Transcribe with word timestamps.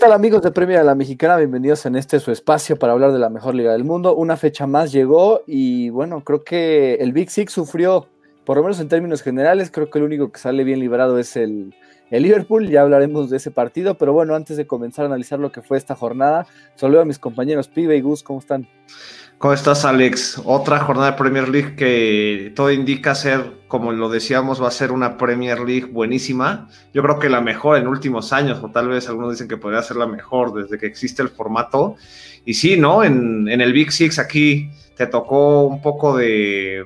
tal 0.00 0.12
amigos 0.14 0.40
de 0.40 0.50
Premio 0.50 0.78
de 0.78 0.84
la 0.84 0.94
Mexicana? 0.94 1.36
Bienvenidos 1.36 1.84
en 1.84 1.94
este 1.94 2.20
su 2.20 2.32
espacio 2.32 2.78
para 2.78 2.94
hablar 2.94 3.12
de 3.12 3.18
la 3.18 3.28
mejor 3.28 3.54
liga 3.54 3.72
del 3.72 3.84
mundo. 3.84 4.14
Una 4.14 4.38
fecha 4.38 4.66
más 4.66 4.92
llegó 4.92 5.42
y 5.46 5.90
bueno, 5.90 6.24
creo 6.24 6.42
que 6.42 6.94
el 6.94 7.12
Big 7.12 7.28
Six 7.28 7.52
sufrió, 7.52 8.06
por 8.46 8.56
lo 8.56 8.62
menos 8.62 8.80
en 8.80 8.88
términos 8.88 9.20
generales, 9.20 9.70
creo 9.70 9.90
que 9.90 9.98
el 9.98 10.06
único 10.06 10.32
que 10.32 10.40
sale 10.40 10.64
bien 10.64 10.80
librado 10.80 11.18
es 11.18 11.36
el, 11.36 11.74
el 12.10 12.24
Liverpool, 12.24 12.68
ya 12.68 12.82
hablaremos 12.82 13.30
de 13.30 13.36
ese 13.36 13.50
partido, 13.50 13.96
pero 13.96 14.12
bueno, 14.12 14.34
antes 14.34 14.56
de 14.56 14.66
comenzar 14.66 15.04
a 15.04 15.06
analizar 15.06 15.38
lo 15.38 15.52
que 15.52 15.62
fue 15.62 15.78
esta 15.78 15.94
jornada, 15.94 16.46
saludo 16.74 17.00
a 17.00 17.04
mis 17.04 17.18
compañeros 17.18 17.68
Pibe 17.68 17.96
y 17.96 18.00
Gus, 18.00 18.22
¿cómo 18.22 18.40
están? 18.40 18.68
¿Cómo 19.38 19.54
estás, 19.54 19.86
Alex? 19.86 20.42
Otra 20.44 20.80
jornada 20.80 21.12
de 21.12 21.16
Premier 21.16 21.48
League 21.48 21.74
que 21.74 22.52
todo 22.54 22.70
indica 22.70 23.14
ser, 23.14 23.52
como 23.68 23.90
lo 23.90 24.10
decíamos, 24.10 24.62
va 24.62 24.68
a 24.68 24.70
ser 24.70 24.92
una 24.92 25.16
Premier 25.16 25.60
League 25.60 25.86
buenísima. 25.86 26.68
Yo 26.92 27.02
creo 27.02 27.18
que 27.18 27.30
la 27.30 27.40
mejor 27.40 27.78
en 27.78 27.86
últimos 27.86 28.34
años, 28.34 28.62
o 28.62 28.70
tal 28.70 28.88
vez 28.88 29.08
algunos 29.08 29.30
dicen 29.30 29.48
que 29.48 29.56
podría 29.56 29.80
ser 29.80 29.96
la 29.96 30.06
mejor 30.06 30.52
desde 30.52 30.76
que 30.76 30.84
existe 30.84 31.22
el 31.22 31.30
formato. 31.30 31.96
Y 32.44 32.52
sí, 32.52 32.76
¿no? 32.76 33.02
En, 33.02 33.48
en 33.48 33.62
el 33.62 33.72
Big 33.72 33.92
Six 33.92 34.18
aquí 34.18 34.68
te 34.94 35.06
tocó 35.06 35.62
un 35.62 35.80
poco 35.80 36.14
de, 36.14 36.84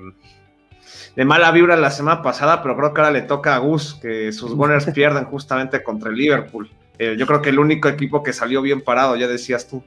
de 1.16 1.24
mala 1.24 1.50
vibra 1.52 1.76
la 1.76 1.90
semana 1.90 2.22
pasada, 2.22 2.62
pero 2.62 2.76
creo 2.76 2.92
que 2.92 3.00
ahora 3.00 3.12
le 3.12 3.22
toca 3.22 3.54
a 3.54 3.58
Gus 3.58 3.94
que 3.94 4.32
sus 4.32 4.52
Gunners 4.56 4.86
pierdan 4.86 5.26
justamente 5.26 5.82
contra 5.82 6.10
el 6.10 6.16
Liverpool. 6.16 6.70
Eh, 6.98 7.16
yo 7.18 7.26
creo 7.26 7.42
que 7.42 7.50
el 7.50 7.58
único 7.58 7.88
equipo 7.88 8.22
que 8.22 8.32
salió 8.32 8.62
bien 8.62 8.80
parado, 8.80 9.16
ya 9.16 9.26
decías 9.26 9.68
tú. 9.68 9.82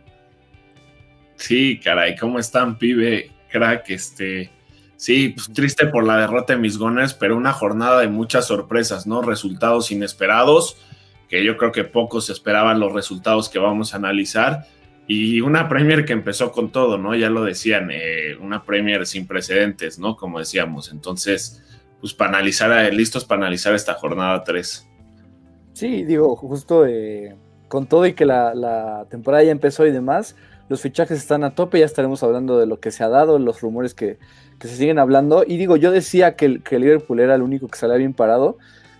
Sí, 1.36 1.80
caray, 1.84 2.16
¿cómo 2.16 2.40
están, 2.40 2.78
pibe? 2.78 3.32
Crack, 3.52 3.90
este. 3.92 4.52
Sí, 4.96 5.30
pues 5.30 5.54
triste 5.54 5.86
por 5.86 6.04
la 6.04 6.18
derrota 6.18 6.54
de 6.54 6.60
mis 6.60 6.78
Gunners, 6.78 7.14
pero 7.14 7.38
una 7.38 7.54
jornada 7.54 8.02
de 8.02 8.08
muchas 8.08 8.48
sorpresas, 8.48 9.06
¿no? 9.06 9.22
Resultados 9.22 9.92
inesperados, 9.92 10.78
que 11.30 11.46
yo 11.46 11.56
creo 11.56 11.72
que 11.72 11.84
pocos 11.84 12.32
esperaban 12.32 12.80
los 12.80 12.92
resultados 12.92 13.48
que 13.48 13.60
vamos 13.60 13.94
a 13.94 13.98
analizar. 13.98 14.66
Y 15.08 15.40
una 15.40 15.70
Premier 15.70 16.04
que 16.04 16.12
empezó 16.12 16.52
con 16.52 16.72
todo, 16.72 16.98
¿no? 16.98 17.16
Ya 17.16 17.30
lo 17.30 17.46
decían, 17.46 17.90
eh, 17.92 18.36
una 18.42 18.64
Premier 18.66 19.06
sin 19.06 19.26
precedentes, 19.26 19.98
¿no? 19.98 20.18
Como 20.18 20.40
decíamos. 20.40 20.92
Entonces, 20.92 21.64
pues 22.02 22.14
para 22.14 22.32
analizar, 22.32 22.94
listos 22.94 23.24
para 23.24 23.42
analizar 23.42 23.74
esta 23.74 23.94
jornada 23.94 24.44
3. 24.44 24.86
Sí, 25.74 26.04
digo, 26.04 26.36
justo 26.36 26.86
eh, 26.86 27.36
con 27.70 27.88
todo 27.88 28.06
y 28.06 28.14
que 28.14 28.26
la, 28.26 29.06
temporada 29.10 29.44
ya 29.44 29.52
empezó 29.52 29.86
y 29.86 29.92
demás, 29.92 30.36
los 30.68 30.82
fichajes 30.82 31.18
están 31.18 31.46
a 31.46 31.56
tope, 31.56 31.80
ya 31.80 31.86
estaremos 31.86 32.22
hablando 32.24 32.60
de 32.60 32.66
lo 32.66 32.82
que 32.82 32.92
se 32.92 33.04
ha 33.04 33.10
dado, 33.10 33.40
los 33.40 33.62
rumores 33.62 33.94
que, 33.94 34.18
se 34.60 34.76
siguen 34.76 35.00
hablando. 35.00 35.46
Y 35.48 35.56
digo, 35.58 35.78
yo 35.78 35.92
decía 35.92 36.36
que 36.36 36.62
que 36.62 36.80
Liverpool 36.80 37.20
era 37.22 37.36
el 37.36 37.44
único 37.44 37.68
que 37.68 37.78
salía 37.78 37.96
bien 37.96 38.14
parado. 38.14 38.58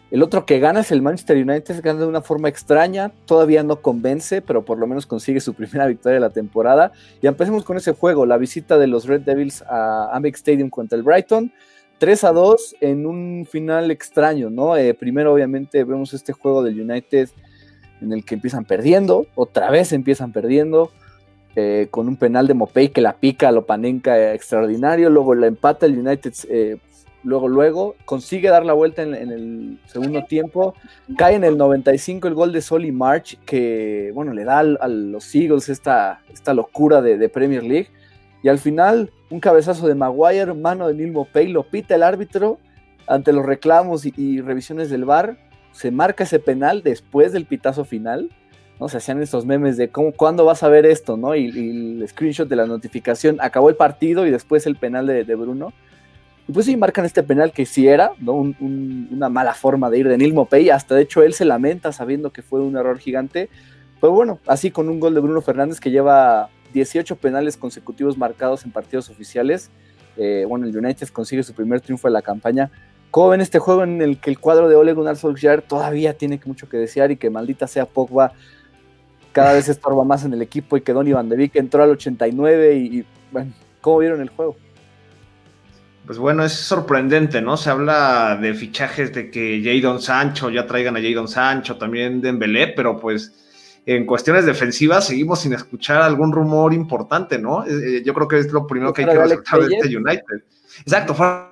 El 0.10 0.24
otro 0.24 0.46
que 0.46 0.60
gana 0.60 0.80
es 0.80 0.92
el 0.92 1.02
Manchester 1.02 1.38
United, 1.38 1.82
gana 1.84 2.00
de 2.00 2.06
una 2.06 2.22
forma 2.22 2.48
extraña, 2.48 3.12
todavía 3.26 3.62
no 3.64 3.82
convence, 3.82 4.42
pero 4.42 4.64
por 4.64 4.78
lo 4.78 4.88
menos 4.88 5.06
consigue 5.06 5.42
su 5.42 5.54
primera 5.56 5.86
victoria 5.86 6.16
de 6.16 6.22
la 6.22 6.30
temporada. 6.30 6.94
Y 7.22 7.28
empecemos 7.28 7.66
con 7.66 7.78
ese 7.78 7.92
juego, 7.92 8.26
la 8.26 8.38
visita 8.38 8.78
de 8.78 8.88
los 8.88 9.06
Red 9.06 9.22
Devils 9.22 9.64
a 9.64 10.10
Amex 10.16 10.40
Stadium 10.40 10.70
contra 10.70 10.98
el 10.98 11.04
Brighton. 11.04 11.52
3 11.98 12.24
a 12.26 12.32
2 12.32 12.76
en 12.82 13.06
un 13.06 13.48
final 13.50 13.90
extraño, 13.90 14.50
¿no? 14.50 14.78
Eh, 14.78 14.94
primero, 14.94 15.34
obviamente, 15.34 15.84
vemos 15.84 16.14
este 16.14 16.32
juego 16.32 16.64
del 16.64 16.80
United 16.80 17.30
en 18.02 18.14
el 18.14 18.24
que 18.24 18.36
empiezan 18.36 18.66
perdiendo, 18.66 19.26
otra 19.36 19.72
vez 19.72 19.92
empiezan 19.92 20.32
perdiendo. 20.32 20.92
Eh, 21.60 21.88
con 21.90 22.08
un 22.08 22.18
penal 22.18 22.46
de 22.46 22.54
Mopey 22.54 22.90
que 22.90 23.02
la 23.02 23.14
pica 23.14 23.50
a 23.50 23.52
Lopanenka 23.52 24.16
eh, 24.16 24.36
extraordinario, 24.36 25.10
luego 25.10 25.34
la 25.34 25.48
empata 25.48 25.88
el 25.88 25.98
United, 25.98 26.32
luego, 27.28 27.50
luego, 27.50 27.96
consigue 28.06 28.50
dar 28.50 28.66
la 28.66 28.72
vuelta 28.72 29.04
en, 29.04 29.14
el 29.14 29.80
segundo 29.86 30.24
tiempo, 30.24 30.76
cae 31.18 31.36
en 31.36 31.44
el 31.44 31.58
95 31.58 32.28
el 32.28 32.34
gol 32.34 32.54
de 32.54 32.62
Solly 32.62 32.94
March, 32.94 33.38
que, 33.46 34.12
bueno, 34.14 34.32
le 34.32 34.46
da 34.46 34.60
a 34.60 34.88
los 34.88 35.36
Eagles 35.36 35.68
esta, 35.68 36.22
esta 36.32 36.54
locura 36.54 37.02
de, 37.02 37.28
Premier 37.28 37.64
League, 37.64 37.90
y 38.42 38.48
al 38.48 38.60
final, 38.60 39.12
un 39.30 39.42
cabezazo 39.42 39.88
de 39.88 39.96
Maguire, 39.96 40.54
mano 40.54 40.88
de 40.88 40.94
Neil 40.94 41.12
Mopey, 41.12 41.48
lo 41.50 41.64
pita 41.64 41.96
el 41.96 42.04
árbitro 42.04 42.60
ante 43.08 43.34
los 43.34 43.46
reclamos 43.46 44.06
y, 44.06 44.40
revisiones 44.40 44.90
del 44.90 45.04
VAR, 45.04 45.38
se 45.74 45.92
marca 45.92 46.24
ese 46.24 46.40
penal 46.40 46.82
después 46.82 47.34
del 47.34 47.46
pitazo 47.46 47.84
final, 47.84 48.30
¿no? 48.80 48.88
Se 48.88 48.98
hacían 48.98 49.22
estos 49.22 49.46
memes 49.46 49.76
de 49.76 49.90
cómo, 49.90 50.14
cuándo 50.14 50.46
vas 50.46 50.64
a 50.64 50.70
ver 50.70 50.86
esto, 50.86 51.18
¿no? 51.18 51.36
Y, 51.36 51.48
el 51.50 52.08
screenshot 52.08 52.48
de 52.48 52.56
la 52.56 52.68
notificación, 52.68 53.38
acabó 53.42 53.70
el 53.70 53.76
partido 53.76 54.26
y 54.26 54.32
después 54.32 54.66
el 54.66 54.78
penal 54.78 55.08
de, 55.08 55.36
Bruno. 55.36 55.74
Y 56.48 56.52
pues 56.54 56.66
sí, 56.66 56.78
marcan 56.78 57.06
este 57.06 57.24
penal 57.24 57.52
que 57.52 57.66
sí 57.66 57.88
era, 57.88 58.12
¿no? 58.20 58.34
una 58.34 59.30
mala 59.30 59.54
forma 59.54 59.90
de 59.90 60.00
ir 60.00 60.08
de 60.08 60.18
Neil 60.18 60.34
Mopey, 60.34 60.70
hasta 60.70 60.96
de 60.96 61.02
hecho 61.02 61.22
él 61.22 61.34
se 61.34 61.44
lamenta 61.44 61.92
sabiendo 61.92 62.32
que 62.32 62.42
fue 62.42 62.62
un 62.62 62.78
error 62.78 63.00
gigante. 63.00 63.50
Pero 64.00 64.14
bueno, 64.14 64.40
así 64.48 64.72
con 64.72 64.88
un 64.90 65.00
gol 65.00 65.14
de 65.14 65.20
Bruno 65.20 65.42
Fernández 65.42 65.80
que 65.80 65.92
lleva 65.92 66.50
18 66.74 67.16
penales 67.18 67.58
consecutivos 67.58 68.18
marcados 68.18 68.64
en 68.64 68.72
partidos 68.72 69.10
oficiales. 69.10 69.72
Eh, 70.16 70.46
bueno, 70.48 70.66
el 70.66 70.78
United 70.78 71.10
consigue 71.10 71.44
su 71.44 71.54
primer 71.54 71.82
triunfo 71.82 72.08
de 72.08 72.14
la 72.14 72.22
campaña. 72.22 72.72
¿Cómo 73.12 73.30
ven 73.30 73.42
este 73.42 73.60
juego 73.60 73.84
en 73.84 74.02
el 74.02 74.20
que 74.20 74.30
el 74.30 74.40
cuadro 74.40 74.70
de 74.70 74.76
Ole 74.76 74.94
Gunnar 74.94 75.18
Solskjaer 75.18 75.62
todavía 75.62 76.14
tiene 76.14 76.40
mucho 76.46 76.70
que 76.70 76.78
desear 76.78 77.12
y 77.12 77.18
que 77.18 77.30
maldita 77.30 77.68
sea 77.68 77.86
Pogba 77.86 78.34
cada 79.32 79.54
vez 79.54 79.70
estorba 79.70 80.04
más 80.04 80.24
en 80.24 80.34
el 80.34 80.42
equipo 80.42 80.78
y 80.78 80.82
que 80.82 80.94
Donny 80.94 81.14
Van 81.14 81.30
de 81.30 81.36
Beek 81.36 81.56
entró 81.58 81.84
al 81.84 81.92
89 81.92 82.76
y, 82.76 83.06
bueno, 83.32 83.54
¿cómo 83.82 84.00
vieron 84.00 84.22
el 84.22 84.30
juego? 84.30 84.56
Pues 86.08 86.20
bueno, 86.20 86.46
es 86.46 86.54
sorprendente, 86.54 87.42
¿no? 87.42 87.58
Se 87.58 87.70
habla 87.70 88.40
de 88.42 88.54
fichajes 88.54 89.14
de 89.14 89.30
que 89.30 89.62
Jadon 89.62 90.02
Sancho, 90.02 90.50
ya 90.50 90.66
traigan 90.66 90.96
a 90.96 91.02
Jadon 91.02 91.28
Sancho, 91.28 91.78
también 91.78 92.22
Dembélé, 92.22 92.70
pero 92.70 92.98
pues 92.98 93.34
en 93.86 94.06
cuestiones 94.06 94.46
defensivas 94.46 95.06
seguimos 95.06 95.42
sin 95.42 95.52
escuchar 95.52 96.02
algún 96.02 96.32
rumor 96.32 96.74
importante, 96.74 97.38
¿no? 97.38 97.66
Eh, 97.66 97.98
eh, 97.98 98.04
yo 98.06 98.14
creo 98.14 98.26
que 98.26 98.40
es 98.40 98.54
lo 98.54 98.66
primero 98.66 98.94
que 98.94 99.02
hay 99.02 99.10
que 99.10 99.18
resaltar 99.18 99.60
de 99.60 99.76
este 99.76 99.98
United. 99.98 100.44
Exacto, 100.80 101.14
fuera 101.14 101.52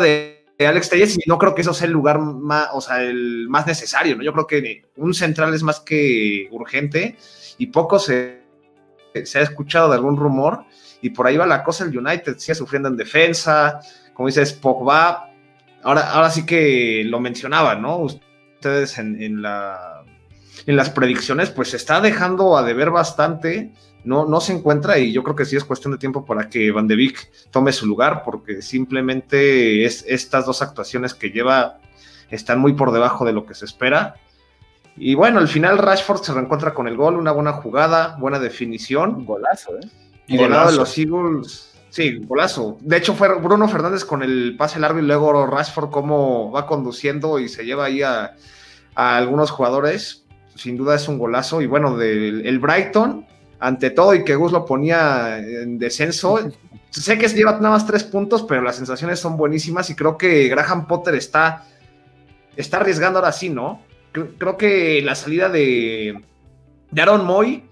de 0.00 0.44
Alex 0.60 0.88
Telles 0.88 1.18
y 1.18 1.28
no 1.28 1.36
creo 1.36 1.56
que 1.56 1.62
eso 1.62 1.74
sea 1.74 1.88
el 1.88 1.92
lugar 1.92 2.20
más, 2.20 2.68
o 2.74 2.80
sea, 2.80 3.02
el 3.02 3.48
más 3.48 3.66
necesario, 3.66 4.14
¿no? 4.14 4.22
Yo 4.22 4.32
creo 4.32 4.46
que 4.46 4.84
un 4.94 5.14
central 5.14 5.52
es 5.52 5.64
más 5.64 5.80
que 5.80 6.46
urgente 6.52 7.16
y 7.58 7.66
poco 7.66 7.98
se, 7.98 8.40
se 9.24 9.38
ha 9.40 9.42
escuchado 9.42 9.88
de 9.88 9.96
algún 9.96 10.16
rumor 10.16 10.64
y 11.06 11.10
por 11.10 11.26
ahí 11.26 11.36
va 11.36 11.46
la 11.46 11.62
cosa, 11.62 11.84
el 11.84 11.96
United 11.96 12.38
sigue 12.38 12.54
sufriendo 12.54 12.88
en 12.88 12.96
defensa, 12.96 13.80
como 14.14 14.28
dices, 14.28 14.52
Pogba, 14.52 15.30
ahora, 15.82 16.12
ahora 16.12 16.30
sí 16.30 16.44
que 16.46 17.02
lo 17.04 17.20
mencionaba, 17.20 17.74
¿no? 17.74 17.98
Ustedes 17.98 18.98
en, 18.98 19.20
en, 19.22 19.42
la, 19.42 20.04
en 20.66 20.76
las 20.76 20.90
predicciones, 20.90 21.50
pues 21.50 21.70
se 21.70 21.76
está 21.76 22.00
dejando 22.00 22.56
a 22.56 22.62
deber 22.62 22.90
bastante 22.90 23.72
no, 24.06 24.24
no 24.24 24.40
se 24.40 24.52
encuentra 24.52 24.98
y 24.98 25.12
yo 25.12 25.22
creo 25.24 25.34
que 25.34 25.44
sí 25.44 25.56
es 25.56 25.64
cuestión 25.64 25.92
de 25.92 25.98
tiempo 25.98 26.24
para 26.24 26.48
que 26.48 26.70
Van 26.70 26.86
de 26.86 26.94
Beek 26.94 27.28
tome 27.50 27.72
su 27.72 27.86
lugar 27.86 28.22
porque 28.24 28.62
simplemente 28.62 29.84
es, 29.84 30.04
estas 30.06 30.46
dos 30.46 30.62
actuaciones 30.62 31.12
que 31.12 31.30
lleva 31.30 31.78
están 32.30 32.60
muy 32.60 32.74
por 32.74 32.92
debajo 32.92 33.24
de 33.24 33.32
lo 33.32 33.44
que 33.44 33.54
se 33.54 33.64
espera. 33.64 34.14
Y 34.96 35.16
bueno, 35.16 35.40
al 35.40 35.48
final 35.48 35.78
Rashford 35.78 36.22
se 36.22 36.32
reencuentra 36.32 36.72
con 36.72 36.86
el 36.86 36.96
gol, 36.96 37.16
una 37.16 37.32
buena 37.32 37.52
jugada, 37.54 38.16
buena 38.18 38.38
definición. 38.38 39.24
golazo, 39.26 39.76
¿eh? 39.76 39.88
Y 40.28 40.36
del 40.36 40.50
lado 40.50 40.70
de 40.70 40.76
los 40.76 40.98
Eagles, 40.98 41.72
sí, 41.90 42.18
golazo. 42.24 42.78
De 42.80 42.96
hecho 42.96 43.14
fue 43.14 43.32
Bruno 43.40 43.68
Fernández 43.68 44.04
con 44.04 44.22
el 44.22 44.56
pase 44.56 44.80
largo 44.80 44.98
y 44.98 45.02
luego 45.02 45.46
Rashford 45.46 45.90
como 45.90 46.50
va 46.50 46.66
conduciendo 46.66 47.38
y 47.38 47.48
se 47.48 47.64
lleva 47.64 47.86
ahí 47.86 48.02
a, 48.02 48.34
algunos 48.94 49.50
jugadores. 49.50 50.24
Sin 50.54 50.76
duda 50.76 50.96
es 50.96 51.06
un 51.06 51.18
golazo. 51.18 51.60
Y 51.60 51.66
bueno, 51.66 51.96
del 51.96 52.46
el 52.46 52.58
Brighton, 52.58 53.26
ante 53.60 53.90
todo 53.90 54.14
y 54.14 54.24
que 54.24 54.34
Gus 54.34 54.52
lo 54.52 54.64
ponía 54.64 55.38
en 55.38 55.78
descenso. 55.78 56.40
sé 56.90 57.18
que 57.18 57.28
se 57.28 57.36
lleva 57.36 57.52
nada 57.52 57.70
más 57.70 57.86
tres 57.86 58.04
puntos, 58.04 58.42
pero 58.42 58.62
las 58.62 58.76
sensaciones 58.76 59.20
son 59.20 59.36
buenísimas 59.36 59.90
y 59.90 59.94
creo 59.94 60.16
que 60.16 60.48
Graham 60.48 60.86
Potter 60.86 61.14
está, 61.14 61.64
está 62.56 62.78
arriesgando 62.78 63.18
ahora 63.18 63.32
sí, 63.32 63.50
¿no? 63.50 63.82
Creo, 64.12 64.56
que 64.56 65.02
la 65.02 65.14
salida 65.14 65.50
de, 65.50 66.24
de 66.90 67.02
Aaron 67.02 67.26
Moy 67.26 67.64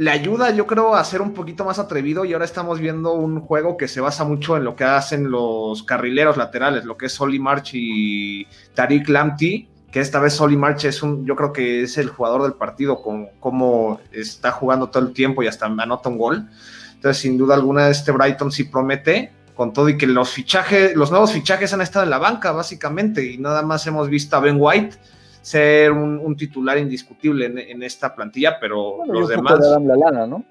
le 0.00 0.10
ayuda, 0.10 0.50
yo 0.50 0.66
creo, 0.66 0.94
a 0.94 1.04
ser 1.04 1.20
un 1.20 1.34
poquito 1.34 1.62
más 1.62 1.78
atrevido 1.78 2.24
y 2.24 2.32
ahora 2.32 2.46
estamos 2.46 2.80
viendo 2.80 3.12
un 3.12 3.42
juego 3.42 3.76
que 3.76 3.86
se 3.86 4.00
basa 4.00 4.24
mucho 4.24 4.56
en 4.56 4.64
lo 4.64 4.74
que 4.74 4.84
hacen 4.84 5.30
los 5.30 5.82
carrileros 5.82 6.38
laterales, 6.38 6.86
lo 6.86 6.96
que 6.96 7.04
es 7.04 7.20
Oli 7.20 7.38
March 7.38 7.72
y 7.74 8.46
Tariq 8.74 9.10
Lamptey 9.10 9.68
que 9.92 10.00
esta 10.00 10.18
vez 10.18 10.32
Soli 10.32 10.56
March 10.56 10.86
es 10.86 11.02
un, 11.02 11.26
yo 11.26 11.36
creo 11.36 11.52
que 11.52 11.82
es 11.82 11.98
el 11.98 12.08
jugador 12.08 12.44
del 12.44 12.54
partido, 12.54 13.02
con 13.02 13.26
cómo 13.40 14.00
está 14.10 14.52
jugando 14.52 14.88
todo 14.88 15.06
el 15.06 15.12
tiempo 15.12 15.42
y 15.42 15.48
hasta 15.48 15.66
anota 15.66 16.08
un 16.08 16.16
gol. 16.16 16.48
Entonces, 16.94 17.20
sin 17.20 17.36
duda 17.36 17.54
alguna, 17.54 17.88
este 17.88 18.10
Brighton 18.12 18.52
sí 18.52 18.64
promete, 18.64 19.32
con 19.54 19.74
todo 19.74 19.90
y 19.90 19.98
que 19.98 20.06
los 20.06 20.30
fichajes, 20.30 20.94
los 20.94 21.10
nuevos 21.10 21.32
fichajes 21.32 21.74
han 21.74 21.80
estado 21.80 22.04
en 22.04 22.10
la 22.10 22.18
banca, 22.18 22.52
básicamente, 22.52 23.32
y 23.32 23.36
nada 23.36 23.62
más 23.62 23.86
hemos 23.86 24.08
visto 24.08 24.36
a 24.36 24.40
Ben 24.40 24.56
White 24.58 24.96
ser 25.40 25.92
un, 25.92 26.36
titular 26.36 26.78
indiscutible 26.78 27.46
en, 27.46 27.82
esta 27.82 28.14
plantilla, 28.14 28.58
pero 28.60 28.98
los 29.06 29.28
demás. 29.28 29.58
La 29.60 29.96
lana, 29.96 30.26
¿no? 30.26 30.44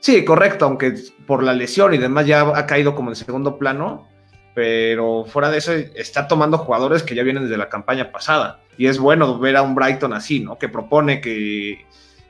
Sí, 0.00 0.24
correcto, 0.24 0.66
aunque 0.66 0.94
por 1.26 1.42
la 1.42 1.52
lesión 1.52 1.94
y 1.94 1.98
demás 1.98 2.26
ya 2.26 2.42
ha 2.42 2.66
caído 2.66 2.94
como 2.94 3.10
en 3.10 3.16
segundo 3.16 3.58
plano, 3.58 4.06
pero 4.54 5.24
fuera 5.24 5.50
de 5.50 5.58
eso 5.58 5.72
está 5.72 6.28
tomando 6.28 6.58
jugadores 6.58 7.02
que 7.02 7.14
ya 7.14 7.22
vienen 7.22 7.44
desde 7.44 7.56
la 7.56 7.68
campaña 7.68 8.12
pasada 8.12 8.60
y 8.78 8.86
es 8.86 8.98
bueno 8.98 9.38
ver 9.38 9.56
a 9.56 9.62
un 9.62 9.74
Brighton 9.74 10.12
así, 10.12 10.40
¿no? 10.40 10.58
Que 10.58 10.68
propone, 10.68 11.20
que, 11.20 11.84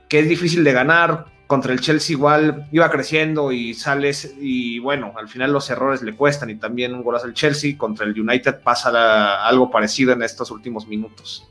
que 0.09 0.21
es 0.21 0.29
difícil 0.29 0.65
de 0.65 0.73
ganar. 0.73 1.27
Contra 1.47 1.73
el 1.73 1.81
Chelsea 1.81 2.15
igual 2.15 2.67
iba 2.73 2.91
creciendo 2.91 3.53
y 3.53 3.73
sales 3.75 4.35
y 4.41 4.81
bueno, 4.81 5.13
al 5.17 5.29
final 5.29 5.53
los 5.53 5.71
errores 5.71 6.03
le 6.03 6.17
cuestan 6.17 6.51
y 6.51 6.57
también 6.57 6.93
un 6.93 7.05
golazo 7.05 7.27
al 7.27 7.35
Chelsea. 7.35 7.79
Contra 7.79 8.05
el 8.05 8.21
United 8.21 8.63
pasa 8.63 9.47
algo 9.47 9.71
parecido 9.71 10.13
en 10.13 10.23
estos 10.23 10.51
últimos 10.51 10.89
minutos. 10.89 11.49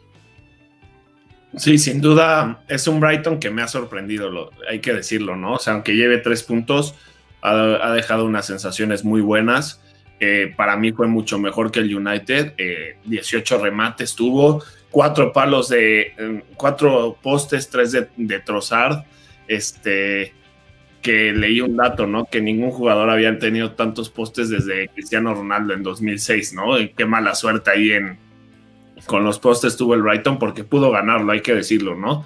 Sí, 1.58 1.78
sin 1.78 2.02
duda 2.02 2.64
es 2.68 2.88
un 2.88 3.00
Brighton 3.00 3.40
que 3.40 3.50
me 3.50 3.62
ha 3.62 3.68
sorprendido, 3.68 4.52
hay 4.70 4.80
que 4.80 4.94
decirlo, 4.94 5.36
¿no? 5.36 5.54
O 5.54 5.60
sea, 5.60 5.74
aunque 5.74 5.96
lleve 5.96 6.18
tres 6.18 6.44
puntos, 6.44 6.96
ha, 7.42 7.92
dejado 7.94 8.26
unas 8.26 8.46
sensaciones 8.46 9.06
muy 9.06 9.22
bueas. 9.22 9.82
Eh, 10.20 10.54
para 10.56 10.76
mí 10.78 10.92
fue 10.92 11.08
mucho 11.08 11.40
mejor 11.40 11.72
que 11.72 11.80
el 11.80 11.96
United. 11.96 12.56
18 13.06 13.56
eh, 13.56 13.60
remates 13.60 14.16
tuvo, 14.16 14.64
cuatro 14.92 15.32
palos 15.32 15.70
de, 15.70 16.14
em, 16.18 16.42
cuatro 16.56 17.18
postes, 17.22 17.70
tres 17.70 17.92
de, 17.92 18.08
de 18.18 18.40
Trossard. 18.40 19.04
Este, 19.48 20.34
que 21.06 21.32
leí 21.34 21.62
un 21.62 21.76
dato, 21.76 22.08
¿no? 22.08 22.26
Que 22.26 22.42
ningún 22.42 22.72
jugador 22.72 23.12
había 23.12 23.38
tenido 23.38 23.74
tantos 23.74 24.10
postes 24.10 24.50
desde 24.50 24.88
Cristiano 24.90 25.36
Ronaldo 25.36 25.76
en 25.76 25.84
2006, 25.84 26.54
¿no? 26.54 26.76
Qué 26.98 27.06
mala 27.06 27.36
suerte 27.36 27.70
ahí 27.70 27.92
en, 27.92 28.18
con 29.06 29.24
los 29.24 29.40
postes 29.40 29.78
tuvo 29.78 29.94
el 29.94 30.02
Brighton 30.02 30.40
porque 30.40 30.64
pudo 30.64 30.92
ganarlo, 30.92 31.32
hay 31.32 31.42
que 31.42 31.54
decirlo, 31.54 31.96
¿no? 31.96 32.26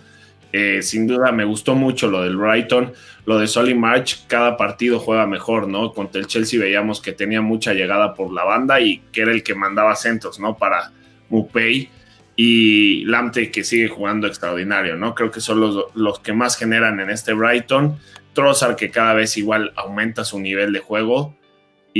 Eh, 0.52 0.82
sin 0.82 1.06
duda 1.06 1.32
me 1.32 1.46
gustó 1.46 1.76
mucho 1.76 2.10
lo 2.10 2.24
del 2.24 2.36
Brighton, 2.36 2.94
lo 3.26 3.38
de 3.38 3.48
Solly 3.48 3.76
March, 3.76 4.26
cada 4.28 4.58
partido 4.58 5.00
juega 5.00 5.28
mejor, 5.28 5.68
¿no? 5.68 5.94
Contra 5.94 6.20
el 6.20 6.28
Chelsea 6.28 6.60
veíamos 6.60 7.02
que 7.02 7.12
tenía 7.12 7.42
mucha 7.42 7.74
llegada 7.74 8.16
por 8.16 8.34
la 8.34 8.44
banda 8.44 8.82
y 8.82 9.04
que 9.12 9.22
era 9.22 9.32
el 9.32 9.44
que 9.44 9.54
mandaba 9.54 9.96
centros, 9.96 10.40
¿no? 10.40 10.58
Para 10.58 10.92
Mupei 11.30 11.90
y 12.36 13.06
Lamte 13.06 13.52
que 13.52 13.64
sigue 13.64 13.90
jugando 13.90 14.26
extraordinario, 14.26 14.96
¿no? 14.96 15.14
Creo 15.14 15.30
que 15.30 15.42
son 15.42 15.60
los, 15.60 15.86
los 15.94 16.20
que 16.20 16.34
más 16.34 16.58
generan 16.58 17.00
en 17.00 17.12
este 17.12 17.34
Brighton. 17.34 18.00
Trossard 18.34 18.76
que 18.76 18.90
cada 18.90 19.14
vez 19.14 19.38
igual 19.38 19.74
aumenta 19.76 20.24
su 20.24 20.40
nivel 20.40 20.72
de 20.74 20.80
juego 20.80 21.36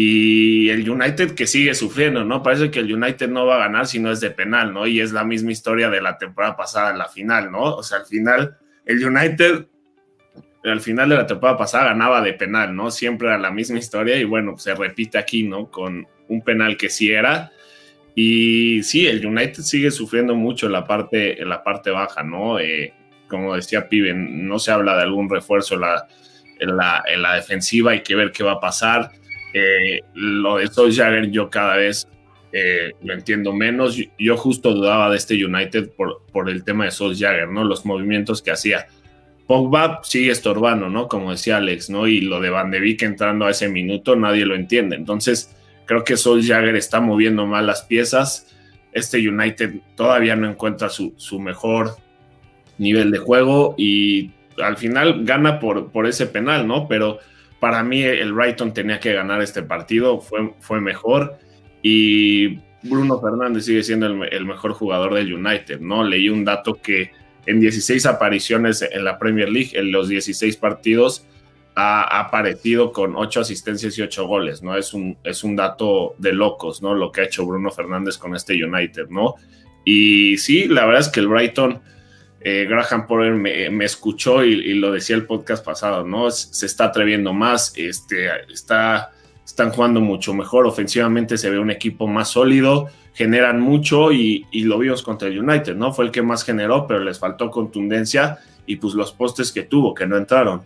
y 0.02 0.70
el 0.70 0.90
United 0.90 1.36
que 1.36 1.46
sigue 1.46 1.74
sufriendo, 1.74 2.24
¿no? 2.24 2.42
Parece 2.42 2.72
que 2.72 2.80
el 2.80 2.94
United 2.94 3.28
no 3.28 3.46
va 3.46 3.56
a 3.56 3.68
ganar 3.68 3.86
si 3.86 4.00
no 4.00 4.10
es 4.14 4.22
de 4.22 4.30
penal, 4.30 4.74
¿no? 4.74 4.88
Y 4.88 5.02
es 5.02 5.12
la 5.12 5.26
misma 5.26 5.52
historia 5.52 5.90
de 5.90 6.02
la 6.02 6.18
temporada 6.18 6.56
pasada 6.56 6.92
en 6.92 6.98
la 6.98 7.10
final, 7.10 7.52
¿no? 7.52 7.76
O 7.76 7.84
sea, 7.84 7.98
al 7.98 8.06
final, 8.06 8.58
el 8.86 9.06
United, 9.06 9.66
al 10.64 10.80
final 10.80 11.10
de 11.10 11.16
la 11.16 11.28
temporada 11.28 11.58
pasada 11.58 11.88
ganaba 11.88 12.22
de 12.22 12.32
penal, 12.32 12.74
¿no? 12.74 12.92
Siempre 12.92 13.28
era 13.28 13.38
la 13.38 13.52
misma 13.52 13.78
historia 13.78 14.16
y 14.16 14.24
bueno, 14.24 14.58
se 14.58 14.74
repite 14.74 15.18
aquí, 15.18 15.44
¿no? 15.44 15.70
Con 15.70 16.08
un 16.30 16.42
penal 16.44 16.78
que 16.78 16.90
sí 16.90 17.12
era. 17.12 17.52
Y 18.16 18.82
sí, 18.84 19.06
el 19.06 19.26
United 19.26 19.64
sigue 19.64 19.92
sufriendo 19.92 20.34
mucho 20.34 20.68
en 20.68 20.72
la 20.72 20.86
parte, 20.86 21.42
en 21.42 21.50
la 21.50 21.62
parte 21.62 21.92
baja, 21.92 22.24
¿no? 22.24 22.58
Eh, 22.58 22.94
como 23.28 23.54
decía 23.54 23.90
Piven, 23.90 24.48
no 24.48 24.60
se 24.60 24.72
habla 24.72 24.96
de 24.96 25.04
algún 25.04 25.30
refuerzo 25.30 25.76
en 25.76 25.82
la, 25.82 26.08
en 26.58 26.78
la, 26.78 27.04
en 27.06 27.22
la 27.22 27.36
defensiva, 27.36 27.92
hay 27.92 28.02
que 28.02 28.16
ver 28.16 28.32
qué 28.32 28.46
va 28.46 28.54
a 28.54 28.60
pasar 28.62 29.12
eh, 29.54 30.02
lo 30.14 30.58
de 30.58 30.68
Solskjaer 30.68 31.30
yo 31.32 31.50
cada 31.50 31.78
vez 31.78 32.08
eh, 32.52 32.94
lo 33.04 33.14
entiendo 33.14 33.54
menos. 33.54 33.98
Yo 34.18 34.38
justo 34.38 34.74
dudaba 34.74 35.10
de 35.10 35.18
este 35.18 35.44
United 35.44 35.92
por, 35.92 36.24
por 36.32 36.50
el 36.50 36.64
tema 36.64 36.86
de 36.86 36.92
Solskjaer, 36.92 37.50
¿no? 37.50 37.64
Los 37.64 37.86
movimientos 37.86 38.42
que 38.42 38.52
hacía. 38.52 38.88
Pogba 39.48 40.02
sigue 40.04 40.32
estorbando, 40.32 40.90
¿no? 40.90 41.08
Como 41.08 41.32
decía 41.32 41.58
Alex, 41.58 41.90
¿no? 41.90 42.08
Y 42.08 42.22
lo 42.22 42.40
de 42.40 42.52
Van 42.52 42.70
de 42.70 42.80
Beek 42.80 43.02
entrando 43.02 43.46
a 43.46 43.52
ese 43.52 43.68
minuto, 43.68 44.16
nadie 44.16 44.46
lo 44.46 44.56
entiende. 44.56 44.96
Entonces, 44.96 45.56
creo 45.86 46.04
que 46.04 46.18
Solskjaer 46.18 46.76
está 46.76 47.02
moviendo 47.02 47.48
mal 47.48 47.66
las 47.66 47.82
piezas. 47.84 48.56
Este 48.92 49.18
United 49.28 49.74
todavía 49.96 50.36
no 50.36 50.48
encuentra 50.50 50.90
su, 50.90 51.14
su 51.18 51.40
mejor 51.40 51.96
nivel 52.78 53.12
de 53.12 53.18
juego 53.18 53.76
y 53.78 54.32
al 54.62 54.78
final 54.78 55.24
gana 55.24 55.60
por, 55.60 55.92
por 55.92 56.08
ese 56.08 56.26
penal, 56.28 56.68
¿no? 56.68 56.88
Pero 56.88 57.20
para 57.60 57.84
mí 57.84 58.02
el 58.02 58.34
Brighton 58.34 58.74
tenía 58.74 59.00
que 59.00 59.14
ganar 59.14 59.42
este 59.42 59.64
partido, 59.64 60.22
fue, 60.22 60.54
fue 60.60 60.80
mejor 60.82 61.38
y 61.82 62.60
Bruno 62.84 63.20
Fernández 63.20 63.66
sigue 63.66 63.84
siendo 63.84 64.06
el, 64.06 64.46
mejor 64.46 64.74
jugador 64.74 65.14
del 65.14 65.34
United, 65.34 65.80
¿no? 65.82 66.04
Leí 66.04 66.30
un 66.30 66.46
dato 66.46 66.76
que 66.82 67.12
en 67.46 67.60
16 67.60 68.06
apariciones 68.06 68.82
en 68.82 69.04
la 69.04 69.18
Premier 69.18 69.50
League, 69.50 69.72
en 69.74 69.92
los 69.92 70.08
16 70.08 70.56
partidos, 70.58 71.26
ha, 71.76 72.20
aparecido 72.20 72.92
con 72.92 73.16
8 73.16 73.42
asistencias 73.42 73.98
y 73.98 74.02
8 74.02 74.28
goles, 74.28 74.64
¿no? 74.64 74.78
Es 74.78 74.94
un, 74.94 75.18
es 75.24 75.44
un 75.44 75.56
dato 75.56 76.16
de 76.18 76.34
locos, 76.34 76.82
¿no? 76.82 76.94
Lo 76.94 77.12
que 77.12 77.22
ha 77.22 77.26
hecho 77.26 77.46
Bruno 77.46 77.72
Fernández 77.72 78.18
con 78.18 78.36
este 78.36 78.54
United, 78.64 79.10
¿no? 79.10 79.36
Y 79.84 80.38
sí, 80.38 80.68
la 80.68 80.86
verdad 80.86 81.02
es 81.02 81.10
que 81.10 81.20
el 81.20 81.28
Brighton 81.28 81.82
eh, 82.42 82.66
Graham 82.70 83.06
Porter 83.06 83.34
me, 83.34 83.86
escuchó 83.86 84.44
y, 84.44 84.74
lo 84.76 84.92
decía 84.92 85.16
el 85.16 85.26
podcast 85.26 85.64
pasado, 85.64 86.06
¿no? 86.06 86.32
Se 86.32 86.66
está 86.66 86.86
atreviendo 86.86 87.34
más, 87.34 87.74
este, 87.76 88.30
está, 88.52 89.12
están 89.46 89.72
jugando 89.72 90.00
mucho 90.00 90.34
mejor, 90.34 90.66
ofensivamente 90.66 91.38
se 91.38 91.50
ve 91.50 91.60
un 91.60 91.72
equipo 91.72 92.08
más 92.08 92.30
sólido, 92.30 92.90
generan 93.14 93.60
mucho 93.60 94.14
y, 94.14 94.46
lo 94.54 94.80
vimos 94.80 95.04
contra 95.04 95.28
el 95.28 95.40
United, 95.40 95.76
¿no? 95.76 95.92
Fue 95.92 96.06
el 96.06 96.12
que 96.12 96.22
más 96.22 96.44
generó, 96.44 96.88
pero 96.88 97.02
les 97.02 97.20
faltó 97.20 97.52
contundencia 97.52 98.40
y 98.66 98.78
pues 98.78 98.94
los 98.94 99.12
postes 99.12 99.52
que 99.52 99.64
tuvo, 99.64 99.94
que 99.94 100.06
no 100.06 100.16
entraron. 100.16 100.62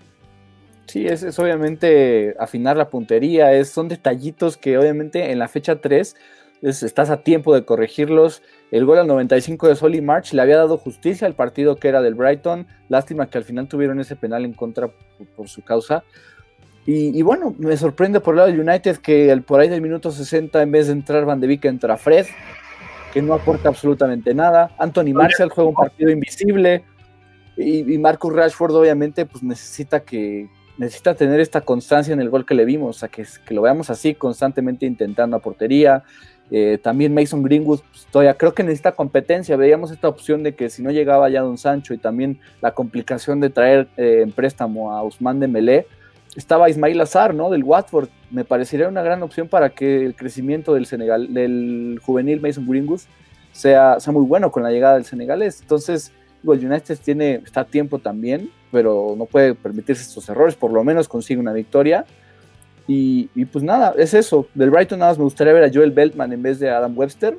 Sí, 0.86 1.08
es, 1.08 1.24
es 1.24 1.40
obviamente 1.40 2.36
afinar 2.38 2.78
la 2.78 2.90
puntería, 2.90 3.54
es, 3.54 3.70
son 3.70 3.88
detallitos 3.88 4.58
que 4.58 4.78
obviamente 4.78 5.32
en 5.32 5.40
la 5.40 5.48
fecha 5.48 5.80
3 5.80 6.16
estás 6.64 7.10
a 7.10 7.24
tiempo 7.24 7.54
de 7.54 7.66
corregirlos. 7.66 8.42
El 8.74 8.86
gol 8.86 8.98
al 8.98 9.06
95 9.06 9.68
de 9.68 9.76
Solly 9.76 10.02
March 10.02 10.34
le 10.34 10.42
había 10.42 10.58
dado 10.58 10.80
justicia 10.80 11.28
al 11.28 11.36
partido 11.36 11.76
que 11.76 11.90
era 11.90 12.02
del 12.02 12.16
Brighton. 12.16 12.66
Lástima 12.90 13.30
que 13.30 13.38
al 13.38 13.44
final 13.44 13.68
tuvieron 13.68 14.00
ese 14.00 14.16
penal 14.16 14.46
en 14.46 14.54
contra 14.54 14.90
por, 15.36 15.48
su 15.48 15.62
causa. 15.62 16.04
Y, 16.84 17.22
bueno, 17.22 17.54
me 17.60 17.78
sorprende 17.78 18.20
por 18.20 18.34
el 18.34 18.38
lado 18.38 18.50
del 18.50 18.68
United 18.68 18.98
que 18.98 19.30
el, 19.32 19.44
por 19.44 19.60
ahí 19.60 19.70
del 19.70 19.80
minuto 19.80 20.10
60, 20.10 20.60
en 20.64 20.72
vez 20.72 20.88
de 20.88 20.94
entrar 20.94 21.24
Van 21.24 21.40
de 21.40 21.46
Beek, 21.46 21.66
entra 21.66 21.98
Fred, 21.98 22.26
que 23.14 23.22
no 23.22 23.36
aporta 23.36 23.70
absolutamente 23.70 24.34
nada. 24.34 24.72
Anthony 24.80 25.14
Marshall 25.14 25.52
juega 25.52 25.70
un 25.70 25.76
partido 25.76 26.10
invisible. 26.10 26.84
Y, 27.56 27.84
Marcus 28.00 28.34
Rashford, 28.34 28.76
obviamente, 28.76 29.28
pues 29.28 29.44
necesita 29.44 30.00
que 30.00 30.50
necesita 30.80 31.14
tener 31.14 31.40
esta 31.40 31.62
constancia 31.62 32.12
en 32.12 32.22
el 32.22 32.32
gol 32.32 32.44
que 32.44 32.56
le 32.56 32.66
vimos, 32.66 32.96
o 32.96 33.00
sea, 33.02 33.08
que, 33.08 33.24
que 33.46 33.54
lo 33.54 33.62
veamos 33.62 33.92
así, 33.92 34.16
constantemente 34.16 34.88
intentando 34.88 35.38
a 35.38 35.40
portería, 35.40 36.04
eh, 36.52 36.78
también 36.82 37.14
Mason 37.14 37.42
Greenwood, 37.42 37.82
pues, 37.90 38.06
todavía 38.12 38.36
creo 38.36 38.54
que 38.54 38.64
necesita 38.64 38.92
competencia. 38.92 39.56
Veíamos 39.56 39.92
esta 39.92 40.08
opción 40.08 40.44
de 40.44 40.54
que 40.56 40.70
si 40.70 40.84
no 40.84 40.92
llegaba 40.92 41.30
ya 41.30 41.42
Don 41.42 41.58
Sancho 41.58 41.94
y 41.94 41.98
también 41.98 42.40
la 42.62 42.74
complicación 42.74 43.40
de 43.40 43.50
traer 43.50 43.88
eh, 43.98 44.22
en 44.22 44.32
préstamo 44.32 44.94
a 44.94 45.04
Usman 45.04 45.40
de 45.40 45.48
Melé, 45.48 45.88
estaba 46.36 46.70
Ismail 46.70 47.00
Azar, 47.02 47.34
¿no? 47.34 47.50
Del 47.50 47.64
Watford. 47.64 48.10
Me 48.32 48.44
parecería 48.44 48.88
una 48.88 49.04
gran 49.04 49.22
opción 49.24 49.48
para 49.48 49.70
que 49.70 50.06
el 50.06 50.16
crecimiento 50.16 50.74
del 50.74 50.86
Senegal, 50.86 51.34
del 51.34 52.00
juvenil 52.04 52.42
Mason 52.42 52.68
Greenwood 52.68 53.02
sea, 53.52 54.00
sea 54.00 54.14
muy 54.14 54.26
bueno 54.26 54.52
con 54.52 54.64
la 54.64 54.72
llegada 54.72 54.96
del 54.96 55.06
senegalés. 55.06 55.62
Entonces, 55.62 56.12
el 56.44 56.66
United 56.66 56.98
tiene, 57.04 57.36
está 57.46 57.62
a 57.62 57.66
tiempo 57.66 58.00
también, 58.00 58.50
pero 58.72 59.16
no 59.18 59.26
puede 59.26 59.54
permitirse 59.54 60.02
estos 60.02 60.28
errores. 60.30 60.56
Por 60.56 60.72
lo 60.72 60.84
menos 60.84 61.08
consigue 61.08 61.40
una 61.40 61.54
victoria 61.54 62.06
y, 62.88 63.46
pues 63.46 63.64
nada, 63.64 63.94
es 63.98 64.14
eso. 64.14 64.48
Del 64.54 64.70
Brighton 64.70 65.00
nada 65.00 65.12
más 65.12 65.18
me 65.18 65.24
gustaría 65.24 65.54
ver 65.54 65.64
a 65.64 65.72
Joel 65.74 65.92
Beltman 65.92 66.34
en 66.34 66.42
vez 66.42 66.60
de 66.60 66.70
Adam 66.70 66.98
Webster. 66.98 67.38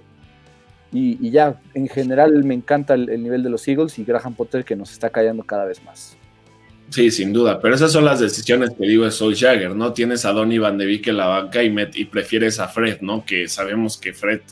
Y, 0.92 1.30
ya, 1.30 1.60
en 1.74 1.88
general 1.88 2.44
me 2.44 2.54
encanta 2.54 2.94
el, 2.94 3.22
nivel 3.22 3.42
de 3.42 3.50
los 3.50 3.66
Eagles 3.66 3.98
y 3.98 4.04
Graham 4.04 4.34
Potter 4.34 4.64
que 4.64 4.76
nos 4.76 4.92
está 4.92 5.10
callando 5.10 5.42
cada 5.42 5.64
vez 5.64 5.82
más. 5.82 6.16
Sí, 6.90 7.10
sin 7.10 7.32
duda, 7.32 7.60
pero 7.60 7.74
esas 7.74 7.90
son 7.90 8.04
las 8.04 8.20
decisiones 8.20 8.70
que 8.78 8.86
digo 8.86 9.04
de 9.04 9.10
Sol 9.10 9.34
Jagger, 9.34 9.74
¿no? 9.74 9.92
Tienes 9.92 10.24
a 10.24 10.32
Donny 10.32 10.58
Van 10.58 10.78
de 10.78 10.86
Beek 10.86 11.08
en 11.08 11.16
la 11.16 11.26
banca 11.26 11.62
y, 11.64 11.74
y 11.94 12.04
prefieres 12.04 12.60
a 12.60 12.68
Fred, 12.68 13.00
¿no? 13.00 13.24
Que 13.24 13.48
sabemos 13.48 13.98
que 13.98 14.12
Fred 14.12 14.42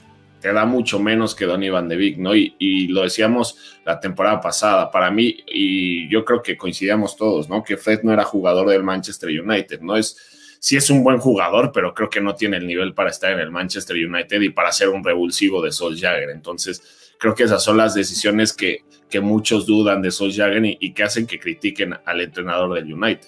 te 0.40 0.52
da 0.52 0.64
mucho 0.64 0.98
menos 0.98 1.36
que 1.36 1.44
Donny 1.44 1.70
Van 1.70 1.88
de 1.88 1.96
Beek, 1.96 2.18
¿no? 2.18 2.34
Y, 2.34 2.56
y, 2.58 2.88
lo 2.88 3.02
decíamos 3.02 3.78
la 3.84 4.00
temporada 4.00 4.40
pasada, 4.40 4.90
para 4.90 5.12
mí, 5.12 5.36
y 5.46 6.08
yo 6.08 6.24
creo 6.24 6.42
que 6.42 6.56
coincidíamos 6.56 7.16
todos, 7.16 7.48
¿no? 7.48 7.62
Que 7.62 7.76
Fred 7.76 8.00
no 8.02 8.12
era 8.12 8.24
jugador 8.24 8.68
del 8.68 8.82
Manchester 8.82 9.28
United, 9.28 9.80
¿no? 9.80 9.96
Es 9.96 10.31
sí 10.62 10.76
es 10.76 10.90
un 10.90 11.02
buen 11.02 11.18
jugador, 11.18 11.72
pero 11.74 11.92
creo 11.92 12.08
que 12.08 12.20
no 12.20 12.36
tiene 12.36 12.56
el 12.56 12.68
nivel 12.68 12.94
para 12.94 13.10
estar 13.10 13.32
en 13.32 13.40
el 13.40 13.50
Manchester 13.50 13.96
United 13.96 14.40
y 14.40 14.50
para 14.50 14.70
ser 14.70 14.90
un 14.90 15.02
revulsivo 15.02 15.60
de 15.60 15.72
Solskjaer. 15.72 16.30
Entonces, 16.30 17.14
creo 17.18 17.34
que 17.34 17.42
esas 17.42 17.64
son 17.64 17.76
las 17.76 17.94
decisiones 17.94 18.52
que, 18.52 18.84
que 19.10 19.20
muchos 19.20 19.66
dudan 19.66 20.02
de 20.02 20.12
Solskjaer 20.12 20.64
y, 20.64 20.78
y 20.80 20.92
que 20.92 21.02
hacen 21.02 21.26
que 21.26 21.40
critiquen 21.40 21.96
al 22.04 22.20
entrenador 22.20 22.74
del 22.74 22.94
United. 22.94 23.26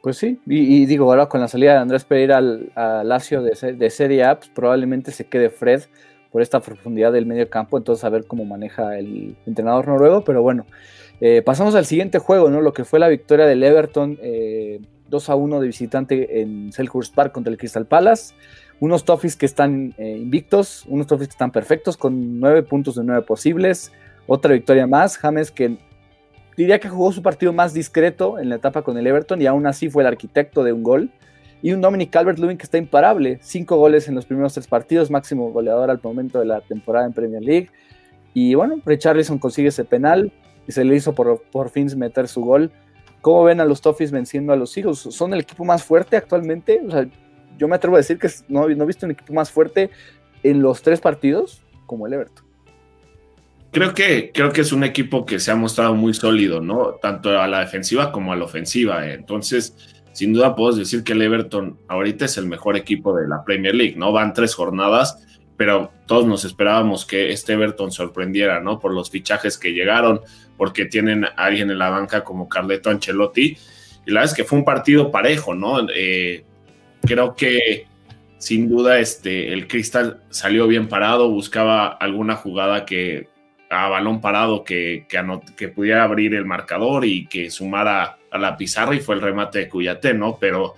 Pues 0.00 0.16
sí, 0.16 0.38
y, 0.46 0.86
digo, 0.86 1.10
ahora 1.10 1.26
con 1.26 1.40
la 1.40 1.48
salida 1.48 1.72
de 1.72 1.78
Andrés 1.78 2.04
Pereira 2.04 2.36
al, 2.36 2.70
Lazio 3.08 3.42
de, 3.42 3.72
de 3.72 3.90
Serie 3.90 4.22
A, 4.22 4.38
pues 4.38 4.50
probablemente 4.50 5.10
se 5.10 5.26
quede 5.26 5.50
Fred 5.50 5.82
por 6.30 6.40
esta 6.40 6.60
profundidad 6.60 7.12
del 7.12 7.26
medio 7.26 7.50
campo, 7.50 7.76
entonces 7.76 8.04
a 8.04 8.10
ver 8.10 8.26
cómo 8.28 8.44
maneja 8.44 8.96
el 8.96 9.36
entrenador 9.44 9.88
noruego, 9.88 10.22
pero 10.22 10.40
bueno, 10.40 10.66
eh, 11.20 11.42
pasamos 11.42 11.74
al 11.74 11.84
siguiente 11.84 12.20
juego, 12.20 12.48
¿no? 12.48 12.60
Lo 12.60 12.72
que 12.72 12.84
fue 12.84 13.00
la 13.00 13.08
victoria 13.08 13.44
del 13.44 13.64
Everton 13.64 14.18
eh, 14.22 14.80
2 15.08 15.30
a 15.30 15.34
1 15.34 15.60
de 15.60 15.66
visitante 15.66 16.40
en 16.40 16.72
Selhurst 16.72 17.14
Park 17.14 17.32
contra 17.32 17.50
el 17.50 17.58
Crystal 17.58 17.86
Palace. 17.86 18.34
Unos 18.80 19.04
Toffees 19.04 19.36
que 19.36 19.46
están 19.46 19.94
eh, 19.98 20.16
invictos, 20.16 20.84
unos 20.86 21.06
Toffees 21.06 21.28
que 21.28 21.32
están 21.32 21.50
perfectos 21.50 21.96
con 21.96 22.38
9 22.38 22.62
puntos 22.62 22.94
de 22.94 23.04
9 23.04 23.22
posibles. 23.22 23.92
Otra 24.26 24.52
victoria 24.52 24.86
más. 24.86 25.16
James 25.16 25.50
que 25.50 25.78
diría 26.56 26.78
que 26.78 26.88
jugó 26.88 27.12
su 27.12 27.22
partido 27.22 27.52
más 27.52 27.72
discreto 27.72 28.38
en 28.38 28.48
la 28.48 28.56
etapa 28.56 28.82
con 28.82 28.98
el 28.98 29.06
Everton 29.06 29.40
y 29.40 29.46
aún 29.46 29.66
así 29.66 29.88
fue 29.90 30.02
el 30.02 30.06
arquitecto 30.08 30.62
de 30.64 30.72
un 30.72 30.82
gol. 30.82 31.10
Y 31.60 31.72
un 31.72 31.80
Dominic 31.80 32.10
Calvert-Lewin 32.10 32.56
que 32.56 32.64
está 32.64 32.78
imparable, 32.78 33.38
cinco 33.42 33.76
goles 33.76 34.06
en 34.06 34.14
los 34.14 34.26
primeros 34.26 34.54
tres 34.54 34.68
partidos, 34.68 35.10
máximo 35.10 35.50
goleador 35.50 35.90
al 35.90 36.00
momento 36.00 36.38
de 36.38 36.44
la 36.44 36.60
temporada 36.60 37.06
en 37.06 37.12
Premier 37.12 37.42
League. 37.42 37.70
Y 38.32 38.54
bueno, 38.54 38.80
Richarlison 38.86 39.38
consigue 39.38 39.68
ese 39.68 39.84
penal 39.84 40.32
y 40.68 40.72
se 40.72 40.84
le 40.84 40.94
hizo 40.94 41.14
por, 41.14 41.42
por 41.50 41.70
fin 41.70 41.88
meter 41.96 42.28
su 42.28 42.42
gol. 42.42 42.70
¿Cómo 43.20 43.44
ven 43.44 43.60
a 43.60 43.64
los 43.64 43.80
Toffees 43.80 44.10
venciendo 44.10 44.52
a 44.52 44.56
los 44.56 44.76
Eagles? 44.76 44.98
¿Son 44.98 45.32
el 45.34 45.40
equipo 45.40 45.64
más 45.64 45.82
fuerte 45.82 46.16
actualmente? 46.16 46.80
O 46.86 46.90
sea, 46.90 47.06
yo 47.58 47.68
me 47.68 47.76
atrevo 47.76 47.96
a 47.96 47.98
decir 47.98 48.18
que 48.18 48.30
no, 48.48 48.68
he 48.68 48.86
visto 48.86 49.06
un 49.06 49.12
equipo 49.12 49.32
más 49.32 49.50
fuerte 49.50 49.90
en 50.42 50.62
los 50.62 50.82
tres 50.82 51.00
partidos 51.00 51.62
como 51.86 52.06
el 52.06 52.12
Everton. 52.12 52.46
Creo 53.70 53.92
que, 53.92 54.30
creo 54.32 54.50
que 54.50 54.62
es 54.62 54.72
un 54.72 54.84
equipo 54.84 55.26
que 55.26 55.40
se 55.40 55.50
ha 55.50 55.56
mostrado 55.56 55.94
muy 55.94 56.14
sólido, 56.14 56.60
¿no? 56.60 56.94
Tanto 57.02 57.38
a 57.38 57.46
la 57.48 57.60
defensiva 57.60 58.12
como 58.12 58.32
a 58.32 58.36
la 58.36 58.44
ofensiva. 58.44 59.10
Entonces, 59.10 59.74
sin 60.12 60.32
duda 60.32 60.56
puedo 60.56 60.76
decir 60.76 61.04
que 61.04 61.12
el 61.12 61.22
Everton 61.22 61.78
ahorita 61.88 62.24
es 62.24 62.38
el 62.38 62.46
mejor 62.46 62.76
equipo 62.76 63.14
de 63.14 63.28
la 63.28 63.44
Premier 63.44 63.74
League, 63.74 63.94
¿no? 63.96 64.10
Van 64.10 64.32
tres 64.32 64.54
jornadas, 64.54 65.26
pero 65.56 65.92
todos 66.06 66.26
nos 66.26 66.44
esperábamos 66.44 67.04
que 67.04 67.30
este 67.30 67.52
Everton 67.52 67.92
sorprendiera, 67.92 68.60
¿no? 68.60 68.78
Por 68.78 68.94
los 68.94 69.10
fichajes 69.10 69.58
que 69.58 69.74
llegaron, 69.74 70.22
porque 70.58 70.84
tienen 70.84 71.24
a 71.24 71.30
alguien 71.36 71.70
en 71.70 71.78
la 71.78 71.88
banca 71.88 72.22
como 72.24 72.48
Carleto 72.48 72.90
Ancelotti. 72.90 73.56
Y 74.04 74.10
la 74.10 74.20
verdad 74.20 74.32
es 74.32 74.36
que 74.36 74.44
fue 74.44 74.58
un 74.58 74.64
partido 74.66 75.10
parejo, 75.10 75.54
¿no? 75.54 75.86
Eh, 75.94 76.44
creo 77.00 77.34
que 77.34 77.86
sin 78.38 78.68
duda 78.68 78.98
este, 78.98 79.52
el 79.52 79.66
Crystal 79.66 80.20
salió 80.30 80.66
bien 80.66 80.88
parado, 80.88 81.30
buscaba 81.30 81.86
alguna 81.88 82.36
jugada 82.36 82.84
que 82.84 83.28
a 83.70 83.88
balón 83.88 84.20
parado 84.20 84.64
que, 84.64 85.06
que, 85.56 85.68
pudiera 85.68 86.04
abrir 86.04 86.34
el 86.34 86.44
marcador 86.44 87.04
y 87.04 87.26
que 87.26 87.50
sumara 87.50 88.18
a 88.30 88.38
la 88.38 88.56
pizarra 88.56 88.94
y 88.94 89.00
fue 89.00 89.14
el 89.14 89.20
remate 89.20 89.58
de 89.58 89.68
Cuyate, 89.68 90.14
¿no? 90.14 90.38
Pero 90.40 90.74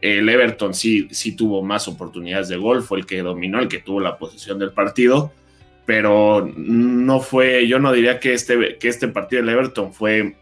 el 0.00 0.28
Everton 0.28 0.72
sí, 0.72 1.08
sí 1.10 1.34
tuvo 1.34 1.62
más 1.62 1.88
oportunidades 1.88 2.48
de 2.48 2.56
gol, 2.56 2.82
fue 2.82 3.00
el 3.00 3.06
que 3.06 3.22
dominó, 3.22 3.58
el 3.58 3.68
que 3.68 3.78
tuvo 3.78 4.00
la 4.00 4.16
posición 4.16 4.58
del 4.58 4.72
partido, 4.72 5.32
pero 5.86 6.50
no 6.56 7.20
fue, 7.20 7.66
yo 7.66 7.78
no 7.78 7.92
diría 7.92 8.20
que 8.20 8.32
este, 8.32 8.76
que 8.78 8.88
este 8.88 9.08
partido 9.08 9.42
del 9.42 9.54
Everton 9.54 9.92
fue, 9.92 10.36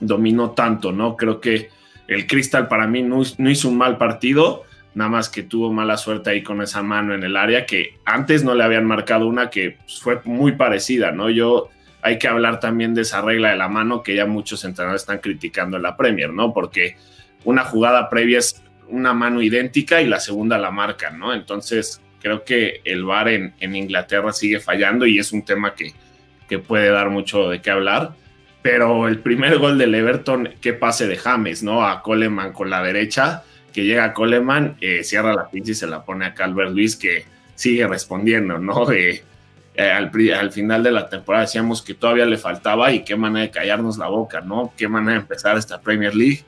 dominó 0.00 0.50
tanto, 0.50 0.92
¿no? 0.92 1.16
Creo 1.16 1.40
que 1.40 1.70
el 2.08 2.26
Crystal 2.26 2.68
para 2.68 2.86
mí 2.86 3.02
no, 3.02 3.22
no 3.38 3.50
hizo 3.50 3.68
un 3.68 3.78
mal 3.78 3.98
partido, 3.98 4.64
nada 4.94 5.10
más 5.10 5.28
que 5.28 5.42
tuvo 5.42 5.72
mala 5.72 5.96
suerte 5.96 6.30
ahí 6.30 6.42
con 6.42 6.62
esa 6.62 6.82
mano 6.82 7.14
en 7.14 7.22
el 7.22 7.36
área, 7.36 7.66
que 7.66 7.98
antes 8.04 8.44
no 8.44 8.54
le 8.54 8.64
habían 8.64 8.84
marcado 8.84 9.26
una 9.26 9.50
que 9.50 9.78
pues, 9.84 10.00
fue 10.00 10.20
muy 10.24 10.52
parecida, 10.52 11.12
¿no? 11.12 11.30
Yo 11.30 11.68
hay 12.02 12.18
que 12.18 12.28
hablar 12.28 12.60
también 12.60 12.94
de 12.94 13.02
esa 13.02 13.20
regla 13.20 13.50
de 13.50 13.56
la 13.56 13.68
mano 13.68 14.02
que 14.02 14.14
ya 14.14 14.26
muchos 14.26 14.64
entrenadores 14.64 15.02
están 15.02 15.18
criticando 15.18 15.76
en 15.76 15.82
la 15.82 15.96
Premier, 15.96 16.32
¿no? 16.32 16.52
Porque 16.52 16.96
una 17.44 17.64
jugada 17.64 18.08
previa 18.08 18.38
es 18.38 18.62
una 18.88 19.12
mano 19.12 19.42
idéntica 19.42 20.00
y 20.00 20.06
la 20.06 20.20
segunda 20.20 20.56
la 20.58 20.70
marca, 20.70 21.10
¿no? 21.10 21.34
Entonces 21.34 22.00
creo 22.26 22.44
que 22.44 22.80
el 22.84 23.04
VAR 23.04 23.28
en, 23.28 23.54
en 23.60 23.76
Inglaterra 23.76 24.32
sigue 24.32 24.58
fallando 24.58 25.06
y 25.06 25.18
es 25.18 25.32
un 25.32 25.44
tema 25.44 25.74
que, 25.74 25.92
que 26.48 26.58
puede 26.58 26.90
dar 26.90 27.08
mucho 27.10 27.48
de 27.48 27.60
qué 27.62 27.70
hablar 27.70 28.14
pero 28.66 29.06
el 29.06 29.20
primer 29.20 29.58
gol 29.58 29.78
del 29.78 29.94
Everton, 29.94 30.54
qué 30.60 30.72
pase 30.72 31.06
de 31.06 31.16
James, 31.16 31.62
¿no? 31.62 31.86
A 31.86 32.02
Coleman 32.02 32.52
con 32.52 32.68
la 32.68 32.82
derecha, 32.82 33.44
que 33.72 33.84
llega 33.84 34.12
Coleman, 34.12 34.76
eh, 34.80 35.04
cierra 35.04 35.32
la 35.32 35.48
pincha 35.48 35.70
y 35.70 35.74
se 35.76 35.86
la 35.86 36.04
pone 36.04 36.26
a 36.26 36.34
Calvert 36.34 36.72
Luis, 36.72 36.96
que 36.96 37.26
sigue 37.54 37.86
respondiendo, 37.86 38.58
¿no? 38.58 38.86
Eh, 39.78 39.90
al, 39.90 40.50
final 40.52 40.82
de 40.82 40.90
la 40.90 41.06
temporada 41.06 41.44
decíamos 41.44 41.82
que 41.82 41.92
todavía 41.92 42.24
le 42.24 42.38
faltaba 42.38 42.90
y 42.92 43.04
qué 43.04 43.14
manera 43.14 43.42
de 43.42 43.50
callarnos 43.50 43.98
la 43.98 44.08
boca, 44.08 44.40
¿no? 44.40 44.72
Qué 44.74 44.88
manera 44.88 45.12
de 45.12 45.20
empezar 45.20 45.58
esta 45.58 45.82
Premier 45.82 46.14
League 46.14 46.42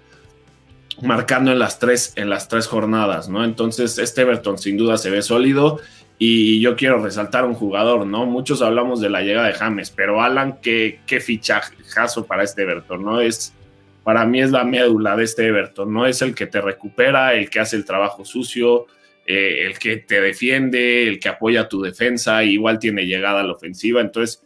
marcando 1.02 1.52
en 1.52 1.58
las 1.58 1.78
tres, 1.78 2.12
en 2.16 2.30
las 2.30 2.48
tres 2.48 2.66
jornadas, 2.66 3.28
¿no? 3.28 3.44
Entonces, 3.44 3.98
este 3.98 4.22
Everton 4.22 4.58
sin 4.58 4.76
duda 4.76 4.98
se 4.98 5.10
ve 5.10 5.22
sólido 5.22 5.80
y 6.18 6.60
yo 6.60 6.76
quiero 6.76 7.02
resaltar 7.02 7.44
un 7.44 7.54
jugador, 7.54 8.06
¿no? 8.06 8.26
Muchos 8.26 8.62
hablamos 8.62 9.00
de 9.00 9.10
la 9.10 9.22
llegada 9.22 9.46
de 9.46 9.54
James, 9.54 9.90
pero 9.90 10.20
Alan, 10.20 10.58
qué, 10.60 11.00
qué 11.06 11.20
fichajazo 11.20 12.26
para 12.26 12.42
este 12.42 12.62
Everton, 12.62 13.04
¿no? 13.04 13.20
Es 13.20 13.54
para 14.02 14.24
mí 14.24 14.40
es 14.40 14.50
la 14.50 14.64
médula 14.64 15.16
de 15.16 15.24
este 15.24 15.46
Everton, 15.46 15.92
no 15.92 16.06
es 16.06 16.22
el 16.22 16.34
que 16.34 16.46
te 16.46 16.60
recupera, 16.62 17.34
el 17.34 17.50
que 17.50 17.60
hace 17.60 17.76
el 17.76 17.84
trabajo 17.84 18.24
sucio, 18.24 18.86
eh, 19.26 19.66
el 19.66 19.78
que 19.78 19.98
te 19.98 20.22
defiende, 20.22 21.06
el 21.06 21.20
que 21.20 21.28
apoya 21.28 21.68
tu 21.68 21.82
defensa, 21.82 22.42
igual 22.42 22.78
tiene 22.78 23.04
llegada 23.04 23.40
a 23.40 23.44
la 23.44 23.52
ofensiva. 23.52 24.00
Entonces, 24.00 24.42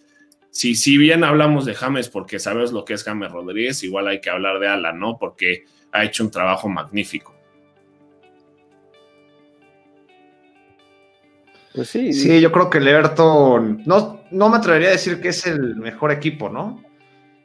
si, 0.51 0.75
si 0.75 0.99
bien 0.99 1.23
hablamos 1.23 1.65
de 1.65 1.75
James 1.75 2.09
porque 2.09 2.41
sabes 2.41 2.73
lo 2.73 2.85
que 2.85 2.95
es 2.95 3.05
James 3.05 3.31
Rodríguez, 3.31 3.85
igual 3.85 4.09
hay 4.09 4.21
que 4.21 4.31
hablar 4.31 4.59
de 4.59 4.67
Alan, 4.67 4.99
¿no? 4.99 5.17
Porque 5.17 5.65
ha 5.93 6.05
hecho 6.05 6.25
un 6.25 6.31
trabajo 6.31 6.69
magnífico. 6.69 7.35
Pues 11.75 11.89
sí. 11.89 12.13
Sí, 12.13 12.41
yo 12.41 12.53
creo 12.53 12.69
que 12.69 12.79
el 12.79 12.89
Everton, 12.89 13.83
no, 13.87 14.21
no 14.31 14.49
me 14.49 14.57
atrevería 14.59 14.89
a 14.89 14.93
decir 14.93 15.21
que 15.21 15.29
es 15.29 15.47
el 15.47 15.77
mejor 15.77 16.13
equipo, 16.13 16.49
¿no? 16.49 16.83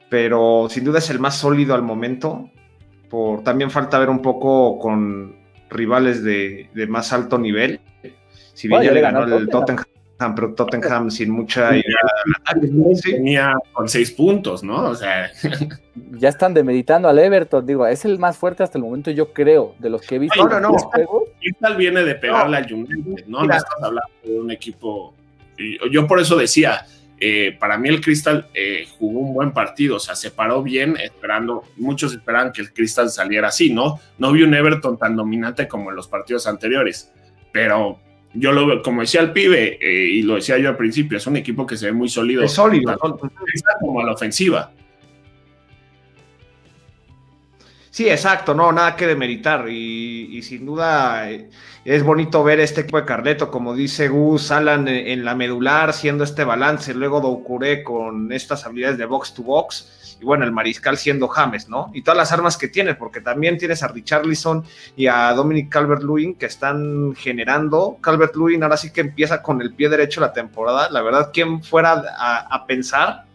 pero 0.09 0.67
sin 0.69 0.83
duda 0.83 0.99
es 0.99 1.09
el 1.09 1.19
más 1.19 1.37
sólido 1.37 1.75
al 1.75 1.81
momento. 1.81 2.49
Por, 3.09 3.43
también 3.43 3.71
falta 3.71 3.99
ver 3.99 4.09
un 4.09 4.21
poco 4.21 4.79
con 4.79 5.35
rivales 5.69 6.23
de, 6.23 6.69
más 6.87 7.13
alto 7.13 7.37
nivel. 7.37 7.79
Si 8.53 8.67
bien 8.67 8.83
ya 8.83 8.91
le 8.91 9.01
ganó 9.01 9.23
el 9.23 9.49
Tottenham, 9.49 9.85
pero 10.17 10.53
Tottenham 10.53 11.11
sin 11.11 11.31
mucha 11.31 11.71
Tenía 13.03 13.55
con 13.73 13.87
seis 13.87 14.11
puntos, 14.11 14.63
¿no? 14.63 14.89
O 14.89 14.95
sea. 14.95 15.31
Ya 16.11 16.29
están 16.29 16.53
demeditando 16.53 17.09
al 17.09 17.17
Everton, 17.17 17.65
digo, 17.65 17.87
es 17.87 18.05
el 18.05 18.19
más 18.19 18.37
fuerte 18.37 18.61
hasta 18.61 18.77
el 18.77 18.83
momento, 18.83 19.09
yo 19.09 19.33
creo, 19.33 19.73
de 19.79 19.89
los 19.89 20.01
que 20.03 20.15
he 20.15 20.19
visto. 20.19 20.47
no, 20.47 20.59
no, 20.59 20.69
no. 20.69 21.75
viene 21.75 22.03
de 22.03 22.13
pegarle 22.13 22.57
al 22.57 22.71
United, 22.71 23.25
¿no? 23.25 23.43
No 23.43 23.51
estás 23.51 23.81
hablando 23.81 24.11
de 24.23 24.39
un 24.39 24.51
equipo. 24.51 25.15
Yo 25.91 26.05
por 26.05 26.19
eso 26.19 26.37
decía, 26.37 26.85
eh, 27.19 27.57
para 27.59 27.79
mí 27.79 27.89
el 27.89 27.99
Crystal 27.99 28.47
eh, 28.53 28.87
jugó 28.99 29.21
un 29.21 29.33
buen 29.33 29.51
partido, 29.51 29.95
o 29.95 29.99
sea, 29.99 30.15
se 30.15 30.29
paró 30.29 30.61
bien, 30.61 30.97
esperando, 30.97 31.63
muchos 31.77 32.13
esperaban 32.13 32.51
que 32.51 32.61
el 32.61 32.71
Crystal 32.71 33.09
saliera 33.09 33.47
así, 33.47 33.73
¿no? 33.73 33.99
No 34.19 34.31
vi 34.31 34.43
un 34.43 34.53
Everton 34.53 34.99
tan 34.99 35.15
dominante 35.15 35.67
como 35.67 35.89
en 35.89 35.95
los 35.95 36.07
partidos 36.07 36.45
anteriores, 36.45 37.11
pero 37.51 37.99
yo 38.39 38.51
lo 38.51 38.67
veo, 38.67 38.81
como 38.81 39.01
decía 39.01 39.21
el 39.21 39.31
pibe, 39.31 39.79
eh, 39.81 40.09
y 40.11 40.21
lo 40.21 40.35
decía 40.35 40.57
yo 40.57 40.69
al 40.69 40.77
principio, 40.77 41.17
es 41.17 41.27
un 41.27 41.37
equipo 41.37 41.65
que 41.65 41.77
se 41.77 41.87
ve 41.87 41.93
muy 41.93 42.09
sólido. 42.09 42.43
Es 42.43 42.51
sólido. 42.51 42.97
como 43.79 43.99
a 43.99 44.05
la 44.05 44.13
ofensiva. 44.13 44.71
Sí, 47.89 48.07
exacto, 48.07 48.53
no, 48.53 48.71
nada 48.71 48.95
que 48.95 49.07
demeritar. 49.07 49.67
Y, 49.69 50.37
y, 50.37 50.43
sin 50.43 50.67
duda 50.67 51.31
eh, 51.31 51.49
es 51.83 52.03
bonito 52.03 52.43
ver 52.43 52.59
este 52.59 52.81
equipo 52.81 52.97
de 52.97 53.05
Carleto, 53.05 53.49
como 53.49 53.73
dice 53.73 54.07
Gus, 54.07 54.51
Alan 54.51 54.87
en, 54.87 55.25
la 55.25 55.33
medular, 55.33 55.93
siendo 55.93 56.23
este 56.23 56.43
balance, 56.43 56.93
luego 56.93 57.21
Doucouré 57.21 57.83
con 57.83 58.31
estas 58.31 58.67
habilidades 58.67 58.99
de 58.99 59.05
box 59.05 59.33
to 59.33 59.41
box, 59.41 59.96
y 60.19 60.25
bueno, 60.25 60.45
el 60.45 60.51
mariscal 60.51 60.97
siendo 60.97 61.27
James, 61.27 61.69
¿no? 61.69 61.91
Y 61.93 62.01
todas 62.01 62.17
las 62.17 62.31
armas 62.31 62.57
que 62.57 62.67
tiene, 62.67 62.95
porque 62.95 63.21
también 63.21 63.57
tienes 63.57 63.83
a 63.83 63.87
Richarlison 63.87 64.63
y 64.95 65.07
a 65.07 65.33
Dominic 65.33 65.71
Calvert-Lewin 65.71 66.37
que 66.37 66.45
están 66.47 67.15
generando. 67.15 67.97
Calvert-Lewin 68.01 68.63
ahora 68.63 68.77
sí 68.77 68.91
que 68.91 69.01
empieza 69.01 69.41
con 69.41 69.61
el 69.61 69.73
pie 69.73 69.89
derecho 69.89 70.21
la 70.21 70.33
temporada. 70.33 70.89
La 70.89 71.01
verdad, 71.01 71.31
¿quién 71.33 71.63
fuera 71.63 72.03
a, 72.17 72.37
a 72.53 72.65
pensar 72.65 73.25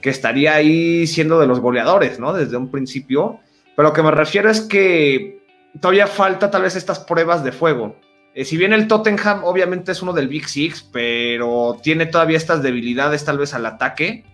que 0.00 0.10
estaría 0.10 0.54
ahí 0.54 1.06
siendo 1.06 1.40
de 1.40 1.46
los 1.46 1.60
goleadores, 1.60 2.18
¿no? 2.18 2.32
Desde 2.32 2.56
un 2.56 2.70
principio 2.70 3.40
pero 3.76 3.90
lo 3.90 3.94
que 3.94 4.02
me 4.02 4.10
refiero 4.10 4.50
es 4.50 4.62
que 4.62 5.42
todavía 5.80 6.06
falta 6.06 6.50
tal 6.50 6.62
vez 6.62 6.74
estas 6.74 6.98
pruebas 7.00 7.44
de 7.44 7.52
fuego. 7.52 7.96
Eh, 8.34 8.44
si 8.44 8.56
bien 8.56 8.72
el 8.72 8.88
Tottenham 8.88 9.44
obviamente 9.44 9.92
es 9.92 10.02
uno 10.02 10.14
del 10.14 10.28
Big 10.28 10.48
Six, 10.48 10.88
pero 10.90 11.78
tiene 11.82 12.06
todavía 12.06 12.38
estas 12.38 12.62
debilidades 12.62 13.24
tal 13.24 13.38
vez 13.38 13.52
al 13.52 13.66
ataque, 13.66 14.24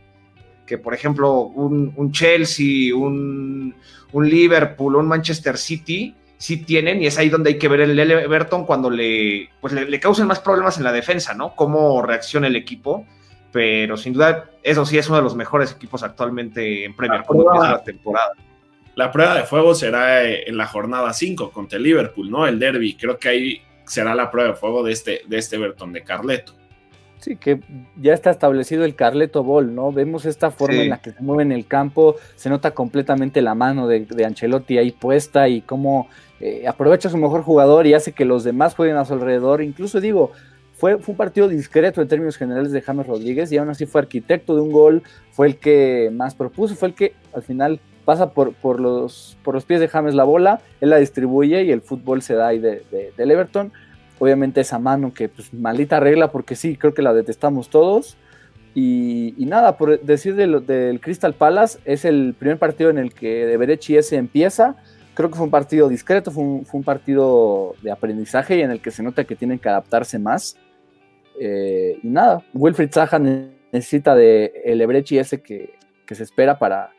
que 0.66 0.78
por 0.78 0.94
ejemplo 0.94 1.40
un, 1.40 2.12
Chelsea, 2.12 2.94
un, 2.94 3.74
un, 4.12 4.28
Liverpool, 4.28 4.96
un 4.96 5.06
Manchester 5.06 5.56
City, 5.56 6.14
sí 6.38 6.58
tienen, 6.58 7.02
y 7.02 7.06
es 7.06 7.18
ahí 7.18 7.28
donde 7.28 7.50
hay 7.50 7.58
que 7.58 7.68
ver 7.68 7.82
el 7.82 7.98
Everton 7.98 8.64
cuando 8.64 8.90
le, 8.90 9.50
pues 9.60 9.72
le, 9.72 10.00
causen 10.00 10.26
más 10.26 10.40
problemas 10.40 10.78
en 10.78 10.84
la 10.84 10.92
defensa, 10.92 11.34
¿no? 11.34 11.54
Cómo 11.54 12.02
reacciona 12.02 12.48
el 12.48 12.56
equipo, 12.56 13.06
pero 13.52 13.96
sin 13.96 14.12
duda 14.12 14.50
eso 14.62 14.84
sí 14.84 14.98
es 14.98 15.08
uno 15.08 15.18
de 15.18 15.24
los 15.24 15.36
mejores 15.36 15.72
equipos 15.72 16.02
actualmente 16.02 16.84
en 16.84 16.96
Premier, 16.96 17.22
como 17.24 17.42
empieza 17.42 17.72
la 17.72 17.84
temporada. 17.84 18.32
La 18.94 19.10
prueba 19.10 19.34
de 19.36 19.44
fuego 19.44 19.74
será 19.74 20.24
en 20.24 20.56
la 20.56 20.66
jornada 20.66 21.12
5 21.12 21.50
contra 21.50 21.78
el 21.78 21.84
Liverpool, 21.84 22.30
¿no? 22.30 22.46
El 22.46 22.58
derby. 22.58 22.94
Creo 22.94 23.18
que 23.18 23.28
ahí 23.28 23.62
será 23.86 24.14
la 24.14 24.30
prueba 24.30 24.50
de 24.50 24.56
fuego 24.56 24.82
de 24.82 24.92
este, 24.92 25.22
de 25.26 25.38
este 25.38 25.56
Everton 25.56 25.92
de 25.92 26.02
Carleto. 26.02 26.54
Sí, 27.22 27.36
que 27.36 27.60
ya 28.00 28.14
está 28.14 28.30
establecido 28.30 28.84
el 28.84 28.96
Carleto 28.96 29.44
Ball, 29.44 29.76
¿no? 29.76 29.92
Vemos 29.92 30.24
esta 30.24 30.50
forma 30.50 30.82
en 30.82 30.88
la 30.88 31.00
que 31.00 31.12
se 31.12 31.22
mueve 31.22 31.44
en 31.44 31.52
el 31.52 31.66
campo, 31.66 32.16
se 32.34 32.50
nota 32.50 32.72
completamente 32.72 33.40
la 33.42 33.54
mano 33.54 33.86
de, 33.86 34.04
Ancelotti 34.26 34.76
ahí 34.76 34.90
puesta 34.90 35.48
y 35.48 35.60
cómo 35.60 36.08
eh, 36.40 36.64
aprovecha 36.66 37.06
a 37.06 37.12
su 37.12 37.18
mejor 37.18 37.42
jugador 37.42 37.86
y 37.86 37.94
hace 37.94 38.10
que 38.10 38.24
los 38.24 38.42
demás 38.42 38.74
jueguen 38.74 38.96
a 38.96 39.04
su 39.04 39.12
alrededor. 39.12 39.62
Incluso 39.62 40.00
digo, 40.00 40.32
fue, 40.74 40.98
fue 40.98 41.12
un 41.12 41.16
partido 41.16 41.46
discreto 41.46 42.02
en 42.02 42.08
términos 42.08 42.36
generales 42.36 42.72
de 42.72 42.82
James 42.82 43.06
Rodríguez 43.06 43.52
y 43.52 43.56
aún 43.56 43.70
así 43.70 43.86
fue 43.86 44.00
arquitecto 44.00 44.56
de 44.56 44.62
un 44.62 44.72
gol, 44.72 45.04
fue 45.30 45.46
el 45.46 45.58
que 45.58 46.10
más 46.12 46.34
propuso, 46.34 46.74
fue 46.74 46.88
el 46.88 46.94
que 46.94 47.14
al 47.32 47.44
final 47.44 47.78
pasa 48.04 48.30
por, 48.30 48.52
por, 48.52 48.80
los, 48.80 49.38
por 49.44 49.54
los 49.54 49.64
pies 49.64 49.78
de 49.78 49.86
James 49.86 50.16
la 50.16 50.24
bola, 50.24 50.60
él 50.80 50.90
la 50.90 50.96
distribuye 50.96 51.62
y 51.62 51.70
el 51.70 51.82
fútbol 51.82 52.20
se 52.20 52.34
da 52.34 52.48
ahí 52.48 52.58
de, 52.58 52.82
del 53.16 53.30
Everton. 53.30 53.72
Obviamente 54.18 54.60
esa 54.60 54.78
mano 54.78 55.12
que 55.12 55.28
pues 55.28 55.52
maldita 55.52 56.00
regla 56.00 56.30
porque 56.30 56.54
sí, 56.54 56.76
creo 56.76 56.94
que 56.94 57.02
la 57.02 57.12
detestamos 57.12 57.68
todos. 57.68 58.16
Y, 58.74 59.34
nada, 59.38 59.76
por 59.76 60.00
decir 60.00 60.34
del 60.34 61.00
Crystal 61.00 61.34
Palace, 61.34 61.78
es 61.84 62.04
el 62.04 62.34
primer 62.38 62.58
partido 62.58 62.88
en 62.88 62.98
el 62.98 63.12
que 63.12 63.46
de 63.46 63.56
Berechi 63.56 63.96
ese 63.96 64.16
empieza. 64.16 64.76
Creo 65.14 65.28
que 65.28 65.36
fue 65.36 65.44
un 65.44 65.50
partido 65.50 65.88
discreto, 65.88 66.30
fue 66.30 66.42
un, 66.42 66.82
partido 66.84 67.74
de 67.82 67.90
aprendizaje 67.90 68.56
y 68.56 68.62
en 68.62 68.70
el 68.70 68.80
que 68.80 68.90
se 68.90 69.02
nota 69.02 69.24
que 69.24 69.36
tienen 69.36 69.58
que 69.58 69.68
adaptarse 69.68 70.18
más. 70.18 70.56
Eh, 71.38 71.98
y 72.02 72.08
nada, 72.08 72.42
Wilfried 72.54 72.90
Zaha 72.92 73.18
necesita 73.18 74.14
de 74.14 74.62
el 74.64 74.80
Ebrechi 74.80 75.18
ese 75.18 75.42
que, 75.42 75.74
que 76.06 76.14
se 76.14 76.22
espera 76.22 76.58
para, 76.58 76.92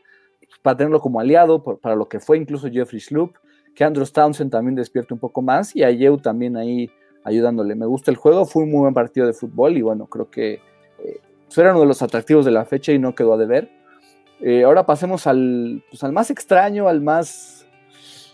para 0.62 0.78
tenerlo 0.78 1.02
como 1.02 1.20
aliado, 1.20 1.64
para 1.64 1.96
lo 1.96 2.08
que 2.08 2.20
fue 2.20 2.38
incluso 2.38 2.70
Jeffrey 2.70 3.00
Sloop, 3.00 3.36
que 3.74 3.84
Andrew 3.84 4.06
Townsend 4.06 4.52
también 4.52 4.76
despierte 4.76 5.14
un 5.14 5.20
poco 5.20 5.42
más 5.42 5.76
y 5.76 5.84
a 5.84 5.90
Yeu 5.90 6.18
también 6.18 6.56
ahí 6.56 6.92
ayudándole. 7.24 7.76
Me 7.76 7.86
gusta 7.86 8.12
el 8.12 8.18
juego, 8.18 8.46
fue 8.46 8.64
un 8.64 8.72
muy 8.72 8.82
buen 8.82 8.94
partido 8.94 9.28
de 9.28 9.34
fútbol 9.34 9.78
y 9.78 9.82
bueno, 9.82 10.08
creo 10.08 10.30
que 10.30 10.60
eh, 11.00 11.20
era 11.56 11.72
uno 11.72 11.82
de 11.82 11.86
los 11.88 12.02
atractivos 12.02 12.46
de 12.46 12.52
la 12.52 12.66
fecha 12.66 12.92
y 12.92 13.00
no 13.00 13.16
quedó 13.16 13.34
a 13.34 13.38
deber. 13.38 13.70
Eh, 14.42 14.64
ahora 14.64 14.86
pasemos 14.86 15.28
al, 15.28 15.84
pues, 15.90 16.04
al 16.04 16.12
más 16.12 16.30
extraño, 16.30 16.88
al 16.88 17.02
más, 17.02 17.66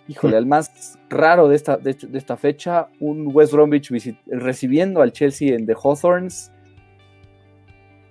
híjole, 0.07 0.37
al 0.37 0.45
más 0.45 0.97
raro 1.09 1.47
de 1.47 1.55
esta, 1.55 1.77
de, 1.77 1.95
esta 2.13 2.37
fecha, 2.37 2.87
un 2.99 3.29
West 3.33 3.53
Bromwich 3.53 3.91
recibiendo 4.27 5.01
al 5.01 5.11
Chelsea 5.11 5.55
en 5.55 5.65
The 5.65 5.73
Hawthorns 5.73 6.51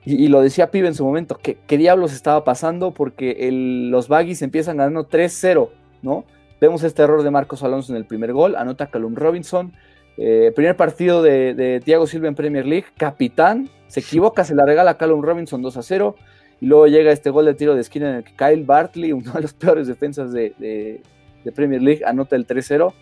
y, 0.04 0.28
lo 0.28 0.40
decía 0.40 0.70
Pibe 0.70 0.88
en 0.88 0.94
su 0.94 1.04
momento, 1.04 1.38
qué 1.42 1.76
diablos 1.76 2.14
estaba 2.14 2.42
pasando 2.42 2.94
porque 2.94 3.46
los 3.52 4.08
Baggies 4.08 4.40
empiezan 4.40 4.78
ganando 4.78 5.06
3-0, 5.06 5.68
¿no? 6.00 6.24
Vemos 6.62 6.82
este 6.82 7.02
error 7.02 7.22
de 7.22 7.30
Marcos 7.30 7.62
Alonso 7.62 7.92
en 7.92 7.98
el 7.98 8.06
primer 8.06 8.32
gol, 8.32 8.56
anota 8.56 8.86
Calum 8.86 9.14
Robinson, 9.14 9.74
eh, 10.20 10.52
primer 10.54 10.76
partido 10.76 11.22
de, 11.22 11.54
de, 11.54 12.06
Silva 12.06 12.26
en 12.26 12.34
Premier 12.34 12.66
League, 12.66 12.86
capitán, 12.96 13.70
se 13.86 14.00
equivoca, 14.00 14.44
se 14.44 14.56
la 14.56 14.66
regala 14.66 14.92
a 14.92 14.98
Calum 14.98 15.22
Robinson 15.22 15.62
2 15.62 15.78
0, 15.80 16.16
y 16.60 16.66
luego 16.66 16.88
llega 16.88 17.12
este 17.12 17.30
gol 17.30 17.46
de 17.46 17.54
tiro 17.54 17.76
de 17.76 17.80
esquina 17.80 18.10
en 18.10 18.16
el 18.16 18.24
que 18.24 18.34
Kyle 18.34 18.64
Bartley, 18.64 19.12
uno 19.12 19.32
de 19.32 19.42
los 19.42 19.52
peores 19.52 19.86
defensas 19.86 20.32
de, 20.32 21.00
Premier 21.54 21.80
League, 21.80 22.02
anota 22.04 22.36
el 22.36 22.46
3-0. 22.46 22.92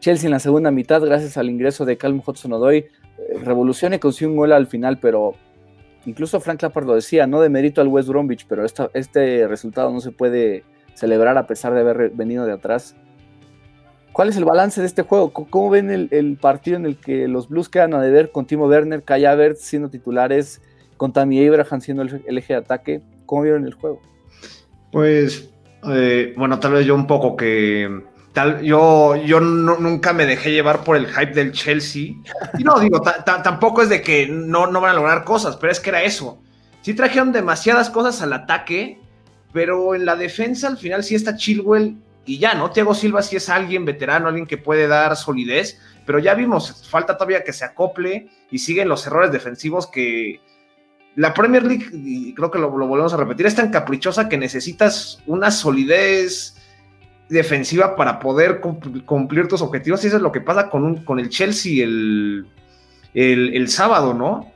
Chelsea 0.00 0.26
en 0.26 0.32
la 0.32 0.40
segunda 0.40 0.70
mitad, 0.70 1.00
gracias 1.00 1.38
al 1.38 1.48
ingreso 1.48 1.86
de 1.86 1.96
Calum 1.96 2.20
Hudson-Odoi, 2.26 2.76
eh, 2.76 2.88
revoluciona 3.42 3.96
y 3.96 3.98
consigue 3.98 4.28
un 4.28 4.36
gol 4.36 4.52
al 4.52 4.66
final, 4.66 4.98
pero 4.98 5.34
incluso 6.04 6.40
Frank 6.40 6.60
Lampard 6.60 6.86
lo 6.86 6.96
decía, 6.96 7.26
no 7.26 7.40
de 7.40 7.48
mérito 7.48 7.80
al 7.80 7.88
West 7.88 8.08
Bromwich, 8.08 8.46
pero 8.46 8.66
este 8.66 9.46
resultado 9.46 9.90
no 9.90 10.00
se 10.00 10.10
puede 10.10 10.64
celebrar 10.94 11.38
a 11.38 11.46
pesar 11.46 11.72
de 11.72 11.80
haber 11.80 12.10
venido 12.10 12.44
de 12.44 12.52
atrás. 12.52 12.94
¿Cuál 14.14 14.28
es 14.28 14.36
el 14.36 14.44
balance 14.44 14.80
de 14.80 14.86
este 14.86 15.02
juego? 15.02 15.32
¿Cómo 15.32 15.70
ven 15.70 15.90
el, 15.90 16.38
partido 16.40 16.76
en 16.76 16.86
el 16.86 16.96
que 16.96 17.26
los 17.26 17.48
Blues 17.48 17.68
quedan 17.68 17.94
a 17.94 18.00
deber 18.00 18.30
con 18.30 18.46
Timo 18.46 18.68
Werner, 18.68 19.02
Kai 19.02 19.24
Havertz 19.24 19.62
siendo 19.62 19.88
titulares, 19.90 20.62
con 20.96 21.12
Tammy 21.12 21.44
Abraham 21.44 21.80
siendo 21.80 22.04
el, 22.04 22.38
eje 22.38 22.52
de 22.52 22.60
ataque? 22.60 23.02
¿Cómo 23.26 23.42
vieron 23.42 23.66
el 23.66 23.74
juego? 23.74 24.00
Pues, 24.92 25.50
eh, 25.90 26.32
bueno, 26.36 26.60
tal 26.60 26.74
vez 26.74 26.86
yo 26.86 26.94
un 26.94 27.08
poco 27.08 27.34
que 27.36 28.02
yo 28.62 29.16
yo 29.16 29.40
nunca 29.40 30.12
me 30.12 30.26
dejé 30.26 30.52
llevar 30.52 30.84
por 30.84 30.96
el 30.96 31.08
hype 31.08 31.32
del 31.32 31.50
Chelsea. 31.50 32.14
Y 32.56 32.62
no, 32.62 32.78
digo, 32.78 33.02
tampoco 33.24 33.82
es 33.82 33.88
de 33.88 34.00
que 34.00 34.28
no, 34.28 34.68
no 34.68 34.80
van 34.80 34.92
a 34.92 34.94
lograr 34.94 35.24
cosas, 35.24 35.56
pero 35.56 35.72
es 35.72 35.80
que 35.80 35.90
era 35.90 36.04
eso. 36.04 36.40
Sí 36.82 36.94
trajeron 36.94 37.32
demasiadas 37.32 37.90
cosas 37.90 38.22
al 38.22 38.32
ataque, 38.32 38.96
pero 39.52 39.96
en 39.96 40.04
la 40.04 40.14
defensa 40.14 40.68
al 40.68 40.78
final 40.78 41.02
sí 41.02 41.16
está 41.16 41.34
Chilwell 41.34 41.96
y 42.26 42.38
ya, 42.38 42.54
¿no? 42.54 42.70
Thiago 42.70 42.94
Silva 42.94 43.22
sí 43.22 43.36
es 43.36 43.48
alguien 43.48 43.84
veterano, 43.84 44.28
alguien 44.28 44.46
que 44.46 44.58
puede 44.58 44.86
dar 44.86 45.16
solidez, 45.16 45.80
pero 46.06 46.18
ya 46.18 46.34
vimos, 46.34 46.88
falta 46.88 47.16
todavía 47.16 47.44
que 47.44 47.52
se 47.52 47.64
acople 47.64 48.28
y 48.50 48.58
siguen 48.58 48.88
los 48.88 49.06
errores 49.06 49.32
defensivos 49.32 49.86
que 49.86 50.40
la 51.16 51.32
Premier 51.32 51.64
League, 51.64 51.86
y 51.92 52.34
creo 52.34 52.50
que 52.50 52.58
lo, 52.58 52.70
volvemos 52.70 53.12
a 53.12 53.16
repetir, 53.16 53.46
es 53.46 53.54
tan 53.54 53.70
caprichosa 53.70 54.28
que 54.28 54.36
necesitas 54.36 55.22
una 55.26 55.50
solidez 55.50 56.56
defensiva 57.28 57.96
para 57.96 58.18
poder 58.18 58.60
cumplir 58.60 59.48
tus 59.48 59.62
objetivos. 59.62 60.02
Y 60.04 60.08
eso 60.08 60.16
es 60.16 60.22
lo 60.22 60.32
que 60.32 60.40
pasa 60.40 60.68
con, 60.68 61.04
con 61.04 61.20
el 61.20 61.28
Chelsea 61.28 61.84
el, 61.84 62.46
el, 63.14 63.68
sábado, 63.68 64.12
¿no? 64.12 64.52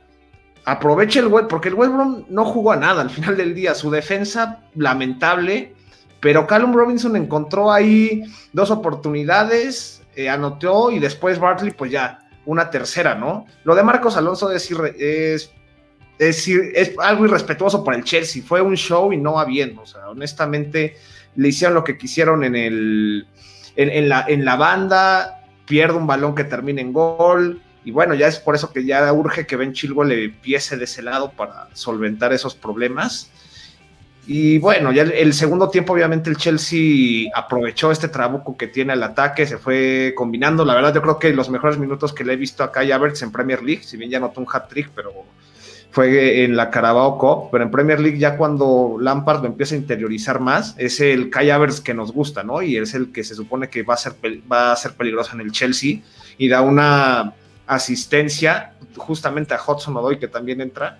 Aproveche 0.65 1.19
el 1.19 1.27
web, 1.27 1.47
porque 1.47 1.69
el 1.69 1.75
West 1.75 1.93
Brom 1.93 2.25
no 2.29 2.45
jugó 2.45 2.73
a 2.73 2.77
nada 2.77 3.01
al 3.01 3.09
final 3.09 3.37
del 3.37 3.55
día. 3.55 3.73
Su 3.73 3.89
defensa, 3.89 4.63
lamentable, 4.75 5.73
pero 6.19 6.47
Callum 6.47 6.73
Robinson 6.73 7.15
encontró 7.15 7.71
ahí 7.71 8.23
dos 8.51 8.71
oportunidades, 8.71 10.03
eh, 10.15 10.29
anotó 10.29 10.91
y 10.91 10.99
después 10.99 11.39
Bartley, 11.39 11.71
pues 11.71 11.91
ya, 11.91 12.19
una 12.45 12.69
tercera, 12.69 13.15
¿no? 13.15 13.45
Lo 13.63 13.75
de 13.75 13.83
Marcos 13.83 14.17
Alonso 14.17 14.51
es, 14.51 14.69
es, 16.19 16.93
algo 16.97 17.25
irrespetuoso 17.25 17.83
para 17.83 17.97
el 17.97 18.03
Chelsea. 18.03 18.43
Fue 18.43 18.61
un 18.61 18.75
show 18.75 19.13
y 19.13 19.17
no 19.17 19.33
va 19.33 19.45
bien, 19.45 19.77
o 19.77 19.85
sea, 19.85 20.09
honestamente 20.09 20.97
le 21.35 21.49
hicieron 21.49 21.75
lo 21.75 21.83
que 21.83 21.97
quisieron 21.97 22.43
en, 22.43 23.25
la, 24.09 24.55
banda, 24.57 25.45
pierde 25.65 25.97
un 25.97 26.07
balón 26.07 26.35
que 26.35 26.43
termina 26.43 26.81
en 26.81 26.91
gol, 26.91 27.61
y 27.85 27.91
bueno, 27.91 28.13
ya 28.13 28.27
es 28.27 28.39
por 28.39 28.55
eso 28.55 28.73
que 28.73 28.83
ya 28.83 29.13
urge 29.13 29.47
que 29.47 29.55
Ben 29.55 29.71
Chilgo 29.71 30.03
le 30.03 30.25
empiece 30.25 30.75
de 30.75 30.83
ese 30.83 31.01
lado 31.01 31.31
para 31.31 31.69
solventar 31.73 32.33
esos 32.33 32.55
problemas. 32.55 33.31
Y 34.31 34.59
bueno, 34.59 34.91
ya 34.91 35.01
el, 35.01 35.33
segundo 35.33 35.69
tiempo, 35.69 35.93
obviamente, 35.93 36.29
el 36.29 36.37
Chelsea 36.37 37.31
aprovechó 37.33 37.91
este 37.91 38.09
trabuco 38.09 38.55
que 38.55 38.67
tiene 38.67 38.93
el 38.93 39.01
ataque, 39.01 39.47
se 39.47 39.57
fue 39.57 40.13
combinando. 40.15 40.63
La 40.63 40.75
verdad, 40.75 40.93
yo 40.93 41.01
creo 41.01 41.17
que 41.17 41.33
los 41.33 41.49
mejores 41.49 41.79
minutos 41.79 42.13
que 42.13 42.23
le 42.23 42.33
he 42.33 42.35
visto 42.35 42.63
acá 42.63 42.81
a 42.81 42.95
Havertz 42.95 43.23
en 43.23 43.31
Premier 43.31 43.63
League, 43.63 43.81
si 43.81 43.97
bien 43.97 44.11
ya 44.11 44.19
notó 44.19 44.39
un 44.39 44.45
hat-trick, 44.47 44.91
pero 44.93 45.11
fue 45.89 46.43
en 46.43 46.55
la 46.55 46.69
Carabao 46.69 47.17
Cup, 47.17 47.49
pero 47.51 47.63
en 47.63 47.71
Premier 47.71 47.99
League 47.99 48.19
ya 48.19 48.37
cuando 48.37 48.97
Lampard 49.01 49.41
lo 49.41 49.47
empieza 49.47 49.73
a 49.73 49.79
interiorizar 49.79 50.39
más, 50.39 50.75
es 50.77 50.99
el 50.99 51.31
Kai 51.31 51.49
Havertz 51.49 51.81
que 51.81 51.95
nos 51.95 52.11
gusta, 52.11 52.43
¿no? 52.43 52.61
Y 52.61 52.77
es 52.77 52.93
el 52.93 53.11
que 53.11 53.23
se 53.23 53.33
supone 53.33 53.67
que 53.67 53.81
va 53.81 53.95
a 53.95 53.97
ser, 53.97 54.13
va 54.51 54.71
a 54.71 54.75
ser 54.75 54.93
peligroso 54.93 55.33
en 55.33 55.41
el 55.41 55.51
Chelsea 55.51 56.01
y 56.37 56.47
da 56.49 56.61
una 56.61 57.33
asistencia 57.65 58.73
justamente 58.95 59.55
a 59.55 59.59
Hudson 59.59 59.97
Odoi 59.97 60.19
que 60.19 60.27
también 60.27 60.61
entra, 60.61 60.99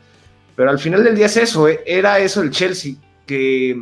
pero 0.55 0.71
al 0.71 0.79
final 0.79 1.03
del 1.03 1.15
día 1.15 1.27
es 1.27 1.37
eso, 1.37 1.67
¿eh? 1.67 1.83
era 1.85 2.17
eso 2.17 2.41
el 2.41 2.49
Chelsea, 2.49 2.95
que 3.29 3.79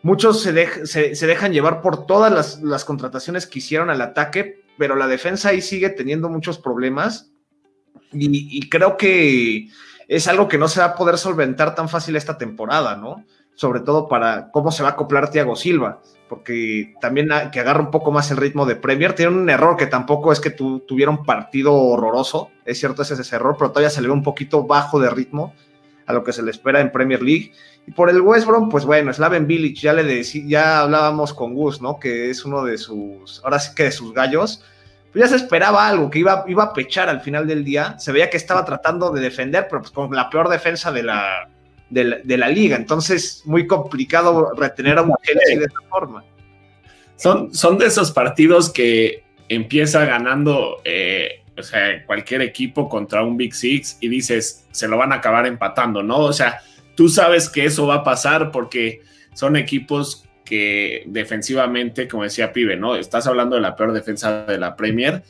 muchos 0.00 0.40
se, 0.40 0.86
se, 0.86 1.26
dejan 1.26 1.52
llevar 1.52 1.82
por 1.82 2.06
todas 2.06 2.32
las, 2.32 2.62
las 2.62 2.86
contrataciones 2.86 3.46
que 3.46 3.58
hicieron 3.58 3.90
al 3.90 4.00
ataque, 4.00 4.64
pero 4.78 4.96
la 4.96 5.06
defensa 5.06 5.50
ahí 5.50 5.60
sigue 5.60 5.90
teniendo 5.90 6.30
muchos 6.30 6.58
problemas 6.58 7.30
y 8.10 8.70
creo 8.70 8.96
que 8.96 9.68
es 10.08 10.28
algo 10.28 10.48
que 10.48 10.56
no 10.56 10.68
se 10.68 10.80
va 10.80 10.86
a 10.86 10.94
poder 10.94 11.18
solventar 11.18 11.74
tan 11.74 11.90
fácil 11.90 12.16
esta 12.16 12.38
temporada, 12.38 12.96
¿no? 12.96 13.26
Sobre 13.54 13.80
todo 13.80 14.08
para 14.08 14.50
cómo 14.50 14.72
se 14.72 14.82
va 14.82 14.90
a 14.90 14.92
acoplar 14.92 15.30
Thiago 15.30 15.56
Silva, 15.56 16.00
porque 16.30 16.94
también 17.02 17.28
que 17.52 17.60
agarra 17.60 17.80
un 17.80 17.90
poco 17.90 18.12
más 18.12 18.30
el 18.30 18.38
ritmo 18.38 18.64
de 18.64 18.76
Premier. 18.76 19.14
Tiene 19.14 19.32
un 19.32 19.50
error 19.50 19.76
que 19.76 19.86
tampoco 19.86 20.32
es 20.32 20.40
que 20.40 20.50
tu, 20.50 20.80
tuviera 20.80 21.10
un 21.10 21.24
partido 21.24 21.74
horroroso, 21.74 22.50
es 22.64 22.78
cierto, 22.78 23.02
ese 23.02 23.12
es 23.12 23.20
ese 23.20 23.36
error, 23.36 23.56
pero 23.58 23.70
todavía 23.70 23.90
se 23.90 24.00
le 24.00 24.08
ve 24.08 24.14
un 24.14 24.22
poquito 24.22 24.64
bajo 24.64 24.98
de 24.98 25.10
ritmo 25.10 25.52
a 26.06 26.12
lo 26.12 26.24
que 26.24 26.32
se 26.32 26.42
le 26.42 26.50
espera 26.50 26.80
en 26.80 26.92
Premier 26.92 27.22
League. 27.22 27.52
Y 27.86 27.92
por 27.92 28.10
el 28.10 28.20
West 28.20 28.46
Brom, 28.46 28.68
pues 28.68 28.84
bueno, 28.84 29.12
Slaven 29.12 29.46
Village, 29.46 29.82
ya 29.82 29.92
le 29.92 30.04
decía, 30.04 30.42
ya 30.46 30.80
hablábamos 30.80 31.32
con 31.32 31.54
Gus, 31.54 31.82
¿no? 31.82 31.98
Que 31.98 32.30
es 32.30 32.44
uno 32.44 32.64
de 32.64 32.78
sus, 32.78 33.40
ahora 33.44 33.58
sí 33.58 33.74
que 33.74 33.84
de 33.84 33.92
sus 33.92 34.12
gallos 34.12 34.62
pues 35.16 35.30
ya 35.30 35.34
se 35.34 35.42
esperaba 35.42 35.88
algo, 35.88 36.10
que 36.10 36.18
iba, 36.18 36.44
iba 36.46 36.64
a 36.64 36.72
pechar 36.74 37.08
al 37.08 37.22
final 37.22 37.46
del 37.46 37.64
día. 37.64 37.98
Se 37.98 38.12
veía 38.12 38.28
que 38.28 38.36
estaba 38.36 38.66
tratando 38.66 39.10
de 39.10 39.22
defender, 39.22 39.66
pero 39.66 39.80
pues 39.80 39.90
con 39.90 40.14
la 40.14 40.28
peor 40.28 40.50
defensa 40.50 40.92
de 40.92 41.02
la, 41.02 41.48
de 41.88 42.36
la, 42.36 42.48
liga. 42.50 42.76
Entonces, 42.76 43.42
muy 43.46 43.66
complicado 43.66 44.52
retener 44.54 44.98
a 44.98 45.02
un 45.02 45.14
Chelsea 45.22 45.58
de 45.58 45.64
esa 45.64 45.80
forma. 45.88 46.22
Son, 47.16 47.54
son 47.54 47.78
de 47.78 47.86
esos 47.86 48.12
partidos 48.12 48.68
que 48.68 49.24
empieza 49.48 50.04
ganando 50.04 50.82
eh, 50.84 51.45
o 51.58 51.62
sea, 51.62 52.04
cualquier 52.04 52.42
equipo 52.42 52.88
contra 52.88 53.22
un 53.22 53.36
Big 53.36 53.54
Six 53.54 53.98
y 54.00 54.08
dices, 54.08 54.66
se 54.70 54.88
lo 54.88 54.96
van 54.96 55.12
a 55.12 55.16
acabar 55.16 55.46
empatando, 55.46 56.02
¿no? 56.02 56.18
O 56.18 56.32
sea, 56.32 56.60
tú 56.94 57.08
sabes 57.08 57.48
que 57.48 57.64
eso 57.64 57.86
va 57.86 57.96
a 57.96 58.04
pasar 58.04 58.50
porque 58.50 59.02
son 59.34 59.56
equipos 59.56 60.24
que 60.44 61.02
defensivamente, 61.06 62.08
como 62.08 62.22
decía 62.22 62.52
Pibe, 62.52 62.76
¿no? 62.76 62.96
Estás 62.96 63.26
hablando 63.26 63.56
de 63.56 63.62
la 63.62 63.76
peor 63.76 63.92
defensa 63.92 64.44
de 64.44 64.58
la 64.58 64.76
Premier 64.76 65.22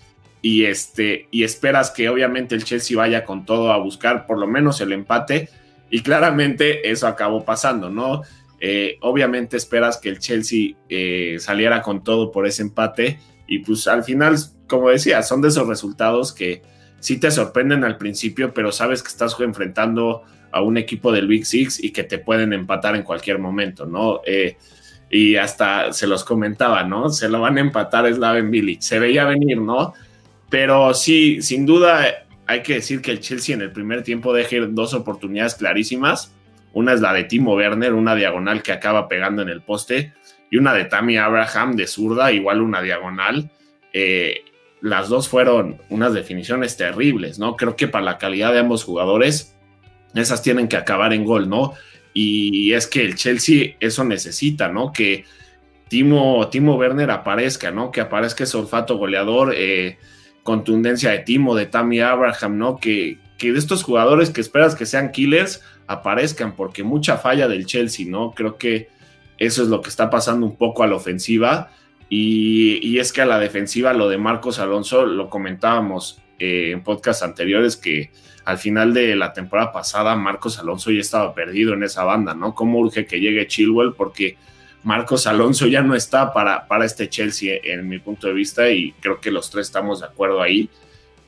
y, 0.43 0.65
este, 0.65 1.29
y 1.31 1.43
esperas 1.43 1.91
que 1.91 2.09
obviamente 2.09 2.55
el 2.55 2.65
Chelsea 2.65 2.97
vaya 2.97 3.25
con 3.25 3.45
todo 3.45 3.73
a 3.73 3.79
buscar 3.79 4.27
por 4.27 4.39
lo 4.39 4.47
menos 4.47 4.81
el 4.81 4.93
empate 4.93 5.49
y 5.91 6.03
claramente 6.03 6.91
eso 6.91 7.07
acabó 7.07 7.45
pasando, 7.45 7.91
¿no? 7.91 8.23
Eh, 8.61 8.99
obviamente 9.01 9.57
esperas 9.57 9.99
que 9.99 10.09
el 10.09 10.19
Chelsea 10.19 10.77
eh, 10.89 11.37
saliera 11.41 11.83
con 11.83 12.03
todo 12.03 12.31
por 12.31 12.47
ese 12.47 12.63
empate 12.63 13.19
y 13.47 13.61
pues 13.61 13.87
al 13.87 14.05
final, 14.05 14.37
como 14.67 14.91
decía, 14.91 15.23
son 15.23 15.43
de 15.43 15.49
esos 15.49 15.67
resultados 15.67 16.33
que 16.33 16.63
sí 17.01 17.19
te 17.19 17.31
sorprenden 17.31 17.85
al 17.85 17.97
principio, 17.99 18.53
pero 18.53 18.73
sabes 18.73 19.03
que 19.03 19.09
estás 19.09 19.37
enfrentando 19.41 20.23
a 20.53 20.61
un 20.63 20.77
equipo 20.77 21.13
del 21.13 21.29
Big 21.29 21.47
Six 21.47 21.83
y 21.83 21.93
que 21.93 22.05
te 22.05 22.19
pueden 22.19 22.53
empatar 22.53 22.97
en 22.97 23.03
cualquier 23.03 23.39
momento, 23.39 23.87
¿no? 23.87 24.21
Eh, 24.25 24.57
y 25.11 25.37
hasta 25.37 25.93
se 25.93 26.07
los 26.07 26.25
comentaba, 26.25 26.83
¿no? 26.83 27.11
Se 27.11 27.29
lo 27.29 27.41
van 27.41 27.59
a 27.59 27.61
empatar 27.61 28.13
Slaven 28.13 28.51
Village. 28.51 28.83
Se 28.83 28.99
veía 28.99 29.25
venir, 29.25 29.61
¿no? 29.61 29.95
Pero 30.51 30.95
sí, 30.95 31.43
sin 31.43 31.67
duda 31.67 32.27
hay 32.47 32.63
que 32.63 32.75
decir 32.75 33.03
que 33.03 33.11
el 33.11 33.21
Chelsea 33.21 33.55
en 33.55 33.63
el 33.63 33.73
primer 33.73 34.03
tiempo 34.03 34.33
deja 34.33 34.57
dos 34.69 34.95
oportunidades 34.95 35.55
clarísimas. 35.55 36.33
Una 36.73 36.93
es 36.93 37.01
la 37.01 37.13
de 37.13 37.25
Timo 37.25 37.55
Werner, 37.55 37.95
una 37.95 38.15
diagonal 38.15 38.63
que 38.63 38.73
acaba 38.73 39.09
pegando 39.09 39.43
en 39.43 39.49
el 39.49 39.63
poste, 39.63 40.13
y 40.51 40.59
una 40.59 40.75
de 40.75 40.85
Tammy 40.85 41.17
Abraham 41.17 41.75
de 41.75 41.87
zurda, 41.87 42.33
igual 42.33 42.61
una 42.61 42.83
diagonal. 42.83 43.51
Eh, 43.93 44.45
las 44.87 45.09
dos 45.09 45.29
fueron 45.29 45.81
unas 45.89 46.15
definiciones 46.15 46.77
terribles, 46.77 47.41
¿no? 47.41 47.57
Creo 47.57 47.75
que 47.75 47.89
para 47.89 48.05
la 48.05 48.19
calidad 48.19 48.53
de 48.53 48.61
ambos 48.61 48.85
jugadores, 48.85 49.57
esas 50.15 50.43
tienen 50.43 50.69
que 50.69 50.77
acabar 50.77 51.13
en 51.13 51.25
gol, 51.25 51.49
¿no? 51.49 51.73
Y 52.15 52.73
es 52.73 52.87
que 52.87 53.03
el 53.05 53.17
Chelsea 53.17 53.75
eso 53.81 54.05
necesita, 54.05 54.69
¿no? 54.69 54.93
Que 54.93 55.25
Timo, 55.89 56.49
Timo 56.51 56.77
Werner 56.77 57.11
aparezca, 57.11 57.73
¿no? 57.73 57.91
Que 57.91 58.01
aparezca 58.01 58.45
ese 58.45 58.57
olfato 58.57 58.97
goleador, 58.97 59.55
eh, 59.57 59.99
contundencia 60.45 61.11
de 61.11 61.19
Timo, 61.19 61.57
de 61.57 61.67
Tammy 61.67 61.99
Abraham, 61.99 62.57
¿no? 62.57 62.77
Que, 62.77 63.19
que 63.39 63.53
de 63.53 63.59
estos 63.59 63.83
jugadores 63.83 64.31
que 64.31 64.41
esperas 64.41 64.77
que 64.77 64.87
sean 64.87 65.11
killers 65.11 65.63
aparezcan, 65.89 66.55
porque 66.55 66.85
mucha 66.85 67.17
falla 67.19 67.49
del 67.49 67.67
Chelsea, 67.67 68.07
¿no? 68.09 68.31
Creo 68.31 68.57
que 68.57 68.89
eso 69.37 69.65
es 69.65 69.69
lo 69.69 69.83
que 69.83 69.89
está 69.89 70.11
pasando 70.11 70.47
un 70.47 70.57
poco 70.57 70.85
a 70.85 70.87
la 70.87 70.95
ofensiva. 70.95 71.73
Y, 72.09 72.99
es 72.99 73.13
que 73.13 73.23
a 73.23 73.27
la 73.27 73.39
defensiva, 73.39 73.93
lo 73.93 74.09
de 74.09 74.19
Marcos 74.19 74.59
Alonso, 74.59 75.07
lo 75.07 75.29
comentábamos 75.29 76.23
eh, 76.39 76.71
en 76.73 76.83
podcasts 76.83 77.23
anteriores, 77.23 77.77
que 77.77 78.11
al 78.45 78.59
final 78.59 78.95
de 78.95 79.17
la 79.17 79.33
temporada 79.33 79.73
pasada, 79.73 80.15
Marcos 80.15 80.59
Alonso 80.59 80.93
ya 80.93 81.01
estaba 81.01 81.35
perdido 81.35 81.75
en 81.75 81.83
esa 81.83 82.05
banda, 82.05 82.35
¿no? 82.35 82.55
¿Cómo 82.55 82.79
urge 82.79 83.07
que 83.07 83.19
llegue 83.19 83.49
Chilwell? 83.49 83.95
Porque 83.95 84.37
Marcos 84.85 85.27
Alonso 85.27 85.67
ya 85.67 85.83
no 85.83 85.97
está 85.97 86.33
para, 86.33 86.69
para 86.69 86.85
este 86.85 87.09
Chelsea, 87.09 87.59
en 87.65 87.89
mi 87.89 87.99
punto 87.99 88.29
de 88.29 88.35
vista, 88.35 88.71
y 88.71 88.93
creo 89.01 89.21
que 89.21 89.33
los 89.33 89.51
tres 89.51 89.67
estamos 89.67 90.01
de 90.01 90.07
acuerdo 90.07 90.41
ahí. 90.41 90.71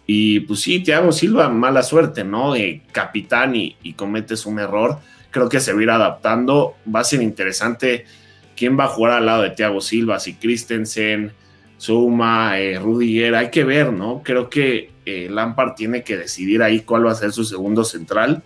Y 0.07 0.41
pues 0.41 0.61
sí, 0.61 0.81
Thiago 0.81 1.11
Silva, 1.11 1.49
mala 1.49 1.83
suerte, 1.83 2.23
¿no? 2.23 2.53
De 2.53 2.83
capitán 2.93 3.57
y, 3.57 3.77
y 3.83 3.95
cometes 3.95 4.47
un 4.47 4.61
error. 4.61 4.99
Creo 5.31 5.49
que 5.49 5.61
se 5.61 5.73
va 5.73 5.81
a 5.81 5.83
ir 5.83 5.91
adaptando. 5.91 6.77
Va 6.95 7.01
a 7.01 7.05
ser 7.05 7.21
interesante 7.21 8.07
quién 8.59 8.77
va 8.77 8.85
a 8.85 8.89
jugar 8.89 9.13
al 9.13 9.27
lado 9.27 9.43
de 9.43 9.51
Thiago 9.51 9.81
Silva, 9.81 10.19
si 10.19 10.35
Christensen, 10.35 11.33
Suma, 11.77 12.59
eh, 12.59 12.77
Rudiger, 12.81 13.37
hay 13.37 13.51
que 13.51 13.63
ver, 13.63 13.93
¿no? 13.93 14.21
Creo 14.25 14.51
que 14.51 14.91
eh, 15.07 15.29
Lampard 15.31 15.75
tiene 15.77 16.03
que 16.03 16.17
decidir 16.17 16.61
ahí 16.61 16.81
cuál 16.81 17.07
va 17.07 17.13
a 17.13 17.15
ser 17.15 17.31
su 17.31 17.45
segundo 17.45 17.85
central. 17.85 18.43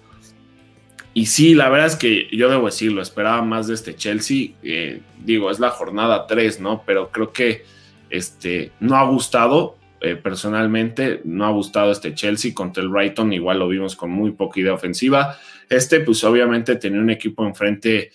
Y 1.15 1.27
sí, 1.27 1.55
la 1.55 1.71
verdad 1.71 1.87
es 1.87 1.97
que 1.97 2.29
yo 2.31 2.51
debo 2.51 2.67
decirlo, 2.67 3.01
esperaba 3.01 3.41
más 3.41 3.69
de 3.69 3.75
este 3.75 3.97
Chelsea. 3.97 4.51
Eh, 4.63 5.01
digo, 5.19 5.51
es 5.51 5.59
la 5.59 5.71
jornada 5.71 6.27
3, 6.27 6.61
¿no? 6.61 6.83
Pero 6.85 7.11
creo 7.11 7.33
que 7.33 7.65
este, 8.11 8.71
no 8.81 8.97
ha 8.97 9.05
gustado, 9.09 9.79
personalmente, 10.23 11.21
no 11.25 11.47
ha 11.47 11.51
gustado 11.53 11.93
este 11.93 12.13
Chelsea 12.13 12.53
contra 12.53 12.83
el 12.83 12.89
Brighton. 12.89 13.33
Igual 13.33 13.61
lo 13.61 13.69
vimos 13.69 13.95
con 13.95 14.11
muy 14.11 14.33
poca 14.33 14.59
idea 14.61 14.75
ofensiva. 14.75 15.39
Este, 15.71 16.01
pues 16.01 16.23
obviamente 16.25 16.75
tenía 16.77 17.01
un 17.01 17.11
equipo 17.11 17.47
enfrente 17.47 18.11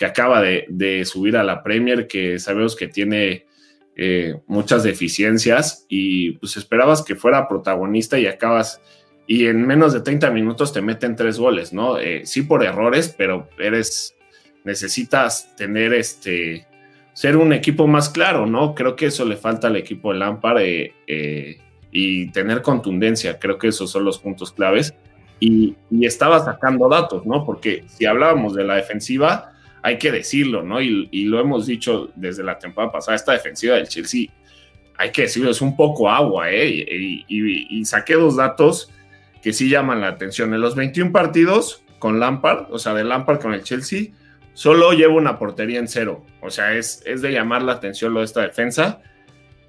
que 0.00 0.06
acaba 0.06 0.40
de, 0.40 1.04
subir 1.04 1.36
a 1.36 1.44
la 1.44 1.62
Premier, 1.62 2.06
que 2.06 2.38
sabemos 2.38 2.74
que 2.74 2.88
tiene 2.88 3.44
eh, 3.94 4.34
muchas 4.46 4.82
deficiencias 4.82 5.84
y 5.90 6.30
pues 6.38 6.56
esperabas 6.56 7.02
que 7.02 7.16
fuera 7.16 7.46
protagonista 7.46 8.18
y 8.18 8.26
acabas 8.26 8.80
y 9.26 9.46
en 9.46 9.66
menos 9.66 9.92
de 9.92 10.00
30 10.00 10.30
minutos 10.30 10.72
te 10.72 10.80
meten 10.80 11.16
tres 11.16 11.38
goles, 11.38 11.74
¿no? 11.74 11.98
Eh, 11.98 12.22
sí 12.24 12.40
por 12.40 12.64
errores, 12.64 13.14
pero 13.14 13.50
eres, 13.58 14.16
necesitas 14.64 15.54
tener 15.54 15.92
este, 15.92 16.66
ser 17.12 17.36
un 17.36 17.52
equipo 17.52 17.86
más 17.86 18.08
claro, 18.08 18.46
¿no? 18.46 18.74
Creo 18.74 18.96
que 18.96 19.04
eso 19.04 19.26
le 19.26 19.36
falta 19.36 19.66
al 19.66 19.76
equipo 19.76 20.14
de 20.14 20.18
Lampard 20.18 20.60
eh, 20.62 21.58
y 21.92 22.30
tener 22.30 22.62
contundencia, 22.62 23.38
creo 23.38 23.58
que 23.58 23.68
esos 23.68 23.90
son 23.90 24.06
los 24.06 24.18
puntos 24.18 24.50
claves. 24.50 24.94
Y, 25.40 25.76
y, 25.90 26.06
estaba 26.06 26.42
sacando 26.42 26.88
datos, 26.88 27.26
¿no? 27.26 27.44
Porque 27.44 27.84
si 27.86 28.06
hablábamos 28.06 28.54
de 28.54 28.64
la 28.64 28.76
defensiva, 28.76 29.49
hay 29.82 29.98
que 29.98 30.12
decirlo, 30.12 30.62
¿no? 30.62 30.80
Y, 30.80 31.24
lo 31.24 31.40
hemos 31.40 31.66
dicho 31.66 32.10
desde 32.14 32.42
la 32.42 32.58
temporada 32.58 32.92
pasada, 32.92 33.16
esta 33.16 33.32
defensiva 33.32 33.76
del 33.76 33.88
Chelsea, 33.88 34.26
hay 34.98 35.10
que 35.10 35.22
decirlo, 35.22 35.50
es 35.50 35.62
un 35.62 35.76
poco 35.76 36.10
agua, 36.10 36.50
¿eh? 36.50 37.24
Y, 37.28 37.84
saqué 37.84 38.14
dos 38.14 38.36
datos 38.36 38.90
que 39.42 39.52
sí 39.52 39.68
llaman 39.68 40.00
la 40.00 40.08
atención. 40.08 40.52
En 40.52 40.60
los 40.60 40.74
21 40.74 41.12
partidos 41.12 41.82
con 41.98 42.20
Lampard, 42.20 42.66
o 42.70 42.78
sea, 42.78 42.94
de 42.94 43.04
Lampard 43.04 43.40
con 43.40 43.54
el 43.54 43.62
Chelsea, 43.62 44.08
solo 44.52 44.92
lleva 44.92 45.14
una 45.14 45.38
portería 45.38 45.78
en 45.78 45.88
cero. 45.88 46.24
O 46.42 46.50
sea, 46.50 46.74
es, 46.74 47.02
es 47.06 47.22
de 47.22 47.32
llamar 47.32 47.62
la 47.62 47.72
atención 47.72 48.12
lo 48.12 48.20
de 48.20 48.26
esta 48.26 48.42
defensa. 48.42 49.00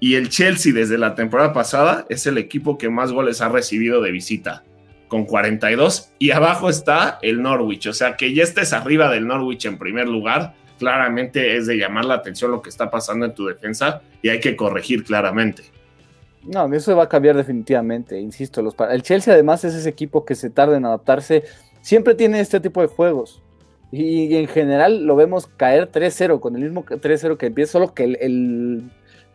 Y 0.00 0.16
el 0.16 0.28
Chelsea 0.28 0.72
desde 0.72 0.98
la 0.98 1.14
temporada 1.14 1.52
pasada 1.52 2.06
es 2.08 2.26
el 2.26 2.36
equipo 2.36 2.76
que 2.76 2.90
más 2.90 3.12
goles 3.12 3.40
ha 3.40 3.48
recibido 3.48 4.02
de 4.02 4.10
visita 4.10 4.64
con 5.12 5.26
42 5.26 6.12
y 6.18 6.30
abajo 6.30 6.70
está 6.70 7.18
el 7.20 7.42
Norwich, 7.42 7.86
o 7.86 7.92
sea 7.92 8.16
que 8.16 8.32
ya 8.32 8.44
estés 8.44 8.72
arriba 8.72 9.10
del 9.10 9.26
Norwich 9.26 9.66
en 9.66 9.76
primer 9.76 10.08
lugar, 10.08 10.54
claramente 10.78 11.54
es 11.54 11.66
de 11.66 11.76
llamar 11.76 12.06
la 12.06 12.14
atención 12.14 12.50
lo 12.50 12.62
que 12.62 12.70
está 12.70 12.90
pasando 12.90 13.26
en 13.26 13.34
tu 13.34 13.44
defensa 13.44 14.00
y 14.22 14.30
hay 14.30 14.40
que 14.40 14.56
corregir 14.56 15.04
claramente. 15.04 15.64
No, 16.44 16.72
eso 16.72 16.96
va 16.96 17.02
a 17.02 17.08
cambiar 17.10 17.36
definitivamente, 17.36 18.18
insisto, 18.18 18.62
el 18.90 19.02
Chelsea 19.02 19.34
además 19.34 19.62
es 19.64 19.74
ese 19.74 19.90
equipo 19.90 20.24
que 20.24 20.34
se 20.34 20.48
tarda 20.48 20.78
en 20.78 20.86
adaptarse, 20.86 21.44
siempre 21.82 22.14
tiene 22.14 22.40
este 22.40 22.58
tipo 22.58 22.80
de 22.80 22.86
juegos 22.86 23.42
y, 23.90 24.34
en 24.34 24.48
general 24.48 25.04
lo 25.04 25.14
vemos 25.14 25.46
caer 25.46 25.92
3-0 25.92 26.40
con 26.40 26.56
el 26.56 26.62
mismo 26.62 26.86
3-0 26.86 27.36
que 27.36 27.48
empieza, 27.48 27.72
solo 27.72 27.92
que 27.92 28.04
el, 28.04 28.90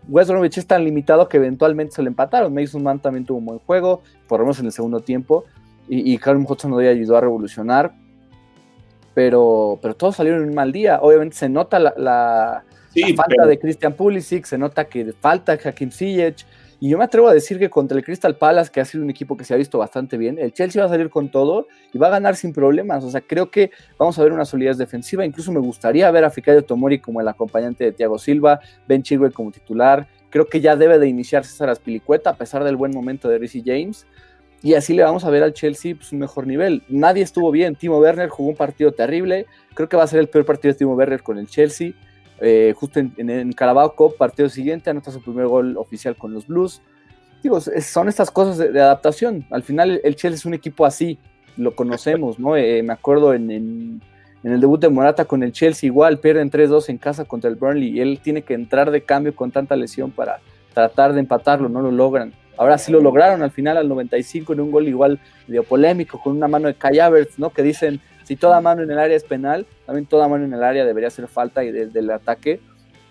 West 0.09 0.31
Bromwich 0.31 0.57
es 0.57 0.65
tan 0.65 0.83
limitado 0.85 1.29
que 1.29 1.37
eventualmente 1.37 1.93
se 1.93 2.01
le 2.01 2.07
empataron. 2.07 2.53
Mason 2.53 2.81
Man 2.81 2.99
también 2.99 3.25
tuvo 3.25 3.39
un 3.39 3.45
buen 3.45 3.59
juego, 3.59 4.01
por 4.27 4.39
lo 4.39 4.45
menos 4.45 4.57
en 4.59 4.67
el 4.67 4.71
segundo 4.71 5.01
tiempo 5.01 5.43
y, 5.87 6.13
y 6.13 6.17
Callum 6.17 6.45
Hudson 6.47 6.71
no 6.71 6.77
ayudó 6.77 7.17
a 7.17 7.21
revolucionar, 7.21 7.93
pero, 9.13 9.79
pero 9.81 9.95
todos 9.95 10.15
salieron 10.15 10.43
en 10.43 10.49
un 10.49 10.55
mal 10.55 10.71
día. 10.71 10.99
Obviamente 11.01 11.35
se 11.35 11.49
nota 11.49 11.79
la, 11.79 12.63
falta 13.15 13.45
de 13.45 13.59
Christian 13.59 13.93
Pulisic, 13.93 14.45
se 14.45 14.57
nota 14.57 14.85
que 14.85 15.13
falta 15.13 15.53
Hakim 15.53 15.91
Ziyech, 15.91 16.45
y 16.79 16.89
yo 16.89 16.97
me 16.99 17.05
atrevo 17.05 17.27
a 17.27 17.33
decir 17.33 17.57
que 17.57 17.69
contra 17.69 17.97
el 17.97 18.03
Crystal 18.03 18.35
Palace, 18.35 18.71
que 18.71 18.79
ha 18.79 18.85
sido 18.85 19.03
un 19.03 19.09
equipo 19.09 19.35
que 19.35 19.43
se 19.43 19.53
ha 19.53 19.57
visto 19.57 19.79
bastante 19.79 20.15
bien, 20.15 20.37
el 20.37 20.53
Chelsea 20.53 20.79
va 20.79 20.85
a 20.85 20.89
salir 20.91 21.09
con 21.09 21.29
todo 21.29 21.67
y 21.91 21.97
va 21.97 22.07
a 22.07 22.11
ganar 22.11 22.35
sin 22.35 22.53
problemas. 22.53 23.03
O 23.03 23.09
sea, 23.09 23.21
creo 23.21 23.49
que 23.49 23.71
vamos 23.97 24.17
a 24.19 24.23
ver 24.23 24.31
una 24.31 24.45
solidez 24.45 24.77
defensiva. 24.77 25.25
Incluso 25.25 25.51
me 25.51 25.59
gustaría 25.59 26.09
ver 26.11 26.23
a 26.23 26.29
Fikayo 26.29 26.63
Tomori 26.63 26.99
como 26.99 27.19
el 27.19 27.27
acompañante 27.27 27.83
de 27.83 27.91
Thiago 27.93 28.19
Silva, 28.19 28.59
Ben 28.87 29.01
Chilwell 29.01 29.33
como 29.33 29.51
titular. 29.51 30.07
Creo 30.29 30.45
que 30.45 30.61
ya 30.61 30.75
debe 30.75 30.99
de 30.99 31.07
iniciar 31.07 31.45
César 31.45 31.69
Aspilicueta, 31.69 32.31
a 32.31 32.35
pesar 32.35 32.63
del 32.63 32.75
buen 32.75 32.91
momento 32.91 33.27
de 33.27 33.39
Rizzy 33.39 33.63
James. 33.65 34.05
Y 34.63 34.73
así 34.73 34.93
le 34.93 35.03
vamos 35.03 35.23
a 35.23 35.29
ver 35.29 35.43
al 35.43 35.53
Chelsea 35.53 35.95
pues, 35.95 36.11
un 36.11 36.19
mejor 36.19 36.47
nivel. 36.47 36.83
Nadie 36.89 37.23
estuvo 37.23 37.51
bien. 37.51 37.75
Timo 37.75 37.99
Werner 37.99 38.29
jugó 38.29 38.49
un 38.49 38.55
partido 38.55 38.91
terrible. 38.91 39.45
Creo 39.73 39.87
que 39.87 39.97
va 39.97 40.03
a 40.03 40.07
ser 40.07 40.19
el 40.19 40.27
peor 40.27 40.45
partido 40.45 40.73
de 40.73 40.79
Timo 40.79 40.95
Werner 40.95 41.21
con 41.21 41.37
el 41.37 41.47
Chelsea. 41.47 41.93
Eh, 42.39 42.73
justo 42.75 42.99
en, 42.99 43.13
en, 43.17 43.51
Carabao 43.53 43.95
Cup, 43.95 44.15
partido 44.17 44.49
siguiente, 44.49 44.89
anota 44.89 45.11
su 45.11 45.21
primer 45.21 45.47
gol 45.47 45.77
oficial 45.77 46.15
con 46.15 46.33
los 46.33 46.47
Blues. 46.47 46.81
Digo, 47.41 47.59
son 47.61 48.07
estas 48.07 48.31
cosas 48.31 48.57
de, 48.57 48.81
adaptación. 48.81 49.45
Al 49.51 49.63
final 49.63 50.01
el 50.03 50.15
Chelsea 50.15 50.37
es 50.37 50.45
un 50.45 50.53
equipo 50.53 50.85
así, 50.85 51.19
lo 51.55 51.75
conocemos, 51.75 52.39
¿no? 52.39 52.55
Eh, 52.55 52.81
me 52.83 52.93
acuerdo 52.93 53.33
en, 53.33 53.51
en, 53.51 54.01
el 54.43 54.61
debut 54.61 54.79
de 54.79 54.89
Morata 54.89 55.25
con 55.25 55.43
el 55.43 55.51
Chelsea, 55.51 55.87
igual 55.87 56.19
pierden 56.19 56.49
3-2 56.49 56.89
en 56.89 56.97
casa 56.97 57.25
contra 57.25 57.49
el 57.49 57.57
Burnley 57.57 57.89
y 57.89 57.99
él 57.99 58.19
tiene 58.23 58.43
que 58.43 58.53
entrar 58.53 58.91
de 58.91 59.01
cambio 59.01 59.35
con 59.35 59.51
tanta 59.51 59.75
lesión 59.75 60.11
para 60.11 60.39
tratar 60.73 61.13
de 61.13 61.19
empatarlo, 61.19 61.69
no 61.69 61.81
lo 61.81 61.91
logran. 61.91 62.33
Ahora 62.57 62.77
sí 62.77 62.91
lo 62.91 62.99
lograron 62.99 63.43
al 63.43 63.51
final 63.51 63.77
al 63.77 63.87
95 63.87 64.53
en 64.53 64.61
un 64.61 64.71
gol 64.71 64.87
igual 64.87 65.19
medio 65.47 65.63
polémico 65.63 66.19
con 66.21 66.35
una 66.35 66.47
mano 66.47 66.67
de 66.67 66.75
Kai 66.75 66.99
Havertz, 66.99 67.37
¿no? 67.37 67.51
Que 67.51 67.61
dicen, 67.61 68.01
si 68.23 68.35
toda 68.35 68.59
mano 68.61 68.81
en 68.81 68.91
el 68.91 68.99
área 68.99 69.15
es 69.15 69.23
penal, 69.23 69.65
también 69.85 70.05
toda 70.05 70.27
mano 70.27 70.45
en 70.45 70.53
el 70.53 70.63
área 70.63 70.85
debería 70.85 71.09
ser 71.09 71.27
falta 71.27 71.63
y 71.63 71.71
desde 71.71 71.99
el 71.99 72.09
ataque 72.09 72.59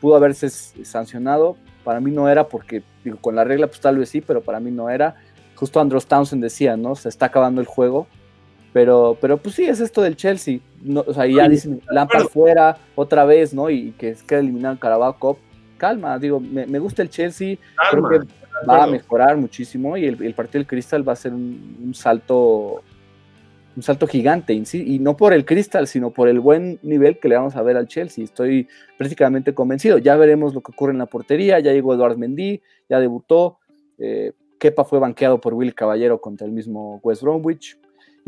pudo 0.01 0.17
haberse 0.17 0.51
sancionado. 0.51 1.57
Para 1.85 2.01
mí 2.01 2.11
no 2.11 2.29
era 2.29 2.49
porque, 2.49 2.83
digo, 3.05 3.19
con 3.19 3.37
la 3.37 3.45
regla 3.45 3.69
pues 3.69 3.81
tal 3.81 3.99
vez 3.99 4.09
sí, 4.09 4.21
pero 4.21 4.41
para 4.41 4.61
mí 4.61 4.71
no 4.71 4.91
era. 4.91 5.17
Justo 5.55 5.81
Andros 5.81 6.07
Townsend 6.07 6.43
decía, 6.43 6.77
¿no? 6.77 6.97
Se 6.97 7.09
está 7.09 7.27
acabando 7.27 7.61
el 7.61 7.67
juego. 7.67 8.07
Pero, 8.73 9.17
pero 9.21 9.39
pues 9.39 9.55
sí, 9.55 9.65
es 9.65 9.81
esto 9.81 10.03
del 10.03 10.17
Chelsea. 10.17 10.59
No, 10.83 11.03
o 11.07 11.15
sea, 11.15 11.25
ya 11.27 11.49
dicen, 11.49 11.81
Lampard 11.91 12.27
fuera 12.27 12.77
otra 12.95 13.25
vez, 13.25 13.55
¿no? 13.55 13.71
Y, 13.71 13.93
que 13.93 14.15
queda 14.27 14.41
eliminado 14.41 14.75
en 14.75 14.79
Carabao 14.79 15.19
Cup. 15.19 15.39
Calma, 15.79 16.19
digo, 16.19 16.41
me, 16.41 16.67
me 16.67 16.79
gusta 16.79 17.01
el 17.01 17.09
Chelsea. 17.09 17.57
Creo 17.91 18.09
que 18.09 18.19
va 18.69 18.85
a 18.85 18.87
mejorar 18.87 19.37
muchísimo 19.37 19.97
y 19.97 20.07
el, 20.07 20.35
partido 20.35 20.61
del 20.61 20.67
Crystal 20.67 21.07
va 21.07 21.13
a 21.13 21.17
ser 21.17 21.33
un, 21.33 21.93
salto 21.95 22.83
un 23.77 23.83
salto 23.83 24.07
gigante 24.07 24.55
y 24.55 24.99
no 24.99 25.17
por 25.17 25.35
el 25.35 25.45
Crystal 25.45 25.87
sino 25.87 26.11
por 26.11 26.29
el 26.29 26.41
buen 26.41 26.79
nivel 26.83 27.19
que 27.19 27.29
le 27.29 27.37
vamos 27.37 27.57
a 27.57 27.63
ver 27.63 27.77
al 27.77 27.89
Chelsea. 27.89 28.25
Estoy 28.25 28.69
prácticamente 28.97 29.55
convencido. 29.55 29.99
Ya 29.99 30.17
veremos 30.17 30.55
lo 30.55 30.63
que 30.63 30.73
ocurre 30.73 30.93
en 30.93 30.99
la 30.99 31.07
portería 31.07 31.61
ya 31.61 31.73
llegó 31.73 31.95
Eduard 31.95 32.17
Mendy 32.17 32.63
ya 32.89 33.01
debutó 33.01 33.59
eh, 33.99 34.33
Kepa 34.59 34.85
fue 34.85 34.99
banqueado 34.99 35.41
por 35.41 35.55
Will 35.55 35.75
Caballero 35.75 36.21
contra 36.21 36.47
el 36.47 36.53
mismo 36.53 37.01
West 37.03 37.23
Bromwich. 37.23 37.79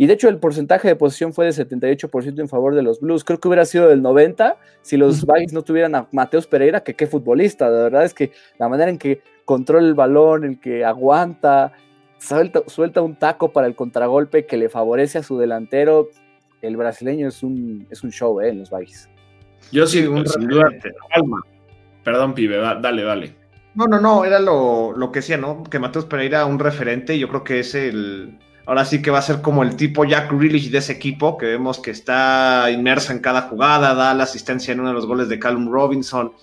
Y 0.00 0.06
de 0.06 0.12
hecho 0.12 0.28
el 0.28 0.38
porcentaje 0.38 0.86
de 0.86 0.94
posición 0.94 1.34
fue 1.34 1.46
de 1.46 1.50
78% 1.50 2.38
en 2.38 2.48
favor 2.48 2.76
de 2.76 2.82
los 2.82 3.00
Blues. 3.00 3.24
Creo 3.24 3.40
que 3.40 3.48
hubiera 3.48 3.64
sido 3.64 3.88
del 3.88 4.00
90% 4.00 4.54
si 4.80 4.96
los 4.96 5.26
Vikings 5.26 5.52
no 5.52 5.62
tuvieran 5.62 5.96
a 5.96 6.06
Mateos 6.12 6.46
Pereira, 6.46 6.84
que 6.84 6.94
qué 6.94 7.08
futbolista. 7.08 7.68
De 7.68 7.82
verdad 7.82 8.04
es 8.04 8.14
que 8.14 8.30
la 8.60 8.68
manera 8.68 8.92
en 8.92 8.96
que 8.96 9.22
controla 9.44 9.84
el 9.84 9.94
balón, 9.94 10.44
el 10.44 10.60
que 10.60 10.84
aguanta, 10.84 11.72
suelta, 12.18 13.02
un 13.02 13.16
taco 13.16 13.52
para 13.52 13.66
el 13.66 13.74
contragolpe 13.74 14.46
que 14.46 14.56
le 14.56 14.68
favorece 14.68 15.18
a 15.18 15.24
su 15.24 15.36
delantero. 15.36 16.08
El 16.62 16.76
brasileño 16.76 17.26
es 17.26 17.42
un, 17.42 17.88
es 17.90 18.04
un 18.04 18.12
show 18.12 18.40
¿eh? 18.40 18.50
en 18.50 18.60
los 18.60 18.70
Vikings. 18.70 19.08
Yo 19.72 19.84
sí, 19.88 20.06
un 20.06 20.24
sin 20.28 20.46
duda. 20.46 20.70
Perdón, 22.04 22.34
pibe, 22.34 22.58
dale, 22.58 23.02
dale. 23.02 23.34
No, 23.74 23.88
no, 23.88 24.00
no, 24.00 24.24
era 24.24 24.38
lo, 24.38 24.92
lo 24.96 25.10
que 25.10 25.18
decía, 25.18 25.38
¿no? 25.38 25.64
Que 25.64 25.80
Mateos 25.80 26.04
Pereira 26.04 26.46
un 26.46 26.60
referente, 26.60 27.18
yo 27.18 27.28
creo 27.28 27.42
que 27.42 27.58
es 27.58 27.74
el, 27.74 28.38
Ahora 28.68 28.84
sí 28.84 29.00
que 29.00 29.10
va 29.10 29.18
a 29.18 29.22
ser 29.22 29.40
como 29.40 29.62
el 29.62 29.76
tipo 29.76 30.04
Jack 30.04 30.30
Grealish 30.30 30.70
de 30.70 30.76
ese 30.76 30.92
equipo, 30.92 31.38
que 31.38 31.46
vemos 31.46 31.80
que 31.80 31.90
está 31.90 32.70
inmerso 32.70 33.12
en 33.12 33.20
cada 33.20 33.40
jugada, 33.48 33.94
da 33.94 34.12
la 34.12 34.24
asistencia 34.24 34.72
en 34.72 34.80
uno 34.80 34.90
de 34.90 34.94
los 34.94 35.06
goles 35.06 35.30
de 35.30 35.38
Callum 35.38 35.70
Robinson. 35.70 36.34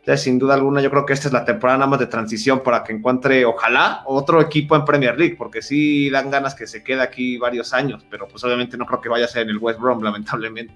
Entonces, 0.00 0.20
sin 0.20 0.38
duda 0.38 0.52
alguna, 0.52 0.82
yo 0.82 0.90
creo 0.90 1.06
que 1.06 1.14
esta 1.14 1.28
es 1.28 1.32
la 1.32 1.46
temporada 1.46 1.78
nada 1.78 1.90
más 1.90 2.00
de 2.00 2.06
transición 2.06 2.62
para 2.62 2.84
que 2.84 2.92
encuentre, 2.92 3.46
ojalá, 3.46 4.02
otro 4.04 4.42
equipo 4.42 4.76
en 4.76 4.84
Premier 4.84 5.18
League, 5.18 5.36
porque 5.38 5.62
sí 5.62 6.10
dan 6.10 6.30
ganas 6.30 6.54
que 6.54 6.66
se 6.66 6.84
quede 6.84 7.00
aquí 7.00 7.38
varios 7.38 7.72
años, 7.72 8.04
pero 8.10 8.28
pues 8.28 8.44
obviamente 8.44 8.76
no 8.76 8.84
creo 8.84 9.00
que 9.00 9.08
vaya 9.08 9.24
a 9.24 9.28
ser 9.28 9.44
en 9.44 9.48
el 9.48 9.56
West 9.56 9.80
Brom, 9.80 10.02
lamentablemente. 10.02 10.74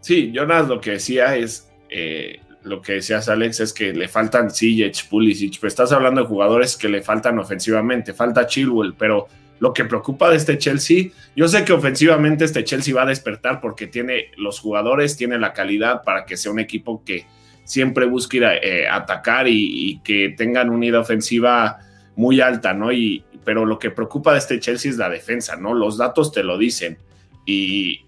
Sí, 0.00 0.32
Jonas 0.34 0.66
lo 0.66 0.80
que 0.80 0.90
decía 0.90 1.36
es, 1.36 1.70
eh, 1.90 2.40
lo 2.62 2.82
que 2.82 2.94
decías 2.94 3.28
Alex, 3.28 3.60
es 3.60 3.72
que 3.72 3.92
le 3.92 4.08
faltan 4.08 4.50
Ziyech, 4.50 5.08
Pulisic, 5.08 5.58
pero 5.60 5.68
estás 5.68 5.92
hablando 5.92 6.22
de 6.22 6.26
jugadores 6.26 6.76
que 6.76 6.88
le 6.88 7.02
faltan 7.02 7.38
ofensivamente, 7.38 8.12
falta 8.12 8.46
Chilwell, 8.46 8.94
pero 8.94 9.28
lo 9.60 9.72
que 9.72 9.84
preocupa 9.84 10.30
de 10.30 10.36
este 10.36 10.58
Chelsea, 10.58 11.10
yo 11.34 11.48
sé 11.48 11.64
que 11.64 11.72
ofensivamente 11.72 12.44
este 12.44 12.64
Chelsea 12.64 12.94
va 12.94 13.02
a 13.02 13.06
despertar 13.06 13.60
porque 13.60 13.86
tiene 13.86 14.30
los 14.36 14.60
jugadores, 14.60 15.16
tiene 15.16 15.38
la 15.38 15.52
calidad 15.52 16.02
para 16.04 16.24
que 16.24 16.36
sea 16.36 16.52
un 16.52 16.60
equipo 16.60 17.02
que 17.04 17.26
siempre 17.64 18.06
busque 18.06 18.38
ir 18.38 18.44
a, 18.44 18.56
eh, 18.56 18.88
atacar 18.88 19.46
y, 19.48 20.00
que 20.02 20.34
tengan 20.36 20.68
una 20.68 20.78
unidad 20.78 21.00
ofensiva 21.00 21.78
muy 22.16 22.40
alta, 22.40 22.72
¿no? 22.72 22.92
Y, 22.92 23.24
pero 23.44 23.66
lo 23.66 23.78
que 23.78 23.90
preocupa 23.90 24.32
de 24.32 24.38
este 24.38 24.60
Chelsea 24.60 24.90
es 24.90 24.96
la 24.96 25.10
defensa, 25.10 25.56
¿no? 25.56 25.74
Los 25.74 25.98
datos 25.98 26.32
te 26.32 26.42
lo 26.42 26.56
dicen. 26.56 26.98
Y, 27.44 28.04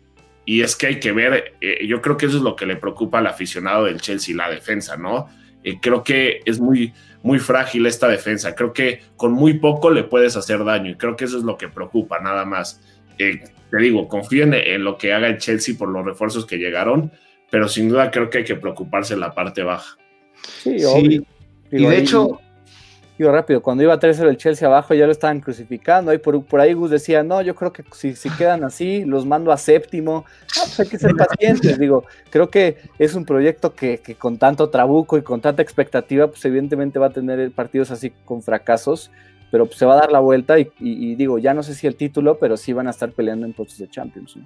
y 0.50 0.62
es 0.62 0.74
que 0.74 0.88
hay 0.88 0.98
que 0.98 1.12
ver, 1.12 1.54
eh, 1.60 1.86
yo 1.86 2.02
creo 2.02 2.16
que 2.16 2.26
eso 2.26 2.38
es 2.38 2.42
lo 2.42 2.56
que 2.56 2.66
le 2.66 2.74
preocupa 2.74 3.20
al 3.20 3.28
aficionado 3.28 3.84
del 3.84 4.00
Chelsea, 4.00 4.34
la 4.34 4.50
defensa, 4.50 4.96
¿no? 4.96 5.28
Eh, 5.62 5.78
creo 5.80 6.02
que 6.02 6.40
es 6.44 6.58
muy, 6.58 6.92
muy 7.22 7.38
frágil 7.38 7.86
esta 7.86 8.08
defensa, 8.08 8.56
creo 8.56 8.72
que 8.72 9.00
con 9.14 9.30
muy 9.30 9.60
poco 9.60 9.92
le 9.92 10.02
puedes 10.02 10.36
hacer 10.36 10.64
daño 10.64 10.90
y 10.90 10.96
creo 10.96 11.14
que 11.14 11.26
eso 11.26 11.38
es 11.38 11.44
lo 11.44 11.56
que 11.56 11.68
preocupa, 11.68 12.18
nada 12.18 12.44
más. 12.44 12.80
Eh, 13.16 13.44
te 13.70 13.76
digo, 13.76 14.08
confíen 14.08 14.52
en 14.52 14.82
lo 14.82 14.98
que 14.98 15.12
haga 15.12 15.28
el 15.28 15.38
Chelsea 15.38 15.76
por 15.78 15.88
los 15.88 16.04
refuerzos 16.04 16.44
que 16.46 16.56
llegaron, 16.56 17.12
pero 17.48 17.68
sin 17.68 17.88
duda 17.88 18.10
creo 18.10 18.28
que 18.28 18.38
hay 18.38 18.44
que 18.44 18.56
preocuparse 18.56 19.14
en 19.14 19.20
la 19.20 19.32
parte 19.32 19.62
baja. 19.62 19.98
Sí, 20.42 20.84
obvio. 20.84 21.22
y 21.70 21.86
de 21.86 21.96
hecho, 21.96 22.40
rápido, 23.28 23.60
cuando 23.60 23.82
iba 23.82 23.92
a 23.92 23.98
3 23.98 24.20
el 24.20 24.36
Chelsea 24.36 24.66
abajo 24.66 24.94
ya 24.94 25.06
lo 25.06 25.12
estaban 25.12 25.40
crucificando. 25.40 26.10
Ahí 26.10 26.18
por, 26.18 26.60
ahí 26.60 26.72
Gus 26.72 26.90
decía, 26.90 27.22
no, 27.22 27.42
yo 27.42 27.54
creo 27.54 27.72
que 27.72 27.84
si, 27.92 28.14
si 28.14 28.30
quedan 28.30 28.64
así, 28.64 29.04
los 29.04 29.26
mando 29.26 29.52
a 29.52 29.56
séptimo. 29.56 30.24
Pues 30.54 30.80
hay 30.80 30.88
que 30.88 30.98
ser 30.98 31.12
pacientes. 31.14 31.78
Digo, 31.78 32.04
creo 32.30 32.50
que 32.50 32.78
es 32.98 33.14
un 33.14 33.24
proyecto 33.24 33.74
que, 33.74 34.00
con 34.18 34.38
tanto 34.38 34.70
trabuco 34.70 35.18
y 35.18 35.22
con 35.22 35.40
tanta 35.40 35.62
expectativa, 35.62 36.28
pues 36.28 36.44
evidentemente 36.44 36.98
va 36.98 37.06
a 37.06 37.10
tener 37.10 37.50
partidos 37.52 37.90
así 37.90 38.10
con 38.24 38.42
fracasos, 38.42 39.10
pero 39.50 39.66
pues, 39.66 39.78
se 39.78 39.84
va 39.84 39.94
a 39.94 40.00
dar 40.00 40.12
la 40.12 40.20
vuelta 40.20 40.58
y, 40.58 40.70
y, 40.78 41.14
digo, 41.14 41.38
ya 41.38 41.52
no 41.52 41.62
sé 41.62 41.74
si 41.74 41.86
el 41.86 41.96
título, 41.96 42.38
pero 42.38 42.56
sí 42.56 42.72
van 42.72 42.86
a 42.86 42.90
estar 42.90 43.12
peleando 43.12 43.44
en 43.44 43.52
puestos 43.52 43.78
de 43.78 43.88
Champions. 43.88 44.38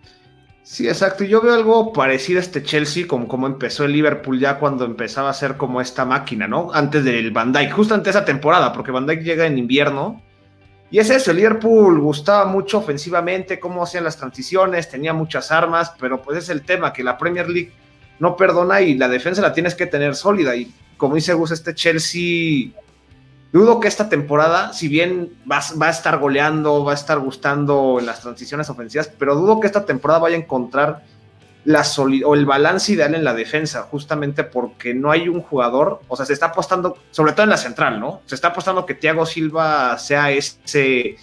Sí, 0.64 0.88
exacto. 0.88 1.24
Yo 1.24 1.42
veo 1.42 1.52
algo 1.52 1.92
parecido 1.92 2.38
a 2.38 2.42
este 2.42 2.62
Chelsea, 2.62 3.06
como, 3.06 3.28
como 3.28 3.46
empezó 3.46 3.84
el 3.84 3.92
Liverpool 3.92 4.40
ya 4.40 4.58
cuando 4.58 4.86
empezaba 4.86 5.28
a 5.28 5.34
ser 5.34 5.58
como 5.58 5.82
esta 5.82 6.06
máquina, 6.06 6.48
¿no? 6.48 6.70
Antes 6.72 7.04
del 7.04 7.30
Van 7.32 7.52
Dijk, 7.52 7.70
justo 7.70 7.92
antes 7.92 8.14
de 8.14 8.18
esa 8.18 8.24
temporada, 8.24 8.72
porque 8.72 8.90
Van 8.90 9.06
Dijk 9.06 9.20
llega 9.22 9.44
en 9.44 9.58
invierno. 9.58 10.22
Y 10.90 11.00
es 11.00 11.10
eso, 11.10 11.32
el 11.32 11.36
Liverpool 11.36 12.00
gustaba 12.00 12.46
mucho 12.46 12.78
ofensivamente, 12.78 13.60
cómo 13.60 13.82
hacían 13.82 14.04
las 14.04 14.16
transiciones, 14.16 14.88
tenía 14.88 15.12
muchas 15.12 15.52
armas, 15.52 15.92
pero 16.00 16.22
pues 16.22 16.38
es 16.38 16.48
el 16.48 16.62
tema, 16.62 16.94
que 16.94 17.04
la 17.04 17.18
Premier 17.18 17.50
League 17.50 17.72
no 18.18 18.34
perdona 18.34 18.80
y 18.80 18.94
la 18.94 19.08
defensa 19.08 19.42
la 19.42 19.52
tienes 19.52 19.74
que 19.74 19.86
tener 19.86 20.14
sólida. 20.14 20.56
Y 20.56 20.72
como 20.96 21.16
dice 21.16 21.34
Gus, 21.34 21.50
este 21.50 21.74
Chelsea 21.74 22.70
Dudo 23.54 23.78
que 23.78 23.86
esta 23.86 24.08
temporada, 24.08 24.72
si 24.72 24.88
bien 24.88 25.32
va, 25.48 25.58
a 25.58 25.90
estar 25.90 26.18
goleando, 26.18 26.84
va 26.84 26.90
a 26.90 26.96
estar 26.96 27.20
gustando 27.20 27.98
en 28.00 28.06
las 28.06 28.20
transiciones 28.20 28.68
ofensivas, 28.68 29.08
pero 29.16 29.36
dudo 29.36 29.60
que 29.60 29.68
esta 29.68 29.84
temporada 29.86 30.18
vaya 30.18 30.34
a 30.34 30.40
encontrar 30.40 31.04
la 31.64 31.84
o 32.24 32.34
el 32.34 32.46
balance 32.46 32.94
ideal 32.94 33.14
en 33.14 33.22
la 33.22 33.32
defensa, 33.32 33.82
justamente 33.82 34.42
porque 34.42 34.92
no 34.92 35.12
hay 35.12 35.28
un 35.28 35.40
jugador, 35.40 36.00
o 36.08 36.16
sea, 36.16 36.26
se 36.26 36.32
está 36.32 36.46
apostando, 36.46 36.98
sobre 37.12 37.30
todo 37.30 37.44
en 37.44 37.50
la 37.50 37.56
central, 37.56 38.00
¿no? 38.00 38.22
Se 38.26 38.34
está 38.34 38.48
apostando 38.48 38.84
que 38.84 38.94
Thiago 38.94 39.24
Silva 39.24 39.96
sea 39.98 40.32
ese 40.32 41.16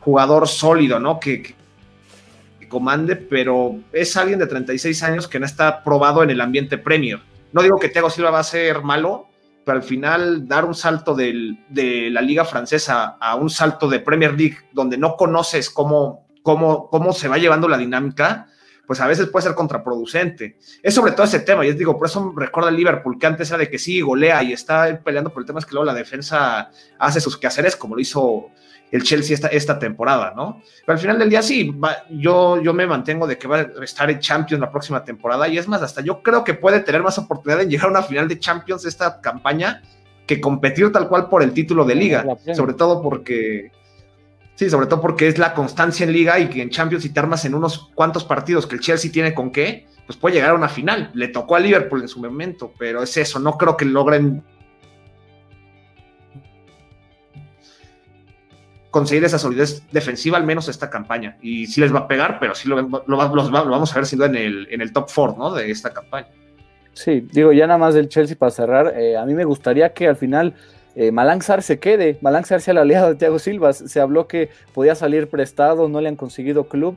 jugador 0.00 0.48
sólido, 0.48 0.98
¿no? 0.98 1.20
Que, 1.20 1.40
que 1.40 2.68
comande, 2.68 3.14
pero 3.14 3.76
es 3.92 4.16
alguien 4.16 4.40
de 4.40 4.48
36 4.48 5.04
años 5.04 5.28
que 5.28 5.38
no 5.38 5.46
está 5.46 5.84
probado 5.84 6.24
en 6.24 6.30
el 6.30 6.40
ambiente 6.40 6.78
Premier. 6.78 7.20
No 7.52 7.62
digo 7.62 7.78
que 7.78 7.88
Thiago 7.88 8.10
Silva 8.10 8.32
va 8.32 8.40
a 8.40 8.44
ser 8.44 8.82
malo, 8.82 9.29
al 9.72 9.82
final 9.82 10.46
dar 10.46 10.64
un 10.64 10.74
salto 10.74 11.14
de 11.14 12.08
la 12.10 12.20
liga 12.20 12.44
francesa 12.44 13.16
a 13.20 13.34
un 13.36 13.50
salto 13.50 13.88
de 13.88 14.00
Premier 14.00 14.34
League 14.34 14.58
donde 14.72 14.98
no 14.98 15.16
conoces 15.16 15.70
cómo, 15.70 16.26
cómo, 16.42 16.88
cómo 16.88 17.12
se 17.12 17.28
va 17.28 17.38
llevando 17.38 17.68
la 17.68 17.78
dinámica, 17.78 18.46
pues 18.86 19.00
a 19.00 19.06
veces 19.06 19.28
puede 19.28 19.44
ser 19.44 19.54
contraproducente. 19.54 20.58
Es 20.82 20.94
sobre 20.94 21.12
todo 21.12 21.24
ese 21.24 21.40
tema, 21.40 21.64
y 21.64 21.68
es 21.68 21.78
digo, 21.78 21.96
por 21.96 22.08
eso 22.08 22.32
recuerda 22.36 22.70
el 22.70 22.76
Liverpool, 22.76 23.18
que 23.18 23.26
antes 23.26 23.48
era 23.48 23.58
de 23.58 23.70
que 23.70 23.78
sí, 23.78 24.00
golea 24.00 24.42
y 24.42 24.52
está 24.52 25.00
peleando 25.04 25.32
por 25.32 25.42
el 25.42 25.46
tema, 25.46 25.60
es 25.60 25.66
que 25.66 25.74
luego 25.74 25.84
la 25.84 25.94
defensa 25.94 26.70
hace 26.98 27.20
sus 27.20 27.36
quehaceres, 27.36 27.76
como 27.76 27.94
lo 27.94 28.00
hizo 28.00 28.48
el 28.90 29.02
Chelsea 29.02 29.34
esta, 29.34 29.48
esta 29.48 29.78
temporada, 29.78 30.32
¿no? 30.34 30.62
Pero 30.84 30.94
al 30.94 30.98
final 30.98 31.18
del 31.18 31.30
día 31.30 31.42
sí, 31.42 31.74
yo, 32.10 32.60
yo 32.60 32.74
me 32.74 32.86
mantengo 32.86 33.26
de 33.26 33.38
que 33.38 33.46
va 33.46 33.58
a 33.58 33.84
estar 33.84 34.10
en 34.10 34.18
Champions 34.18 34.60
la 34.60 34.70
próxima 34.70 35.04
temporada 35.04 35.48
y 35.48 35.58
es 35.58 35.68
más, 35.68 35.82
hasta 35.82 36.00
yo 36.00 36.22
creo 36.22 36.44
que 36.44 36.54
puede 36.54 36.80
tener 36.80 37.02
más 37.02 37.18
oportunidad 37.18 37.62
en 37.62 37.70
llegar 37.70 37.86
a 37.86 37.90
una 37.90 38.02
final 38.02 38.28
de 38.28 38.38
Champions 38.38 38.84
esta 38.84 39.20
campaña 39.20 39.82
que 40.26 40.40
competir 40.40 40.92
tal 40.92 41.08
cual 41.08 41.28
por 41.28 41.42
el 41.42 41.52
título 41.52 41.84
de 41.84 41.94
liga, 41.94 42.24
sobre 42.54 42.74
todo 42.74 43.02
porque... 43.02 43.72
Sí, 44.54 44.68
sobre 44.68 44.88
todo 44.88 45.00
porque 45.00 45.26
es 45.26 45.38
la 45.38 45.54
constancia 45.54 46.04
en 46.04 46.12
liga 46.12 46.38
y 46.38 46.48
que 46.48 46.60
en 46.60 46.68
Champions 46.68 47.02
si 47.02 47.08
te 47.08 47.18
armas 47.18 47.46
en 47.46 47.54
unos 47.54 47.90
cuantos 47.94 48.24
partidos 48.24 48.66
que 48.66 48.74
el 48.74 48.82
Chelsea 48.82 49.10
tiene 49.10 49.32
con 49.32 49.50
qué, 49.50 49.86
pues 50.04 50.18
puede 50.18 50.34
llegar 50.34 50.50
a 50.50 50.54
una 50.54 50.68
final. 50.68 51.10
Le 51.14 51.28
tocó 51.28 51.56
a 51.56 51.60
Liverpool 51.60 52.02
en 52.02 52.08
su 52.08 52.20
momento, 52.20 52.74
pero 52.78 53.02
es 53.02 53.16
eso, 53.16 53.38
no 53.38 53.56
creo 53.56 53.74
que 53.74 53.86
logren 53.86 54.44
conseguir 58.90 59.24
esa 59.24 59.38
solidez 59.38 59.82
defensiva, 59.92 60.36
al 60.36 60.44
menos 60.44 60.68
esta 60.68 60.90
campaña. 60.90 61.36
Y 61.40 61.66
sí 61.66 61.80
les 61.80 61.94
va 61.94 62.00
a 62.00 62.08
pegar, 62.08 62.38
pero 62.40 62.54
sí 62.54 62.68
lo, 62.68 62.76
vamos 62.86 63.92
a 63.92 63.94
ver 63.94 64.06
siendo 64.06 64.26
en 64.26 64.36
el, 64.36 64.68
en 64.70 64.80
el 64.80 64.92
top 64.92 65.08
4 65.14 65.36
¿no? 65.38 65.54
de 65.54 65.70
esta 65.70 65.92
campaña. 65.92 66.28
Sí, 66.92 67.26
digo, 67.32 67.52
ya 67.52 67.66
nada 67.66 67.78
más 67.78 67.94
del 67.94 68.08
Chelsea 68.08 68.36
para 68.36 68.50
cerrar, 68.50 68.94
eh, 68.96 69.16
a 69.16 69.24
mí 69.24 69.34
me 69.34 69.44
gustaría 69.44 69.92
que 69.92 70.08
al 70.08 70.16
final 70.16 70.54
eh, 70.96 71.12
se 71.60 71.78
quede, 71.78 72.18
Malang 72.20 72.44
sea 72.44 72.58
el 72.58 72.88
de 72.88 73.14
Thiago 73.14 73.38
Silva. 73.38 73.72
Se 73.72 74.00
habló 74.00 74.26
que 74.26 74.50
podía 74.74 74.94
salir 74.94 75.28
prestado, 75.28 75.88
no 75.88 76.00
le 76.00 76.08
han 76.08 76.16
conseguido 76.16 76.64
club. 76.64 76.96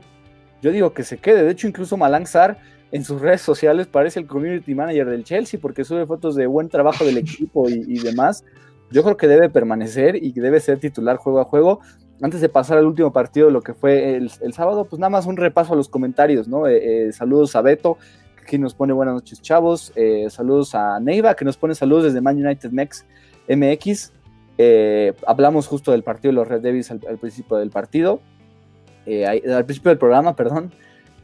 Yo 0.62 0.72
digo 0.72 0.94
que 0.94 1.04
se 1.04 1.18
quede, 1.18 1.44
de 1.44 1.52
hecho 1.52 1.68
incluso 1.68 1.96
Malang 1.96 2.26
en 2.90 3.04
sus 3.04 3.20
redes 3.20 3.42
sociales 3.42 3.86
parece 3.86 4.20
el 4.20 4.26
community 4.26 4.74
manager 4.74 5.10
del 5.10 5.24
Chelsea 5.24 5.60
porque 5.60 5.84
sube 5.84 6.06
fotos 6.06 6.36
de 6.36 6.46
buen 6.46 6.68
trabajo 6.68 7.04
del 7.04 7.18
equipo 7.18 7.68
y 7.68 7.98
demás 7.98 8.44
yo 8.90 9.02
creo 9.02 9.16
que 9.16 9.26
debe 9.26 9.50
permanecer 9.50 10.16
y 10.16 10.32
que 10.32 10.40
debe 10.40 10.60
ser 10.60 10.78
titular 10.78 11.16
juego 11.16 11.40
a 11.40 11.44
juego. 11.44 11.80
Antes 12.22 12.40
de 12.40 12.48
pasar 12.48 12.78
al 12.78 12.86
último 12.86 13.12
partido, 13.12 13.50
lo 13.50 13.60
que 13.60 13.74
fue 13.74 14.16
el, 14.16 14.30
sábado, 14.52 14.84
pues 14.84 15.00
nada 15.00 15.10
más 15.10 15.26
un 15.26 15.36
repaso 15.36 15.72
a 15.72 15.76
los 15.76 15.88
comentarios, 15.88 16.46
¿no? 16.46 16.66
Eh, 16.66 17.08
eh, 17.08 17.12
saludos 17.12 17.56
a 17.56 17.60
Beto, 17.60 17.98
que 18.36 18.42
aquí 18.44 18.58
nos 18.58 18.74
pone 18.74 18.92
buenas 18.92 19.14
noches, 19.14 19.42
chavos. 19.42 19.92
Eh, 19.96 20.28
saludos 20.30 20.74
a 20.74 21.00
Neiva, 21.00 21.34
que 21.34 21.44
nos 21.44 21.56
pone 21.56 21.74
saludos 21.74 22.04
desde 22.04 22.20
Man 22.20 22.36
United 22.36 22.70
Mex, 22.70 23.04
MX. 23.48 24.12
hablamos 25.26 25.66
justo 25.66 25.90
del 25.90 26.04
partido 26.04 26.30
de 26.30 26.36
los 26.36 26.48
Red 26.48 26.60
Devils 26.62 26.90
al, 26.90 27.18
principio 27.18 27.56
del 27.56 27.70
partido, 27.70 28.20
al 29.06 29.64
principio 29.64 29.90
del 29.90 29.98
programa, 29.98 30.36
perdón. 30.36 30.72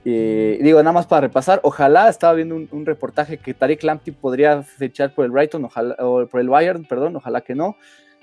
Y 0.04 0.56
digo, 0.62 0.82
nada 0.82 0.92
más 0.92 1.06
para 1.06 1.22
repasar, 1.22 1.60
ojalá, 1.62 2.08
estaba 2.08 2.32
viendo 2.32 2.56
un, 2.56 2.86
reportaje 2.86 3.36
que 3.36 3.52
Tariq 3.52 3.82
Lamptey 3.82 4.14
podría 4.14 4.62
fechar 4.62 5.14
por 5.14 5.26
el 5.26 5.30
Brighton, 5.30 5.64
ojalá, 5.66 5.94
o 5.98 6.26
por 6.26 6.40
el 6.40 6.48
Bayern, 6.48 6.84
perdón, 6.84 7.16
ojalá 7.16 7.42
que 7.42 7.54
no. 7.54 7.76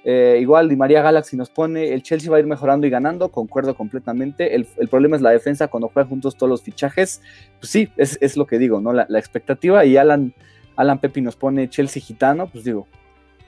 Eh, 0.09 0.37
igual 0.39 0.69
Di 0.69 0.77
María 0.77 1.01
Galaxy 1.01 1.35
nos 1.35 1.49
pone, 1.49 1.93
el 1.93 2.01
Chelsea 2.01 2.31
va 2.31 2.37
a 2.37 2.39
ir 2.39 2.45
mejorando 2.45 2.87
y 2.87 2.89
ganando, 2.89 3.29
concuerdo 3.29 3.75
completamente. 3.75 4.55
El, 4.55 4.65
problema 4.89 5.17
es 5.17 5.21
la 5.21 5.31
defensa 5.31 5.67
cuando 5.67 5.89
juegan 5.89 6.09
juntos 6.09 6.37
todos 6.37 6.49
los 6.49 6.61
fichajes. 6.63 7.21
Pues 7.59 7.71
sí, 7.71 7.89
es, 7.97 8.37
lo 8.37 8.47
que 8.47 8.57
digo, 8.57 8.79
¿no? 8.79 8.93
La, 8.93 9.19
expectativa 9.19 9.83
y 9.85 9.97
Alan, 9.97 10.33
Alan 10.77 10.99
Pepi 10.99 11.19
nos 11.19 11.35
pone 11.35 11.69
Chelsea 11.69 12.01
gitano, 12.01 12.47
pues 12.47 12.63
digo, 12.63 12.87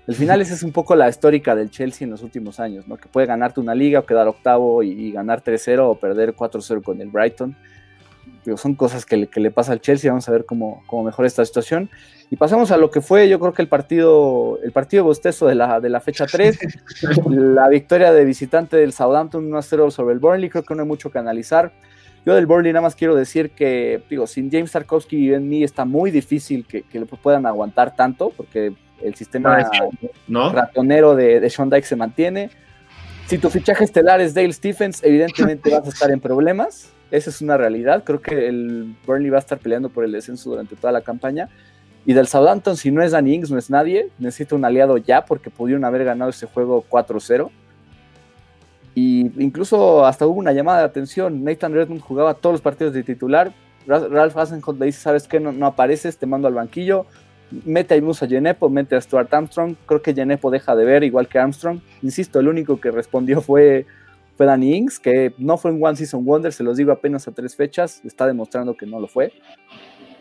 Al 0.07 0.15
final 0.15 0.41
esa 0.41 0.53
es 0.53 0.63
un 0.63 0.73
poco 0.73 0.95
la 0.95 1.07
histórica 1.07 1.55
del 1.55 1.69
Chelsea 1.69 2.05
en 2.05 2.11
los 2.11 2.23
últimos 2.23 2.59
años, 2.59 2.87
¿no? 2.87 2.97
Que 2.97 3.07
puede 3.07 3.25
ganarte 3.25 3.61
una 3.61 3.73
liga 3.73 3.99
o 3.99 4.05
quedar 4.05 4.27
octavo 4.27 4.83
y, 4.83 5.11
ganar 5.11 5.41
3-0 5.41 5.79
o 5.79 5.95
perder 5.95 6.35
4-0 6.35 6.83
con 6.83 6.99
el 6.99 7.09
Brighton. 7.09 7.55
Son 8.57 8.75
cosas 8.75 9.05
que 9.05 9.17
le, 9.17 9.27
que 9.27 9.39
le, 9.39 9.51
pasa 9.51 9.71
al 9.71 9.81
Chelsea, 9.81 10.11
vamos 10.11 10.27
a 10.29 10.31
ver 10.31 10.45
cómo, 10.45 10.83
cómo 10.87 11.03
mejora 11.03 11.27
esta 11.27 11.43
situación. 11.45 11.89
Y 12.31 12.35
pasamos 12.35 12.71
a 12.71 12.77
lo 12.77 12.91
que 12.91 13.01
fue, 13.01 13.27
yo 13.27 13.39
creo 13.39 13.53
que 13.53 13.61
el 13.61 13.67
partido, 13.67 14.59
el 14.63 14.71
partido 14.71 15.03
bostezo 15.03 15.47
de 15.47 15.55
la, 15.55 15.79
de 15.79 15.89
la 15.89 15.99
fecha 15.99 16.25
3, 16.25 16.59
la 17.29 17.67
victoria 17.69 18.11
de 18.13 18.23
visitante 18.23 18.77
del 18.77 18.93
Southampton 18.93 19.49
1-0 19.49 19.91
sobre 19.91 20.13
el 20.13 20.19
Burnley, 20.19 20.49
creo 20.49 20.63
que 20.63 20.75
no 20.75 20.83
hay 20.83 20.87
mucho 20.87 21.11
que 21.11 21.17
analizar. 21.17 21.71
Yo 22.25 22.35
del 22.35 22.45
Burnley 22.45 22.73
nada 22.73 22.83
más 22.83 22.95
quiero 22.95 23.15
decir 23.15 23.51
que, 23.51 24.03
digo, 24.09 24.27
sin 24.27 24.51
James 24.51 24.71
Tarkovsky 24.71 25.17
y 25.17 25.33
en 25.33 25.47
mí 25.47 25.63
está 25.63 25.85
muy 25.85 26.11
difícil 26.11 26.65
que, 26.65 26.83
que 26.83 26.99
puedan 27.01 27.45
aguantar 27.45 27.95
tanto, 27.95 28.31
porque 28.35 28.73
el 29.01 29.15
sistema 29.15 29.69
ratonero 30.27 31.15
de, 31.15 31.39
de 31.39 31.49
Sean 31.49 31.69
Dyke 31.69 31.85
se 31.85 31.95
mantiene. 31.95 32.49
Si 33.25 33.37
tu 33.37 33.49
fichaje 33.49 33.83
estelar 33.83 34.21
es 34.21 34.33
Dale 34.33 34.51
Stephens, 34.53 35.03
evidentemente 35.03 35.69
vas 35.75 35.85
a 35.85 35.89
estar 35.89 36.11
en 36.11 36.19
problemas. 36.19 36.91
Esa 37.11 37.29
es 37.29 37.41
una 37.41 37.57
realidad. 37.57 38.03
Creo 38.03 38.21
que 38.21 38.47
el 38.47 38.95
Burnley 39.05 39.29
va 39.29 39.37
a 39.37 39.39
estar 39.39 39.57
peleando 39.57 39.89
por 39.89 40.03
el 40.03 40.11
descenso 40.11 40.49
durante 40.49 40.75
toda 40.75 40.91
la 40.91 41.01
campaña. 41.01 41.49
Y 42.05 42.13
del 42.13 42.27
Southampton, 42.27 42.77
si 42.77 42.91
no 42.91 43.03
es 43.03 43.11
Danny 43.11 43.35
Ings, 43.35 43.51
no 43.51 43.57
es 43.57 43.69
nadie. 43.69 44.09
Necesita 44.19 44.55
un 44.55 44.65
aliado 44.65 44.97
ya 44.97 45.25
porque 45.25 45.49
pudieron 45.49 45.85
haber 45.85 46.03
ganado 46.03 46.29
ese 46.29 46.45
juego 46.45 46.85
4-0. 46.89 47.49
Y 48.95 49.31
incluso 49.43 50.05
hasta 50.05 50.25
hubo 50.25 50.39
una 50.39 50.51
llamada 50.51 50.79
de 50.79 50.85
atención. 50.85 51.43
Nathan 51.43 51.73
Redmond 51.73 52.01
jugaba 52.01 52.33
todos 52.33 52.53
los 52.53 52.61
partidos 52.61 52.93
de 52.93 53.03
titular. 53.03 53.53
Ralph 53.87 54.37
Hasenholt 54.37 54.79
le 54.79 54.87
dice, 54.87 55.01
¿sabes 55.01 55.27
qué? 55.27 55.39
No, 55.39 55.65
apareces, 55.65 56.17
te 56.17 56.25
mando 56.25 56.47
al 56.47 56.53
banquillo. 56.53 57.05
Mete 57.65 57.95
a 57.95 58.01
Musa 58.01 58.27
Genepo, 58.27 58.69
mete 58.69 58.95
a 58.95 59.01
Stuart 59.01 59.33
Armstrong. 59.33 59.75
Creo 59.85 60.01
que 60.01 60.13
Genepo 60.13 60.51
deja 60.51 60.75
de 60.75 60.85
ver, 60.85 61.03
igual 61.03 61.27
que 61.27 61.39
Armstrong. 61.39 61.79
Insisto, 62.03 62.39
el 62.39 62.47
único 62.47 62.79
que 62.79 62.91
respondió 62.91 63.41
fue, 63.41 63.87
fue 64.39 64.45
Danny 64.45 64.73
Ings, 64.73 65.01
que 65.01 65.33
no 65.37 65.57
fue 65.57 65.69
un 65.69 65.83
One 65.85 65.97
Season 65.97 66.23
Wonder, 66.23 66.53
se 66.53 66.63
los 66.63 66.77
digo 66.77 66.93
apenas 66.93 67.27
a 67.27 67.33
tres 67.33 67.57
fechas. 67.57 67.99
Está 68.05 68.25
demostrando 68.25 68.73
que 68.73 68.85
no 68.85 68.97
lo 68.97 69.09
fue. 69.09 69.33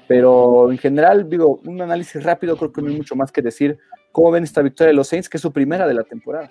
Pero 0.09 0.73
en 0.73 0.79
general, 0.79 1.31
digo, 1.31 1.61
un 1.65 1.81
análisis 1.81 2.25
rápido, 2.25 2.57
creo 2.57 2.73
que 2.73 2.83
no 2.83 2.89
hay 2.89 2.97
mucho 2.97 3.15
más 3.15 3.31
que 3.31 3.43
decir. 3.43 3.79
¿Cómo 4.11 4.33
ven 4.33 4.43
esta 4.43 4.61
victoria 4.61 4.89
de 4.89 4.95
los 4.95 5.07
Saints, 5.07 5.29
que 5.29 5.37
es 5.37 5.41
su 5.41 5.53
primera 5.53 5.87
de 5.87 5.95
la 5.95 6.03
temporada? 6.03 6.51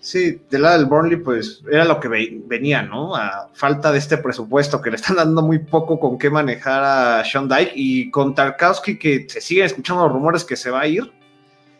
Sí, 0.00 0.42
del 0.50 0.60
lado 0.60 0.76
del 0.76 0.86
Burnley, 0.88 1.16
pues 1.16 1.64
era 1.72 1.86
lo 1.86 1.98
que 2.00 2.08
venía, 2.44 2.82
¿no? 2.82 3.16
A 3.16 3.48
falta 3.54 3.90
de 3.90 3.96
este 3.96 4.18
presupuesto, 4.18 4.82
que 4.82 4.90
le 4.90 4.96
están 4.96 5.16
dando 5.16 5.40
muy 5.40 5.60
poco 5.60 5.98
con 5.98 6.18
qué 6.18 6.28
manejar 6.28 6.84
a 6.84 7.24
Sean 7.24 7.48
Dyke 7.48 7.72
y 7.76 8.10
con 8.10 8.34
Tarkowski, 8.34 8.98
que 8.98 9.24
se 9.26 9.40
siguen 9.40 9.64
escuchando 9.64 10.02
los 10.02 10.12
rumores 10.12 10.44
que 10.44 10.54
se 10.54 10.70
va 10.70 10.82
a 10.82 10.86
ir. 10.86 11.10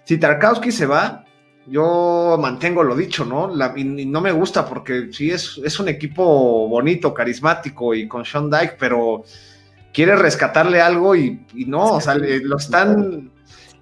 Si 0.04 0.16
Tarkowski 0.16 0.72
se 0.72 0.86
va, 0.86 1.26
yo 1.70 2.38
mantengo 2.40 2.82
lo 2.82 2.96
dicho, 2.96 3.24
¿no? 3.24 3.52
y, 3.76 3.84
no 3.84 4.20
me 4.20 4.32
gusta 4.32 4.66
porque 4.66 5.08
sí 5.12 5.30
es, 5.30 5.60
es 5.64 5.78
un 5.78 5.88
equipo 5.88 6.68
bonito, 6.68 7.12
carismático 7.12 7.94
y 7.94 8.08
con 8.08 8.24
Sean 8.24 8.50
Dyke, 8.50 8.76
pero 8.78 9.24
quiere 9.92 10.16
rescatarle 10.16 10.80
algo 10.80 11.14
y, 11.14 11.44
no, 11.66 11.94
o 11.94 12.00
sea, 12.00 12.14
lo 12.14 12.56
están, 12.56 13.30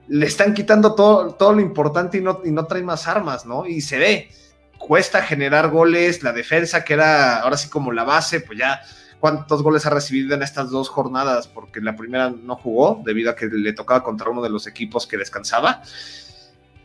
le 0.08 0.26
están 0.26 0.54
quitando 0.54 0.94
todo, 0.94 1.34
todo 1.34 1.52
lo 1.52 1.60
importante 1.60 2.18
y 2.18 2.22
no, 2.22 2.40
y 2.44 2.50
no 2.50 2.66
traen 2.66 2.86
más 2.86 3.06
armas, 3.06 3.46
¿no? 3.46 3.66
Y 3.66 3.80
se 3.80 3.98
ve, 3.98 4.30
cuesta 4.78 5.22
generar 5.22 5.70
goles, 5.70 6.22
la 6.22 6.32
defensa 6.32 6.84
que 6.84 6.94
era 6.94 7.40
ahora 7.40 7.56
sí 7.56 7.68
como 7.68 7.92
la 7.92 8.04
base, 8.04 8.40
pues 8.40 8.58
ya 8.58 8.80
cuántos 9.20 9.62
goles 9.62 9.86
ha 9.86 9.90
recibido 9.90 10.34
en 10.34 10.42
estas 10.42 10.70
dos 10.70 10.88
jornadas, 10.88 11.48
porque 11.48 11.80
la 11.80 11.96
primera 11.96 12.30
no 12.30 12.56
jugó 12.56 13.02
debido 13.04 13.30
a 13.30 13.36
que 13.36 13.46
le 13.46 13.72
tocaba 13.72 14.02
contra 14.02 14.30
uno 14.30 14.42
de 14.42 14.50
los 14.50 14.66
equipos 14.66 15.06
que 15.06 15.16
descansaba. 15.16 15.82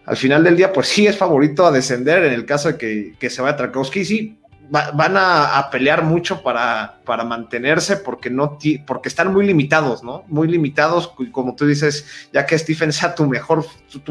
Al 0.05 0.17
final 0.17 0.43
del 0.43 0.57
día, 0.57 0.73
pues 0.73 0.87
sí 0.87 1.05
es 1.05 1.17
favorito 1.17 1.65
a 1.65 1.71
descender 1.71 2.23
en 2.23 2.33
el 2.33 2.45
caso 2.45 2.69
de 2.69 2.77
que, 2.77 3.13
que 3.19 3.29
se 3.29 3.41
vaya 3.41 3.55
Trakowski, 3.55 4.03
sí, 4.03 4.41
van 4.71 5.17
a, 5.17 5.67
pelear 5.69 6.01
mucho 6.03 6.41
para, 6.41 7.01
para 7.05 7.25
mantenerse 7.25 7.97
porque, 7.97 8.29
no 8.29 8.57
porque 8.87 9.09
están 9.09 9.33
muy 9.33 9.45
limitados, 9.45 10.01
¿no? 10.01 10.23
Muy 10.27 10.47
limitados, 10.47 11.13
como 11.31 11.55
tú 11.55 11.67
dices, 11.67 12.05
ya 12.31 12.45
que 12.45 12.57
Stephen 12.57 12.93
sea 12.93 13.13
tu 13.13 13.25
mejor, 13.27 13.65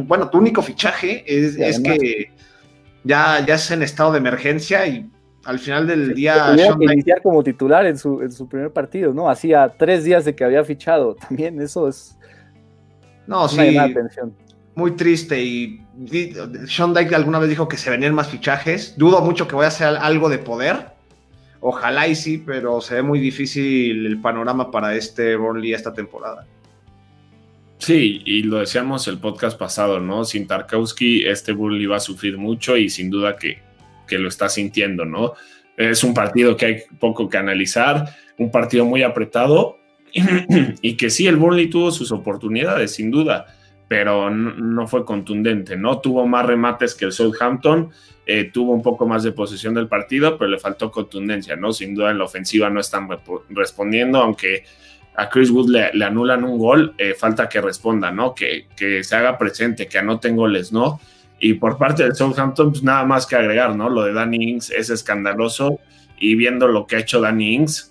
bueno, 0.04 0.28
tu 0.28 0.36
único 0.36 0.60
fichaje 0.60 1.24
es, 1.26 1.56
que 1.80 2.30
ya, 3.04 3.44
ya 3.46 3.54
es 3.54 3.70
en 3.70 3.82
estado 3.82 4.12
de 4.12 4.18
emergencia 4.18 4.86
y 4.86 5.08
al 5.44 5.58
final 5.58 5.86
del 5.86 6.14
día... 6.14 6.54
que 6.54 6.84
iniciar 6.84 7.22
como 7.22 7.42
titular 7.42 7.86
en 7.86 7.96
su, 7.96 8.20
en 8.20 8.30
su 8.30 8.46
primer 8.46 8.70
partido, 8.70 9.14
¿no? 9.14 9.30
Hacía 9.30 9.72
tres 9.78 10.04
días 10.04 10.26
de 10.26 10.34
que 10.34 10.44
había 10.44 10.62
fichado, 10.62 11.14
también 11.28 11.58
eso 11.62 11.88
es... 11.88 12.18
No, 13.26 13.48
sí. 13.48 13.78
Atención 13.78 14.34
muy 14.80 14.92
triste 14.92 15.40
y 15.42 15.80
Sean 16.66 16.94
Dyke 16.94 17.14
alguna 17.14 17.38
vez 17.38 17.50
dijo 17.50 17.68
que 17.68 17.76
se 17.76 17.90
venían 17.90 18.14
más 18.14 18.28
fichajes. 18.28 18.94
Dudo 18.96 19.20
mucho 19.20 19.46
que 19.46 19.54
vaya 19.54 19.68
a 19.68 19.72
ser 19.72 19.96
algo 19.96 20.28
de 20.28 20.38
poder. 20.38 20.88
Ojalá 21.60 22.08
y 22.08 22.14
sí, 22.14 22.42
pero 22.44 22.80
se 22.80 22.96
ve 22.96 23.02
muy 23.02 23.20
difícil 23.20 24.06
el 24.06 24.20
panorama 24.20 24.70
para 24.70 24.94
este 24.96 25.36
Burnley 25.36 25.74
esta 25.74 25.92
temporada. 25.92 26.46
Sí, 27.78 28.22
y 28.24 28.42
lo 28.42 28.58
decíamos 28.58 29.06
el 29.08 29.18
podcast 29.18 29.58
pasado, 29.58 30.00
¿no? 30.00 30.24
Sin 30.24 30.46
Tarkowski, 30.46 31.26
este 31.26 31.52
Burnley 31.52 31.86
va 31.86 31.96
a 31.96 32.00
sufrir 32.00 32.38
mucho 32.38 32.76
y 32.76 32.88
sin 32.88 33.10
duda 33.10 33.36
que, 33.36 33.58
que 34.06 34.18
lo 34.18 34.28
está 34.28 34.48
sintiendo, 34.48 35.04
¿no? 35.04 35.34
Es 35.76 36.02
un 36.02 36.14
partido 36.14 36.56
que 36.56 36.66
hay 36.66 36.82
poco 36.98 37.28
que 37.28 37.38
analizar, 37.38 38.16
un 38.38 38.50
partido 38.50 38.84
muy 38.84 39.02
apretado 39.02 39.78
y 40.82 40.96
que 40.96 41.10
sí, 41.10 41.26
el 41.26 41.36
Burnley 41.36 41.68
tuvo 41.68 41.90
sus 41.90 42.10
oportunidades, 42.10 42.94
sin 42.94 43.10
duda 43.10 43.46
pero 43.90 44.30
no, 44.30 44.86
fue 44.86 45.04
contundente, 45.04 45.76
¿no? 45.76 45.98
Tuvo 45.98 46.24
más 46.24 46.46
remates 46.46 46.94
que 46.94 47.06
el 47.06 47.10
Southampton, 47.10 47.90
eh, 48.24 48.48
tuvo 48.52 48.70
un 48.70 48.82
poco 48.82 49.04
más 49.04 49.24
de 49.24 49.32
posesión 49.32 49.74
del 49.74 49.88
partido, 49.88 50.38
pero 50.38 50.48
le 50.48 50.60
faltó 50.60 50.92
contundencia, 50.92 51.56
¿no? 51.56 51.72
Sin 51.72 51.96
duda 51.96 52.12
en 52.12 52.18
la 52.18 52.24
ofensiva 52.26 52.70
no 52.70 52.78
están 52.78 53.08
respondiendo, 53.48 54.18
aunque 54.22 54.62
a 55.16 55.28
Chris 55.28 55.50
Wood 55.50 55.70
le, 55.70 56.04
anulan 56.04 56.44
un 56.44 56.56
gol, 56.56 56.94
eh, 56.98 57.14
falta 57.18 57.48
que 57.48 57.60
responda, 57.60 58.12
¿no? 58.12 58.32
Que, 58.32 58.66
que, 58.76 59.02
se 59.02 59.16
haga 59.16 59.36
presente, 59.36 59.88
que 59.88 59.98
anoten 59.98 60.36
goles, 60.36 60.70
¿no? 60.70 61.00
Y 61.40 61.54
por 61.54 61.76
parte 61.76 62.04
del 62.04 62.14
Southampton, 62.14 62.70
pues 62.70 62.84
nada 62.84 63.04
más 63.04 63.26
que 63.26 63.34
agregar, 63.34 63.74
¿no? 63.74 63.90
Lo 63.90 64.04
de 64.04 64.12
Danny 64.12 64.50
Ings 64.50 64.70
es 64.70 64.90
escandaloso 64.90 65.80
y 66.16 66.36
viendo 66.36 66.68
lo 66.68 66.86
que 66.86 66.94
ha 66.94 67.00
hecho 67.00 67.20
Danny 67.20 67.54
Ings 67.54 67.90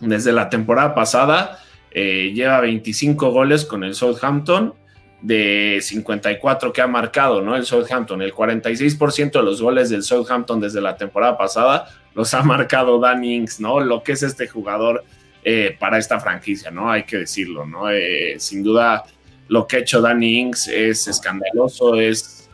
desde 0.00 0.32
la 0.32 0.50
temporada 0.50 0.96
pasada, 0.96 1.60
eh, 1.92 2.32
lleva 2.34 2.60
25 2.60 3.30
goles 3.30 3.64
con 3.64 3.84
el 3.84 3.94
Southampton 3.94 4.74
de 5.20 5.78
54 5.82 6.72
que 6.72 6.80
ha 6.80 6.86
marcado, 6.86 7.42
¿no? 7.42 7.56
El 7.56 7.64
Southampton, 7.64 8.22
el 8.22 8.32
46% 8.32 9.32
de 9.32 9.42
los 9.42 9.60
goles 9.60 9.90
del 9.90 10.02
Southampton 10.02 10.60
desde 10.60 10.80
la 10.80 10.96
temporada 10.96 11.36
pasada 11.36 11.88
los 12.14 12.34
ha 12.34 12.42
marcado 12.42 12.98
Danny 12.98 13.36
Ings, 13.36 13.60
¿no? 13.60 13.80
Lo 13.80 14.02
que 14.02 14.12
es 14.12 14.22
este 14.22 14.48
jugador 14.48 15.04
eh, 15.44 15.76
para 15.78 15.98
esta 15.98 16.20
franquicia, 16.20 16.70
¿no? 16.70 16.90
Hay 16.90 17.04
que 17.04 17.18
decirlo, 17.18 17.64
¿no? 17.64 17.90
Eh, 17.90 18.36
sin 18.38 18.62
duda, 18.62 19.04
lo 19.48 19.66
que 19.66 19.76
ha 19.76 19.78
hecho 19.80 20.00
Danny 20.00 20.40
Ings 20.40 20.68
es 20.68 21.06
escandaloso, 21.08 21.94
es 21.94 22.48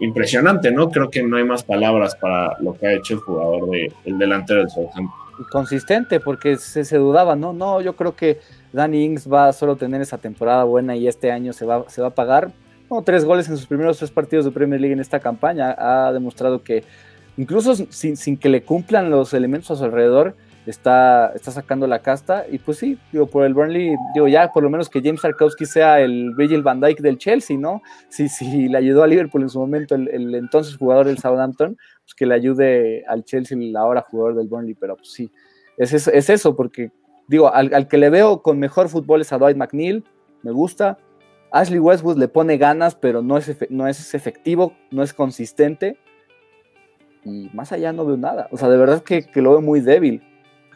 impresionante, 0.00 0.70
¿no? 0.70 0.90
Creo 0.90 1.10
que 1.10 1.22
no 1.22 1.36
hay 1.36 1.44
más 1.44 1.62
palabras 1.62 2.14
para 2.14 2.56
lo 2.60 2.74
que 2.74 2.86
ha 2.86 2.92
hecho 2.94 3.14
el 3.14 3.20
jugador, 3.20 3.70
de, 3.70 3.92
el 4.04 4.18
delantero 4.18 4.60
del 4.60 4.70
Southampton. 4.70 5.20
Consistente, 5.50 6.20
porque 6.20 6.56
se, 6.56 6.84
se 6.84 6.96
dudaba, 6.96 7.34
¿no? 7.34 7.52
No, 7.52 7.80
yo 7.80 7.96
creo 7.96 8.14
que 8.14 8.40
Danny 8.72 9.04
Ings 9.04 9.30
va 9.30 9.48
a 9.48 9.52
solo 9.52 9.76
tener 9.76 10.00
esa 10.00 10.18
temporada 10.18 10.64
buena 10.64 10.96
y 10.96 11.08
este 11.08 11.32
año 11.32 11.52
se 11.52 11.66
va, 11.66 11.88
se 11.88 12.00
va 12.00 12.08
a 12.08 12.14
pagar. 12.14 12.52
Tres 13.04 13.24
goles 13.24 13.48
en 13.48 13.56
sus 13.56 13.66
primeros 13.66 13.98
tres 13.98 14.10
partidos 14.10 14.44
de 14.44 14.50
Premier 14.50 14.80
League 14.80 14.92
en 14.92 15.00
esta 15.00 15.20
campaña. 15.20 15.74
Ha 15.78 16.12
demostrado 16.12 16.62
que 16.62 16.82
incluso 17.36 17.74
sin, 17.74 18.36
que 18.36 18.48
le 18.48 18.62
cumplan 18.62 19.10
los 19.10 19.32
elementos 19.32 19.70
a 19.70 19.76
su 19.76 19.84
alrededor, 19.84 20.34
está, 20.66 21.32
está 21.34 21.52
sacando 21.52 21.86
la 21.86 22.00
casta. 22.00 22.46
Y 22.50 22.58
pues 22.58 22.78
sí, 22.78 22.98
digo, 23.12 23.26
por 23.26 23.44
el 23.44 23.54
Burnley, 23.54 23.94
digo, 24.12 24.26
ya 24.26 24.50
por 24.52 24.64
lo 24.64 24.70
menos 24.70 24.88
que 24.88 25.00
James 25.00 25.20
Tarkowski 25.20 25.66
sea 25.66 26.00
el 26.00 26.34
Virgil 26.34 26.62
van 26.62 26.80
Dijk 26.80 27.00
del 27.00 27.16
Chelsea, 27.16 27.56
¿no? 27.56 27.80
Si, 28.08 28.28
si 28.28 28.68
le 28.68 28.78
ayudó 28.78 29.04
a 29.04 29.06
Liverpool 29.06 29.42
en 29.42 29.50
su 29.50 29.60
momento 29.60 29.94
el, 29.94 30.34
entonces 30.34 30.76
jugador 30.76 31.06
del 31.06 31.18
Southampton, 31.18 31.76
pues 31.76 32.14
que 32.16 32.26
le 32.26 32.34
ayude 32.34 33.04
al 33.06 33.24
Chelsea 33.24 33.56
el 33.56 33.76
ahora 33.76 34.02
jugador 34.02 34.34
del 34.34 34.48
Burnley, 34.48 34.74
pero 34.74 34.96
pues 34.96 35.12
sí, 35.12 35.30
es 35.76 35.92
es 35.92 36.28
eso 36.28 36.56
porque 36.56 36.90
digo, 37.30 37.54
al, 37.54 37.86
que 37.86 37.96
le 37.96 38.10
veo 38.10 38.42
con 38.42 38.58
mejor 38.58 38.88
fútbol 38.88 39.20
es 39.20 39.32
a 39.32 39.38
Dwight 39.38 39.56
McNeil, 39.56 40.04
me 40.42 40.50
gusta. 40.50 40.98
Ashley 41.52 41.78
Westwood 41.78 42.18
le 42.18 42.26
pone 42.26 42.58
ganas, 42.58 42.96
pero 42.96 43.22
no 43.22 43.38
es, 43.38 43.56
no 43.70 43.86
es 43.86 44.14
efectivo, 44.14 44.74
no 44.90 45.04
es 45.04 45.14
consistente. 45.14 45.96
Y 47.24 47.48
más 47.54 47.70
allá 47.70 47.92
no 47.92 48.04
veo 48.04 48.16
nada. 48.16 48.48
O 48.50 48.56
sea, 48.56 48.68
de 48.68 48.76
verdad 48.76 49.04
que, 49.04 49.28
lo 49.36 49.52
veo 49.52 49.60
muy 49.60 49.80
débil. 49.80 50.22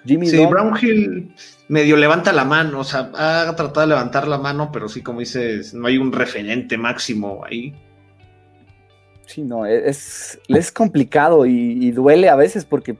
Jimmy 0.07 0.29
sí, 0.29 0.47
Brownhill 0.47 1.35
medio 1.69 1.97
levanta 1.97 2.33
la 2.33 2.45
mano, 2.45 2.81
o 2.81 2.85
sea, 2.85 3.11
ha 3.15 3.57
tratado 3.57 3.81
de 3.81 3.87
levantar 3.89 4.29
la 4.29 4.39
mano, 4.39 4.71
pero 4.71 4.89
sí, 4.89 5.03
como 5.03 5.21
dices, 5.21 5.75
no 5.75 5.89
hay 5.89 5.99
un 5.99 6.13
referente 6.13 6.77
máximo 6.77 7.43
ahí. 7.45 7.75
Sí, 9.27 9.43
no, 9.43 9.67
es, 9.67 10.39
es 10.47 10.71
complicado 10.71 11.47
y, 11.47 11.91
duele 11.93 12.29
a 12.29 12.37
veces 12.37 12.65
porque 12.65 12.97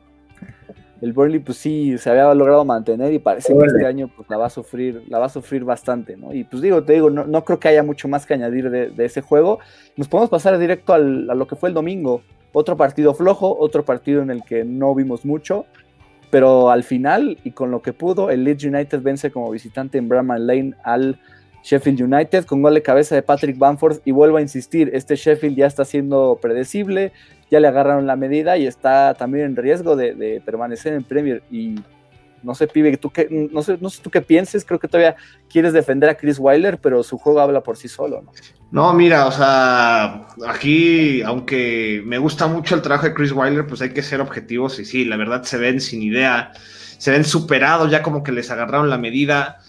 el 1.05 1.13
Burnley 1.13 1.39
pues 1.39 1.59
sí 1.59 1.99
se 1.99 2.09
había 2.09 2.33
logrado 2.33 2.65
mantener 2.65 3.13
y 3.13 3.19
parece 3.19 3.53
que 3.55 3.67
este 3.67 3.85
año 3.85 4.09
pues 4.17 4.27
la 4.31 4.39
va 4.39 4.47
a 4.47 4.51
sufrir, 4.51 5.03
la 5.09 5.19
va 5.19 5.27
a 5.27 5.29
sufrir 5.29 5.63
bastante, 5.63 6.17
¿no? 6.17 6.33
Y 6.33 6.45
pues 6.45 6.63
digo, 6.63 6.83
te 6.83 6.95
digo, 6.95 7.11
no, 7.11 7.45
creo 7.45 7.61
que 7.61 7.69
haya 7.69 7.83
mucho 7.83 8.09
más 8.09 8.25
que 8.25 8.33
añadir 8.33 8.71
de, 8.71 9.05
ese 9.05 9.21
juego. 9.21 9.59
Nos 9.97 10.09
podemos 10.09 10.31
pasar 10.31 10.59
directo 10.59 10.95
a 10.95 10.99
lo 10.99 11.47
que 11.47 11.57
fue 11.57 11.69
el 11.69 11.75
domingo. 11.75 12.23
Otro 12.55 12.79
partido 12.79 13.13
flojo, 13.13 13.55
otro 13.59 13.85
partido 13.85 14.23
en 14.23 14.31
el 14.31 14.45
que 14.45 14.65
no 14.65 14.95
vimos 14.95 15.27
mucho, 15.27 15.67
pero 16.31 16.71
al 16.71 16.85
final 16.85 17.37
y 17.45 17.51
con 17.51 17.71
lo 17.71 17.83
que 17.83 17.93
pudo, 17.93 18.31
el 18.31 18.43
Leeds 18.43 18.65
United 18.65 19.03
vence 19.03 19.31
como 19.31 19.51
visitante 19.51 19.99
en 19.99 20.09
Bramall 20.09 20.47
Lane 20.47 20.73
al 20.85 21.21
Sheffield 21.65 22.03
United 22.03 22.45
con 22.45 22.63
gol 22.63 22.75
de 22.75 22.83
cabeza 22.83 23.15
de 23.15 23.23
Patrick 23.23 23.59
Bamford. 23.59 23.99
Y 24.05 24.13
vuelvo 24.13 24.37
a 24.37 24.43
insistir, 24.43 24.91
este 24.93 25.17
Sheffield 25.17 25.57
ya 25.57 25.67
está 25.67 25.85
siendo 25.85 26.39
predecible, 26.41 27.13
ya 27.51 27.59
le 27.59 27.69
agarraron 27.69 28.07
la 28.07 28.17
medida 28.17 28.57
y 28.59 28.67
está 28.67 29.15
también 29.15 29.47
en 29.47 29.57
riesgo 29.57 29.97
de, 29.97 30.43
permanecer 30.45 30.93
en 30.93 31.03
Premier. 31.03 31.43
Y 31.51 31.77
no 32.43 32.55
sé, 32.55 32.67
pibe, 32.67 32.95
tú 32.99 33.11
qué, 33.11 33.27
no 33.31 33.63
sé, 33.63 33.79
no 33.81 33.89
sé 33.89 34.03
tú 34.03 34.11
qué 34.11 34.21
pienses, 34.21 34.67
creo 34.67 34.79
que 34.79 34.87
todavía 34.87 35.17
quieres 35.49 35.73
defender 35.73 36.11
a 36.11 36.15
Chris 36.15 36.39
Weiler, 36.39 36.79
pero 36.79 37.03
su 37.03 37.17
juego 37.17 37.41
habla 37.41 37.63
por 37.63 37.79
sí 37.79 37.89
solo, 37.89 38.21
¿no? 38.21 38.33
No, 38.71 38.93
mira, 38.93 39.27
o 39.27 39.33
sea, 39.33 40.27
aquí, 40.47 41.23
aunque 41.23 42.03
me 42.05 42.19
gusta 42.19 42.47
mucho 42.47 42.75
el 42.75 42.83
trabajo 42.83 43.07
de 43.07 43.15
Chris 43.15 43.33
Weiler, 43.33 43.67
pues 43.67 43.81
hay 43.81 43.95
que 43.95 44.03
ser 44.03 44.21
objetivos 44.21 44.79
y 44.79 44.85
sí, 44.85 45.07
la 45.07 45.17
verdad 45.17 45.45
se 45.45 45.57
ven 45.57 45.81
sin 45.81 46.03
idea, 46.03 46.53
se 46.99 47.11
ven 47.11 47.25
superados, 47.25 47.91
ya 47.91 48.03
como 48.03 48.23
que 48.23 48.33
les 48.33 48.51
agarraron 48.51 48.91
la 48.91 48.99
medida 48.99 49.61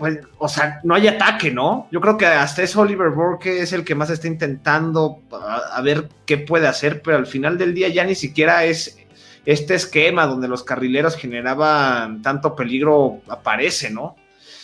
pues, 0.00 0.18
o 0.38 0.48
sea, 0.48 0.80
no 0.82 0.94
hay 0.94 1.08
ataque, 1.08 1.50
¿no? 1.50 1.86
Yo 1.92 2.00
creo 2.00 2.16
que 2.16 2.24
hasta 2.24 2.62
eso 2.62 2.80
Oliver 2.80 3.10
Burke 3.10 3.60
es 3.60 3.74
el 3.74 3.84
que 3.84 3.94
más 3.94 4.08
está 4.08 4.28
intentando 4.28 5.20
a, 5.30 5.78
ver 5.82 6.08
qué 6.24 6.38
puede 6.38 6.66
hacer, 6.66 7.02
pero 7.02 7.18
al 7.18 7.26
final 7.26 7.58
del 7.58 7.74
día 7.74 7.88
ya 7.88 8.02
ni 8.04 8.14
siquiera 8.14 8.64
es 8.64 8.98
este 9.44 9.74
esquema 9.74 10.24
donde 10.24 10.48
los 10.48 10.64
carrileros 10.64 11.16
generaban 11.16 12.22
tanto 12.22 12.56
peligro 12.56 13.20
aparece, 13.28 13.90
¿no? 13.90 14.16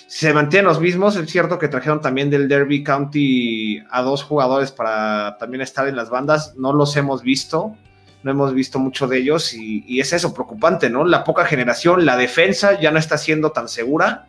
Se 0.07 0.33
mantienen 0.33 0.69
los 0.69 0.81
mismos, 0.81 1.17
es 1.17 1.31
cierto 1.31 1.59
que 1.59 1.69
trajeron 1.69 2.01
también 2.01 2.31
del 2.31 2.49
Derby 2.49 2.83
County 2.83 3.83
a 3.91 4.01
dos 4.01 4.23
jugadores 4.23 4.73
para 4.73 5.37
también 5.37 5.61
estar 5.61 5.87
en 5.87 5.97
las 5.97 6.09
bandas, 6.09 6.55
no 6.57 6.73
los 6.73 6.97
hemos 6.97 7.21
visto, 7.21 7.77
no 8.23 8.31
hemos 8.31 8.55
visto 8.55 8.79
mucho 8.79 9.07
de 9.07 9.19
ellos 9.19 9.53
y, 9.53 9.85
y 9.87 10.01
es 10.01 10.15
eso, 10.15 10.33
preocupante, 10.33 10.89
¿no? 10.89 11.05
La 11.05 11.25
poca 11.25 11.45
generación, 11.45 12.07
la 12.07 12.17
defensa 12.17 12.81
ya 12.81 12.91
no 12.91 12.99
está 12.99 13.19
siendo 13.19 13.53
tan 13.53 13.69
segura 13.69 14.29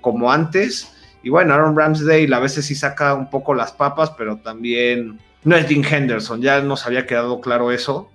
como, 0.00 0.32
antes. 0.32 0.92
Y 1.22 1.30
bueno, 1.30 1.54
Aaron 1.54 1.76
Ramsdale 1.76 2.34
a 2.34 2.38
veces 2.38 2.66
sí 2.66 2.74
saca 2.74 3.14
un 3.14 3.28
poco 3.28 3.54
las 3.54 3.72
papas, 3.72 4.10
pero 4.16 4.36
también 4.38 5.18
no 5.42 5.56
es 5.56 5.68
Dean 5.68 5.84
Henderson, 5.84 6.40
ya 6.40 6.60
nos 6.60 6.86
había 6.86 7.06
quedado 7.06 7.40
claro 7.40 7.72
eso 7.72 8.10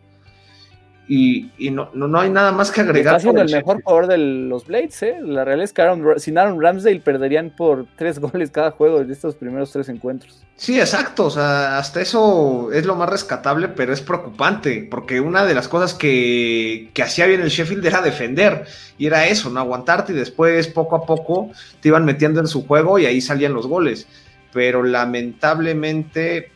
y, 1.12 1.72
no, 1.72 1.90
no, 1.96 2.20
hay 2.20 2.30
nada 2.30 2.52
más 2.52 2.70
que 2.70 2.82
agregar. 2.82 3.16
Está 3.16 3.20
siendo 3.20 3.42
el 3.42 3.50
mejor 3.50 3.82
jugador 3.82 4.06
de 4.06 4.20
los 4.20 4.68
Blades, 4.68 5.02
¿eh? 5.02 5.18
La 5.24 5.44
realidad 5.44 5.64
es 5.64 5.74
que 5.74 5.82
Aaron, 5.82 6.20
sin 6.20 6.38
Aaron 6.38 6.62
Ramsdale 6.62 7.00
perderían 7.00 7.50
por 7.50 7.88
tres 7.96 8.20
goles 8.20 8.52
cada 8.52 8.70
juego 8.70 9.04
de 9.04 9.12
estos 9.12 9.34
primeros 9.34 9.72
tres 9.72 9.90
encuentros. 9.90 10.46
Sí, 10.56 10.80
exacto, 10.80 11.26
o 11.26 11.30
sea, 11.32 11.80
hasta 11.80 12.00
eso 12.00 12.72
es 12.72 12.86
lo 12.86 12.96
más 12.96 13.10
rescatable, 13.10 13.70
pero 13.70 13.92
es 13.92 14.02
preocupante, 14.02 14.88
porque 14.92 15.20
una 15.20 15.46
de 15.46 15.56
las 15.56 15.68
cosas 15.68 15.96
que, 15.96 16.92
que 16.94 17.02
hacía 17.02 17.26
bien 17.26 17.42
el 17.42 17.50
Sheffield 17.50 17.84
era 17.84 18.04
defender, 18.04 18.66
y 19.00 19.08
era 19.08 19.26
eso, 19.26 19.50
no 19.50 19.62
aguantarte, 19.62 20.14
y 20.14 20.16
después 20.16 20.68
poco 20.68 20.96
a 20.96 21.08
poco 21.08 21.50
te 21.82 21.88
iban 21.88 22.06
metiendo 22.06 22.40
en 22.40 22.48
su 22.48 22.68
juego 22.68 23.00
y 23.00 23.08
ahí 23.08 23.20
salían 23.20 23.54
los 23.54 23.66
goles. 23.66 24.08
Pero 24.54 24.84
lamentablemente 24.84 26.52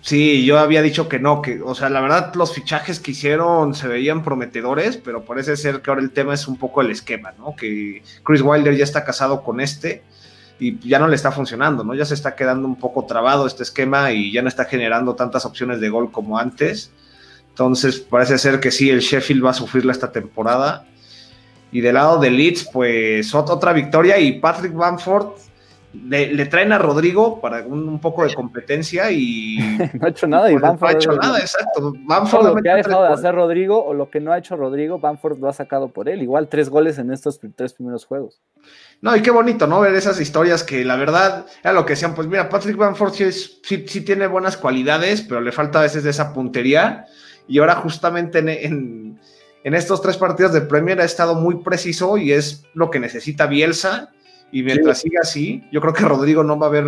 Sí, 0.00 0.44
yo 0.44 0.58
había 0.58 0.80
dicho 0.80 1.08
que 1.08 1.18
no, 1.18 1.42
que, 1.42 1.60
o 1.60 1.74
sea, 1.74 1.88
la 1.90 2.00
verdad 2.00 2.32
los 2.34 2.54
fichajes 2.54 3.00
que 3.00 3.10
hicieron 3.10 3.74
se 3.74 3.88
veían 3.88 4.22
prometedores, 4.22 4.96
pero 4.96 5.24
parece 5.24 5.56
ser 5.56 5.82
que 5.82 5.90
ahora 5.90 6.02
el 6.02 6.12
tema 6.12 6.34
es 6.34 6.46
un 6.46 6.56
poco 6.56 6.80
el 6.82 6.90
esquema, 6.90 7.32
¿no? 7.36 7.56
Que 7.56 8.02
Chris 8.22 8.40
Wilder 8.40 8.76
ya 8.76 8.84
está 8.84 9.04
casado 9.04 9.42
con 9.42 9.60
este 9.60 10.02
y 10.60 10.78
ya 10.88 10.98
no 10.98 11.08
le 11.08 11.16
está 11.16 11.32
funcionando, 11.32 11.84
¿no? 11.84 11.94
Ya 11.94 12.04
se 12.04 12.14
está 12.14 12.36
quedando 12.36 12.66
un 12.68 12.76
poco 12.76 13.06
trabado 13.06 13.46
este 13.46 13.64
esquema 13.64 14.12
y 14.12 14.32
ya 14.32 14.40
no 14.40 14.48
está 14.48 14.64
generando 14.64 15.14
tantas 15.14 15.44
opciones 15.44 15.80
de 15.80 15.88
gol 15.88 16.12
como 16.12 16.38
antes. 16.38 16.92
Entonces 17.50 17.98
parece 17.98 18.38
ser 18.38 18.60
que 18.60 18.70
sí, 18.70 18.90
el 18.90 19.00
Sheffield 19.00 19.44
va 19.44 19.50
a 19.50 19.54
sufrirla 19.54 19.92
esta 19.92 20.12
temporada. 20.12 20.86
Y 21.72 21.80
del 21.80 21.94
lado 21.94 22.18
de 22.18 22.30
Leeds, 22.30 22.70
pues 22.72 23.34
otra 23.34 23.72
victoria 23.72 24.18
y 24.18 24.40
Patrick 24.40 24.72
Bamford 24.72 25.32
le, 25.94 26.46
traen 26.46 26.72
a 26.72 26.78
Rodrigo 26.78 27.40
para 27.40 27.66
un, 27.66 27.98
poco 27.98 28.24
de 28.24 28.34
competencia 28.34 29.10
y 29.10 29.58
no 29.94 30.06
ha 30.06 30.10
hecho 30.10 30.26
nada 30.26 30.52
y 30.52 30.56
no 30.56 30.78
ha 30.80 30.92
hecho 30.92 31.12
nada, 31.12 31.38
exacto. 31.38 31.94
Bamford 32.00 32.46
lo 32.46 32.56
que 32.56 32.70
ha 32.70 32.76
dejado 32.76 33.04
de 33.04 33.12
hacer 33.14 33.34
Rodrigo 33.34 33.82
o 33.84 33.94
lo 33.94 34.10
que 34.10 34.20
no 34.20 34.32
ha 34.32 34.38
hecho 34.38 34.56
Rodrigo, 34.56 34.98
Bamford 34.98 35.38
lo 35.38 35.48
ha 35.48 35.52
sacado 35.52 35.88
por 35.88 36.08
él. 36.08 36.22
Igual 36.22 36.48
tres 36.48 36.68
goles 36.68 36.98
en 36.98 37.10
estos 37.10 37.40
tres 37.56 37.72
primeros 37.72 38.04
juegos. 38.04 38.40
No, 39.00 39.16
y 39.16 39.22
qué 39.22 39.30
bonito, 39.30 39.66
¿no? 39.66 39.80
Ver 39.80 39.94
esas 39.94 40.20
historias 40.20 40.62
que 40.62 40.84
la 40.84 40.96
verdad 40.96 41.46
era 41.62 41.72
lo 41.72 41.86
que 41.86 41.94
decían, 41.94 42.14
pues 42.14 42.28
mira, 42.28 42.48
Patrick 42.48 42.76
Bamford 42.76 43.14
sí, 43.14 43.32
sí, 43.32 44.00
tiene 44.02 44.26
buenas 44.26 44.56
cualidades, 44.56 45.22
pero 45.22 45.40
le 45.40 45.52
falta 45.52 45.78
a 45.78 45.82
veces 45.82 46.04
de 46.04 46.10
esa 46.10 46.34
puntería. 46.34 47.06
Y 47.46 47.60
ahora 47.60 47.76
justamente 47.76 48.40
en, 48.40 49.18
en 49.64 49.74
estos 49.74 50.02
tres 50.02 50.18
partidos 50.18 50.52
de 50.52 50.60
Premier 50.60 51.00
ha 51.00 51.04
estado 51.04 51.34
muy 51.34 51.62
preciso 51.62 52.18
y 52.18 52.32
es 52.32 52.64
lo 52.74 52.90
que 52.90 53.00
necesita 53.00 53.46
Bielsa 53.46 54.12
y 54.50 54.62
mientras 54.62 55.00
siga 55.00 55.20
así, 55.22 55.64
yo 55.70 55.80
creo 55.80 55.92
que 55.92 56.04
Rodrigo 56.04 56.42
no 56.42 56.58
va 56.58 56.66
a 56.66 56.70
ver 56.70 56.86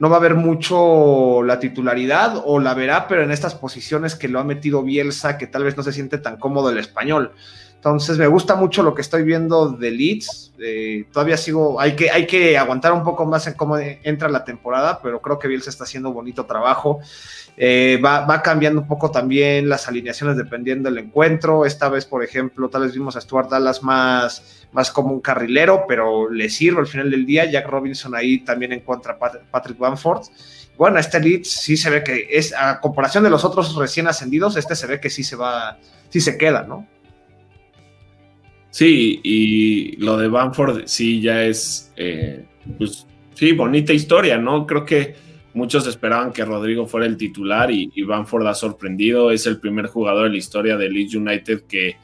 no 0.00 0.08
va 0.08 0.16
a 0.16 0.18
haber 0.18 0.34
mucho 0.34 1.42
la 1.42 1.60
titularidad 1.60 2.42
o 2.46 2.58
la 2.58 2.72
verá, 2.72 3.06
pero 3.06 3.22
en 3.22 3.30
estas 3.30 3.54
posiciones 3.54 4.14
que 4.14 4.28
lo 4.28 4.40
ha 4.40 4.44
metido 4.44 4.82
Bielsa, 4.82 5.36
que 5.36 5.46
tal 5.46 5.62
vez 5.62 5.76
no 5.76 5.82
se 5.82 5.92
siente 5.92 6.16
tan 6.16 6.38
cómodo 6.38 6.70
el 6.70 6.78
español. 6.78 7.32
Entonces 7.80 8.18
me 8.18 8.26
gusta 8.26 8.56
mucho 8.56 8.82
lo 8.82 8.94
que 8.94 9.00
estoy 9.00 9.22
viendo 9.22 9.70
de 9.70 9.90
Leeds. 9.90 10.52
Eh, 10.58 11.06
todavía 11.10 11.38
sigo, 11.38 11.80
hay 11.80 11.96
que, 11.96 12.10
hay 12.10 12.26
que 12.26 12.58
aguantar 12.58 12.92
un 12.92 13.02
poco 13.02 13.24
más 13.24 13.46
en 13.46 13.54
cómo 13.54 13.78
entra 13.78 14.28
la 14.28 14.44
temporada, 14.44 15.00
pero 15.02 15.22
creo 15.22 15.38
que 15.38 15.48
Bielsa 15.48 15.70
está 15.70 15.84
haciendo 15.84 16.12
bonito 16.12 16.44
trabajo. 16.44 17.00
Eh, 17.56 17.98
va, 18.04 18.26
va, 18.26 18.42
cambiando 18.42 18.82
un 18.82 18.86
poco 18.86 19.10
también 19.10 19.68
las 19.68 19.88
alineaciones 19.88 20.36
dependiendo 20.36 20.90
del 20.90 20.98
encuentro. 20.98 21.64
Esta 21.64 21.88
vez, 21.88 22.04
por 22.04 22.22
ejemplo, 22.22 22.68
tal 22.68 22.82
vez 22.82 22.92
vimos 22.92 23.16
a 23.16 23.20
Stuart 23.22 23.48
Dallas 23.48 23.82
más 23.82 24.60
más 24.72 24.90
como 24.90 25.12
un 25.12 25.20
carrilero, 25.20 25.84
pero 25.88 26.30
le 26.30 26.48
sirve 26.48 26.80
al 26.80 26.86
final 26.86 27.10
del 27.10 27.26
día. 27.26 27.50
Jack 27.50 27.66
Robinson 27.66 28.14
ahí 28.14 28.40
también 28.40 28.72
encuentra 28.72 29.18
Patrick 29.18 29.78
Bamford. 29.78 30.26
Bueno, 30.76 30.98
este 30.98 31.20
Leeds 31.20 31.48
sí 31.48 31.76
se 31.76 31.90
ve 31.90 32.02
que 32.02 32.28
es, 32.30 32.54
a 32.54 32.80
comparación 32.80 33.24
de 33.24 33.30
los 33.30 33.44
otros 33.44 33.74
recién 33.76 34.06
ascendidos, 34.06 34.56
este 34.56 34.74
se 34.74 34.86
ve 34.86 35.00
que 35.00 35.10
sí 35.10 35.22
se 35.22 35.36
va, 35.36 35.78
sí 36.08 36.20
se 36.20 36.38
queda, 36.38 36.62
¿no? 36.62 36.86
Sí, 38.70 39.20
y 39.22 39.96
lo 39.96 40.16
de 40.16 40.28
Bamford 40.28 40.82
sí 40.86 41.20
ya 41.20 41.44
es, 41.44 41.92
eh, 41.96 42.44
pues 42.78 43.06
sí, 43.34 43.52
bonita 43.52 43.92
historia, 43.92 44.38
¿no? 44.38 44.66
Creo 44.66 44.84
que 44.84 45.14
muchos 45.54 45.86
esperaban 45.86 46.32
que 46.32 46.44
Rodrigo 46.44 46.86
fuera 46.86 47.06
el 47.06 47.16
titular 47.16 47.70
y, 47.70 47.90
y 47.94 48.02
Bamford 48.02 48.46
ha 48.46 48.54
sorprendido. 48.54 49.30
Es 49.30 49.46
el 49.46 49.58
primer 49.58 49.86
jugador 49.86 50.26
en 50.26 50.32
la 50.32 50.38
historia 50.38 50.76
de 50.76 50.88
Leeds 50.88 51.14
United 51.16 51.62
que 51.62 51.96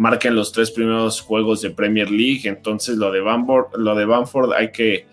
marca 0.00 0.28
en 0.28 0.34
los 0.34 0.50
tres 0.50 0.70
primeros 0.70 1.20
juegos 1.20 1.60
de 1.60 1.70
Premier 1.70 2.10
League. 2.10 2.42
Entonces 2.44 2.96
lo 2.96 3.12
de 3.12 3.20
Bamford, 3.20 3.76
lo 3.76 3.94
de 3.94 4.06
Bamford 4.06 4.54
hay 4.54 4.72
que, 4.72 5.04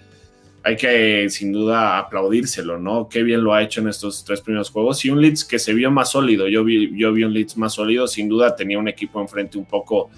hay 0.63 0.77
que 0.77 1.29
sin 1.29 1.51
duda 1.51 1.97
aplaudírselo, 1.97 2.77
¿no? 2.77 3.09
Qué 3.09 3.21
bien 3.21 3.43
lo 3.43 3.53
ha 3.53 3.61
hecho 3.61 3.81
en 3.81 3.89
estos 3.89 4.23
tres 4.23 4.39
primeros 4.39 4.69
juegos. 4.69 5.03
Y 5.03 5.09
un 5.09 5.21
Leeds 5.21 5.43
que 5.43 5.59
se 5.59 5.73
vio 5.73 5.91
más 5.91 6.11
sólido. 6.11 6.47
Yo 6.47 6.63
vi, 6.63 6.97
yo 6.97 7.11
vi 7.11 7.25
un 7.25 7.33
Leeds 7.33 7.57
más 7.57 7.73
sólido. 7.73 8.07
Sin 8.07 8.29
duda 8.29 8.55
tenía 8.55 8.79
un 8.79 8.87
equipo 8.87 9.19
enfrente 9.19 9.57
un 9.57 9.65
poco, 9.65 10.09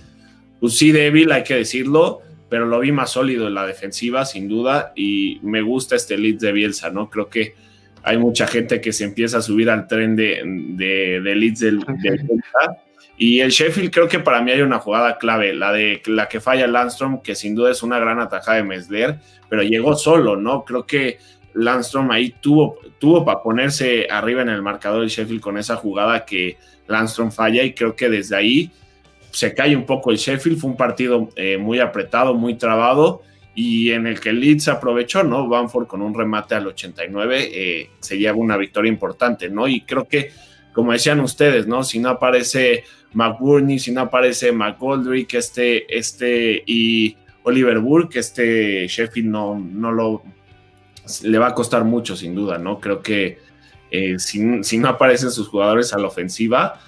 pues 0.60 0.78
sí, 0.78 0.92
débil, 0.92 1.32
hay 1.32 1.44
que 1.44 1.56
decirlo. 1.56 2.22
Pero 2.50 2.66
lo 2.66 2.80
vi 2.80 2.92
más 2.92 3.12
sólido 3.12 3.48
en 3.48 3.54
la 3.54 3.68
defensiva, 3.68 4.26
sin 4.26 4.48
duda. 4.48 4.92
Y 4.96 5.40
me 5.44 5.62
gusta 5.62 5.96
este 5.96 6.18
Leeds 6.18 6.42
de 6.42 6.52
Bielsa, 6.52 6.90
¿no? 6.90 7.10
Creo 7.10 7.30
que 7.30 7.54
hay 8.02 8.18
mucha 8.18 8.48
gente 8.48 8.82
que 8.82 8.92
se 8.92 9.04
empieza 9.04 9.38
a 9.38 9.42
subir 9.42 9.70
al 9.70 9.88
tren 9.88 10.16
de, 10.16 10.42
de, 10.44 11.22
de 11.22 11.36
Leeds 11.36 11.60
del, 11.60 11.80
del 11.80 12.18
Bielsa 12.18 12.80
y 13.22 13.42
el 13.42 13.52
Sheffield 13.52 13.92
creo 13.92 14.08
que 14.08 14.20
para 14.20 14.42
mí 14.42 14.50
hay 14.50 14.62
una 14.62 14.80
jugada 14.80 15.18
clave, 15.18 15.54
la 15.54 15.74
de 15.74 16.02
la 16.06 16.30
que 16.30 16.40
falla 16.40 16.68
Landstrom, 16.68 17.22
que 17.22 17.36
sin 17.36 17.54
duda 17.54 17.70
es 17.70 17.84
una 17.84 18.00
gran 18.00 18.22
atajada 18.22 18.58
de 18.58 18.64
Mesler, 18.64 19.20
pero 19.50 19.62
llegó 19.62 19.98
solo, 19.98 20.38
¿no? 20.38 20.64
Creo 20.64 20.86
que 20.86 21.20
Landstrom 21.54 22.10
ahí 22.12 22.34
tuvo, 22.40 22.78
tuvo 22.98 23.26
para 23.26 23.44
ponerse 23.44 24.08
arriba 24.10 24.42
en 24.42 24.48
el 24.48 24.62
marcador 24.62 25.02
del 25.02 25.10
Sheffield 25.10 25.42
con 25.42 25.58
esa 25.58 25.76
jugada 25.76 26.24
que 26.24 26.58
Landstrom 26.88 27.30
falla 27.30 27.62
y 27.64 27.74
creo 27.74 27.94
que 27.94 28.08
desde 28.08 28.38
ahí 28.38 28.72
se 29.32 29.54
cae 29.54 29.76
un 29.76 29.86
poco 29.86 30.12
el 30.12 30.18
Sheffield. 30.18 30.60
Fue 30.60 30.70
un 30.70 30.78
partido 30.78 31.30
eh, 31.36 31.58
muy 31.58 31.80
apretado, 31.80 32.34
muy 32.34 32.56
trabado 32.56 33.22
y 33.56 33.92
en 33.92 34.08
el 34.08 34.20
que 34.20 34.32
Leeds 34.32 34.68
aprovechó, 34.70 35.24
¿no? 35.24 35.48
Banford 35.48 35.88
con 35.88 36.02
un 36.02 36.14
remate 36.14 36.56
al 36.56 36.68
89 36.68 37.50
eh, 37.52 37.90
se 38.00 38.18
lleva 38.18 38.38
una 38.38 38.58
victoria 38.58 38.92
importante, 38.92 39.50
¿no? 39.50 39.68
Y 39.68 39.82
creo 39.82 40.08
que, 40.08 40.32
como 40.74 40.92
decían 40.94 41.20
ustedes, 41.20 41.68
¿no? 41.68 41.84
Si 41.84 42.00
no 42.00 42.10
aparece 42.10 42.84
McBurney, 43.14 43.80
si 43.80 43.92
no 43.92 44.02
aparece 44.02 44.52
McGoldrick, 44.52 45.34
este, 45.34 45.98
este 45.98 46.64
y 46.66 47.18
Oliver 47.44 47.80
Burke, 47.80 48.20
este 48.20 48.88
Sheffield 48.88 49.30
no, 49.30 49.60
no 49.60 49.92
lo 49.92 50.24
le 51.24 51.38
va 51.38 51.48
a 51.48 51.54
costar 51.54 51.84
mucho, 51.84 52.16
sin 52.16 52.36
duda, 52.36 52.58
¿no? 52.58 52.80
Creo 52.80 53.02
que 53.02 53.40
eh, 53.92 54.20
si, 54.20 54.40
no 54.40 54.88
aparecen 54.88 55.32
sus 55.32 55.48
jugadores 55.48 55.94
a 55.94 55.98
la 55.98 56.08
ofensiva, 56.08 56.80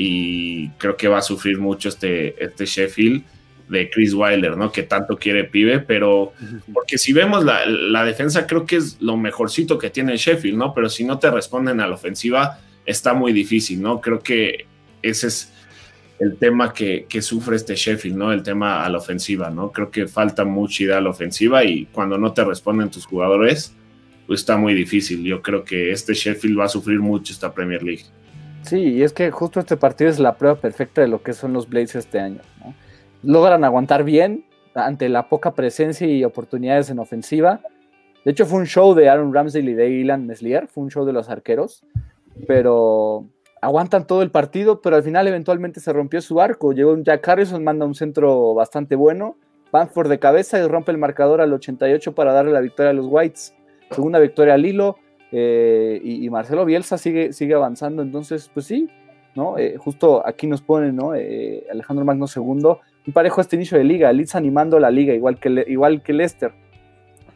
y 0.00 0.68
creo 0.78 0.96
que 0.96 1.08
va 1.08 1.18
a 1.18 1.22
sufrir 1.22 1.58
mucho 1.58 1.88
este, 1.88 2.40
este 2.42 2.66
Sheffield 2.66 3.24
de 3.68 3.90
Chris 3.90 4.14
Wilder, 4.14 4.56
¿no? 4.56 4.70
Que 4.70 4.84
tanto 4.84 5.16
quiere 5.16 5.42
pibe, 5.42 5.80
pero 5.80 6.34
porque 6.72 6.98
si 6.98 7.12
vemos 7.12 7.44
la, 7.44 7.66
la, 7.66 8.04
defensa, 8.04 8.46
creo 8.46 8.64
que 8.64 8.76
es 8.76 9.02
lo 9.02 9.16
mejorcito 9.16 9.76
que 9.76 9.90
tiene 9.90 10.16
Sheffield, 10.16 10.56
¿no? 10.56 10.72
Pero 10.72 10.88
si 10.88 11.02
no 11.02 11.18
te 11.18 11.28
responden 11.32 11.80
a 11.80 11.88
la 11.88 11.96
ofensiva, 11.96 12.60
está 12.86 13.12
muy 13.12 13.32
difícil, 13.32 13.82
¿no? 13.82 14.00
Creo 14.00 14.20
que 14.20 14.66
ese 15.02 15.26
es 15.26 15.52
el 16.20 16.36
tema 16.36 16.72
que, 16.72 17.06
que, 17.08 17.20
sufre 17.20 17.56
este 17.56 17.74
Sheffield, 17.74 18.16
¿no? 18.16 18.32
El 18.32 18.44
tema 18.44 18.84
a 18.84 18.88
la 18.88 18.98
ofensiva, 18.98 19.50
¿no? 19.50 19.72
Creo 19.72 19.90
que 19.90 20.06
falta 20.06 20.44
mucha 20.44 20.84
idea 20.84 20.98
a 20.98 21.00
la 21.00 21.10
ofensiva 21.10 21.64
y 21.64 21.86
cuando 21.86 22.16
no 22.18 22.32
te 22.32 22.44
responden 22.44 22.88
tus 22.88 23.04
jugadores, 23.04 23.74
pues 24.28 24.38
está 24.40 24.56
muy 24.56 24.74
difícil. 24.74 25.24
Yo 25.24 25.42
creo 25.42 25.64
que 25.64 25.90
este 25.90 26.14
Sheffield 26.14 26.60
va 26.60 26.66
a 26.66 26.68
sufrir 26.68 27.00
mucho 27.00 27.32
esta 27.32 27.52
Premier 27.52 27.82
League. 27.82 28.04
Sí, 28.68 28.96
y 28.96 29.02
es 29.02 29.14
que 29.14 29.30
justo 29.30 29.60
este 29.60 29.78
partido 29.78 30.10
es 30.10 30.18
la 30.18 30.36
prueba 30.36 30.60
perfecta 30.60 31.00
de 31.00 31.08
lo 31.08 31.22
que 31.22 31.32
son 31.32 31.54
los 31.54 31.70
Blades 31.70 31.94
este 31.94 32.20
año. 32.20 32.40
Logran 33.22 33.64
aguantar 33.64 34.04
bien 34.04 34.44
ante 34.74 35.08
la 35.08 35.30
poca 35.30 35.54
presencia 35.54 36.06
y 36.06 36.22
oportunidades 36.22 36.90
en 36.90 36.98
ofensiva. 36.98 37.60
De 38.26 38.32
hecho, 38.32 38.44
fue 38.44 38.58
un 38.58 38.66
show 38.66 38.92
de 38.92 39.08
Aaron 39.08 39.32
Ramsdale 39.32 39.70
y 39.70 39.74
de 39.74 39.88
Ilan 39.88 40.26
Meslier, 40.26 40.68
fue 40.68 40.84
un 40.84 40.90
show 40.90 41.06
de 41.06 41.14
los 41.14 41.30
arqueros, 41.30 41.82
pero 42.46 43.26
aguantan 43.62 44.06
todo 44.06 44.20
el 44.20 44.30
partido, 44.30 44.82
pero 44.82 44.96
al 44.96 45.02
final 45.02 45.26
eventualmente 45.26 45.80
se 45.80 45.90
rompió 45.94 46.20
su 46.20 46.38
arco. 46.38 46.74
Llegó 46.74 46.92
un 46.92 47.04
Jack 47.04 47.26
Harrison, 47.26 47.64
manda 47.64 47.86
un 47.86 47.94
centro 47.94 48.52
bastante 48.52 48.96
bueno. 48.96 49.36
Banford 49.72 50.10
de 50.10 50.18
cabeza 50.18 50.58
y 50.58 50.68
rompe 50.68 50.92
el 50.92 50.98
marcador 50.98 51.40
al 51.40 51.54
88 51.54 52.14
para 52.14 52.34
darle 52.34 52.52
la 52.52 52.60
victoria 52.60 52.90
a 52.90 52.94
los 52.94 53.06
Whites. 53.06 53.54
Segunda 53.90 54.18
victoria 54.18 54.52
al 54.52 54.66
hilo. 54.66 54.98
Eh, 55.32 56.00
y, 56.02 56.28
Marcelo 56.30 56.64
Bielsa 56.64 56.98
sigue, 56.98 57.32
sigue 57.32 57.54
avanzando. 57.54 58.02
Entonces, 58.02 58.50
pues 58.52 58.66
sí, 58.66 58.88
¿no? 59.34 59.58
Eh, 59.58 59.76
justo 59.76 60.26
aquí 60.26 60.46
nos 60.46 60.62
pone, 60.62 60.92
¿no? 60.92 61.14
Eh, 61.14 61.66
Alejandro 61.70 62.04
Magno 62.04 62.26
segundo. 62.26 62.80
Un 63.06 63.12
parejo 63.12 63.40
este 63.40 63.56
inicio 63.56 63.78
de 63.78 63.84
liga. 63.84 64.12
Leeds 64.12 64.34
animando 64.34 64.78
la 64.78 64.90
liga, 64.90 65.14
igual 65.14 65.38
que, 65.38 65.64
igual 65.68 66.02
que 66.02 66.12
Leicester. 66.12 66.52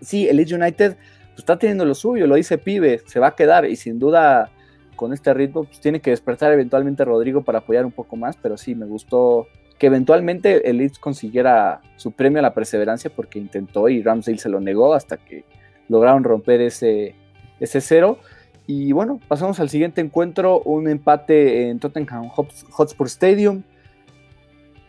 Sí, 0.00 0.28
el 0.28 0.36
Leeds 0.36 0.52
United 0.52 0.96
pues, 1.32 1.38
está 1.38 1.58
teniendo 1.58 1.84
lo 1.84 1.94
suyo, 1.94 2.26
lo 2.26 2.34
dice 2.34 2.58
Pibe, 2.58 3.00
se 3.06 3.20
va 3.20 3.28
a 3.28 3.34
quedar 3.34 3.64
y 3.64 3.76
sin 3.76 3.98
duda 3.98 4.50
con 4.96 5.12
este 5.12 5.32
ritmo, 5.32 5.64
pues 5.64 5.80
tiene 5.80 6.00
que 6.00 6.10
despertar 6.10 6.52
eventualmente 6.52 7.04
Rodrigo 7.04 7.42
para 7.42 7.60
apoyar 7.60 7.86
un 7.86 7.92
poco 7.92 8.16
más, 8.16 8.36
pero 8.36 8.56
sí, 8.56 8.74
me 8.74 8.86
gustó 8.86 9.48
que 9.78 9.86
eventualmente 9.86 10.68
el 10.68 10.76
Leeds 10.76 10.98
consiguiera 10.98 11.80
su 11.96 12.12
premio 12.12 12.38
a 12.38 12.42
la 12.42 12.54
perseverancia 12.54 13.10
porque 13.10 13.38
intentó 13.38 13.88
y 13.88 14.02
Ramsdale 14.02 14.38
se 14.38 14.48
lo 14.48 14.60
negó 14.60 14.94
hasta 14.94 15.16
que 15.16 15.44
lograron 15.88 16.22
romper 16.22 16.60
ese, 16.60 17.16
ese 17.60 17.80
cero. 17.80 18.18
Y 18.66 18.92
bueno, 18.92 19.20
pasamos 19.28 19.58
al 19.60 19.68
siguiente 19.68 20.00
encuentro, 20.00 20.60
un 20.60 20.88
empate 20.88 21.68
en 21.68 21.78
Tottenham 21.78 22.28
Hotspur 22.28 23.06
Stadium. 23.06 23.62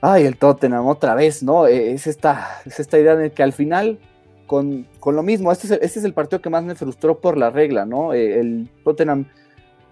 Ay, 0.02 0.26
el 0.26 0.38
Tottenham 0.38 0.86
otra 0.88 1.16
vez, 1.16 1.44
¿no? 1.44 1.66
E, 1.68 1.94
es 1.94 2.08
esta, 2.08 2.62
es 2.66 2.80
esta 2.80 3.00
idea 3.00 3.16
de 3.16 3.32
que 3.32 3.42
al 3.42 3.54
final, 3.54 4.00
con, 4.48 4.86
con 5.00 5.16
lo 5.16 5.24
mismo, 5.24 5.52
este 5.52 5.68
es, 5.68 5.72
el, 5.72 5.80
este 5.82 6.00
es, 6.00 6.06
el, 6.06 6.14
partido 6.14 6.42
que 6.42 6.50
más 6.50 6.64
me 6.64 6.76
frustró 6.76 7.20
por 7.20 7.38
la 7.38 7.50
regla, 7.50 7.86
¿no? 7.86 8.14
E, 8.14 8.40
el 8.40 8.70
Tottenham 8.84 9.26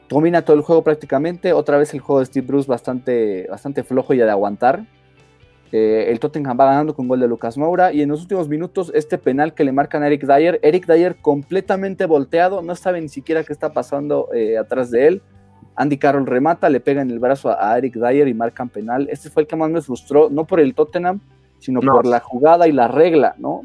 domina 0.10 0.44
todo 0.44 0.58
el 0.58 0.64
juego 0.64 0.84
prácticamente. 0.84 1.54
Otra 1.54 1.78
vez 1.78 1.94
el 1.94 2.02
juego 2.02 2.20
de 2.20 2.26
Steve 2.26 2.46
Bruce 2.46 2.68
bastante, 2.70 3.48
bastante 3.50 3.84
flojo 3.84 4.14
y 4.14 4.18
de 4.18 4.30
aguantar. 4.30 4.86
Eh, 5.72 6.12
el 6.12 6.20
Tottenham 6.20 6.60
va 6.60 6.66
ganando 6.66 6.94
con 6.94 7.08
gol 7.08 7.20
de 7.20 7.28
Lucas 7.28 7.58
Moura. 7.58 7.94
Y 7.94 8.02
en 8.02 8.10
los 8.10 8.22
últimos 8.22 8.50
minutos, 8.50 8.92
este 8.94 9.18
penal 9.18 9.54
que 9.54 9.64
le 9.64 9.72
marcan 9.72 10.04
a 10.04 10.08
Eric 10.08 10.26
Dyer. 10.26 10.60
Eric 10.62 10.86
Dyer 10.86 11.16
completamente 11.16 12.06
volteado, 12.06 12.62
no 12.62 12.76
sabe 12.76 13.02
ni 13.02 13.10
siquiera 13.10 13.44
qué 13.44 13.54
está 13.54 13.72
pasando 13.74 14.30
eh, 14.34 14.58
atrás 14.58 14.92
de 14.92 15.08
él. 15.08 15.22
Andy 15.76 15.98
Carroll 15.98 16.28
remata, 16.28 16.70
le 16.70 16.82
pega 16.82 17.02
en 17.02 17.10
el 17.10 17.20
brazo 17.20 17.50
a, 17.50 17.78
Eric 17.78 17.96
Dyer 17.96 18.28
y 18.28 18.34
marcan 18.34 18.70
penal. 18.70 19.08
Este 19.10 19.30
fue 19.30 19.44
el 19.44 19.48
que 19.48 19.56
más 19.56 19.70
me 19.70 19.82
frustró, 19.82 20.30
no 20.30 20.46
por 20.46 20.60
el 20.60 20.76
Tottenham, 20.76 21.22
sino 21.60 21.80
por 21.80 22.06
la 22.06 22.20
jugada 22.20 22.68
y 22.68 22.74
la 22.74 22.88
regla, 22.88 23.36
¿no? 23.38 23.62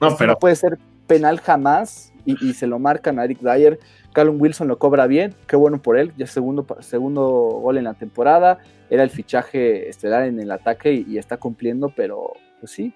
No, 0.00 0.08
este 0.08 0.18
pero. 0.18 0.32
No 0.32 0.38
puede 0.38 0.56
ser 0.56 0.78
penal 1.06 1.40
jamás 1.40 2.12
y, 2.26 2.46
y 2.46 2.52
se 2.52 2.66
lo 2.66 2.78
marcan 2.78 3.18
a 3.18 3.24
Eric 3.24 3.40
Dyer 3.40 3.78
Callum 4.12 4.40
Wilson 4.40 4.68
lo 4.68 4.78
cobra 4.78 5.06
bien, 5.06 5.34
qué 5.46 5.56
bueno 5.56 5.80
por 5.80 5.98
él, 5.98 6.12
ya 6.16 6.26
segundo, 6.26 6.66
segundo 6.80 7.22
gol 7.22 7.78
en 7.78 7.84
la 7.84 7.94
temporada, 7.94 8.58
era 8.90 9.02
el 9.02 9.10
fichaje 9.10 9.88
estelar 9.88 10.24
en 10.24 10.40
el 10.40 10.50
ataque 10.50 10.92
y, 10.92 11.18
está 11.18 11.36
cumpliendo, 11.36 11.92
pero 11.94 12.32
pues 12.60 12.72
sí. 12.72 12.94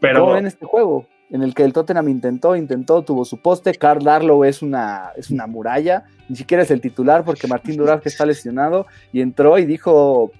Pero 0.00 0.36
en 0.36 0.46
este 0.46 0.66
juego, 0.66 1.06
en 1.30 1.42
el 1.42 1.54
que 1.54 1.64
el 1.64 1.72
Tottenham 1.72 2.08
intentó, 2.08 2.56
intentó, 2.56 3.02
tuvo 3.02 3.24
su 3.24 3.40
poste, 3.40 3.74
Carl 3.74 4.02
Darlow 4.02 4.44
es 4.44 4.62
una, 4.62 5.12
es 5.16 5.30
una 5.30 5.46
muralla, 5.46 6.04
ni 6.28 6.36
siquiera 6.36 6.62
es 6.62 6.70
el 6.70 6.80
titular 6.80 7.24
porque 7.24 7.48
Martín 7.48 7.80
que 8.02 8.08
está 8.08 8.26
lesionado 8.26 8.86
y 9.12 9.20
entró 9.20 9.58
y 9.58 9.64
dijo, 9.64 10.30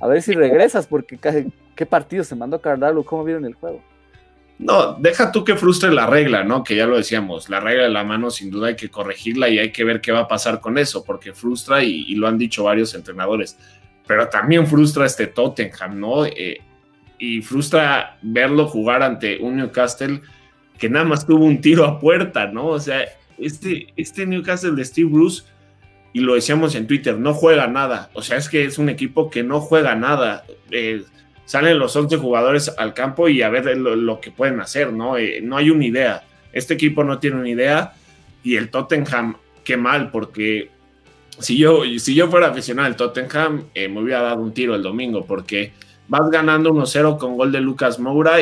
a 0.00 0.06
ver 0.06 0.22
si 0.22 0.32
regresas 0.32 0.86
porque 0.86 1.18
qué 1.74 1.86
partido 1.86 2.22
se 2.22 2.36
mandó 2.36 2.60
Carl 2.60 2.80
Darlow, 2.80 3.04
¿cómo 3.04 3.24
vieron 3.24 3.44
el 3.44 3.54
juego? 3.54 3.80
No, 4.58 4.94
deja 4.94 5.32
tú 5.32 5.44
que 5.44 5.54
frustre 5.54 5.92
la 5.92 6.06
regla, 6.06 6.42
¿no? 6.42 6.64
Que 6.64 6.76
ya 6.76 6.86
lo 6.86 6.96
decíamos, 6.96 7.50
la 7.50 7.60
regla 7.60 7.84
de 7.84 7.90
la 7.90 8.04
mano 8.04 8.30
sin 8.30 8.50
duda 8.50 8.68
hay 8.68 8.76
que 8.76 8.88
corregirla 8.88 9.50
y 9.50 9.58
hay 9.58 9.70
que 9.70 9.84
ver 9.84 10.00
qué 10.00 10.12
va 10.12 10.20
a 10.20 10.28
pasar 10.28 10.60
con 10.60 10.78
eso, 10.78 11.04
porque 11.04 11.34
frustra 11.34 11.84
y, 11.84 12.14
lo 12.14 12.26
han 12.26 12.38
dicho 12.38 12.64
varios 12.64 12.94
entrenadores, 12.94 13.58
pero 14.06 14.28
también 14.28 14.66
frustra 14.66 15.04
este 15.04 15.26
Tottenham, 15.26 16.00
¿no? 16.00 16.24
Eh, 16.24 16.60
y 17.18 17.42
frustra 17.42 18.18
verlo 18.22 18.66
jugar 18.66 19.02
ante 19.02 19.38
un 19.38 19.56
Newcastle 19.56 20.22
que 20.78 20.88
nada 20.88 21.04
más 21.04 21.26
tuvo 21.26 21.44
un 21.44 21.60
tiro 21.60 21.84
a 21.84 21.98
puerta, 21.98 22.46
¿no? 22.46 22.68
O 22.68 22.80
sea, 22.80 23.04
este, 23.38 23.88
este 23.96 24.26
Newcastle 24.26 24.72
de 24.72 24.84
Steve 24.84 25.10
Bruce, 25.10 25.44
y 26.14 26.20
lo 26.20 26.34
decíamos 26.34 26.74
en 26.74 26.86
Twitter, 26.86 27.18
no 27.18 27.34
juega 27.34 27.66
nada, 27.66 28.10
o 28.14 28.22
sea, 28.22 28.38
es 28.38 28.48
que 28.48 28.64
es 28.64 28.78
un 28.78 28.88
equipo 28.88 29.28
que 29.30 29.42
no 29.42 29.60
juega 29.60 29.94
nada. 29.94 30.44
Eh, 30.70 31.02
salen 31.46 31.78
los 31.78 31.96
11 31.96 32.18
jugadores 32.18 32.74
al 32.76 32.92
campo 32.92 33.28
y 33.28 33.40
a 33.40 33.48
ver 33.48 33.78
lo, 33.78 34.20
que 34.20 34.30
pueden 34.30 34.60
hacer, 34.60 34.92
¿no? 34.92 35.16
Eh, 35.16 35.40
no 35.42 35.56
hay 35.56 35.70
una 35.70 35.86
idea. 35.86 36.24
Este 36.52 36.74
equipo 36.74 37.04
no 37.04 37.18
tiene 37.18 37.36
una 37.36 37.48
idea 37.48 37.94
y 38.42 38.56
el 38.56 38.68
Tottenham, 38.68 39.36
qué 39.64 39.76
mal, 39.76 40.10
porque 40.10 40.70
si 41.38 41.56
yo, 41.56 41.82
si 41.98 42.14
yo 42.14 42.28
fuera 42.28 42.48
aficionado 42.48 42.86
al 42.86 42.96
Tottenham, 42.96 43.64
eh, 43.74 43.88
me 43.88 44.02
hubiera 44.02 44.22
dado 44.22 44.42
un 44.42 44.52
tiro 44.52 44.74
el 44.74 44.82
domingo, 44.82 45.24
porque 45.24 45.72
vas 46.08 46.30
ganando 46.30 46.72
1-0 46.72 47.18
con 47.18 47.36
gol 47.36 47.52
de 47.52 47.60
Lucas 47.60 47.98
Moura 47.98 48.36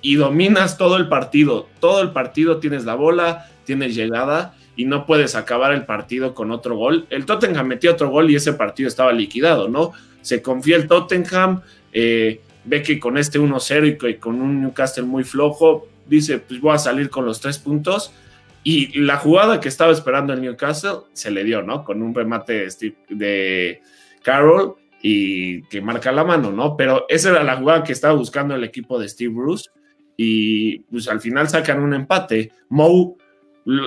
y 0.00 0.14
dominas 0.16 0.78
todo 0.78 0.96
el 0.96 1.08
partido. 1.08 1.68
Todo 1.80 2.02
el 2.02 2.10
partido 2.10 2.58
tienes 2.58 2.84
la 2.84 2.94
bola, 2.94 3.50
tienes 3.64 3.94
llegada 3.94 4.54
y 4.76 4.84
no 4.84 5.06
puedes 5.06 5.34
acabar 5.34 5.72
el 5.72 5.84
partido 5.84 6.34
con 6.34 6.50
otro 6.50 6.76
gol. 6.76 7.06
El 7.10 7.26
Tottenham 7.26 7.66
metió 7.66 7.92
otro 7.92 8.10
gol 8.10 8.30
y 8.30 8.36
ese 8.36 8.52
partido 8.52 8.88
estaba 8.88 9.12
liquidado, 9.12 9.68
¿no? 9.68 9.92
Se 10.22 10.40
confía 10.40 10.76
el 10.76 10.86
Tottenham. 10.86 11.62
Eh, 11.92 12.40
ve 12.68 12.82
que 12.82 13.00
con 13.00 13.16
este 13.16 13.40
1-0 13.40 14.10
y 14.10 14.14
con 14.16 14.40
un 14.40 14.60
Newcastle 14.62 15.04
muy 15.04 15.24
flojo, 15.24 15.88
dice, 16.06 16.38
pues 16.38 16.60
voy 16.60 16.74
a 16.74 16.78
salir 16.78 17.10
con 17.10 17.24
los 17.24 17.40
tres 17.40 17.58
puntos. 17.58 18.12
Y 18.62 18.98
la 19.00 19.16
jugada 19.16 19.60
que 19.60 19.68
estaba 19.68 19.92
esperando 19.92 20.32
el 20.32 20.42
Newcastle 20.42 21.00
se 21.12 21.30
le 21.30 21.44
dio, 21.44 21.62
¿no? 21.62 21.84
Con 21.84 22.02
un 22.02 22.14
remate 22.14 22.68
de, 23.08 23.80
Carroll 24.22 24.74
y 25.00 25.62
que 25.62 25.80
marca 25.80 26.12
la 26.12 26.24
mano, 26.24 26.52
¿no? 26.52 26.76
Pero 26.76 27.06
esa 27.08 27.30
era 27.30 27.44
la 27.44 27.56
jugada 27.56 27.84
que 27.84 27.92
estaba 27.92 28.14
buscando 28.14 28.54
el 28.54 28.64
equipo 28.64 28.98
de 28.98 29.08
Steve 29.08 29.32
Bruce 29.32 29.70
y 30.16 30.80
pues 30.80 31.08
al 31.08 31.20
final 31.20 31.48
sacan 31.48 31.80
un 31.80 31.94
empate. 31.94 32.50
Moe 32.68 33.14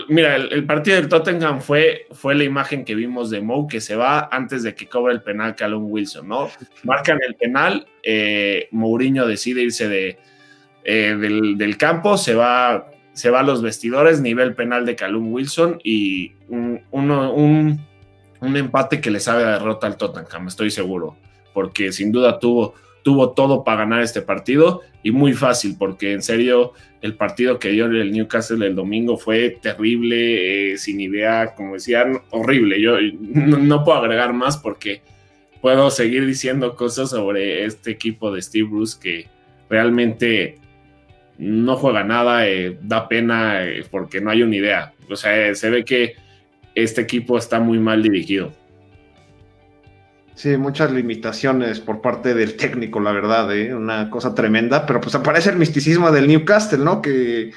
Mira, 0.09 0.36
el, 0.36 0.63
partido 0.67 0.97
del 0.97 1.09
Tottenham 1.09 1.59
fue, 1.59 2.05
fue 2.11 2.36
la 2.36 2.43
imagen 2.43 2.86
que 2.86 2.93
vimos 2.93 3.32
de 3.32 3.41
Moe 3.41 3.65
que 3.67 3.82
se 3.82 3.95
va 3.95 4.29
antes 4.32 4.61
de 4.61 4.75
que 4.75 4.88
cobre 4.88 5.11
el 5.11 5.23
penal 5.23 5.55
Callum 5.55 5.89
Wilson, 5.89 6.27
¿no? 6.27 6.51
Marcan 6.84 7.17
el 7.27 7.34
penal, 7.34 7.88
eh, 8.03 8.67
Mourinho 8.69 9.25
decide 9.25 9.63
irse 9.63 9.89
de, 9.89 10.19
eh, 10.84 11.15
del, 11.17 11.77
campo, 11.77 12.19
se 12.19 12.36
va, 12.36 12.91
se 13.13 13.32
va 13.32 13.39
a 13.39 13.43
los 13.43 13.63
vestidores, 13.63 14.21
nivel 14.21 14.53
penal 14.53 14.86
de 14.86 14.95
Callum 14.95 15.34
Wilson 15.34 15.79
y 15.84 16.34
un, 16.47 16.84
un, 16.91 17.82
un 18.39 18.57
empate 18.57 19.01
que 19.01 19.09
le 19.09 19.19
sabe 19.19 19.45
a 19.45 19.53
derrota 19.53 19.88
al 19.88 19.97
Tottenham, 19.97 20.47
estoy 20.47 20.69
seguro, 20.69 21.17
porque 21.55 21.91
sin 21.91 22.11
duda 22.11 22.38
tuvo 22.38 22.75
tuvo 23.04 23.32
todo 23.32 23.64
para 23.64 23.80
ganar 23.80 24.02
este 24.02 24.22
partido 24.22 24.82
y 25.04 25.12
muy 25.12 25.34
fácil, 25.34 25.76
porque 25.78 26.14
en 26.14 26.22
serio 26.22 26.74
el 27.02 27.16
partido 27.16 27.58
que 27.58 27.70
dio 27.70 27.86
el 27.86 28.12
Newcastle 28.12 28.66
el 28.66 28.76
domingo 28.76 29.18
fue 29.18 29.58
terrible, 29.62 30.74
eh, 30.74 30.78
sin 30.78 31.02
idea, 31.02 31.56
como 31.56 31.74
decían, 31.74 32.22
horrible. 32.30 32.80
Yo 32.80 32.97
no, 33.20 33.84
puedo 33.84 33.97
agregar 33.97 34.34
más 34.34 34.58
porque 34.58 35.02
puedo 35.62 35.89
seguir 35.89 36.26
diciendo 36.26 36.76
cosas 36.76 37.10
sobre 37.10 37.66
este 37.66 37.91
equipo 37.91 38.32
de 38.32 38.41
Steve 38.41 38.70
Bruce 38.70 38.99
que 39.02 39.28
realmente 39.70 40.60
no 41.38 41.76
juega 41.76 42.04
nada, 42.04 42.47
eh, 42.47 42.78
da 42.82 43.08
pena 43.08 43.66
eh, 43.66 43.84
porque 43.89 44.22
no 44.22 44.30
hay 44.30 44.43
una 44.43 44.56
idea. 44.56 44.93
O 45.10 45.16
sea, 45.16 45.56
se 45.56 45.70
ve 45.72 45.84
que 45.84 46.16
este 46.76 47.02
equipo 47.02 47.38
está 47.38 47.60
muy 47.60 47.80
mal 47.80 48.04
dirigido. 48.04 48.54
Sí, 50.36 50.57
muchas 50.57 50.91
limitaciones 50.91 51.79
por 51.79 52.01
parte 52.01 52.34
del 52.34 52.55
técnico, 52.55 52.99
la 52.99 53.11
verdad, 53.11 53.55
¿eh? 53.55 53.75
una 53.75 54.09
cosa 54.09 54.34
tremenda, 54.34 54.86
pero 54.86 55.01
pues 55.01 55.13
aparece 55.13 55.49
el 55.49 55.57
misticismo 55.57 56.11
del 56.11 56.27
Newcastle, 56.27 56.79
¿no? 56.79 57.01
Que 57.01 57.51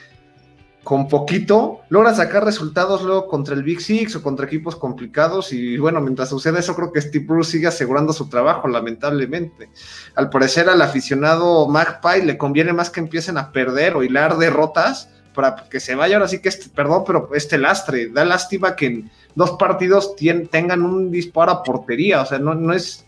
con 0.84 1.08
poquito, 1.08 1.80
logra 1.88 2.14
sacar 2.14 2.44
resultados 2.44 3.02
luego 3.02 3.26
contra 3.26 3.54
el 3.54 3.62
Big 3.62 3.80
Six 3.80 4.16
o 4.16 4.22
contra 4.22 4.46
equipos 4.46 4.76
complicados. 4.76 5.52
Y 5.52 5.78
bueno, 5.78 6.00
mientras 6.00 6.28
sucede 6.28 6.60
eso, 6.60 6.76
creo 6.76 6.92
que 6.92 7.00
Steve 7.00 7.24
Bruce 7.26 7.52
sigue 7.52 7.66
asegurando 7.66 8.12
su 8.12 8.28
trabajo, 8.28 8.68
lamentablemente. 8.68 9.70
Al 10.14 10.28
parecer, 10.28 10.68
al 10.68 10.82
aficionado 10.82 11.66
Magpie 11.68 12.24
le 12.24 12.36
conviene 12.36 12.74
más 12.74 12.90
que 12.90 13.00
empiecen 13.00 13.38
a 13.38 13.50
perder 13.50 13.96
o 13.96 14.04
hilar 14.04 14.36
derrotas 14.36 15.08
para 15.35 15.68
que 15.68 15.80
se 15.80 15.95
vaya 15.95 16.16
ahora 16.16 16.28
sí 16.28 16.41
que 16.41 16.49
este, 16.49 16.70
perdón, 16.70 17.05
pero 17.07 17.28
este 17.35 17.59
lastre. 17.59 18.09
Da 18.09 18.24
lástima 18.24 18.76
que 18.76 18.87
en 18.87 19.11
dos 19.35 19.53
partidos 19.53 20.14
tengan 20.51 20.82
un 20.82 21.11
disparo 21.11 21.53
a 21.53 21.62
portería. 21.62 22.22
O 22.22 22.26
sea, 22.26 22.39
no, 22.39 22.55
no 22.55 22.72
es 22.72 23.05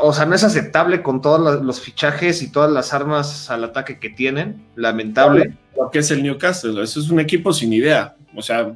o 0.00 0.12
sea, 0.12 0.26
no 0.26 0.34
es 0.34 0.44
aceptable 0.44 1.02
con 1.02 1.20
todos 1.20 1.62
los 1.62 1.80
fichajes 1.80 2.42
y 2.42 2.52
todas 2.52 2.70
las 2.70 2.94
armas 2.94 3.50
al 3.50 3.64
ataque 3.64 3.98
que 3.98 4.10
tienen, 4.10 4.64
lamentable. 4.76 5.56
Lo 5.76 5.90
que 5.90 6.00
es 6.00 6.10
el 6.10 6.22
Newcastle, 6.22 6.82
eso 6.82 7.00
es 7.00 7.10
un 7.10 7.18
equipo 7.18 7.52
sin 7.52 7.72
idea, 7.72 8.14
o 8.36 8.42
sea... 8.42 8.72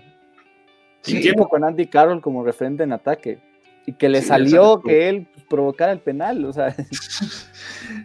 Sí, 1.03 1.33
con 1.49 1.63
Andy 1.63 1.87
Carroll 1.87 2.21
como 2.21 2.45
referente 2.45 2.83
en 2.83 2.93
ataque 2.93 3.39
y 3.87 3.93
que 3.93 4.09
le 4.09 4.23
salió 4.23 4.83
que 4.83 5.09
él 5.09 5.29
provocara 5.49 5.93
el 5.93 6.01
penal, 6.01 6.45
o 6.45 6.53
sea... 6.53 6.75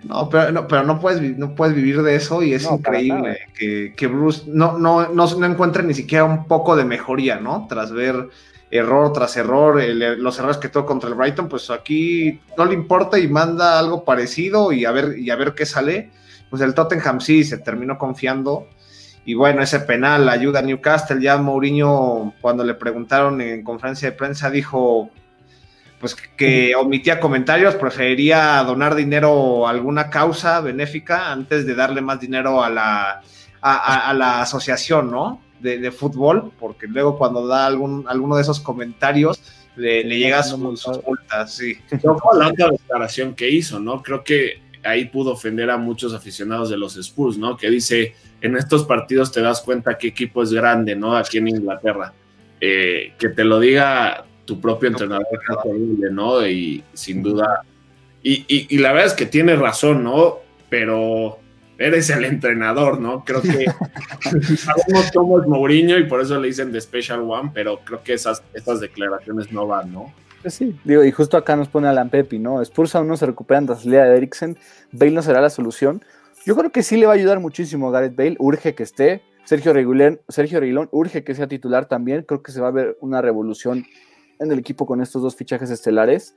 No, 0.03 0.29
pero 0.29 0.51
no, 0.51 0.67
pero 0.67 0.83
no 0.83 0.99
puedes, 0.99 1.37
no 1.37 1.55
puedes 1.55 1.75
vivir 1.75 2.01
de 2.01 2.15
eso 2.15 2.43
y 2.43 2.53
es 2.53 2.63
increíble 2.69 3.39
que, 3.57 3.93
que, 3.95 4.07
Bruce 4.07 4.43
no, 4.47 4.77
no, 4.77 5.09
no, 5.09 5.35
no 5.35 5.45
encuentre 5.45 5.83
ni 5.83 5.93
siquiera 5.93 6.23
un 6.23 6.45
poco 6.47 6.75
de 6.75 6.85
mejoría, 6.85 7.39
¿no? 7.39 7.67
Tras 7.69 7.91
ver 7.91 8.29
error 8.71 9.11
tras 9.11 9.35
error, 9.35 9.83
los 9.83 10.39
errores 10.39 10.57
que 10.57 10.69
tuvo 10.69 10.85
contra 10.85 11.09
el 11.09 11.15
Brighton, 11.15 11.49
pues 11.49 11.69
aquí 11.69 12.39
no 12.57 12.65
le 12.65 12.73
importa 12.73 13.19
y 13.19 13.27
manda 13.27 13.77
algo 13.77 14.05
parecido 14.05 14.71
y 14.71 14.85
a 14.85 14.91
ver, 14.91 15.19
y 15.19 15.29
a 15.29 15.35
ver 15.35 15.53
qué 15.53 15.65
sale. 15.65 16.09
Pues 16.49 16.61
el 16.61 16.73
Tottenham 16.73 17.19
sí 17.21 17.43
se 17.43 17.57
terminó 17.57 17.97
confiando. 17.97 18.67
Y 19.23 19.35
bueno, 19.35 19.61
ese 19.61 19.81
penal 19.81 20.27
ayuda 20.27 20.59
a 20.59 20.63
Newcastle. 20.63 21.21
Ya 21.21 21.37
Mourinho, 21.37 22.33
cuando 22.41 22.63
le 22.63 22.73
preguntaron 22.73 23.39
en 23.39 23.63
conferencia 23.63 24.09
de 24.09 24.17
prensa, 24.17 24.49
dijo 24.49 25.11
pues 26.01 26.15
que 26.15 26.75
omitía 26.75 27.21
comentarios, 27.21 27.75
preferiría 27.75 28.61
donar 28.63 28.95
dinero 28.95 29.65
a 29.65 29.69
alguna 29.69 30.09
causa 30.09 30.59
benéfica 30.59 31.31
antes 31.31 31.65
de 31.65 31.75
darle 31.75 32.01
más 32.01 32.19
dinero 32.19 32.61
a 32.61 32.69
la, 32.69 33.21
a 33.61 34.13
la 34.13 34.41
asociación, 34.41 35.09
¿no? 35.09 35.39
de, 35.61 35.91
fútbol, 35.91 36.51
porque 36.59 36.87
luego 36.87 37.17
cuando 37.17 37.47
da 37.47 37.65
algún, 37.65 38.05
alguno 38.07 38.35
de 38.35 38.41
esos 38.41 38.59
comentarios 38.59 39.41
le, 39.75 40.03
llega 40.03 40.43
sus, 40.43 40.59
multas, 40.59 41.53
sí. 41.53 41.77
la 42.37 42.69
declaración 42.71 43.35
que 43.35 43.49
hizo, 43.49 43.79
¿no? 43.79 44.01
Creo 44.01 44.23
que 44.23 44.61
ahí 44.83 45.05
pudo 45.05 45.31
ofender 45.31 45.69
a 45.69 45.77
muchos 45.77 46.13
aficionados 46.13 46.69
de 46.69 46.77
los 46.77 46.97
Spurs, 46.97 47.37
¿no? 47.37 47.55
Que 47.55 47.69
dice, 47.69 48.15
en 48.41 48.57
estos 48.57 48.85
partidos 48.85 49.31
te 49.31 49.41
das 49.41 49.61
cuenta 49.61 49.97
qué 49.97 50.07
equipo 50.07 50.43
es 50.43 50.51
grande, 50.51 50.95
¿no? 50.95 51.15
Aquí 51.15 51.37
en 51.37 51.47
Inglaterra. 51.47 52.13
Eh, 52.59 53.13
que 53.17 53.29
te 53.29 53.43
lo 53.43 53.59
diga 53.59 54.25
tu 54.45 54.59
propio 54.59 54.89
entrenador 54.89 55.27
¿no? 56.11 56.47
Y 56.47 56.83
sin 56.93 57.23
duda, 57.23 57.63
y, 58.23 58.45
y, 58.69 58.77
la 58.77 58.91
verdad 58.91 59.07
es 59.07 59.13
que 59.13 59.25
tiene 59.25 59.55
razón, 59.55 60.03
¿no? 60.03 60.39
Pero 60.69 61.39
eres 61.79 62.09
el 62.11 62.23
entrenador, 62.25 62.99
¿no? 62.99 63.25
Creo 63.25 63.41
que 63.41 63.65
sabemos 64.57 65.11
cómo 65.13 65.41
es 65.41 65.47
Mourinho 65.47 65.97
y 65.97 66.05
por 66.05 66.21
eso 66.21 66.39
le 66.39 66.47
dicen 66.47 66.71
The 66.71 66.81
Special 66.81 67.21
One, 67.21 67.51
pero 67.53 67.79
creo 67.79 68.03
que 68.03 68.13
esas, 68.13 68.43
declaraciones 68.79 69.51
no 69.51 69.65
van, 69.65 69.91
¿no? 69.91 70.13
Pues 70.43 70.53
sí, 70.53 70.75
digo, 70.83 71.03
y 71.03 71.11
justo 71.11 71.37
acá 71.37 71.55
nos 71.55 71.67
pone 71.67 71.87
Alan 71.87 72.09
Pepi, 72.09 72.39
¿no? 72.39 72.61
Spurs 72.61 72.95
aún 72.95 73.07
no 73.07 73.17
se 73.17 73.25
recuperan 73.25 73.65
tras 73.65 73.79
la 73.79 73.83
salida 73.83 74.05
de 74.05 74.17
Eriksen, 74.17 74.57
Bale 74.91 75.11
no 75.11 75.21
será 75.21 75.41
la 75.41 75.49
solución. 75.49 76.03
Yo 76.45 76.55
creo 76.55 76.71
que 76.71 76.83
sí 76.83 76.97
le 76.97 77.05
va 77.05 77.13
a 77.13 77.15
ayudar 77.15 77.39
muchísimo 77.39 77.89
a 77.89 77.91
Gareth 77.91 78.15
Bale, 78.15 78.35
urge 78.39 78.75
que 78.75 78.83
esté. 78.83 79.21
Sergio 79.45 79.73
Reguilón, 79.73 80.21
Sergio 80.29 80.59
Reguilón 80.59 80.89
urge 80.91 81.23
que 81.23 81.35
sea 81.35 81.47
titular 81.47 81.85
también. 81.87 82.23
Creo 82.23 82.41
que 82.41 82.51
se 82.51 82.61
va 82.61 82.67
a 82.67 82.71
ver 82.71 82.97
una 83.01 83.21
revolución 83.21 83.85
en 84.41 84.51
el 84.51 84.59
equipo 84.59 84.85
con 84.85 85.01
estos 85.01 85.21
dos 85.21 85.35
fichajes 85.35 85.69
estelares. 85.69 86.35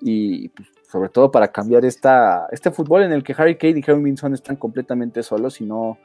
Y 0.00 0.48
pues, 0.50 0.68
sobre 0.90 1.08
todo 1.08 1.30
para 1.30 1.48
cambiar 1.48 1.84
esta, 1.84 2.46
este 2.52 2.70
fútbol 2.70 3.02
en 3.02 3.12
el 3.12 3.22
que 3.22 3.34
Harry 3.36 3.56
Kane 3.56 3.78
y 3.78 3.82
Kevin 3.82 4.04
Vinson 4.04 4.34
están 4.34 4.56
completamente 4.56 5.22
solos 5.22 5.60
y 5.60 5.64
no, 5.64 5.98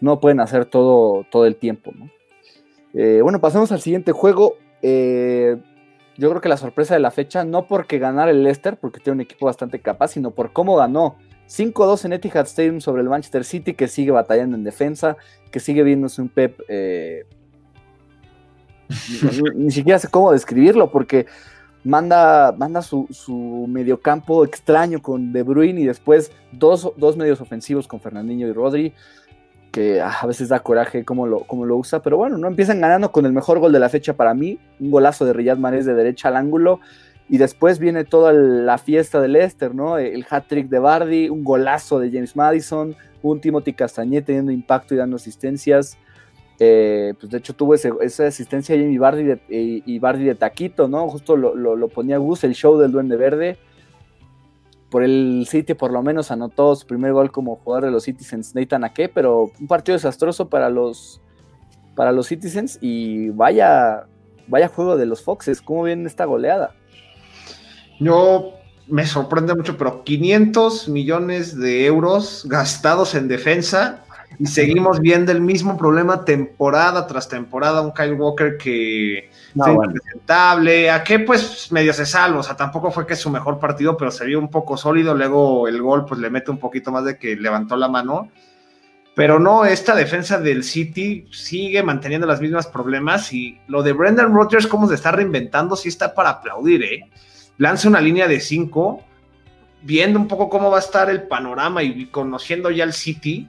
no 0.00 0.20
pueden 0.20 0.40
hacer 0.40 0.66
todo, 0.66 1.24
todo 1.30 1.46
el 1.46 1.56
tiempo. 1.56 1.92
Eh, 2.94 3.20
bueno, 3.22 3.40
pasamos 3.40 3.72
al 3.72 3.80
siguiente 3.80 4.12
juego. 4.12 4.56
Eh, 4.82 5.56
yo 6.16 6.28
creo 6.28 6.40
que 6.40 6.48
la 6.48 6.56
sorpresa 6.56 6.94
de 6.94 7.00
la 7.00 7.10
fecha, 7.10 7.44
no 7.44 7.66
porque 7.66 7.98
ganar 7.98 8.28
el 8.28 8.42
Leicester, 8.42 8.78
porque 8.78 9.00
tiene 9.00 9.16
un 9.16 9.20
equipo 9.22 9.46
bastante 9.46 9.80
capaz, 9.80 10.08
sino 10.08 10.32
por 10.32 10.52
cómo 10.52 10.76
ganó 10.76 11.16
5-2 11.48 12.04
en 12.04 12.12
Etihad 12.12 12.46
Stadium 12.46 12.80
sobre 12.80 13.02
el 13.02 13.08
Manchester 13.08 13.44
City, 13.44 13.74
que 13.74 13.88
sigue 13.88 14.10
batallando 14.10 14.56
en 14.56 14.64
defensa, 14.64 15.16
que 15.50 15.60
sigue 15.60 15.82
viéndose 15.82 16.20
un 16.22 16.28
Pep. 16.28 16.60
Eh, 16.68 17.24
ni, 19.54 19.70
siquiera 19.70 19.98
sé 19.98 20.08
cómo 20.08 20.32
describirlo, 20.32 20.90
porque 20.90 21.26
manda, 21.84 22.52
manda 22.52 22.82
su, 22.82 23.06
su, 23.10 23.66
mediocampo 23.68 24.44
extraño 24.44 25.00
con 25.00 25.32
De 25.32 25.42
Bruyne 25.42 25.80
y 25.80 25.86
después 25.86 26.32
dos, 26.52 26.92
medios 27.16 27.40
ofensivos 27.40 27.86
con 27.88 28.00
Fernandinho 28.00 28.46
y 28.48 28.52
Rodri, 28.52 28.92
que 29.70 30.00
a 30.00 30.26
veces 30.26 30.48
da 30.48 30.60
coraje 30.60 31.04
cómo 31.04 31.26
lo, 31.26 31.46
lo 31.48 31.76
usa, 31.76 32.02
pero 32.02 32.16
bueno, 32.16 32.36
no 32.38 32.48
empiezan 32.48 32.80
ganando 32.80 33.12
con 33.12 33.24
el 33.24 33.32
mejor 33.32 33.60
gol 33.60 33.72
de 33.72 33.78
la 33.78 33.88
fecha 33.88 34.14
para 34.14 34.34
mí, 34.34 34.58
un 34.80 34.90
golazo 34.90 35.24
de 35.24 35.32
Riyad 35.32 35.58
Mahrez 35.58 35.86
de 35.86 35.94
derecha 35.94 36.28
al 36.28 36.36
ángulo, 36.36 36.80
y 37.28 37.38
después 37.38 37.78
viene 37.78 38.04
toda 38.04 38.32
la 38.32 38.76
fiesta 38.76 39.20
del 39.20 39.34
Leicester, 39.34 39.72
¿no? 39.72 39.98
El 39.98 40.26
hat-trick 40.28 40.68
de 40.68 40.80
Bardi, 40.80 41.28
un 41.28 41.44
golazo 41.44 42.00
de 42.00 42.10
James 42.10 42.34
Madison, 42.34 42.96
un 43.22 43.40
Timothy 43.40 43.72
Castañé 43.72 44.20
teniendo 44.20 44.50
impacto 44.50 44.94
y 44.94 44.96
dando 44.96 45.14
asistencias, 45.14 45.96
eh, 46.62 47.14
pues 47.18 47.32
de 47.32 47.38
hecho 47.38 47.54
tuvo 47.54 47.74
esa 47.74 48.26
asistencia 48.26 48.76
Jamie 48.76 48.98
Bardi 48.98 49.24
de, 49.24 49.40
y, 49.48 49.98
Bardi 49.98 50.24
de 50.24 50.34
Taquito, 50.34 50.88
¿no? 50.88 51.08
Justo 51.08 51.34
lo, 51.34 51.88
ponía 51.88 52.18
Gus, 52.18 52.44
el 52.44 52.54
show 52.54 52.78
del 52.78 52.92
Duende 52.92 53.16
Verde. 53.16 53.58
Por 54.90 55.02
el 55.02 55.46
City 55.48 55.72
por 55.72 55.90
lo 55.90 56.02
menos 56.02 56.30
anotó 56.30 56.76
su 56.76 56.86
primer 56.86 57.14
gol 57.14 57.32
como 57.32 57.56
jugador 57.56 57.86
de 57.86 57.90
los 57.90 58.04
Citizens, 58.04 58.54
Nathan 58.54 58.84
Ake, 58.84 59.08
pero 59.08 59.50
un 59.58 59.68
partido 59.68 59.96
desastroso 59.96 60.50
para 60.50 60.68
los, 60.68 61.22
para 61.96 62.12
los 62.12 62.26
Citizens 62.26 62.76
y 62.82 63.30
vaya, 63.30 64.06
vaya 64.46 64.68
juego 64.68 64.98
de 64.98 65.06
los 65.06 65.22
Foxes, 65.22 65.62
¿cómo 65.62 65.84
viene 65.84 66.08
esta 66.08 66.26
goleada? 66.26 66.74
Yo 68.00 68.52
me 68.86 69.06
sorprende 69.06 69.54
mucho, 69.54 69.78
pero 69.78 70.04
500 70.04 70.88
millones 70.90 71.58
de 71.58 71.86
euros 71.86 72.44
gastados 72.46 73.14
en 73.14 73.28
defensa 73.28 74.04
y 74.38 74.46
seguimos 74.46 75.00
viendo 75.00 75.32
el 75.32 75.40
mismo 75.40 75.76
problema 75.76 76.24
temporada 76.24 77.06
tras 77.06 77.28
temporada, 77.28 77.82
un 77.82 77.92
Kyle 77.92 78.14
Walker 78.14 78.56
que 78.56 79.30
no, 79.54 79.64
fue 79.64 79.86
impresentable, 79.86 80.90
a 80.90 81.04
que 81.04 81.18
pues 81.18 81.70
medio 81.72 81.92
se 81.92 82.06
salvo, 82.06 82.40
o 82.40 82.42
sea, 82.42 82.56
tampoco 82.56 82.90
fue 82.90 83.06
que 83.06 83.14
es 83.14 83.20
su 83.20 83.30
mejor 83.30 83.58
partido, 83.58 83.96
pero 83.96 84.10
se 84.10 84.24
vio 84.24 84.38
un 84.38 84.48
poco 84.48 84.76
sólido, 84.76 85.14
luego 85.14 85.68
el 85.68 85.82
gol 85.82 86.04
pues 86.06 86.20
le 86.20 86.30
mete 86.30 86.50
un 86.50 86.58
poquito 86.58 86.90
más 86.90 87.04
de 87.04 87.18
que 87.18 87.36
levantó 87.36 87.76
la 87.76 87.88
mano, 87.88 88.30
pero 89.14 89.38
no, 89.38 89.64
esta 89.64 89.94
defensa 89.94 90.38
del 90.38 90.64
City 90.64 91.26
sigue 91.32 91.82
manteniendo 91.82 92.26
los 92.26 92.40
mismos 92.40 92.66
problemas 92.66 93.32
y 93.32 93.58
lo 93.66 93.82
de 93.82 93.92
Brendan 93.92 94.32
Rodgers, 94.32 94.66
cómo 94.66 94.88
se 94.88 94.94
está 94.94 95.10
reinventando, 95.12 95.76
sí 95.76 95.88
está 95.88 96.14
para 96.14 96.30
aplaudir, 96.30 96.82
¿eh? 96.82 97.10
Lanza 97.58 97.88
una 97.88 98.00
línea 98.00 98.26
de 98.26 98.40
5, 98.40 99.04
viendo 99.82 100.18
un 100.18 100.28
poco 100.28 100.48
cómo 100.48 100.70
va 100.70 100.78
a 100.78 100.80
estar 100.80 101.10
el 101.10 101.24
panorama 101.24 101.82
y 101.82 102.06
conociendo 102.06 102.70
ya 102.70 102.84
el 102.84 102.94
City, 102.94 103.48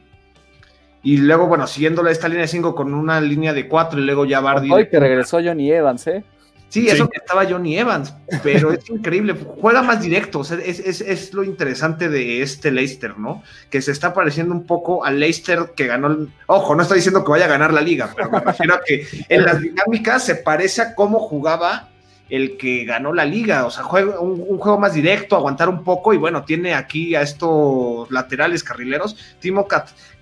y 1.03 1.17
luego, 1.17 1.47
bueno, 1.47 1.67
siguiéndole 1.67 2.11
esta 2.11 2.27
línea 2.27 2.43
de 2.43 2.47
5 2.47 2.75
con 2.75 2.93
una 2.93 3.19
línea 3.19 3.53
de 3.53 3.67
4 3.67 3.99
y 3.99 4.03
luego 4.03 4.25
ya 4.25 4.39
Bardi. 4.39 4.71
Hoy 4.71 4.87
que 4.87 4.99
regresó 4.99 5.39
Johnny 5.43 5.71
Evans, 5.71 6.05
¿eh? 6.07 6.23
Sí, 6.71 6.87
eso 6.87 7.09
que 7.09 7.17
estaba 7.17 7.45
Johnny 7.45 7.77
Evans, 7.77 8.13
pero 8.43 8.71
es 8.71 8.89
increíble, 8.89 9.35
juega 9.59 9.81
más 9.81 10.01
directo, 10.01 10.39
o 10.39 10.43
sea, 10.45 10.57
es, 10.57 10.79
es, 10.79 11.01
es, 11.01 11.33
lo 11.33 11.43
interesante 11.43 12.07
de 12.07 12.41
este 12.41 12.71
Leicester, 12.71 13.17
¿no? 13.17 13.43
Que 13.69 13.81
se 13.81 13.91
está 13.91 14.13
pareciendo 14.13 14.55
un 14.55 14.65
poco 14.65 15.03
al 15.03 15.19
Leicester 15.19 15.73
que 15.75 15.87
ganó, 15.87 16.07
el... 16.07 16.29
ojo, 16.45 16.73
no 16.73 16.83
estoy 16.83 16.99
diciendo 16.99 17.25
que 17.25 17.31
vaya 17.31 17.43
a 17.43 17.49
ganar 17.49 17.73
la 17.73 17.81
liga, 17.81 18.13
pero 18.15 18.31
me 18.31 18.39
refiero 18.39 18.75
a 18.75 18.79
que 18.85 19.05
en 19.27 19.43
las 19.43 19.59
dinámicas 19.59 20.23
se 20.23 20.35
parece 20.35 20.81
a 20.81 20.95
cómo 20.95 21.19
jugaba 21.19 21.90
el 22.31 22.55
que 22.55 22.85
ganó 22.85 23.13
la 23.13 23.25
liga, 23.25 23.65
o 23.65 23.69
sea, 23.69 23.83
juega 23.83 24.21
un, 24.21 24.57
juego 24.57 24.79
más 24.79 24.93
directo, 24.93 25.35
aguantar 25.35 25.67
un 25.67 25.83
poco 25.83 26.13
y 26.13 26.17
bueno, 26.17 26.45
tiene 26.45 26.73
aquí 26.73 27.13
a 27.13 27.21
estos 27.21 28.09
laterales 28.09 28.63
carrileros, 28.63 29.17
Timo 29.41 29.67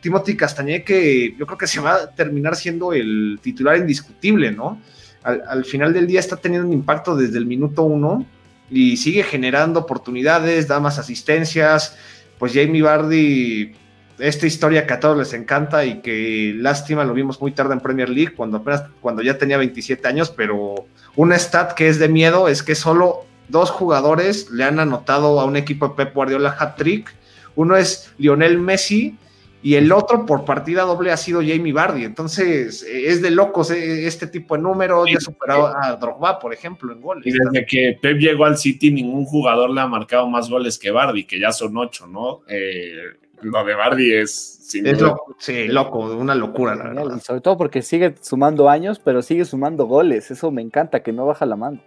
Timothy 0.02 0.36
Castañé 0.36 0.84
que 0.84 1.36
yo 1.38 1.46
creo 1.46 1.58
que 1.60 1.68
se 1.68 1.80
va 1.80 1.94
a 1.94 2.10
terminar 2.10 2.56
siendo 2.56 2.94
el 2.94 3.40
titular 3.44 3.78
indiscutible, 3.78 4.52
¿no? 4.52 4.82
Al, 5.22 5.64
final 5.66 5.94
del 5.94 6.08
día 6.08 6.20
está 6.20 6.38
teniendo 6.38 6.68
un 6.68 6.74
impacto 6.74 7.16
desde 7.16 7.38
el 7.38 7.46
minuto 7.46 7.84
uno 7.84 8.26
y 8.72 8.98
sigue 8.98 9.22
generando 9.22 9.82
oportunidades, 9.82 10.68
da 10.68 10.80
más 10.80 10.98
asistencias, 10.98 11.96
pues 12.40 12.54
Jamie 12.54 12.82
Bardi 12.82 13.76
esta 14.18 14.48
historia 14.48 14.88
que 14.88 14.94
a 14.94 15.00
todos 15.00 15.18
les 15.18 15.34
encanta 15.34 15.86
y 15.86 16.02
que 16.02 16.54
lástima 16.56 17.04
lo 17.04 17.14
vimos 17.14 17.40
muy 17.40 17.52
tarde 17.52 17.74
en 17.74 17.82
Premier 17.82 18.10
League 18.10 18.34
cuando 18.36 18.58
apenas 18.58 18.86
cuando 19.00 19.22
ya 19.22 19.38
tenía 19.38 19.58
27 19.58 20.08
años, 20.08 20.34
pero 20.36 20.88
una 21.16 21.38
stat 21.38 21.74
que 21.74 21.88
es 21.88 22.00
de 22.00 22.10
miedo 22.10 22.48
es 22.48 22.64
que 22.64 22.76
solo 22.76 23.26
dos 23.48 23.72
jugadores 23.72 24.50
le 24.52 24.64
han 24.64 24.80
anotado 24.80 25.40
a 25.40 25.46
un 25.46 25.58
equipo 25.58 25.90
de 25.90 25.96
Pep 25.96 26.14
Guardiola 26.14 26.56
hat-trick. 26.58 27.14
Uno 27.56 27.76
es 27.76 28.14
Lionel 28.18 28.60
Messi 28.60 29.18
y 29.62 29.76
el 29.76 29.92
otro 29.92 30.26
por 30.26 30.46
partida 30.46 30.84
doble 30.84 31.12
ha 31.12 31.18
sido 31.18 31.42
Jamie 31.42 31.74
Bardi. 31.74 32.06
Entonces, 32.06 32.84
es 32.84 33.22
de 33.22 33.32
locos 33.32 33.72
eh, 33.72 34.08
este 34.08 34.28
tipo 34.28 34.56
de 34.56 34.62
números. 34.62 35.10
Ya 35.12 35.20
superado 35.20 35.76
a 35.76 35.98
Drogba, 35.98 36.40
por 36.40 36.54
ejemplo, 36.54 36.94
en 36.94 37.02
goles. 37.02 37.28
Y 37.28 37.32
desde 37.32 37.66
que 37.66 38.00
Pep 38.02 38.18
llegó 38.18 38.46
al 38.46 38.58
City, 38.58 38.92
ningún 38.92 39.26
jugador 39.26 39.72
le 39.72 39.82
ha 39.82 39.88
marcado 39.88 40.28
más 40.28 40.50
goles 40.50 40.78
que 40.78 40.92
Bardi, 40.92 41.26
que 41.26 41.40
ya 41.40 41.52
son 41.52 41.76
ocho, 41.76 42.08
¿no? 42.08 42.42
Eh, 42.48 42.94
lo 43.42 43.64
de 43.66 43.76
Bardi 43.76 44.14
es. 44.14 44.56
Es 44.74 45.02
loco, 45.02 45.36
sí, 45.40 45.68
loco, 45.68 46.00
una 46.00 46.36
locura, 46.36 46.76
la 46.76 46.90
verdad. 46.90 47.18
Y 47.18 47.20
sobre 47.20 47.42
todo 47.42 47.58
porque 47.58 47.82
sigue 47.82 48.16
sumando 48.22 48.70
años, 48.70 49.00
pero 49.00 49.22
sigue 49.22 49.46
sumando 49.46 49.86
goles. 49.86 50.32
Eso 50.32 50.52
me 50.52 50.62
encanta, 50.62 51.02
que 51.02 51.12
no 51.12 51.26
baja 51.26 51.46
la 51.46 51.56
mano. 51.56 51.82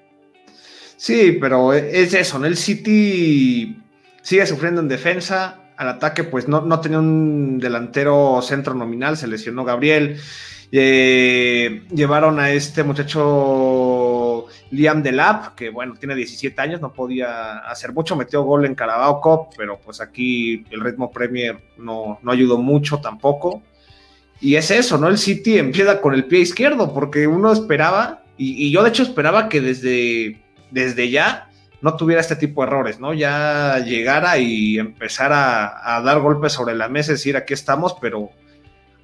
Sí, 0.96 1.38
pero 1.40 1.72
es 1.72 2.14
eso, 2.14 2.38
¿no? 2.38 2.46
El 2.46 2.56
City 2.56 3.76
sigue 4.22 4.46
sufriendo 4.46 4.80
en 4.80 4.88
defensa 4.88 5.58
al 5.76 5.88
ataque, 5.88 6.24
pues 6.24 6.48
no, 6.48 6.60
no 6.60 6.80
tenía 6.80 6.98
un 6.98 7.58
delantero 7.58 8.40
centro 8.42 8.74
nominal, 8.74 9.16
se 9.16 9.26
lesionó 9.26 9.64
Gabriel. 9.64 10.18
Eh, 10.70 11.82
llevaron 11.92 12.40
a 12.40 12.50
este 12.50 12.82
muchacho 12.82 14.31
Liam 14.72 15.02
Delap, 15.02 15.54
que 15.54 15.68
bueno, 15.68 15.94
tiene 15.98 16.14
17 16.14 16.58
años, 16.60 16.80
no 16.80 16.92
podía 16.94 17.58
hacer 17.58 17.92
mucho, 17.92 18.16
metió 18.16 18.42
gol 18.42 18.64
en 18.64 18.74
Carabao 18.74 19.20
Cup, 19.20 19.54
pero 19.56 19.78
pues 19.78 20.00
aquí 20.00 20.64
el 20.70 20.80
ritmo 20.80 21.10
Premier 21.10 21.58
no, 21.76 22.18
no 22.22 22.32
ayudó 22.32 22.56
mucho 22.56 22.98
tampoco. 22.98 23.62
Y 24.40 24.56
es 24.56 24.70
eso, 24.70 24.96
¿no? 24.96 25.08
El 25.08 25.18
City 25.18 25.58
empieza 25.58 26.00
con 26.00 26.14
el 26.14 26.24
pie 26.24 26.40
izquierdo, 26.40 26.92
porque 26.94 27.26
uno 27.26 27.52
esperaba, 27.52 28.22
y, 28.38 28.72
yo 28.72 28.82
de 28.82 28.88
hecho 28.88 29.02
esperaba 29.02 29.50
que 29.50 29.60
desde, 29.60 30.42
desde 30.70 31.10
ya 31.10 31.50
no 31.82 31.94
tuviera 31.94 32.22
este 32.22 32.36
tipo 32.36 32.62
de 32.62 32.68
errores, 32.68 32.98
¿no? 32.98 33.12
Ya 33.12 33.78
llegara 33.80 34.38
y 34.38 34.78
empezara 34.78 35.96
a, 35.96 36.00
dar 36.00 36.20
golpes 36.20 36.54
sobre 36.54 36.74
la 36.74 36.88
mesa, 36.88 37.12
decir, 37.12 37.36
aquí 37.36 37.52
estamos, 37.52 37.94
pero 38.00 38.30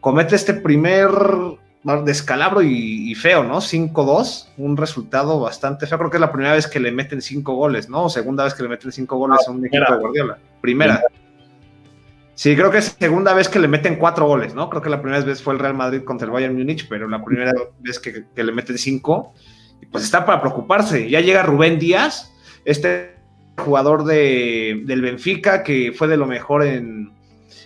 comete 0.00 0.34
este 0.34 0.54
primer 0.54 1.10
descalabro 2.05 2.62
y, 2.62 3.14
feo, 3.14 3.45
¿no? 3.45 3.57
5-2, 3.57 4.49
un 4.59 4.76
resultado 4.76 5.41
bastante 5.41 5.86
feo. 5.86 5.99
Creo 5.99 6.11
que 6.11 6.16
es 6.16 6.20
la 6.20 6.32
primera 6.32 6.55
vez 6.55 6.66
que 6.66 6.80
le 6.80 6.93
meten 6.93 7.22
cinco 7.22 7.55
goles, 7.55 7.89
¿no? 7.89 8.05
O 8.05 8.09
segunda 8.09 8.45
vez 8.45 8.55
que 8.55 8.62
le 8.62 8.68
meten 8.68 8.93
cinco 8.93 9.16
goles 9.16 9.39
a 9.47 9.51
un 9.51 9.66
equipo 9.66 9.93
de 9.93 9.99
Guardiola. 9.99 10.39
Primera. 10.61 11.03
Sí, 12.34 12.55
creo 12.55 12.70
que 12.70 12.78
es 12.78 12.97
segunda 12.99 13.34
vez 13.34 13.49
que 13.49 13.59
le 13.59 13.68
meten 13.68 13.97
cuatro 13.97 14.26
goles, 14.26 14.55
¿no? 14.55 14.70
Creo 14.70 14.82
que 14.82 14.91
la 14.91 15.03
primera 15.03 15.24
vez 15.24 15.43
fue 15.43 15.55
el 15.55 15.59
Real 15.59 15.74
Madrid 15.74 16.05
contra 16.05 16.26
el 16.26 16.30
Bayern 16.30 16.57
Múnich, 16.57 16.89
pero 16.89 17.09
la 17.09 17.24
primera 17.24 17.53
vez 17.80 17.99
que, 17.99 18.26
que 18.34 18.45
le 18.45 18.53
meten 18.53 18.78
cinco, 18.78 19.34
pues 19.91 20.05
está 20.05 20.24
para 20.24 20.41
preocuparse. 20.41 21.09
Ya 21.09 21.20
llega 21.20 21.43
Rubén 21.43 21.78
Díaz, 21.78 22.32
este 22.64 23.18
jugador 23.59 24.05
de, 24.05 24.82
del 24.84 25.03
Benfica, 25.03 25.62
que 25.62 25.93
fue 25.93 26.09
de 26.09 26.16
lo 26.16 26.26
mejor 26.26 26.64
en, 26.64 27.12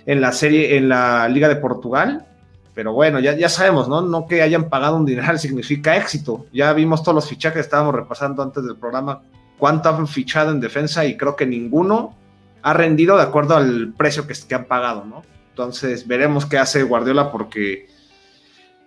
la 0.07 0.33
serie, 0.33 0.77
en 0.77 0.89
la 0.89 1.29
Liga 1.29 1.49
de 1.49 1.57
Portugal. 1.57 2.27
Pero 2.75 2.93
bueno, 2.93 3.21
ya, 3.21 3.37
ya 3.37 3.49
sabemos, 3.49 3.89
¿no? 3.89 4.01
No 4.03 4.27
que 4.27 4.43
hayan 4.43 4.69
pagado 4.69 4.97
un 4.97 5.07
dineral 5.07 5.39
significa 5.41 5.97
éxito. 5.97 6.47
Ya 6.53 6.73
vimos 6.73 7.03
todos 7.03 7.15
los 7.15 7.29
fichajes 7.29 7.55
que 7.55 7.61
estábamos 7.61 7.95
repasando 7.95 8.43
antes 8.43 8.65
del 8.65 8.77
programa, 8.77 9.23
cuánto 9.59 9.89
han 9.89 10.07
fichado 10.07 10.51
en 10.51 10.61
defensa 10.61 11.05
y 11.05 11.17
creo 11.17 11.37
que 11.37 11.47
ninguno 11.47 12.17
ha 12.63 12.73
rendido 12.73 13.17
de 13.17 13.23
acuerdo 13.23 13.57
al 13.57 13.93
precio 13.97 14.27
que, 14.27 14.35
que 14.49 14.55
han 14.55 14.67
pagado, 14.67 15.05
¿no? 15.05 15.23
Entonces 15.51 16.07
veremos 16.07 16.47
qué 16.47 16.59
hace 16.59 16.83
Guardiola 16.83 17.31
porque, 17.31 17.89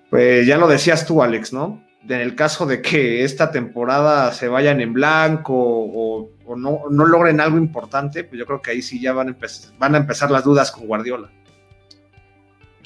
pues 0.10 0.48
ya 0.48 0.58
lo 0.58 0.68
decías 0.68 1.06
tú, 1.06 1.22
Alex, 1.22 1.54
¿no? 1.54 1.86
en 2.14 2.22
el 2.22 2.36
caso 2.36 2.66
de 2.66 2.82
que 2.82 3.24
esta 3.24 3.52
temporada 3.52 4.32
se 4.32 4.48
vayan 4.48 4.80
en 4.80 4.94
blanco 4.94 5.54
o, 5.56 6.30
no, 6.56 6.84
logren 6.90 7.42
algo 7.42 7.58
importante, 7.58 8.24
pues 8.24 8.38
yo 8.38 8.46
creo 8.46 8.62
que 8.62 8.72
ahí 8.72 8.82
sí 8.82 9.02
ya 9.02 9.14
van 9.14 9.30
a, 9.30 9.38
van 9.80 9.96
a 9.96 9.98
empezar 9.98 10.30
las 10.30 10.44
dudas 10.44 10.72
con 10.72 10.86
Guardiola. 10.86 11.32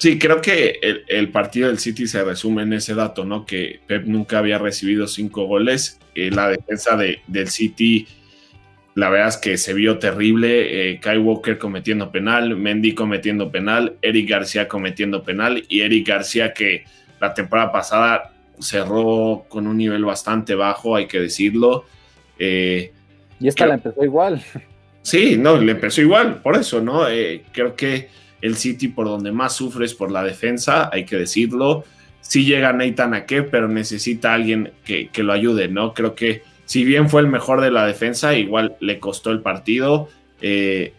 Sí, 0.00 0.18
creo 0.18 0.40
que 0.40 0.80
el, 1.08 1.28
partido 1.28 1.68
del 1.68 1.78
City 1.78 2.06
se 2.06 2.24
resume 2.24 2.62
en 2.62 2.72
ese 2.72 2.94
dato, 2.94 3.26
¿no? 3.26 3.44
Que 3.44 3.80
Pep 3.86 4.06
nunca 4.06 4.38
había 4.38 4.56
recibido 4.56 5.06
cinco 5.06 5.44
goles. 5.44 6.00
Eh, 6.14 6.30
la 6.30 6.48
defensa 6.48 6.96
de, 6.96 7.20
del 7.26 7.48
City, 7.48 8.08
la 8.94 9.10
verdad 9.10 9.28
es 9.28 9.36
que 9.36 9.58
se 9.58 9.74
vio 9.74 9.98
terrible. 9.98 10.92
Eh, 10.92 11.00
Kai 11.00 11.18
Walker 11.18 11.58
cometiendo 11.58 12.10
penal, 12.10 12.56
Mendy 12.56 12.94
cometiendo 12.94 13.50
penal, 13.50 13.98
Eric 14.00 14.30
García 14.30 14.68
cometiendo 14.68 15.22
penal 15.22 15.66
y 15.68 15.82
Eric 15.82 16.08
García 16.08 16.54
que 16.54 16.84
la 17.20 17.34
temporada 17.34 17.70
pasada 17.70 18.32
cerró 18.58 19.44
con 19.50 19.66
un 19.66 19.76
nivel 19.76 20.06
bastante 20.06 20.54
bajo, 20.54 20.96
hay 20.96 21.08
que 21.08 21.20
decirlo. 21.20 21.84
Eh, 22.38 22.90
y 23.38 23.48
esta 23.48 23.66
la 23.66 23.74
empezó 23.74 24.02
igual. 24.02 24.42
Sí, 25.02 25.36
no, 25.36 25.58
le 25.58 25.72
empezó 25.72 26.00
igual, 26.00 26.42
por 26.42 26.56
eso, 26.56 26.80
¿no? 26.80 27.08
Eh, 27.08 27.44
creo 27.52 27.74
que 27.74 28.08
el 28.42 28.56
City 28.56 28.88
por 28.88 29.06
donde 29.06 29.32
más 29.32 29.54
sufre 29.54 29.84
es 29.84 29.94
por 29.94 30.10
la 30.10 30.22
defensa, 30.22 30.90
hay 30.92 31.04
que 31.04 31.16
decirlo. 31.16 31.84
Sí 32.20 32.44
llega 32.44 32.72
Nathan 32.72 33.14
Ake, 33.14 33.42
pero 33.44 33.68
necesita 33.68 34.34
alguien 34.34 34.72
que, 34.84 35.08
que, 35.08 35.22
lo 35.22 35.32
ayude, 35.32 35.68
¿no? 35.68 35.94
Creo 35.94 36.14
que 36.14 36.42
si 36.70 36.84
bien 36.84 37.10
fue 37.10 37.20
el 37.22 37.26
mejor 37.26 37.60
de 37.60 37.72
la 37.72 37.84
defensa, 37.84 38.34
igual 38.34 38.76
le 38.78 39.00
costó 39.00 39.32
el 39.32 39.40
partido. 39.40 40.08
Eh, 40.40 40.92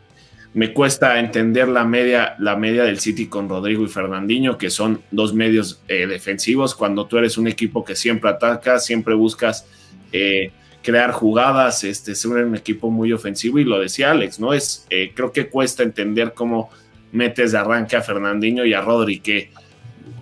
me 0.54 0.74
cuesta 0.74 1.18
entender 1.18 1.70
la 1.70 1.86
media, 1.86 2.36
la 2.40 2.58
media 2.58 2.84
del 2.84 3.00
City 3.00 3.28
con 3.28 3.48
Rodrigo 3.48 3.82
y 3.86 3.88
Fernandinho, 3.88 4.58
que 4.58 4.70
son 4.70 5.02
dos 5.12 5.34
medios 5.34 5.82
eh, 5.88 6.08
defensivos, 6.08 6.76
cuando 6.76 7.06
tú 7.06 7.18
eres 7.18 7.38
un 7.38 7.48
equipo 7.48 7.86
que 7.86 7.96
siempre 7.96 8.30
ataca, 8.30 8.80
siempre 8.80 9.14
buscas 9.14 9.66
eh, 10.12 10.52
crear 10.84 11.14
jugadas, 11.14 11.86
este, 11.86 12.16
ser 12.16 12.32
un 12.32 12.58
equipo 12.58 12.92
muy 12.92 13.14
ofensivo, 13.14 13.58
y 13.58 13.64
lo 13.64 13.80
decía 13.80 14.12
Alex, 14.12 14.42
¿no? 14.42 14.54
Es, 14.54 14.86
creo 14.90 15.32
que 15.32 15.48
cuesta 15.48 15.84
entender 15.84 16.34
cómo 16.34 16.70
metes 17.12 17.52
de 17.52 17.58
arranque 17.58 17.96
a 17.96 18.02
Fernandinho 18.02 18.66
y 18.66 18.74
a 18.74 18.82
Rodri, 18.82 19.20
que 19.20 19.52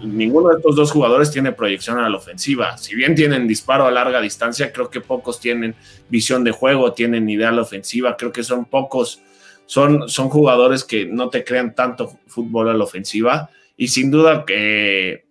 ninguno 0.01 0.49
de 0.49 0.57
estos 0.57 0.75
dos 0.75 0.91
jugadores 0.91 1.31
tiene 1.31 1.51
proyección 1.51 1.99
a 1.99 2.09
la 2.09 2.17
ofensiva. 2.17 2.77
Si 2.77 2.95
bien 2.95 3.15
tienen 3.15 3.47
disparo 3.47 3.85
a 3.85 3.91
larga 3.91 4.21
distancia, 4.21 4.71
creo 4.71 4.89
que 4.89 5.01
pocos 5.01 5.39
tienen 5.39 5.75
visión 6.09 6.43
de 6.43 6.51
juego, 6.51 6.93
tienen 6.93 7.29
idea 7.29 7.49
a 7.49 7.53
la 7.53 7.61
ofensiva, 7.61 8.15
creo 8.17 8.31
que 8.31 8.43
son 8.43 8.65
pocos 8.65 9.21
son, 9.65 10.09
son 10.09 10.29
jugadores 10.29 10.83
que 10.83 11.05
no 11.05 11.29
te 11.29 11.43
crean 11.43 11.75
tanto 11.75 12.17
fútbol 12.25 12.69
a 12.69 12.73
la 12.73 12.83
ofensiva 12.83 13.51
y 13.77 13.89
sin 13.89 14.09
duda 14.09 14.43
que 14.43 15.25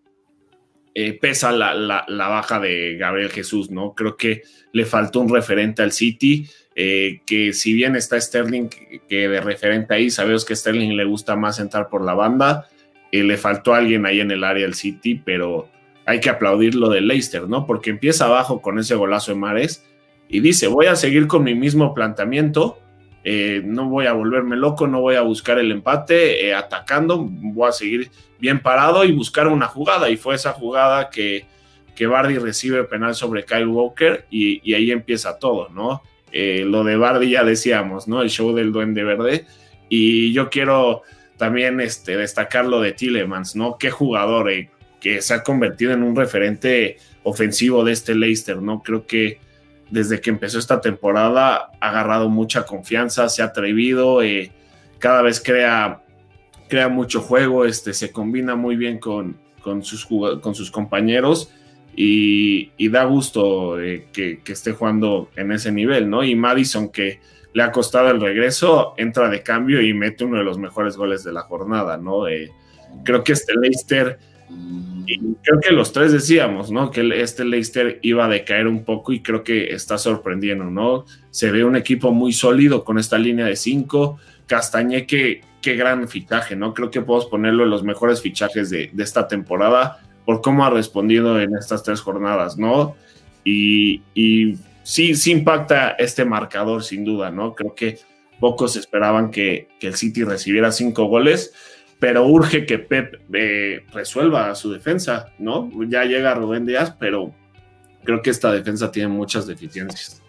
eh, 0.94 1.12
pesa 1.12 1.50
la, 1.50 2.06
baja 2.08 2.60
de 2.60 2.96
Gabriel 2.96 3.30
Jesús, 3.30 3.70
¿no? 3.70 3.94
Creo 3.94 4.16
que 4.16 4.42
le 4.72 4.84
faltó 4.84 5.20
un 5.20 5.28
referente 5.28 5.82
al 5.82 5.90
City, 5.90 6.48
eh, 6.80 7.22
que 7.26 7.52
si 7.52 7.72
bien 7.72 7.96
está 7.96 8.20
Sterling, 8.20 8.68
que 9.08 9.28
de 9.28 9.40
referente 9.40 9.94
ahí, 9.94 10.10
sabemos 10.10 10.44
que 10.44 10.52
a 10.52 10.56
Sterling 10.56 10.96
le 10.96 11.04
gusta 11.04 11.34
más 11.34 11.58
entrar 11.58 11.88
por 11.88 12.04
la 12.04 12.14
banda, 12.14 12.68
eh, 13.10 13.24
le 13.24 13.36
faltó 13.36 13.74
alguien 13.74 14.06
ahí 14.06 14.20
en 14.20 14.30
el 14.30 14.44
área 14.44 14.62
del 14.62 14.74
City, 14.74 15.20
pero 15.24 15.68
hay 16.06 16.20
que 16.20 16.30
aplaudir 16.30 16.76
lo 16.76 16.88
de 16.88 17.00
Leicester, 17.00 17.48
¿no? 17.48 17.66
Porque 17.66 17.90
empieza 17.90 18.26
abajo 18.26 18.62
con 18.62 18.78
ese 18.78 18.94
golazo 18.94 19.32
de 19.32 19.38
Mares 19.38 19.84
y 20.28 20.38
dice, 20.38 20.68
voy 20.68 20.86
a 20.86 20.94
seguir 20.94 21.26
con 21.26 21.42
mi 21.42 21.56
mismo 21.56 21.94
planteamiento, 21.94 22.78
eh, 23.24 23.60
no 23.64 23.88
voy 23.88 24.06
a 24.06 24.12
volverme 24.12 24.54
loco, 24.54 24.86
no 24.86 25.00
voy 25.00 25.16
a 25.16 25.22
buscar 25.22 25.58
el 25.58 25.72
empate 25.72 26.46
eh, 26.46 26.54
atacando, 26.54 27.26
voy 27.28 27.68
a 27.68 27.72
seguir 27.72 28.10
bien 28.38 28.60
parado 28.60 29.04
y 29.04 29.10
buscar 29.10 29.48
una 29.48 29.66
jugada. 29.66 30.10
Y 30.10 30.16
fue 30.16 30.36
esa 30.36 30.52
jugada 30.52 31.10
que, 31.10 31.44
que 31.96 32.06
Bardi 32.06 32.38
recibe 32.38 32.84
penal 32.84 33.16
sobre 33.16 33.44
Kyle 33.44 33.66
Walker 33.66 34.26
y, 34.30 34.72
ahí 34.72 34.92
empieza 34.92 35.38
todo, 35.38 35.68
¿no? 35.70 36.02
Eh, 36.32 36.64
lo 36.66 36.84
de 36.84 36.96
Bardi 36.96 37.30
ya 37.30 37.44
decíamos, 37.44 38.08
¿no? 38.08 38.22
El 38.22 38.30
show 38.30 38.54
del 38.54 38.72
Duende 38.72 39.04
Verde. 39.04 39.46
Y 39.88 40.32
yo 40.32 40.50
quiero 40.50 41.02
también 41.36 41.80
este, 41.80 42.16
destacar 42.16 42.66
lo 42.66 42.80
de 42.80 42.92
Tillemans, 42.92 43.56
¿no? 43.56 43.78
Qué 43.78 43.90
jugador 43.90 44.50
que 45.00 45.22
se 45.22 45.34
ha 45.34 45.42
convertido 45.42 45.92
en 45.92 46.02
un 46.02 46.16
referente 46.16 46.98
ofensivo 47.22 47.84
de 47.84 47.92
este 47.92 48.14
Leicester, 48.14 48.60
¿no? 48.60 48.82
Creo 48.82 49.06
que 49.06 49.40
desde 49.90 50.20
que 50.20 50.30
empezó 50.30 50.58
esta 50.58 50.80
temporada 50.80 51.70
ha 51.80 51.88
agarrado 51.88 52.28
mucha 52.28 52.64
confianza, 52.64 53.28
se 53.28 53.42
ha 53.42 53.46
atrevido, 53.46 54.22
eh, 54.22 54.50
cada 54.98 55.22
vez 55.22 55.40
crea, 55.40 56.02
crea 56.68 56.88
mucho 56.88 57.20
juego, 57.20 57.64
este, 57.64 57.94
se 57.94 58.12
combina 58.12 58.54
muy 58.54 58.76
bien 58.76 58.98
con, 58.98 59.38
con, 59.62 59.82
sus, 59.82 60.06
con 60.06 60.54
sus 60.54 60.70
compañeros 60.70 61.50
y, 62.00 62.88
da 62.90 63.02
gusto 63.04 63.80
eh, 63.80 64.06
que, 64.12 64.40
esté 64.46 64.70
jugando 64.70 65.30
en 65.34 65.50
ese 65.50 65.72
nivel, 65.72 66.08
¿no? 66.08 66.22
Y 66.22 66.36
Madison, 66.36 66.90
que 66.90 67.18
le 67.52 67.62
ha 67.64 67.72
costado 67.72 68.08
el 68.10 68.20
regreso, 68.20 68.94
entra 68.96 69.28
de 69.28 69.42
cambio 69.42 69.82
y 69.82 69.92
mete 69.94 70.24
uno 70.24 70.38
de 70.38 70.44
los 70.44 70.58
mejores 70.58 70.96
goles 70.96 71.24
de 71.24 71.32
la 71.32 71.40
jornada, 71.40 71.96
¿no? 71.96 72.28
Eh, 72.28 72.52
creo 73.04 73.24
que 73.24 73.32
este 73.32 73.52
Leicester 73.60 74.16
creo 75.42 75.60
que 75.60 75.72
los 75.72 75.92
tres 75.92 76.12
decíamos, 76.12 76.70
¿no? 76.70 76.92
Que 76.92 77.20
este 77.20 77.44
Leicester 77.44 77.98
iba 78.02 78.26
a 78.26 78.28
decaer 78.28 78.68
un 78.68 78.84
poco 78.84 79.12
y 79.12 79.20
creo 79.20 79.42
que 79.42 79.74
está 79.74 79.98
sorprendiendo, 79.98 80.66
¿no? 80.66 81.04
Se 81.30 81.50
ve 81.50 81.64
un 81.64 81.74
equipo 81.74 82.12
muy 82.12 82.32
sólido 82.32 82.84
con 82.84 82.98
esta 82.98 83.18
línea 83.18 83.46
de 83.46 83.56
cinco. 83.56 84.18
Castañé, 84.46 85.04
qué, 85.04 85.40
qué 85.60 85.74
gran 85.74 86.08
fichaje, 86.08 86.56
¿no? 86.56 86.74
Creo 86.74 86.90
que 86.90 87.00
podemos 87.00 87.26
ponerlo 87.26 87.64
en 87.64 87.70
los 87.70 87.82
mejores 87.82 88.22
fichajes 88.22 88.70
de, 88.70 88.92
esta 88.98 89.26
temporada 89.26 90.00
por 90.28 90.42
cómo 90.42 90.62
ha 90.62 90.68
respondido 90.68 91.40
en 91.40 91.56
estas 91.56 91.82
tres 91.82 92.02
jornadas, 92.02 92.58
¿no? 92.58 92.96
Y, 93.44 94.02
sí, 94.82 95.14
sí 95.14 95.32
impacta 95.32 95.92
este 95.92 96.26
marcador, 96.26 96.84
sin 96.84 97.02
duda, 97.02 97.30
¿no? 97.30 97.54
Creo 97.54 97.74
que 97.74 97.98
pocos 98.38 98.76
esperaban 98.76 99.30
que, 99.30 99.68
el 99.80 99.94
City 99.94 100.24
recibiera 100.24 100.70
cinco 100.70 101.06
goles 101.06 101.54
pero 101.98 102.26
urge 102.26 102.66
que 102.66 102.78
Pep 102.78 103.22
eh, 103.32 103.86
resuelva 103.90 104.54
su 104.54 104.70
defensa, 104.70 105.32
¿no? 105.38 105.70
Ya 105.88 106.04
llega 106.04 106.34
Rubén 106.34 106.66
Díaz, 106.66 106.94
pero 107.00 107.32
creo 108.04 108.20
que 108.20 108.28
esta 108.28 108.52
defensa 108.52 108.92
tiene 108.92 109.08
muchas 109.08 109.46
deficiencias. 109.46 110.22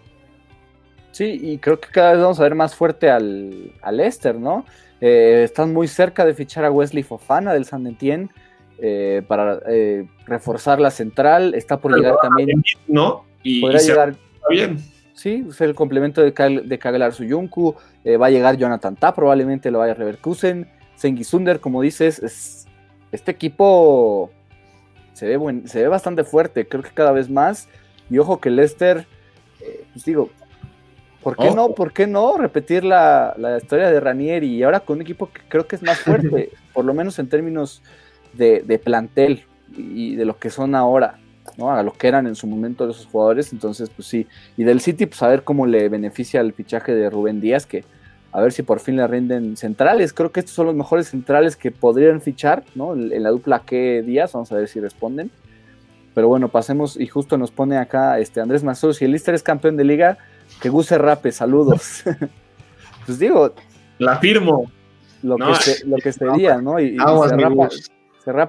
Sí, 1.11 1.25
y 1.43 1.57
creo 1.57 1.77
que 1.77 1.89
cada 1.89 2.13
vez 2.13 2.21
vamos 2.21 2.39
a 2.39 2.43
ver 2.43 2.55
más 2.55 2.73
fuerte 2.73 3.09
al, 3.09 3.73
al 3.81 3.97
Leicester, 3.97 4.35
¿no? 4.35 4.65
Eh, 5.01 5.41
están 5.43 5.73
muy 5.73 5.89
cerca 5.89 6.25
de 6.25 6.33
fichar 6.33 6.63
a 6.63 6.71
Wesley 6.71 7.03
Fofana 7.03 7.53
del 7.53 7.65
San 7.65 7.85
Etienne 7.85 8.29
eh, 8.81 9.23
para 9.27 9.59
eh, 9.67 10.05
reforzar 10.25 10.79
la 10.79 10.91
central. 10.91 11.53
Está 11.55 11.79
por 11.79 11.95
llegar 11.95 12.15
también. 12.21 12.63
¿No? 12.87 13.25
Y, 13.43 13.61
podrá 13.61 13.79
llegar. 13.79 14.15
Bien. 14.49 14.77
Sí, 15.13 15.45
es 15.49 15.59
el 15.61 15.75
complemento 15.75 16.21
de, 16.21 16.31
de 16.63 16.79
Kaglar 16.79 17.13
Suyunku. 17.13 17.75
va 18.05 18.27
a 18.27 18.29
llegar 18.29 18.55
Jonathan 18.55 18.95
Ta, 18.95 19.13
probablemente 19.13 19.69
lo 19.69 19.79
vaya 19.79 19.91
a 19.91 19.95
Reverkusen. 19.95 20.69
Sunder, 21.23 21.59
como 21.59 21.81
dices, 21.81 22.65
este 23.11 23.31
equipo 23.31 24.31
se 25.13 25.27
ve, 25.27 25.37
buen, 25.37 25.67
se 25.67 25.81
ve 25.81 25.87
bastante 25.87 26.23
fuerte. 26.23 26.67
Creo 26.67 26.83
que 26.83 26.91
cada 26.91 27.11
vez 27.11 27.29
más. 27.29 27.67
Y 28.09 28.17
ojo 28.17 28.39
que 28.39 28.49
Leicester, 28.49 29.05
pues 29.93 30.05
digo, 30.05 30.29
¿Por 31.21 31.35
qué 31.35 31.51
no? 31.51 31.69
¿Por 31.73 31.91
qué 31.91 32.07
no 32.07 32.37
repetir 32.37 32.83
la, 32.83 33.35
historia 33.61 33.91
de 33.91 33.99
Ranieri 33.99 34.47
y 34.47 34.63
ahora 34.63 34.79
con 34.79 34.97
un 34.97 35.01
equipo 35.01 35.29
que 35.29 35.41
creo 35.47 35.67
que 35.67 35.75
es 35.75 35.81
más 35.81 35.99
fuerte, 35.99 36.51
por 36.73 36.85
lo 36.85 36.93
menos 36.93 37.19
en 37.19 37.27
términos 37.27 37.81
de, 38.33 38.81
plantel 38.83 39.43
y 39.75 40.15
de 40.15 40.25
lo 40.25 40.37
que 40.37 40.49
son 40.49 40.75
ahora, 40.75 41.19
¿no? 41.57 41.71
A 41.71 41.83
lo 41.83 41.93
que 41.93 42.07
eran 42.07 42.27
en 42.27 42.35
su 42.35 42.47
momento 42.47 42.89
esos 42.89 43.05
jugadores, 43.07 43.53
entonces 43.53 43.89
pues 43.89 44.07
sí. 44.07 44.27
Y 44.57 44.63
del 44.63 44.81
City, 44.81 45.05
pues 45.05 45.21
a 45.23 45.27
ver 45.27 45.43
cómo 45.43 45.65
le 45.65 45.89
beneficia 45.89 46.41
el 46.41 46.53
fichaje 46.53 46.93
de 46.93 47.09
Rubén 47.09 47.41
Díaz, 47.41 47.65
que 47.65 47.83
a 48.31 48.41
ver 48.41 48.51
si 48.51 48.63
por 48.63 48.79
fin 48.79 48.95
le 48.95 49.07
rinden 49.07 49.57
centrales. 49.57 50.13
Creo 50.13 50.31
que 50.31 50.39
estos 50.39 50.55
son 50.55 50.67
los 50.67 50.75
mejores 50.75 51.09
centrales 51.09 51.55
que 51.55 51.71
podrían 51.71 52.21
fichar, 52.21 52.63
¿no? 52.75 52.93
En 52.93 53.23
la 53.23 53.29
dupla 53.29 53.63
que 53.65 54.03
Díaz, 54.03 54.33
vamos 54.33 54.51
a 54.51 54.55
ver 54.55 54.67
si 54.67 54.79
responden. 54.79 55.31
Pero 56.13 56.27
bueno, 56.27 56.49
pasemos 56.49 56.99
y 56.99 57.07
justo 57.07 57.37
nos 57.37 57.51
pone 57.51 57.77
acá 57.77 58.19
este 58.19 58.41
Andrés 58.41 58.63
Mazur, 58.63 58.93
si 58.93 59.05
el 59.05 59.11
Lister 59.11 59.33
es 59.35 59.43
campeón 59.43 59.77
de 59.77 59.83
liga, 59.83 60.17
que 60.61 60.69
Gus 60.69 60.91
Rape, 60.91 61.31
saludos. 61.31 62.03
pues 63.05 63.19
digo. 63.19 63.53
La 63.99 64.17
firmo. 64.17 64.71
Lo, 65.21 65.35
que, 65.37 65.55
se, 65.55 65.87
lo 65.87 65.97
que 65.97 66.11
sería, 66.13 66.61
¿no? 66.61 66.79
Y, 66.79 66.97
se, 66.97 67.37
rapa, 67.37 67.69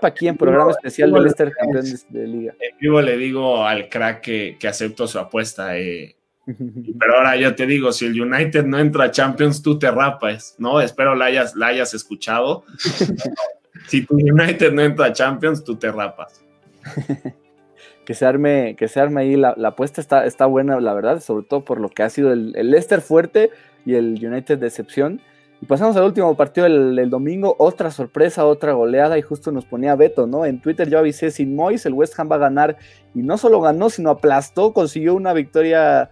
aquí 0.02 0.28
en 0.28 0.36
programa 0.36 0.70
especial 0.70 1.12
del 1.12 1.22
Leicester 1.22 1.52
campeón 1.52 1.84
de, 2.08 2.26
liga. 2.26 2.54
En 2.60 2.78
vivo 2.78 3.00
le 3.00 3.16
digo 3.16 3.64
al 3.64 3.88
crack 3.88 4.20
que, 4.20 4.56
que 4.58 4.68
acepto 4.68 5.06
su 5.06 5.18
apuesta. 5.18 5.78
Eh. 5.78 6.16
Pero 6.46 7.16
ahora 7.16 7.36
yo 7.36 7.54
te 7.54 7.66
digo, 7.66 7.92
si 7.92 8.06
el 8.06 8.20
United 8.20 8.64
no 8.64 8.78
entra 8.78 9.04
a 9.04 9.10
Champions, 9.10 9.62
tú 9.62 9.78
te 9.78 9.90
rapas, 9.90 10.54
¿no? 10.58 10.80
Espero 10.80 11.14
la 11.14 11.26
hayas, 11.26 11.54
la 11.54 11.68
hayas 11.68 11.94
escuchado. 11.94 12.64
si 13.88 14.04
tu 14.04 14.14
United 14.14 14.72
no 14.72 14.82
entra 14.82 15.06
a 15.06 15.12
Champions, 15.12 15.64
tú 15.64 15.76
te 15.76 15.90
rapas 15.90 16.42
que 18.04 18.14
se 18.14 18.26
arme, 18.26 18.74
que 18.76 18.88
se 18.88 19.00
arme 19.00 19.22
ahí 19.22 19.36
la, 19.36 19.54
apuesta 19.64 20.00
está, 20.00 20.24
está 20.24 20.46
buena, 20.46 20.80
la 20.80 20.94
verdad, 20.94 21.20
sobre 21.20 21.46
todo 21.46 21.64
por 21.64 21.80
lo 21.80 21.88
que 21.88 22.02
ha 22.02 22.10
sido 22.10 22.32
el, 22.32 22.54
el 22.56 22.70
Leicester 22.70 23.00
fuerte 23.00 23.50
y 23.84 23.94
el 23.94 24.18
United 24.24 24.58
decepción. 24.58 25.20
Y 25.62 25.66
pasamos 25.66 25.94
al 25.96 26.04
último 26.04 26.34
partido 26.36 26.64
del, 26.66 27.10
domingo, 27.10 27.54
otra 27.58 27.90
sorpresa, 27.90 28.46
otra 28.46 28.72
goleada, 28.72 29.18
y 29.18 29.22
justo 29.22 29.52
nos 29.52 29.66
ponía 29.66 29.94
Beto, 29.94 30.26
¿no? 30.26 30.46
En 30.46 30.60
Twitter 30.60 30.88
yo 30.88 30.98
avisé 30.98 31.30
sin 31.30 31.54
Mois, 31.54 31.84
el 31.84 31.92
West 31.92 32.18
Ham 32.18 32.30
va 32.30 32.36
a 32.36 32.38
ganar, 32.38 32.78
y 33.14 33.22
no 33.22 33.36
solo 33.36 33.60
ganó, 33.60 33.90
sino 33.90 34.10
aplastó, 34.10 34.72
consiguió 34.72 35.14
una 35.14 35.34
victoria 35.34 36.10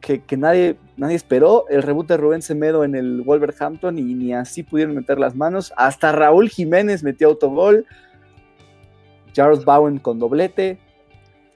que, 0.00 0.36
nadie, 0.36 0.76
nadie 0.96 1.16
esperó. 1.16 1.66
El 1.68 1.82
reboot 1.82 2.08
de 2.08 2.16
Rubén 2.16 2.42
Semedo 2.42 2.84
en 2.84 2.94
el 2.94 3.22
Wolverhampton, 3.22 3.98
y 3.98 4.14
ni 4.14 4.32
así 4.32 4.62
pudieron 4.62 4.94
meter 4.94 5.18
las 5.18 5.34
manos. 5.34 5.72
Hasta 5.76 6.12
Raúl 6.12 6.48
Jiménez 6.48 7.02
metió 7.02 7.28
autogol. 7.28 7.86
Charles 9.32 9.64
Bowen 9.64 9.98
con 9.98 10.18
doblete. 10.18 10.78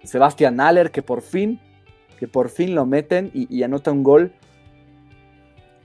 Sebastián 0.04 0.60
Aller, 0.60 0.90
que 0.90 1.02
por 1.02 1.22
fin, 1.22 1.60
que 2.18 2.28
por 2.28 2.50
fin 2.50 2.74
lo 2.74 2.86
meten 2.86 3.30
y, 3.32 3.62
anota 3.62 3.90
un 3.90 4.02
gol. 4.02 4.32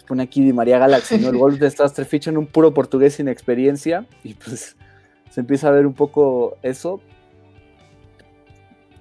Pone 0.10 0.24
aquí 0.24 0.42
Di 0.44 0.54
María 0.54 0.80
Galaxy, 0.80 1.20
¿no? 1.20 1.30
El 1.30 1.38
gol 1.38 1.60
de 1.60 1.70
Strasser 1.70 2.04
fichan 2.04 2.36
un 2.36 2.48
puro 2.48 2.74
portugués 2.74 3.14
sin 3.14 3.28
experiencia. 3.28 4.08
Y 4.24 4.34
pues 4.34 4.76
se 5.30 5.40
empieza 5.40 5.68
a 5.68 5.72
ver 5.72 5.86
un 5.86 5.94
poco 5.94 6.58
eso. 6.64 7.00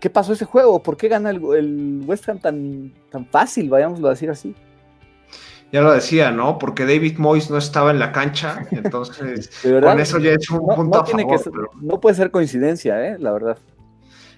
¿Qué 0.01 0.11
pasó 0.11 0.35
ese 0.35 0.45
juego? 0.45 0.83
¿Por 0.83 0.99
qué 0.99 1.09
gana 1.09 1.31
el, 1.31 2.03
West 2.07 2.29
Ham 2.29 2.39
tan, 2.41 2.93
tan 3.11 3.25
fácil? 3.25 3.71
Vayámoslo 3.71 4.07
a 4.09 4.11
decir 4.11 4.29
así. 4.29 4.55
Ya 5.73 5.81
lo 5.81 5.93
decía, 5.93 6.31
¿no? 6.31 6.59
Porque 6.59 6.85
David 6.85 7.17
Moyes 7.17 7.51
no 7.51 7.57
estaba 7.57 7.91
en 7.91 7.99
la 7.99 8.13
cancha, 8.13 8.67
entonces 8.71 9.51
con 9.63 10.01
eso 10.01 10.19
ya 10.19 10.33
es 10.33 10.51
un 10.51 10.61
punto 10.61 11.01
a 11.01 11.07
favor. 11.07 11.71
No 11.81 12.01
puede 12.01 12.17
ser 12.17 12.31
coincidencia, 12.31 13.03
¿eh? 13.07 13.17
La 13.19 13.33
verdad. 13.33 13.57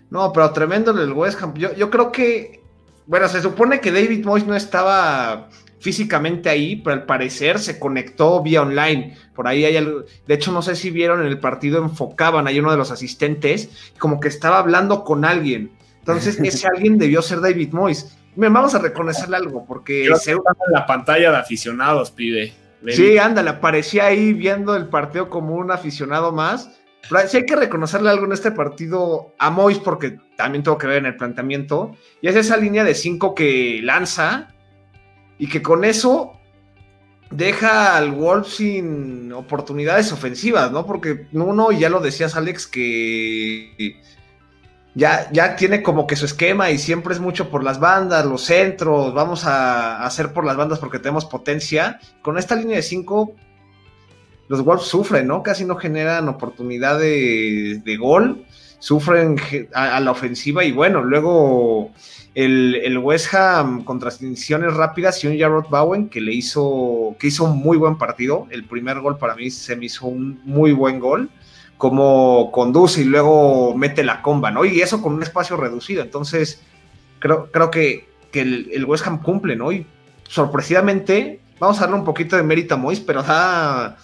No, 0.08 0.32
pero 0.32 0.52
tremendo 0.52 0.92
el 0.92 1.12
West 1.12 1.42
Ham. 1.42 1.54
Yo, 1.54 1.74
yo 1.74 1.90
creo 1.90 2.12
que, 2.12 2.62
bueno, 3.06 3.28
se 3.28 3.42
supone 3.42 3.80
que 3.80 3.90
David 3.90 4.24
Moyes 4.24 4.46
no 4.46 4.54
estaba 4.54 5.48
físicamente 5.80 6.48
ahí, 6.48 6.76
pero 6.76 6.94
al 6.94 7.06
parecer 7.06 7.58
se 7.58 7.78
conectó 7.78 8.42
vía 8.42 8.62
online. 8.62 9.16
Por 9.34 9.48
ahí 9.48 9.64
hay 9.64 9.76
algo, 9.76 10.04
de 10.26 10.34
hecho 10.34 10.52
no 10.52 10.62
sé 10.62 10.76
si 10.76 10.90
vieron 10.90 11.20
en 11.20 11.26
el 11.26 11.38
partido 11.38 11.82
enfocaban 11.82 12.46
ahí 12.46 12.60
uno 12.60 12.70
de 12.70 12.76
los 12.76 12.90
asistentes, 12.90 13.70
como 13.98 14.20
que 14.20 14.28
estaba 14.28 14.58
hablando 14.58 15.04
con 15.04 15.24
alguien. 15.24 15.72
Entonces 15.98 16.38
ese 16.42 16.68
alguien 16.68 16.98
debió 16.98 17.22
ser 17.22 17.40
David 17.40 17.72
Moyes. 17.72 18.16
Me 18.36 18.48
vamos 18.48 18.74
a 18.74 18.78
reconocerle 18.78 19.36
algo 19.36 19.64
porque 19.66 20.08
se 20.20 20.32
en 20.32 20.38
la 20.72 20.86
pantalla 20.86 21.32
de 21.32 21.36
aficionados, 21.36 22.10
pide. 22.10 22.52
Sí, 22.88 23.18
ándale, 23.18 23.50
aparecía 23.50 24.06
ahí 24.06 24.32
viendo 24.32 24.74
el 24.74 24.88
partido 24.88 25.28
como 25.28 25.54
un 25.54 25.70
aficionado 25.70 26.32
más 26.32 26.80
pero 27.08 27.26
sí 27.28 27.38
hay 27.38 27.46
que 27.46 27.56
reconocerle 27.56 28.10
algo 28.10 28.26
en 28.26 28.32
este 28.32 28.52
partido 28.52 29.34
a 29.38 29.50
Mois 29.50 29.78
porque 29.78 30.18
también 30.36 30.62
tuvo 30.62 30.78
que 30.78 30.86
ver 30.86 30.98
en 30.98 31.06
el 31.06 31.16
planteamiento. 31.16 31.96
Y 32.20 32.28
es 32.28 32.36
esa 32.36 32.56
línea 32.56 32.84
de 32.84 32.94
5 32.94 33.34
que 33.34 33.80
lanza 33.82 34.48
y 35.40 35.48
que 35.48 35.62
con 35.62 35.84
eso 35.84 36.34
deja 37.30 37.96
al 37.96 38.12
Wolf 38.12 38.46
sin 38.46 39.32
oportunidades 39.32 40.12
ofensivas, 40.12 40.70
¿no? 40.70 40.84
Porque 40.84 41.26
uno, 41.32 41.72
ya 41.72 41.88
lo 41.88 42.00
decías 42.00 42.36
Alex, 42.36 42.66
que 42.66 43.96
ya, 44.94 45.30
ya 45.32 45.56
tiene 45.56 45.82
como 45.82 46.06
que 46.06 46.16
su 46.16 46.26
esquema 46.26 46.70
y 46.70 46.76
siempre 46.76 47.14
es 47.14 47.20
mucho 47.20 47.48
por 47.48 47.64
las 47.64 47.80
bandas, 47.80 48.26
los 48.26 48.42
centros, 48.42 49.14
vamos 49.14 49.46
a 49.46 50.04
hacer 50.04 50.34
por 50.34 50.44
las 50.44 50.58
bandas 50.58 50.78
porque 50.78 50.98
tenemos 50.98 51.24
potencia. 51.24 51.98
Con 52.20 52.36
esta 52.36 52.54
línea 52.54 52.76
de 52.76 52.82
5 52.82 53.34
los 54.48 54.62
Wolves 54.62 54.88
sufren, 54.88 55.26
¿no? 55.26 55.42
Casi 55.42 55.64
no 55.64 55.76
generan 55.76 56.28
oportunidad 56.28 56.98
de, 56.98 57.96
gol, 57.98 58.44
sufren 58.78 59.36
a, 59.72 60.00
la 60.00 60.10
ofensiva 60.10 60.64
y 60.64 60.72
bueno, 60.72 61.02
luego 61.02 61.92
el, 62.44 62.98
West 62.98 63.34
Ham 63.34 63.84
con 63.84 63.98
transiciones 63.98 64.74
rápidas 64.74 65.22
y 65.22 65.28
un 65.28 65.38
Jarrod 65.38 65.68
Bowen 65.68 66.08
que 66.08 66.20
le 66.20 66.32
hizo, 66.32 67.16
que 67.18 67.28
hizo 67.28 67.44
un 67.44 67.58
muy 67.58 67.76
buen 67.76 67.98
partido. 67.98 68.46
El 68.50 68.64
primer 68.64 69.00
gol 69.00 69.18
para 69.18 69.34
mí 69.34 69.50
se 69.50 69.76
me 69.76 69.86
hizo 69.86 70.06
un 70.06 70.40
muy 70.44 70.72
buen 70.72 71.00
gol 71.00 71.30
como 71.76 72.50
conduce 72.52 73.00
y 73.02 73.04
luego 73.04 73.74
mete 73.74 74.04
la 74.04 74.22
comba, 74.22 74.50
¿no? 74.50 74.64
Y 74.64 74.80
eso 74.80 75.00
con 75.00 75.14
un 75.14 75.22
espacio 75.22 75.56
reducido. 75.56 76.02
Entonces, 76.02 76.62
creo, 77.18 77.50
creo 77.50 77.70
que, 77.70 78.08
el, 78.32 78.70
el, 78.72 78.84
West 78.84 79.06
Ham 79.06 79.22
cumple, 79.22 79.56
¿no? 79.56 79.72
Y 79.72 79.86
sorpresivamente, 80.28 81.40
vamos 81.58 81.78
a 81.78 81.82
darle 81.82 81.96
un 81.96 82.04
poquito 82.04 82.36
de 82.36 82.42
mérito 82.42 82.74
a 82.74 82.78
Mois, 82.78 83.00
pero 83.00 83.22
da, 83.22 83.96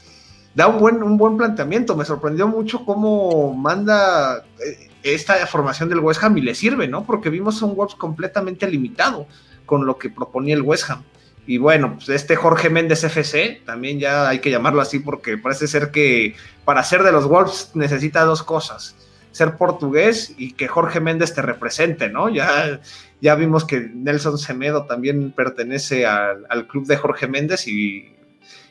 da 0.54 0.66
un 0.68 0.78
buen, 0.78 1.02
un 1.02 1.16
buen 1.16 1.36
planteamiento. 1.36 1.94
Me 1.94 2.04
sorprendió 2.04 2.48
mucho 2.48 2.84
cómo 2.84 3.54
manda 3.54 4.38
eh, 4.38 4.90
esta 5.14 5.46
formación 5.46 5.88
del 5.88 6.00
West 6.00 6.22
Ham 6.22 6.38
y 6.38 6.42
le 6.42 6.54
sirve, 6.54 6.88
¿no? 6.88 7.04
Porque 7.04 7.30
vimos 7.30 7.62
un 7.62 7.74
Wolves 7.74 7.94
completamente 7.94 8.68
limitado 8.68 9.26
con 9.64 9.86
lo 9.86 9.98
que 9.98 10.10
proponía 10.10 10.54
el 10.54 10.62
West 10.62 10.90
Ham. 10.90 11.02
Y 11.46 11.58
bueno, 11.58 11.94
pues 11.94 12.08
este 12.08 12.34
Jorge 12.34 12.70
Méndez 12.70 13.04
FC, 13.04 13.62
también 13.64 14.00
ya 14.00 14.28
hay 14.28 14.40
que 14.40 14.50
llamarlo 14.50 14.80
así 14.80 14.98
porque 14.98 15.38
parece 15.38 15.68
ser 15.68 15.90
que 15.90 16.34
para 16.64 16.82
ser 16.82 17.02
de 17.04 17.12
los 17.12 17.28
Wolves 17.28 17.70
necesita 17.74 18.24
dos 18.24 18.42
cosas. 18.42 18.96
Ser 19.30 19.56
portugués 19.56 20.34
y 20.38 20.52
que 20.52 20.66
Jorge 20.66 20.98
Méndez 20.98 21.34
te 21.34 21.42
represente, 21.42 22.08
¿no? 22.08 22.28
Ya, 22.28 22.80
ya 23.20 23.34
vimos 23.36 23.64
que 23.64 23.80
Nelson 23.80 24.38
Semedo 24.38 24.86
también 24.86 25.30
pertenece 25.30 26.06
al, 26.06 26.46
al 26.48 26.66
club 26.66 26.86
de 26.86 26.96
Jorge 26.96 27.28
Méndez 27.28 27.68
y 27.68 28.12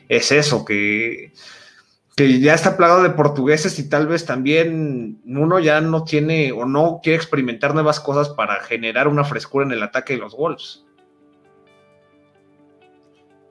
es 0.08 0.30
eso, 0.32 0.64
que 0.64 1.32
que 2.16 2.40
ya 2.40 2.54
está 2.54 2.78
plagado 2.78 3.02
de 3.02 3.10
portugueses 3.10 3.78
y 3.78 3.90
tal 3.90 4.06
vez 4.06 4.24
también 4.24 5.20
uno 5.26 5.60
ya 5.60 5.82
no 5.82 6.02
tiene 6.04 6.50
o 6.50 6.64
no 6.64 7.00
quiere 7.02 7.16
experimentar 7.16 7.74
nuevas 7.74 8.00
cosas 8.00 8.30
para 8.30 8.62
generar 8.62 9.06
una 9.06 9.22
frescura 9.22 9.66
en 9.66 9.72
el 9.72 9.82
ataque 9.82 10.14
de 10.14 10.20
los 10.20 10.34
Wolves. 10.34 10.82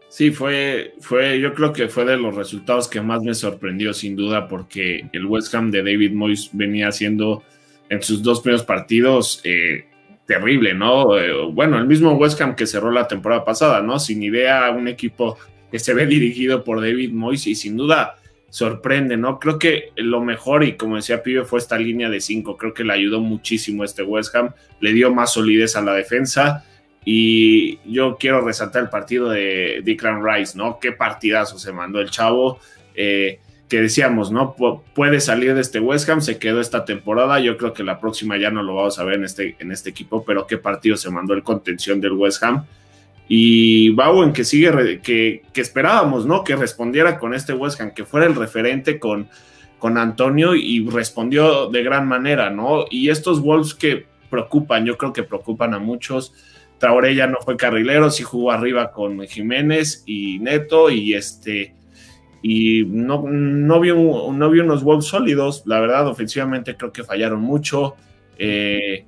Sí, 0.09 0.32
fue, 0.32 0.95
fue, 0.99 1.39
yo 1.39 1.53
creo 1.53 1.74
que 1.74 1.89
fue 1.89 2.05
de 2.05 2.18
los 2.18 2.36
resultados 2.36 2.88
que 2.88 3.01
más 3.01 3.22
me 3.22 3.36
sorprendió, 3.36 3.93
sin 3.93 4.16
duda, 4.16 4.47
porque 4.47 5.09
el 5.13 5.26
West 5.28 5.53
Ham 5.53 5.70
de 5.70 5.84
David 5.84 6.13
Moyes 6.13 6.49
venía 6.53 6.88
haciendo 6.88 7.43
en 7.89 8.01
sus 8.01 8.24
dos 8.24 8.41
primeros 8.41 8.66
partidos 8.66 9.41
eh, 9.43 9.86
terrible, 10.26 10.74
¿no? 10.74 11.16
Eh, 11.20 11.32
bueno, 11.51 11.78
el 11.78 11.86
mismo 11.86 12.13
West 12.13 12.41
Ham 12.41 12.55
que 12.55 12.66
cerró 12.66 12.89
la 12.89 13.07
temporada 13.07 13.45
pasada, 13.45 13.82
¿no? 13.82 13.99
Sin 13.99 14.24
idea, 14.24 14.72
un 14.72 14.88
equipo 14.88 15.38
que 15.70 15.78
se 15.78 15.93
ve 15.93 16.07
dirigido 16.07 16.63
por 16.63 16.82
David 16.82 17.11
Moyes 17.11 17.45
y 17.45 17.53
sin 17.53 17.78
duda 17.78 18.16
sorprende, 18.56 19.18
¿no? 19.18 19.38
Creo 19.38 19.60
que 19.60 19.91
lo 19.97 20.22
mejor, 20.22 20.64
y 20.64 20.78
como 20.78 20.95
decía 20.95 21.22
Pibe, 21.22 21.43
fue 21.43 21.60
esta 21.60 21.78
línea 21.78 22.10
de 22.10 22.22
cinco. 22.22 22.56
Creo 22.56 22.74
que 22.74 22.86
le 22.86 22.93
ayudó 22.93 23.20
muchísimo 23.20 23.84
este 23.84 24.01
West 24.01 24.34
Ham, 24.34 24.51
le 24.80 24.93
dio 24.93 25.14
más 25.14 25.34
solidez 25.34 25.76
a 25.76 25.82
la 25.82 25.93
defensa. 25.93 26.64
Y 27.03 27.80
yo 27.84 28.16
quiero 28.18 28.39
resaltar 28.39 28.84
el 28.84 28.89
partido 28.89 29.28
de 29.30 29.82
Declan 29.84 30.26
Rice, 30.26 30.58
¿no? 30.58 30.80
Qué 30.80 30.93
partidazo 30.93 31.60
se 31.60 31.74
mandó 31.74 31.99
el 31.99 32.10
chavo. 32.10 32.60
Eh, 32.95 33.41
que 33.68 33.82
decíamos, 33.82 34.32
¿no? 34.32 34.56
puede 34.93 35.20
salir 35.20 35.53
de 35.53 35.60
este 35.60 35.82
West 35.82 36.08
Ham, 36.08 36.22
se 36.22 36.39
quedó 36.39 36.62
esta 36.62 36.86
temporada. 36.86 37.41
Yo 37.41 37.58
creo 37.58 37.74
que 37.74 37.84
la 37.84 37.99
próxima 37.99 38.38
ya 38.38 38.51
no 38.51 38.64
lo 38.64 38.76
vamos 38.76 38.97
a 38.99 39.03
ver 39.03 39.16
en 39.16 39.26
este, 39.26 39.58
en 39.60 39.74
este 39.74 39.89
equipo, 39.89 40.24
pero 40.24 40.47
qué 40.47 40.58
partido 40.58 40.95
se 40.95 41.10
mandó 41.10 41.34
el 41.34 41.43
contención 41.43 41.99
del 41.99 42.14
West 42.14 42.41
Ham 42.41 42.66
y 43.28 43.90
Bowen 43.90 44.34
que 44.34 44.44
sigue, 44.44 45.02
que, 45.02 45.42
que, 45.52 45.62
esperábamos, 45.62 46.26
¿no? 46.26 46.44
Que 46.44 46.56
respondiera 46.56 47.18
con 47.18 47.34
este 47.34 47.54
West 47.54 47.82
Ham, 47.82 47.94
que 47.94 48.06
fuera 48.06 48.28
el 48.28 48.36
referente 48.36 49.00
con, 49.00 49.28
con 49.80 49.98
Antonio 49.98 50.56
y 50.56 50.88
respondió 50.88 51.70
de 51.70 51.84
gran 51.84 52.08
manera, 52.08 52.50
¿no? 52.50 52.86
Y 52.90 53.10
estos 53.10 53.42
Wolves 53.42 53.74
que 53.74 54.06
preocupan, 54.30 54.86
yo 54.86 54.98
creo 54.98 55.14
que 55.14 55.24
preocupan 55.24 55.74
a 55.74 55.80
muchos. 55.80 56.34
Traoré 56.78 57.16
ya 57.16 57.26
no 57.26 57.40
fue 57.40 57.58
carrilero, 57.58 58.12
sí 58.12 58.24
jugó 58.24 58.52
arriba 58.52 58.92
con 58.92 59.26
Jiménez 59.28 60.04
y 60.06 60.40
Neto 60.40 60.90
y 60.90 61.14
este 61.14 61.74
y 62.48 62.84
no, 62.86 63.24
no, 63.28 63.80
vi, 63.80 63.90
no 63.90 64.50
vi 64.52 64.60
unos 64.60 64.84
Wolves 64.84 65.06
sólidos, 65.06 65.64
la 65.66 65.80
verdad, 65.80 66.08
ofensivamente 66.08 66.78
creo 66.78 66.92
que 66.92 67.04
fallaron 67.04 67.42
mucho. 67.42 67.96
Eh, 68.38 69.06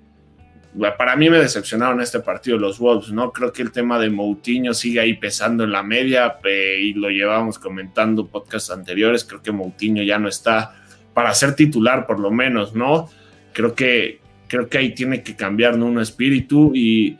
para 0.98 1.16
mí 1.16 1.30
me 1.30 1.40
decepcionaron 1.40 2.02
este 2.02 2.20
partido 2.20 2.58
los 2.58 2.80
Wolves, 2.80 3.12
¿no? 3.12 3.32
Creo 3.32 3.52
que 3.52 3.62
el 3.62 3.72
tema 3.72 4.00
de 4.00 4.10
Moutinho 4.10 4.74
sigue 4.74 5.00
ahí 5.00 5.14
pesando 5.14 5.64
en 5.64 5.72
la 5.72 5.84
media 5.84 6.38
y 6.80 6.94
lo 6.94 7.10
llevábamos 7.10 7.58
comentando 7.58 8.28
podcasts 8.28 8.70
anteriores, 8.70 9.24
creo 9.24 9.42
que 9.42 9.52
Moutinho 9.52 10.04
ya 10.04 10.20
no 10.20 10.28
está 10.28 10.76
para 11.14 11.34
ser 11.34 11.56
titular 11.56 12.06
por 12.06 12.20
lo 12.20 12.30
menos, 12.30 12.76
¿no? 12.76 13.10
Creo 13.54 13.74
que, 13.74 14.20
creo 14.48 14.70
que 14.70 14.78
ahí 14.78 14.94
tiene 14.94 15.24
que 15.24 15.36
cambiar 15.36 15.74
un 15.76 16.00
espíritu 16.00 16.72
y, 16.76 17.18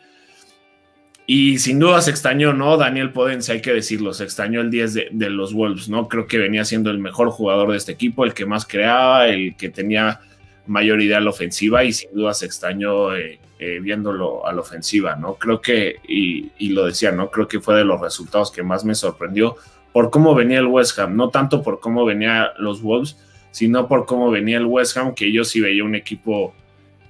y 1.26 1.58
sin 1.58 1.80
duda 1.80 2.02
se 2.02 2.12
extrañó, 2.12 2.54
¿no? 2.54 2.78
Daniel 2.78 3.12
Podence, 3.12 3.52
hay 3.52 3.62
que 3.62 3.74
decirlo, 3.74 4.14
se 4.14 4.24
extrañó 4.24 4.62
el 4.62 4.70
10 4.70 4.94
de, 4.94 5.08
de 5.12 5.30
los 5.32 5.54
Wolves, 5.54 5.90
¿no? 5.90 6.08
Creo 6.08 6.28
que 6.28 6.38
venía 6.38 6.64
siendo 6.64 6.92
el 6.92 7.00
mejor 7.00 7.32
jugador 7.32 7.72
de 7.72 7.78
este 7.78 7.94
equipo, 7.94 8.24
el 8.24 8.36
que 8.36 8.46
más 8.46 8.68
creaba, 8.68 9.28
el 9.28 9.56
que 9.56 9.70
tenía 9.70 10.20
mayor 10.68 11.02
idea 11.02 11.18
a 11.18 11.22
la 11.22 11.30
ofensiva 11.30 11.84
y 11.84 11.94
sin 11.94 12.14
duda 12.14 12.34
se 12.34 12.46
extrañó 12.46 13.16
eh, 13.16 13.40
eh, 13.60 13.80
viéndolo 13.82 14.46
a 14.46 14.54
la 14.54 14.62
ofensiva, 14.62 15.16
¿no? 15.16 15.36
Creo 15.36 15.62
que, 15.62 15.96
y, 16.08 16.70
lo 16.70 16.86
decía, 16.86 17.12
¿no? 17.12 17.32
Creo 17.32 17.48
que 17.48 17.60
fue 17.60 17.76
de 17.76 17.86
los 17.86 18.00
resultados 18.00 18.52
que 18.52 18.62
más 18.62 18.86
me 18.86 18.94
sorprendió 18.94 19.56
por 19.92 20.12
cómo 20.12 20.36
venía 20.36 20.60
el 20.60 20.68
West 20.68 21.00
Ham, 21.00 21.16
no 21.16 21.30
tanto 21.30 21.64
por 21.64 21.80
cómo 21.80 22.06
venía 22.06 22.52
los 22.60 22.82
Wolves, 22.84 23.18
sino 23.50 23.88
por 23.88 24.06
cómo 24.06 24.30
venía 24.30 24.58
el 24.58 24.66
West 24.66 24.96
Ham, 24.98 25.16
que 25.16 25.32
yo 25.32 25.44
sí 25.44 25.60
veía 25.60 25.84
un 25.84 25.96
equipo, 25.96 26.54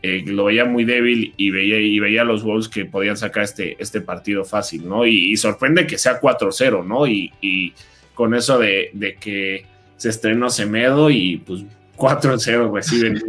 eh, 0.01 0.23
lo 0.25 0.45
veía 0.45 0.63
muy 0.63 0.85
débil 0.85 1.33
y 1.35 1.49
veía, 1.49 1.79
y 1.79 1.99
veía 1.99 2.21
a 2.21 2.25
los 2.25 2.43
Wolves 2.43 2.69
que 2.69 2.85
podían 2.85 3.17
sacar 3.17 3.43
este, 3.43 3.75
este 3.79 3.99
partido 3.99 4.45
fácil, 4.45 4.87
¿no? 4.87 5.05
Y, 5.05 5.35
sorprende 5.35 5.85
que 5.85 5.97
sea 5.97 6.21
4-0, 6.21 6.85
¿no? 6.85 7.07
Y, 7.07 7.33
y, 7.41 7.73
con 8.13 8.33
eso 8.33 8.57
de, 8.57 8.89
de 8.93 9.15
que 9.15 9.65
se 9.97 10.09
estrenó 10.09 10.49
Semedo 10.49 11.09
y 11.09 11.37
pues 11.37 11.65
4-0 11.97 12.71
reciben. 12.73 13.21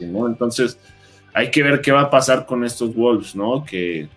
¿no? 0.00 0.26
Entonces, 0.26 0.78
hay 1.34 1.50
que 1.50 1.62
ver 1.62 1.80
qué 1.80 1.92
va 1.92 2.02
a 2.02 2.10
pasar 2.10 2.46
con 2.46 2.64
estos 2.64 2.94
Wolves, 2.94 3.34
¿no? 3.34 3.64
Que 3.64 4.08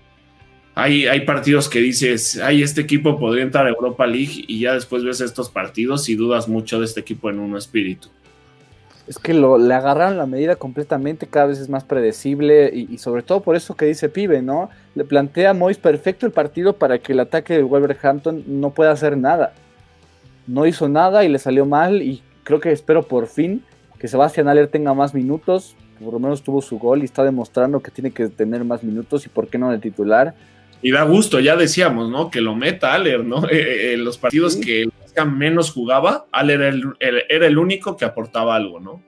hay, 0.76 1.08
hay 1.08 1.22
partidos 1.22 1.68
que 1.68 1.80
dices, 1.80 2.40
ay, 2.40 2.62
este 2.62 2.82
equipo 2.82 3.20
podría 3.20 3.44
entrar 3.44 3.66
a 3.66 3.70
Europa 3.70 4.06
League 4.06 4.46
y 4.48 4.60
ya 4.60 4.74
después 4.74 5.04
ves 5.04 5.20
estos 5.22 5.50
partidos 5.50 6.08
y 6.08 6.16
dudas 6.16 6.48
mucho 6.48 6.80
de 6.80 6.86
este 6.86 7.00
equipo 7.00 7.32
en 7.32 7.40
un 7.40 7.58
espíritu. 7.58 8.10
Es 9.08 9.18
que 9.18 9.34
lo, 9.34 9.58
le 9.58 9.74
agarraron 9.74 10.18
la 10.18 10.28
medida 10.28 10.58
completamente, 10.58 11.28
cada 11.28 11.48
vez 11.48 11.60
es 11.60 11.70
más 11.70 11.84
predecible 11.84 12.70
y, 12.72 12.98
sobre 13.00 13.24
todo 13.24 13.40
por 13.40 13.56
eso 13.56 13.76
que 13.76 13.86
dice 13.86 14.10
Pibe, 14.10 14.42
¿no? 14.42 14.70
Le 14.94 15.06
plantea 15.06 15.52
a 15.52 15.54
Mois 15.54 15.78
perfecto 15.78 16.26
el 16.26 16.34
partido 16.34 16.74
para 16.74 17.00
que 17.00 17.14
el 17.14 17.22
ataque 17.22 17.54
de 17.54 17.64
Wolverhampton 17.64 18.44
no 18.46 18.72
pueda 18.72 18.92
hacer 18.92 19.18
nada. 19.18 19.54
No 20.46 20.68
hizo 20.68 20.88
nada 20.90 21.24
y 21.24 21.30
le 21.30 21.40
salió 21.40 21.66
mal 21.66 22.04
y 22.04 22.22
creo 22.44 22.60
que 22.60 22.72
espero 22.72 23.02
por 23.04 23.28
fin 23.28 23.64
que 24.00 24.08
Sebastián 24.08 24.48
Aller 24.48 24.68
tenga 24.68 24.94
más 24.94 25.14
minutos, 25.14 25.76
por 26.04 26.14
lo 26.14 26.20
menos 26.20 26.44
tuvo 26.44 26.62
su 26.62 26.78
gol 26.78 27.02
y 27.02 27.06
está 27.06 27.24
demostrando 27.24 27.82
que 27.82 27.92
tiene 27.92 28.12
que 28.12 28.28
tener 28.28 28.64
más 28.64 28.84
minutos 28.84 29.26
y 29.26 29.30
por 29.30 29.48
qué 29.48 29.58
no 29.58 29.72
de 29.72 29.80
titular. 29.80 30.36
Y 30.82 30.92
da 30.92 31.04
gusto, 31.04 31.40
ya 31.40 31.56
decíamos, 31.56 32.10
¿no? 32.10 32.30
Que 32.30 32.40
lo 32.40 32.56
meta 32.56 32.94
Aller, 32.94 33.26
¿no? 33.26 33.38
En 33.50 33.50
eh, 33.52 33.94
eh, 33.94 33.98
los 33.98 34.18
partidos 34.18 34.56
que 34.56 34.84
el 34.84 34.92
menos 35.26 35.72
jugaba, 35.72 36.26
Aller 36.32 36.62
era 36.62 37.48
el, 37.48 37.58
único 37.58 37.98
que 37.98 38.06
aportaba 38.06 38.56
algo, 38.56 38.80
¿no? 38.80 39.02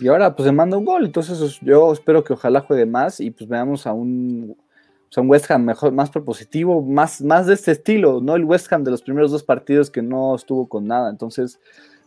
Y 0.00 0.08
ahora 0.08 0.34
pues 0.34 0.46
se 0.46 0.52
manda 0.52 0.76
un 0.76 0.84
gol, 0.84 1.04
entonces 1.04 1.60
yo 1.60 1.92
espero 1.92 2.24
que 2.24 2.32
ojalá 2.32 2.60
juegue 2.60 2.86
más 2.86 3.20
y 3.20 3.30
pues 3.30 3.48
veamos 3.48 3.86
a 3.86 3.92
un, 3.92 4.56
pues, 5.04 5.18
un 5.18 5.30
West 5.30 5.50
Ham 5.50 5.64
mejor, 5.64 5.92
más 5.92 6.10
propositivo, 6.10 6.82
más, 6.82 7.22
más 7.22 7.46
de 7.46 7.54
este 7.54 7.70
estilo, 7.70 8.20
no 8.20 8.34
el 8.34 8.44
West 8.44 8.72
Ham 8.72 8.82
de 8.82 8.90
los 8.90 9.02
primeros 9.02 9.30
dos 9.30 9.44
partidos 9.44 9.90
que 9.90 10.02
no 10.02 10.34
estuvo 10.34 10.68
con 10.68 10.88
nada, 10.88 11.08
entonces 11.10 11.60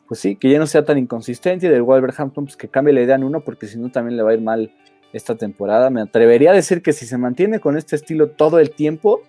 pues 0.08 0.20
sí, 0.20 0.36
que 0.36 0.50
ya 0.50 0.60
no 0.60 0.68
sea 0.68 0.86
tan 0.86 0.98
inconsistente 0.98 1.68
y 1.68 1.70
del 1.70 1.82
Wolverhampton 1.82 2.46
pues 2.46 2.58
que 2.58 2.68
cambie 2.68 2.94
la 2.94 3.02
idea 3.02 3.16
en 3.16 3.24
uno 3.24 3.42
porque 3.42 3.68
si 3.68 3.80
no 3.80 3.90
también 3.92 4.18
le 4.18 4.24
va 4.24 4.32
a 4.32 4.34
ir 4.34 4.42
mal 4.42 4.72
esta 5.14 5.36
temporada. 5.36 5.90
Me 5.90 6.02
atrevería 6.02 6.52
a 6.52 6.54
decir 6.54 6.82
que 6.82 6.94
si 6.94 7.06
se 7.06 7.18
mantiene 7.18 7.60
con 7.60 7.78
este 7.78 7.96
estilo 7.96 8.30
todo 8.30 8.60
el 8.60 8.72
tiempo, 8.72 9.22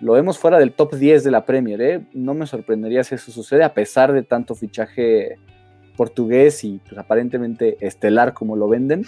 lo 0.00 0.14
vemos 0.14 0.38
fuera 0.38 0.58
del 0.58 0.72
top 0.72 0.96
10 0.96 1.24
de 1.24 1.30
la 1.30 1.46
Premier. 1.46 1.80
¿eh? 1.80 2.00
No 2.12 2.34
me 2.34 2.46
sorprendería 2.46 3.04
si 3.04 3.14
eso 3.14 3.30
sucede 3.30 3.62
a 3.62 3.72
pesar 3.72 4.12
de 4.12 4.22
tanto 4.22 4.54
fichaje 4.54 5.38
portugués 5.96 6.64
y 6.64 6.80
pues, 6.86 6.98
aparentemente 6.98 7.76
estelar 7.80 8.34
como 8.34 8.56
lo 8.56 8.68
venden. 8.68 9.04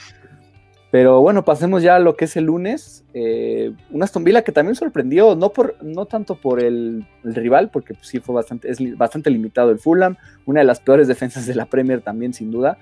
Pero 0.94 1.20
bueno, 1.20 1.44
pasemos 1.44 1.82
ya 1.82 1.96
a 1.96 1.98
lo 1.98 2.14
que 2.14 2.26
es 2.26 2.36
el 2.36 2.44
lunes. 2.44 3.04
Eh, 3.14 3.72
una 3.90 4.04
Aston 4.04 4.22
Villa 4.22 4.44
que 4.44 4.52
también 4.52 4.76
sorprendió, 4.76 5.34
no, 5.34 5.52
por, 5.52 5.74
no 5.82 6.06
tanto 6.06 6.36
por 6.36 6.62
el, 6.62 7.04
rival, 7.24 7.70
porque 7.72 7.94
pues, 7.94 8.06
sí 8.06 8.20
fue 8.20 8.36
bastante, 8.36 8.70
es 8.70 8.78
bastante 8.96 9.28
limitado 9.30 9.72
el 9.72 9.80
Fulham, 9.80 10.16
una 10.46 10.60
de 10.60 10.66
las 10.66 10.78
peores 10.78 11.08
defensas 11.08 11.46
de 11.46 11.56
la 11.56 11.66
Premier 11.66 12.00
también, 12.00 12.32
sin 12.32 12.52
duda. 12.52 12.78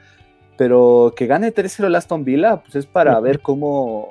Pero 0.59 1.15
que 1.17 1.27
gane 1.27 1.55
3-0 1.55 1.87
el 1.87 1.95
Aston 1.95 2.23
Villa, 2.23 2.59
pues 2.59 2.77
es 2.77 2.85
para 2.85 3.19
ver 3.19 3.41
cómo, 3.41 4.11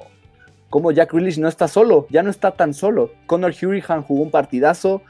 cómo 0.71 0.91
Jack 0.91 1.13
Grealish 1.13 1.37
no 1.37 1.47
está 1.47 1.67
solo, 1.67 2.07
ya 2.09 2.23
no 2.23 2.31
está 2.31 2.49
tan 2.49 2.73
solo. 2.73 3.11
Connor 3.27 3.53
Hurrihan 3.53 4.01
jugó 4.01 4.23
un 4.23 4.31
partidazo, 4.31 5.03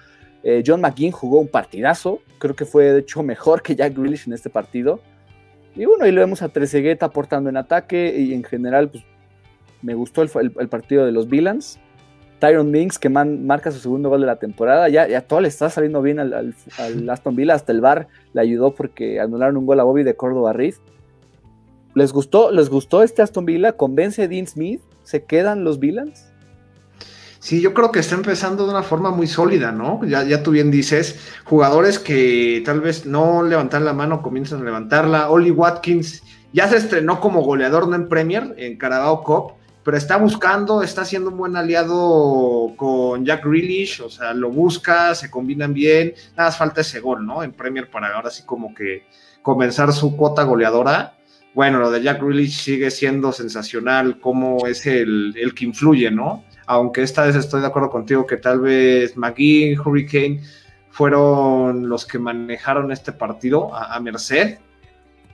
eh, 0.43 0.63
John 0.67 0.81
McGinn 0.81 1.13
jugó 1.13 1.39
un 1.39 1.47
partidazo, 1.47 2.19
creo 2.39 2.57
que 2.57 2.65
fue 2.65 2.91
de 2.91 2.99
hecho 2.99 3.23
mejor 3.23 3.61
que 3.61 3.73
Jack 3.73 3.95
Grealish 3.95 4.27
en 4.27 4.33
este 4.33 4.49
partido. 4.49 4.99
Y 5.75 5.85
bueno, 5.85 6.05
ahí 6.05 6.11
lo 6.11 6.21
vemos 6.21 6.41
a 6.41 6.49
Trezeguet 6.49 7.01
aportando 7.03 7.49
en 7.49 7.57
ataque 7.57 8.15
y 8.17 8.33
en 8.33 8.43
general, 8.43 8.89
pues 8.89 9.03
me 9.81 9.93
gustó 9.93 10.21
el, 10.21 10.29
partido 10.69 11.05
de 11.05 11.11
los 11.11 11.29
Villans. 11.29 11.79
Tyron 12.39 12.71
Minks, 12.71 12.97
que 12.97 13.07
marca 13.07 13.71
su 13.71 13.79
segundo 13.79 14.09
gol 14.09 14.21
de 14.21 14.27
la 14.27 14.37
temporada, 14.37 14.89
ya, 14.89 15.07
ya 15.07 15.21
todo 15.21 15.41
le 15.41 15.47
está 15.47 15.69
saliendo 15.69 16.01
bien 16.01 16.19
al, 16.19 16.55
Aston 17.09 17.35
Villa, 17.35 17.53
hasta 17.53 17.71
el 17.71 17.81
VAR 17.81 18.07
le 18.33 18.41
ayudó 18.41 18.73
porque 18.73 19.19
anularon 19.19 19.57
un 19.57 19.67
gol 19.67 19.79
a 19.79 19.83
Bobby 19.83 20.03
de 20.03 20.15
Córdoba 20.15 20.51
Riz. 20.51 20.81
¿Les 21.93 22.11
gustó, 22.11 22.51
¿Les 22.51 22.69
gustó 22.69 23.03
este 23.03 23.21
Aston 23.21 23.45
Villa? 23.45 23.73
¿Convence 23.73 24.23
a 24.23 24.27
Dean 24.27 24.47
Smith? 24.47 24.81
¿Se 25.03 25.23
quedan 25.23 25.63
los 25.63 25.79
Villans? 25.79 26.30
Sí, 27.41 27.59
yo 27.59 27.73
creo 27.73 27.91
que 27.91 27.99
está 27.99 28.13
empezando 28.13 28.65
de 28.65 28.69
una 28.69 28.83
forma 28.83 29.09
muy 29.09 29.25
sólida, 29.25 29.71
¿no? 29.71 29.99
Ya, 30.05 30.23
ya 30.23 30.43
tú 30.43 30.51
bien 30.51 30.69
dices, 30.69 31.19
jugadores 31.43 31.97
que 31.97 32.61
tal 32.63 32.81
vez 32.81 33.07
no 33.07 33.41
levantan 33.41 33.83
la 33.83 33.93
mano, 33.93 34.21
comienzan 34.21 34.61
a 34.61 34.65
levantarla. 34.65 35.27
Oli 35.31 35.49
Watkins 35.49 36.21
ya 36.53 36.67
se 36.67 36.77
estrenó 36.77 37.19
como 37.19 37.41
goleador, 37.41 37.87
no 37.87 37.95
en 37.95 38.07
Premier, 38.07 38.53
en 38.57 38.77
Carabao 38.77 39.23
Cup, 39.23 39.53
pero 39.83 39.97
está 39.97 40.17
buscando, 40.17 40.83
está 40.83 41.03
siendo 41.03 41.31
un 41.31 41.37
buen 41.37 41.57
aliado 41.57 42.73
con 42.77 43.25
Jack 43.25 43.43
Grealish, 43.43 44.01
o 44.01 44.09
sea, 44.11 44.35
lo 44.35 44.51
busca, 44.51 45.15
se 45.15 45.31
combinan 45.31 45.73
bien, 45.73 46.13
nada 46.37 46.49
más 46.49 46.57
falta 46.57 46.81
ese 46.81 46.99
gol, 46.99 47.25
¿no? 47.25 47.41
En 47.41 47.53
Premier 47.53 47.89
para 47.89 48.15
ahora 48.15 48.29
sí 48.29 48.43
como 48.45 48.75
que 48.75 49.07
comenzar 49.41 49.91
su 49.93 50.15
cuota 50.15 50.43
goleadora. 50.43 51.17
Bueno, 51.55 51.79
lo 51.79 51.89
de 51.89 52.03
Jack 52.03 52.21
Grealish 52.21 52.61
sigue 52.61 52.91
siendo 52.91 53.31
sensacional, 53.31 54.19
como 54.19 54.67
es 54.67 54.85
el, 54.85 55.33
el 55.35 55.55
que 55.55 55.65
influye, 55.65 56.11
¿no? 56.11 56.43
Aunque 56.71 57.01
esta 57.01 57.25
vez 57.25 57.35
estoy 57.35 57.59
de 57.59 57.67
acuerdo 57.67 57.89
contigo 57.89 58.25
que 58.25 58.37
tal 58.37 58.61
vez 58.61 59.17
McGee, 59.17 59.77
Hurricane 59.77 60.39
fueron 60.89 61.89
los 61.89 62.05
que 62.05 62.17
manejaron 62.17 62.93
este 62.93 63.11
partido 63.11 63.75
a, 63.75 63.99
merced. 63.99 64.57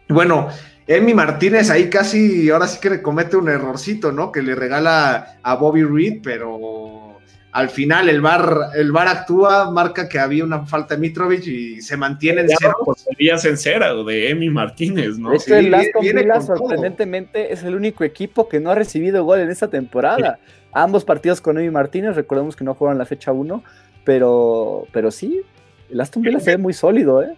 Bueno, 0.10 0.50
Emi 0.88 1.14
Martínez 1.14 1.70
ahí 1.70 1.92
casi, 1.92 2.50
ahora 2.50 2.68
sí 2.68 2.80
que 2.80 2.90
le 2.90 3.02
comete 3.04 3.38
un 3.38 3.50
errorcito, 3.50 4.12
¿no? 4.12 4.32
Que 4.32 4.42
le 4.42 4.56
regala 4.56 5.38
a 5.44 5.56
Bobby 5.56 5.84
Reed, 5.84 6.22
pero 6.24 7.20
al 7.52 7.70
final 7.70 8.10
el 8.10 8.20
bar, 8.20 8.72
el 8.76 8.92
bar 8.92 9.08
actúa, 9.08 9.70
marca 9.70 10.10
que 10.10 10.18
había 10.18 10.44
una 10.44 10.66
falta 10.66 10.96
de 10.96 11.02
Mitrovic 11.02 11.46
y 11.46 11.82
se 11.84 11.98
mantiene 11.98 12.42
en 12.42 12.50
cero. 12.50 12.78
Sería 12.96 13.38
sincera 13.38 13.94
de 13.94 14.32
Emi 14.32 14.50
Martínez, 14.50 15.20
¿no? 15.20 15.34
Es 15.34 15.46
que 15.46 15.60
el 15.60 15.74
Aston 15.74 16.02
Villa 16.02 16.42
sorprendentemente 16.42 17.54
es 17.54 17.64
el 17.64 17.76
único 17.76 18.04
equipo 18.04 18.50
que 18.50 18.60
no 18.60 18.72
ha 18.72 18.76
recibido 18.76 19.24
gol 19.24 19.40
en 19.42 19.52
esta 19.52 19.68
temporada 19.68 20.40
ambos 20.84 21.06
partidos 21.06 21.42
con 21.42 21.58
Emi 21.58 21.72
Martínez, 21.72 22.16
recordemos 22.16 22.56
que 22.56 22.64
no 22.64 22.74
jugaron 22.74 22.98
la 22.98 23.06
fecha 23.06 23.32
1, 23.32 23.64
pero, 24.04 24.88
pero 24.92 25.12
sí, 25.12 25.42
el 25.90 26.00
Aston 26.00 26.24
Villa 26.24 26.40
se 26.40 26.52
ve 26.52 26.58
muy 26.58 26.74
sólido, 26.74 27.24
¿eh? 27.24 27.36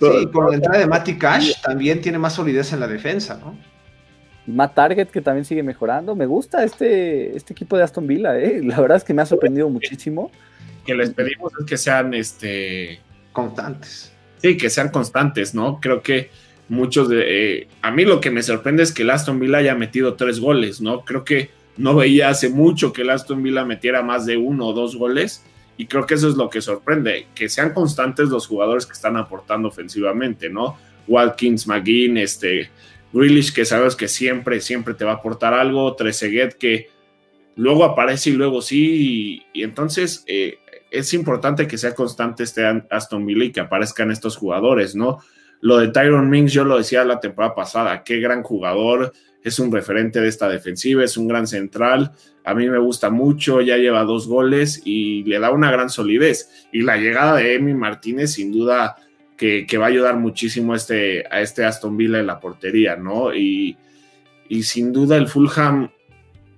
Sí, 0.00 0.28
con 0.32 0.50
la 0.50 0.56
entrada 0.56 0.80
de 0.80 0.86
Matty 0.86 1.16
Cash 1.16 1.60
también 1.62 2.00
tiene 2.00 2.18
más 2.18 2.34
solidez 2.34 2.72
en 2.72 2.80
la 2.80 2.88
defensa, 2.88 3.38
¿no? 3.42 3.56
Y 4.46 4.52
Matt 4.52 4.74
Target, 4.74 5.08
que 5.08 5.20
también 5.20 5.44
sigue 5.44 5.62
mejorando. 5.62 6.14
Me 6.14 6.26
gusta 6.26 6.64
este, 6.64 7.34
este 7.36 7.52
equipo 7.52 7.76
de 7.76 7.84
Aston 7.84 8.06
Villa, 8.06 8.38
¿eh? 8.38 8.60
La 8.64 8.80
verdad 8.80 8.98
es 8.98 9.04
que 9.04 9.14
me 9.14 9.22
ha 9.22 9.26
sorprendido 9.26 9.68
muchísimo. 9.70 10.30
Que 10.84 10.94
les 10.94 11.10
pedimos 11.10 11.52
es 11.58 11.64
que 11.64 11.76
sean 11.78 12.12
este... 12.12 13.00
constantes. 13.32 14.12
Sí, 14.38 14.56
que 14.56 14.68
sean 14.68 14.90
constantes, 14.90 15.54
¿no? 15.54 15.80
Creo 15.80 16.02
que 16.02 16.30
muchos 16.68 17.08
de... 17.08 17.22
Eh, 17.60 17.68
a 17.80 17.90
mí 17.90 18.04
lo 18.04 18.20
que 18.20 18.30
me 18.30 18.42
sorprende 18.42 18.82
es 18.82 18.92
que 18.92 19.02
el 19.02 19.10
Aston 19.10 19.40
Villa 19.40 19.58
haya 19.58 19.74
metido 19.74 20.14
tres 20.14 20.40
goles, 20.40 20.82
¿no? 20.82 21.04
Creo 21.04 21.24
que 21.24 21.50
no 21.76 21.94
veía 21.94 22.28
hace 22.28 22.48
mucho 22.48 22.92
que 22.92 23.02
el 23.02 23.10
Aston 23.10 23.42
Villa 23.42 23.64
metiera 23.64 24.02
más 24.02 24.26
de 24.26 24.36
uno 24.36 24.68
o 24.68 24.72
dos 24.72 24.96
goles 24.96 25.44
y 25.76 25.86
creo 25.86 26.06
que 26.06 26.14
eso 26.14 26.28
es 26.28 26.36
lo 26.36 26.48
que 26.48 26.60
sorprende, 26.60 27.26
que 27.34 27.48
sean 27.48 27.74
constantes 27.74 28.28
los 28.28 28.46
jugadores 28.46 28.86
que 28.86 28.92
están 28.92 29.16
aportando 29.16 29.68
ofensivamente, 29.68 30.48
¿no? 30.48 30.78
Watkins, 31.08 31.66
McGinn, 31.66 32.16
este, 32.16 32.70
Grealish, 33.12 33.52
que 33.52 33.64
sabes 33.64 33.96
que 33.96 34.08
siempre, 34.08 34.60
siempre 34.60 34.94
te 34.94 35.04
va 35.04 35.12
a 35.12 35.14
aportar 35.16 35.52
algo, 35.52 35.94
Trezeguet, 35.94 36.54
que 36.54 36.90
luego 37.56 37.84
aparece 37.84 38.30
y 38.30 38.34
luego 38.34 38.62
sí, 38.62 39.42
y, 39.52 39.62
entonces 39.62 40.24
eh, 40.26 40.58
es 40.90 41.12
importante 41.12 41.66
que 41.66 41.78
sea 41.78 41.94
constante 41.94 42.44
este 42.44 42.64
Aston 42.90 43.26
Villa 43.26 43.44
y 43.44 43.52
que 43.52 43.60
aparezcan 43.60 44.10
estos 44.10 44.36
jugadores, 44.36 44.94
¿no? 44.94 45.18
Lo 45.60 45.78
de 45.78 45.88
Tyron 45.88 46.28
Mings, 46.28 46.52
yo 46.52 46.64
lo 46.64 46.76
decía 46.76 47.04
la 47.04 47.20
temporada 47.20 47.54
pasada, 47.54 48.04
qué 48.04 48.20
gran 48.20 48.42
jugador, 48.42 49.12
es 49.44 49.58
un 49.58 49.70
referente 49.70 50.20
de 50.20 50.28
esta 50.28 50.48
defensiva, 50.48 51.04
es 51.04 51.18
un 51.18 51.28
gran 51.28 51.46
central, 51.46 52.12
a 52.44 52.54
mí 52.54 52.68
me 52.68 52.78
gusta 52.78 53.10
mucho, 53.10 53.60
ya 53.60 53.76
lleva 53.76 54.02
dos 54.04 54.26
goles 54.26 54.82
y 54.84 55.22
le 55.24 55.38
da 55.38 55.50
una 55.50 55.70
gran 55.70 55.90
solidez. 55.90 56.66
Y 56.72 56.82
la 56.82 56.96
llegada 56.96 57.36
de 57.36 57.54
Emi 57.54 57.74
Martínez 57.74 58.32
sin 58.32 58.50
duda 58.50 58.96
que, 59.36 59.66
va 59.78 59.84
a 59.84 59.88
ayudar 59.88 60.16
muchísimo 60.16 60.72
a 60.72 60.76
este, 60.76 61.24
a 61.30 61.42
este 61.42 61.64
Aston 61.64 61.96
Villa 61.96 62.20
en 62.20 62.26
la 62.26 62.40
portería, 62.40 62.96
¿no? 62.96 63.34
Y, 63.34 63.76
sin 64.62 64.92
duda 64.92 65.16
el 65.16 65.26
Fulham, 65.26 65.90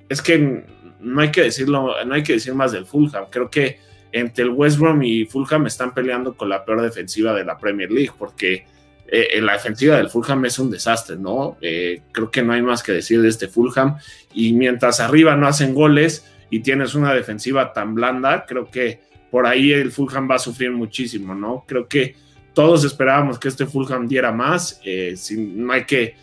es 0.08 0.22
que 0.22 0.64
no 1.00 1.20
hay 1.20 1.30
que 1.30 1.42
decirlo, 1.42 2.04
no 2.04 2.14
hay 2.14 2.22
que 2.22 2.34
decir 2.34 2.54
más 2.54 2.72
del 2.72 2.84
Fulham, 2.84 3.24
creo 3.30 3.48
que 3.48 3.78
entre 4.12 4.44
el 4.44 4.50
West 4.50 4.78
Brom 4.78 5.02
y 5.02 5.24
Fulham 5.24 5.66
están 5.66 5.94
peleando 5.94 6.36
con 6.36 6.48
la 6.48 6.64
peor 6.64 6.82
defensiva 6.82 7.32
de 7.32 7.44
la 7.44 7.56
Premier 7.56 7.90
League, 7.90 8.12
porque 8.18 8.66
eh, 9.08 9.40
la 9.40 9.52
defensiva 9.52 9.96
del 9.96 10.10
Fulham 10.10 10.44
es 10.46 10.58
un 10.58 10.70
desastre, 10.70 11.16
¿no? 11.16 11.56
Eh, 11.60 12.02
creo 12.12 12.30
que 12.30 12.42
no 12.42 12.52
hay 12.52 12.62
más 12.62 12.82
que 12.82 12.92
decir 12.92 13.22
de 13.22 13.28
este 13.28 13.48
Fulham. 13.48 13.96
Y 14.34 14.52
mientras 14.52 15.00
arriba 15.00 15.36
no 15.36 15.46
hacen 15.46 15.74
goles 15.74 16.26
y 16.50 16.60
tienes 16.60 16.94
una 16.94 17.14
defensiva 17.14 17.72
tan 17.72 17.94
blanda, 17.94 18.44
creo 18.46 18.70
que 18.70 19.00
por 19.30 19.46
ahí 19.46 19.72
el 19.72 19.92
Fulham 19.92 20.28
va 20.30 20.36
a 20.36 20.40
sufrir 20.40 20.72
muchísimo, 20.72 21.34
¿no? 21.34 21.64
Creo 21.66 21.88
que 21.88 22.16
todos 22.52 22.84
esperábamos 22.84 23.38
que 23.38 23.48
este 23.48 23.66
Fulham 23.66 24.08
diera 24.08 24.32
más. 24.32 24.80
Eh, 24.84 25.14
no, 25.36 25.72
hay 25.72 25.84
que, 25.84 26.16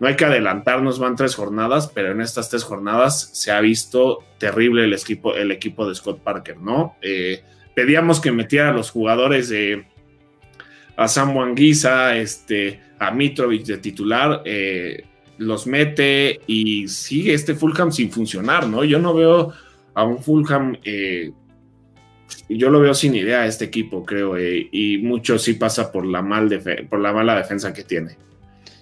no 0.00 0.08
hay 0.08 0.16
que 0.16 0.24
adelantarnos, 0.24 0.98
van 0.98 1.14
tres 1.14 1.36
jornadas, 1.36 1.90
pero 1.94 2.10
en 2.10 2.20
estas 2.20 2.48
tres 2.50 2.64
jornadas 2.64 3.30
se 3.32 3.52
ha 3.52 3.60
visto 3.60 4.24
terrible 4.38 4.84
el 4.84 4.92
equipo, 4.92 5.34
el 5.34 5.52
equipo 5.52 5.86
de 5.88 5.94
Scott 5.94 6.20
Parker, 6.20 6.58
¿no? 6.58 6.96
pedíamos 7.74 8.20
que 8.20 8.30
metiera 8.30 8.68
a 8.68 8.72
los 8.72 8.92
jugadores 8.92 9.48
de 9.48 9.84
a 10.96 11.08
Sam 11.08 11.36
Wanguisa, 11.36 12.16
este, 12.16 12.80
a 12.98 13.10
Mitrovic 13.10 13.64
de 13.64 13.78
titular, 13.78 14.42
eh, 14.44 15.04
los 15.38 15.66
mete 15.66 16.40
y 16.46 16.86
sigue 16.88 17.34
este 17.34 17.54
Fulham 17.54 17.90
sin 17.90 18.10
funcionar, 18.10 18.68
¿no? 18.68 18.84
Yo 18.84 18.98
no 18.98 19.14
veo 19.14 19.52
a 19.94 20.04
un 20.04 20.22
Fulham, 20.22 20.76
eh, 20.84 21.32
yo 22.48 22.70
lo 22.70 22.80
veo 22.80 22.94
sin 22.94 23.14
idea 23.14 23.42
a 23.42 23.46
este 23.46 23.64
equipo, 23.64 24.04
creo, 24.04 24.36
eh, 24.36 24.68
y 24.70 24.98
mucho 24.98 25.38
sí 25.38 25.54
pasa 25.54 25.90
por 25.90 26.06
la, 26.06 26.22
mal 26.22 26.48
por 26.88 27.00
la 27.00 27.12
mala 27.12 27.36
defensa 27.36 27.72
que 27.72 27.82
tiene. 27.82 28.16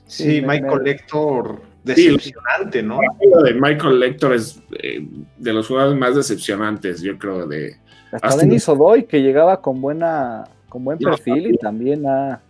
Sí, 0.07 0.43
Michael 0.43 0.85
Lector 0.85 1.63
decepcionante, 1.85 2.83
¿no? 2.83 3.01
de 3.45 3.55
Michael 3.55 3.99
Lector 3.99 4.35
es 4.35 4.61
de 4.69 5.53
los 5.53 5.67
jugadores 5.67 5.99
más 5.99 6.15
decepcionantes, 6.15 7.01
yo 7.01 7.19
creo, 7.19 7.47
de... 7.47 7.77
Hasta, 8.13 8.37
Denis 8.37 8.69
Odoy, 8.69 9.05
que 9.05 9.23
llegaba 9.23 9.63
con 9.63 9.81
buena 9.81 10.45
con 10.73 10.85
buen 10.85 10.97
perfil 10.97 11.49
y 11.49 11.59
también 11.59 12.07
ha, 12.07 12.41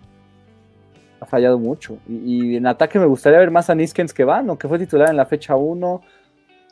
ha 1.18 1.26
fallado 1.26 1.58
mucho. 1.58 1.98
Y, 2.08 2.54
en 2.54 2.68
ataque 2.68 3.00
me 3.00 3.06
gustaría 3.06 3.40
ver 3.40 3.50
más 3.50 3.68
a 3.68 3.74
Niskens 3.74 4.14
que 4.14 4.22
van, 4.22 4.56
que 4.56 4.68
fue 4.68 4.78
titular 4.78 5.10
en 5.10 5.16
la 5.16 5.26
fecha 5.26 5.56
1. 5.56 6.02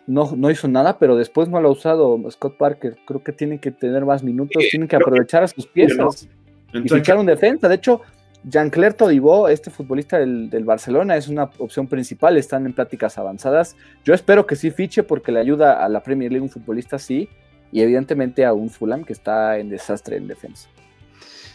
No, 0.06 0.32
no 0.36 0.50
hizo 0.50 0.68
nada, 0.68 0.96
pero 0.96 1.16
después 1.16 1.48
no 1.48 1.60
lo 1.60 1.70
ha 1.70 1.72
usado 1.72 2.16
Scott 2.30 2.56
Parker. 2.56 2.98
Creo 3.04 3.24
que 3.24 3.32
tiene 3.32 3.58
que 3.58 3.72
tener 3.72 4.04
más 4.04 4.22
minutos, 4.22 4.62
tienen 4.70 4.86
que 4.86 4.94
aprovechar 4.94 5.42
a 5.42 5.48
sus 5.48 5.66
piezas 5.66 6.28
y 6.72 6.88
fichar 6.88 7.18
un 7.18 7.26
defensa. 7.26 7.68
De 7.68 7.74
hecho, 7.74 8.00
Jean-Claire 8.44 8.94
Todibó, 8.94 9.48
este 9.48 9.72
futbolista 9.72 10.20
del, 10.20 10.64
Barcelona, 10.64 11.16
es 11.16 11.26
una 11.26 11.50
opción 11.58 11.88
principal, 11.88 12.36
están 12.36 12.64
en 12.64 12.74
pláticas 12.74 13.18
avanzadas. 13.18 13.74
Yo 14.04 14.14
espero 14.14 14.46
que 14.46 14.54
sí 14.54 14.70
fiche 14.70 15.02
porque 15.02 15.32
le 15.32 15.40
ayuda 15.40 15.84
a 15.84 15.88
la 15.88 16.00
Premier 16.00 16.30
League 16.30 16.44
un 16.44 16.48
futbolista 16.48 16.94
así 16.94 17.28
y 17.72 17.80
evidentemente 17.82 18.44
a 18.44 18.52
un 18.52 18.70
Fulham 18.70 19.02
que 19.02 19.14
está 19.14 19.58
en 19.58 19.68
desastre 19.68 20.16
en 20.16 20.28
defensa. 20.28 20.68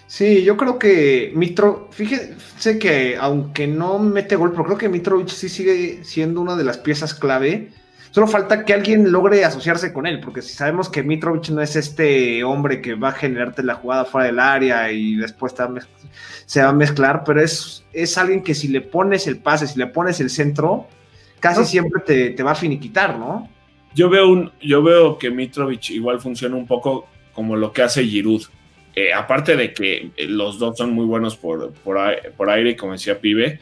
Sí, 0.07 0.43
yo 0.43 0.55
creo 0.55 0.77
que 0.77 1.31
Mitro, 1.35 1.89
fíjese 1.91 2.77
que 2.77 3.17
aunque 3.19 3.67
no 3.67 3.97
mete 3.97 4.35
gol, 4.35 4.51
pero 4.51 4.65
creo 4.65 4.77
que 4.77 4.89
Mitrovic 4.89 5.29
sí 5.29 5.49
sigue 5.49 6.03
siendo 6.03 6.41
una 6.41 6.55
de 6.55 6.63
las 6.63 6.77
piezas 6.77 7.13
clave. 7.13 7.71
Solo 8.11 8.27
falta 8.27 8.63
que 8.63 8.73
alguien 8.73 9.11
logre 9.11 9.43
asociarse 9.43 9.91
con 9.91 10.05
él, 10.05 10.21
porque 10.21 10.41
si 10.41 10.53
sabemos 10.53 10.89
que 10.89 11.03
Mitrovic 11.03 11.49
no 11.49 11.61
es 11.61 11.75
este 11.75 12.43
hombre 12.45 12.81
que 12.81 12.93
va 12.93 13.09
a 13.09 13.13
generarte 13.13 13.61
la 13.61 13.75
jugada 13.75 14.05
fuera 14.05 14.27
del 14.27 14.39
área 14.39 14.91
y 14.91 15.15
después 15.15 15.53
se 16.45 16.61
va 16.61 16.69
a 16.69 16.73
mezclar, 16.73 17.23
pero 17.25 17.41
es, 17.41 17.83
es 17.91 18.17
alguien 18.17 18.41
que 18.41 18.53
si 18.53 18.69
le 18.69 18.81
pones 18.81 19.27
el 19.27 19.39
pase, 19.39 19.67
si 19.67 19.77
le 19.77 19.87
pones 19.87 20.21
el 20.21 20.29
centro, 20.29 20.87
casi 21.41 21.65
siempre 21.65 22.03
te, 22.05 22.29
te, 22.29 22.43
va 22.43 22.51
a 22.51 22.55
finiquitar, 22.55 23.17
¿no? 23.17 23.49
Yo 23.93 24.09
veo, 24.09 24.29
un, 24.29 24.51
yo 24.61 24.81
veo 24.81 25.17
que 25.17 25.29
Mitrovic 25.29 25.89
igual 25.89 26.21
funciona 26.21 26.55
un 26.55 26.67
poco 26.67 27.07
como 27.33 27.57
lo 27.57 27.73
que 27.73 27.81
hace 27.81 28.03
Giroud 28.05 28.43
eh, 28.95 29.11
aparte 29.11 29.57
de 29.57 29.73
que 29.73 30.11
eh, 30.15 30.25
los 30.27 30.57
dos 30.57 30.77
son 30.77 30.91
muy 30.91 31.05
buenos 31.05 31.35
por, 31.35 31.73
por, 31.73 32.49
aire, 32.49 32.77
como 32.77 32.93
decía 32.93 33.19
Pibe, 33.19 33.59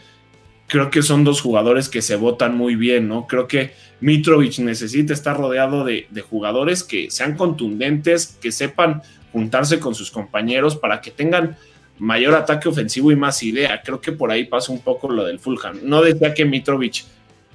creo 0.68 0.92
que 0.92 1.02
son 1.02 1.24
dos 1.24 1.42
jugadores 1.42 1.90
que 1.90 2.04
se 2.04 2.16
votan 2.16 2.56
muy 2.56 2.76
bien, 2.76 3.08
¿no? 3.08 3.26
Creo 3.26 3.48
que 3.48 3.72
Mitrovic 4.00 4.60
necesita 4.60 5.12
estar 5.12 5.36
rodeado 5.36 5.86
de, 5.86 6.08
jugadores 6.30 6.84
que 6.84 7.10
sean 7.10 7.36
contundentes, 7.36 8.38
que 8.40 8.52
sepan 8.52 9.02
juntarse 9.32 9.80
con 9.80 9.96
sus 9.96 10.12
compañeros 10.12 10.76
para 10.76 11.02
que 11.02 11.10
tengan 11.10 11.58
mayor 11.98 12.36
ataque 12.36 12.70
ofensivo 12.70 13.12
y 13.12 13.16
más 13.16 13.42
idea. 13.42 13.82
Creo 13.84 14.00
que 14.00 14.12
por 14.12 14.30
ahí 14.30 14.46
pasa 14.46 14.72
un 14.72 14.82
poco 14.82 15.10
lo 15.10 15.26
del 15.26 15.40
Fulham. 15.40 15.80
No 15.82 16.04
decía 16.04 16.36
que 16.36 16.46
Mitrovic 16.46 17.06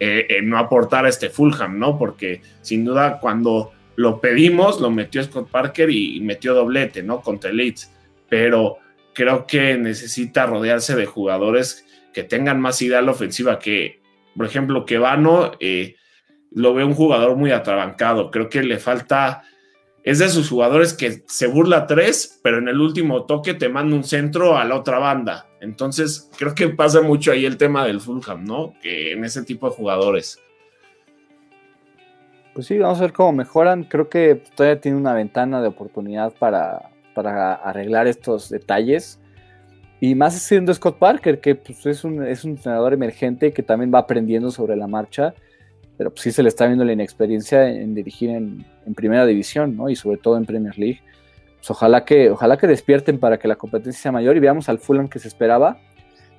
eh, 0.01 0.41
no 0.43 0.59
aportara 0.59 1.09
este 1.09 1.31
Fulham, 1.31 1.79
¿no? 1.79 1.97
Porque 1.97 2.43
sin 2.61 2.85
duda 2.85 3.21
cuando 3.21 3.73
lo 3.99 4.21
pedimos, 4.21 4.81
lo 4.81 4.93
metió 4.93 5.25
Scott 5.25 5.51
Parker 5.51 5.91
y, 5.91 6.21
metió 6.21 6.55
doblete, 6.55 7.03
¿no? 7.03 7.21
Contra 7.21 7.51
el 7.51 7.57
Leeds. 7.57 7.93
Pero 8.29 8.79
creo 9.13 9.45
que 9.45 9.77
necesita 9.77 10.47
rodearse 10.47 10.95
de 10.95 11.05
jugadores 11.05 11.85
que 12.15 12.23
tengan 12.23 12.61
más 12.61 12.81
idea 12.81 13.01
a 13.01 13.03
la 13.03 13.11
ofensiva 13.11 13.59
que, 13.59 14.01
por 14.37 14.47
ejemplo, 14.47 14.87
que 14.87 14.99
Vano 14.99 15.51
eh, 15.59 15.97
lo 16.53 16.75
ve 16.75 16.85
un 16.85 16.95
jugador 16.95 17.35
muy 17.35 17.51
atrabancado. 17.51 18.31
Creo 18.31 18.49
que 18.49 18.63
le 18.63 18.79
falta. 18.79 19.43
Es 20.05 20.21
de 20.21 20.27
esos 20.27 20.49
jugadores 20.49 20.95
que 20.95 21.25
se 21.27 21.49
burla 21.49 21.89
tres, 21.89 22.39
pero 22.41 22.59
en 22.59 22.69
el 22.69 22.81
último 22.81 23.27
toque 23.27 23.55
te 23.55 23.69
manda 23.69 23.97
un 23.97 24.05
centro 24.05 24.57
a 24.57 24.65
la 24.65 24.77
otra 24.77 25.01
banda. 25.01 25.49
Entonces, 25.61 26.31
creo 26.39 26.55
que 26.55 26.69
pasa 26.69 27.01
mucho 27.01 27.33
ahí 27.33 27.45
el 27.45 27.57
tema 27.57 27.85
del 27.85 28.01
Fulham, 28.01 28.45
¿no? 28.45 28.75
Que 28.81 29.11
en 29.11 29.25
ese 29.25 29.43
tipo 29.43 29.69
de 29.69 29.75
jugadores 29.75 30.41
pues 32.59 32.67
sí, 32.67 32.77
vamos 32.77 32.99
a 32.99 33.03
ver 33.03 33.13
cómo 33.13 33.33
mejoran. 33.33 33.85
Creo 33.85 34.09
que 34.09 34.43
todavía 34.57 34.81
tiene 34.81 34.99
una 34.99 35.15
ventana 35.15 35.63
de 35.63 35.69
oportunidad 35.69 36.33
para, 36.41 36.91
arreglar 37.15 38.09
estos 38.09 38.51
detalles. 38.51 39.21
Y 40.01 40.17
más 40.17 40.35
siendo 40.35 40.75
Scott 40.75 40.99
Parker, 40.99 41.39
que 41.39 41.55
pues, 41.55 41.87
es, 41.87 42.03
un, 42.03 42.27
es 42.27 42.43
un 42.43 42.57
entrenador 42.57 42.93
emergente 42.93 43.53
que 43.53 43.63
también 43.63 43.95
va 43.95 44.01
aprendiendo 44.01 44.51
sobre 44.51 44.75
la 44.75 44.89
marcha, 44.89 45.35
pero 45.97 46.11
pues, 46.11 46.23
sí 46.23 46.33
se 46.33 46.43
le 46.43 46.49
está 46.49 46.67
viendo 46.67 46.85
la 46.85 46.93
inexperiencia 46.93 47.71
en, 47.71 47.95
dirigir 47.95 48.31
en, 48.31 48.67
primera 48.97 49.25
división, 49.25 49.77
¿no? 49.77 49.89
Y 49.89 49.95
sobre 49.95 50.17
todo 50.17 50.37
en 50.37 50.45
Premier 50.45 50.77
League. 50.77 51.01
Pues, 51.59 51.71
ojalá, 51.71 52.05
que, 52.05 52.29
ojalá 52.29 52.57
que 52.57 52.67
despierten 52.67 53.21
para 53.21 53.39
que 53.39 53.47
la 53.47 53.55
competencia 53.55 54.03
sea 54.03 54.11
mayor 54.11 54.37
y 54.37 54.41
veamos 54.41 54.69
al 54.69 54.81
Fulham 54.81 55.07
que 55.07 55.21
se 55.21 55.29
esperaba. 55.29 55.79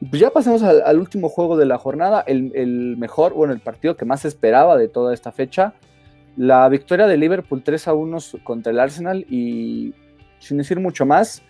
pues 0.01 0.19
ya 0.19 0.31
pasemos 0.31 0.63
al, 0.63 0.99
último 0.99 1.29
juego 1.29 1.55
de 1.55 1.65
la 1.65 1.77
jornada, 1.77 2.25
el, 2.27 2.51
el, 2.55 2.97
mejor, 2.97 3.33
bueno, 3.33 3.53
el 3.53 3.61
partido 3.61 3.95
que 3.95 4.03
más 4.03 4.19
se 4.19 4.27
esperaba 4.27 4.75
de 4.75 4.89
toda 4.89 5.13
esta 5.13 5.31
fecha, 5.31 5.75
la 6.39 6.69
victoria 6.69 7.05
de 7.05 7.17
Liverpool 7.17 7.63
3 7.63 7.89
a 7.89 7.93
1 7.93 8.17
contra 8.45 8.71
el 8.71 8.79
Arsenal 8.79 9.25
y 9.29 9.93
sin 10.39 10.57
decir 10.57 10.79
mucho 10.79 11.05
más, 11.05 11.43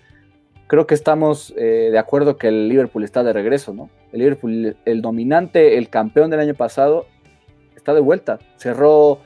creo 0.66 0.88
que 0.88 0.96
estamos 0.96 1.54
eh, 1.58 1.90
de 1.92 2.00
acuerdo 2.00 2.38
que 2.38 2.48
el 2.48 2.68
Liverpool 2.68 3.04
está 3.04 3.24
de 3.24 3.32
regreso, 3.32 3.72
¿no? 3.72 3.92
El 4.12 4.22
Liverpool, 4.22 4.76
el 4.86 5.02
dominante, 5.04 5.78
el 5.78 5.90
campeón 5.90 6.32
del 6.32 6.40
año 6.40 6.56
pasado, 6.56 7.06
está 7.76 7.94
de 7.94 8.00
vuelta. 8.00 8.40
Cerró, 8.56 9.20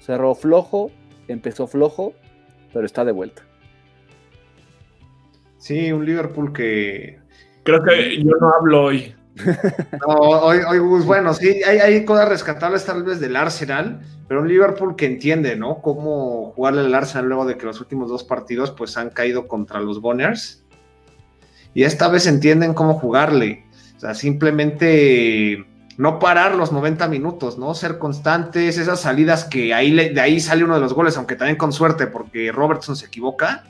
cerró 0.00 0.34
flojo, 0.34 0.90
empezó 1.28 1.68
flojo, 1.68 2.12
pero 2.72 2.84
está 2.84 3.04
de 3.04 3.12
vuelta. 3.12 3.42
Sí, 5.58 5.92
un 5.92 6.04
Liverpool 6.04 6.52
que 6.52 7.20
Creo 7.62 7.80
que 7.84 8.16
yo 8.24 8.32
no 8.40 8.52
hablo 8.52 8.82
hoy. 8.86 9.14
No, 10.04 10.14
hoy, 10.14 10.58
hoy 10.68 10.78
bueno, 11.04 11.32
sí, 11.32 11.62
hay, 11.62 11.78
hay 11.78 12.04
cosas 12.04 12.28
rescatables 12.28 12.84
tal 12.84 13.04
vez 13.04 13.20
del 13.20 13.36
Arsenal, 13.36 14.00
pero 14.28 14.40
un 14.40 14.48
Liverpool 14.48 14.96
que 14.96 15.06
entiende, 15.06 15.56
¿no? 15.56 15.80
Cómo 15.80 16.52
jugarle 16.56 16.80
al 16.80 16.94
Arsenal 16.94 17.26
luego 17.26 17.46
de 17.46 17.56
que 17.56 17.66
los 17.66 17.80
últimos 17.80 18.08
dos 18.08 18.24
partidos 18.24 18.72
pues 18.72 18.96
han 18.96 19.10
caído 19.10 19.46
contra 19.46 19.80
los 19.80 20.00
Bonners. 20.00 20.64
Y 21.74 21.84
esta 21.84 22.08
vez 22.08 22.26
entienden 22.26 22.74
cómo 22.74 22.94
jugarle. 22.94 23.64
O 23.96 24.00
sea, 24.00 24.14
simplemente 24.14 25.64
no 25.96 26.18
parar 26.18 26.54
los 26.54 26.72
90 26.72 27.08
minutos, 27.08 27.58
¿no? 27.58 27.74
Ser 27.74 27.98
constantes, 27.98 28.78
esas 28.78 29.00
salidas 29.00 29.44
que 29.44 29.72
ahí 29.72 29.92
de 29.92 30.20
ahí 30.20 30.40
sale 30.40 30.64
uno 30.64 30.74
de 30.74 30.80
los 30.80 30.92
goles, 30.92 31.16
aunque 31.16 31.36
también 31.36 31.56
con 31.56 31.72
suerte, 31.72 32.06
porque 32.06 32.50
Robertson 32.52 32.96
se 32.96 33.06
equivoca 33.06 33.64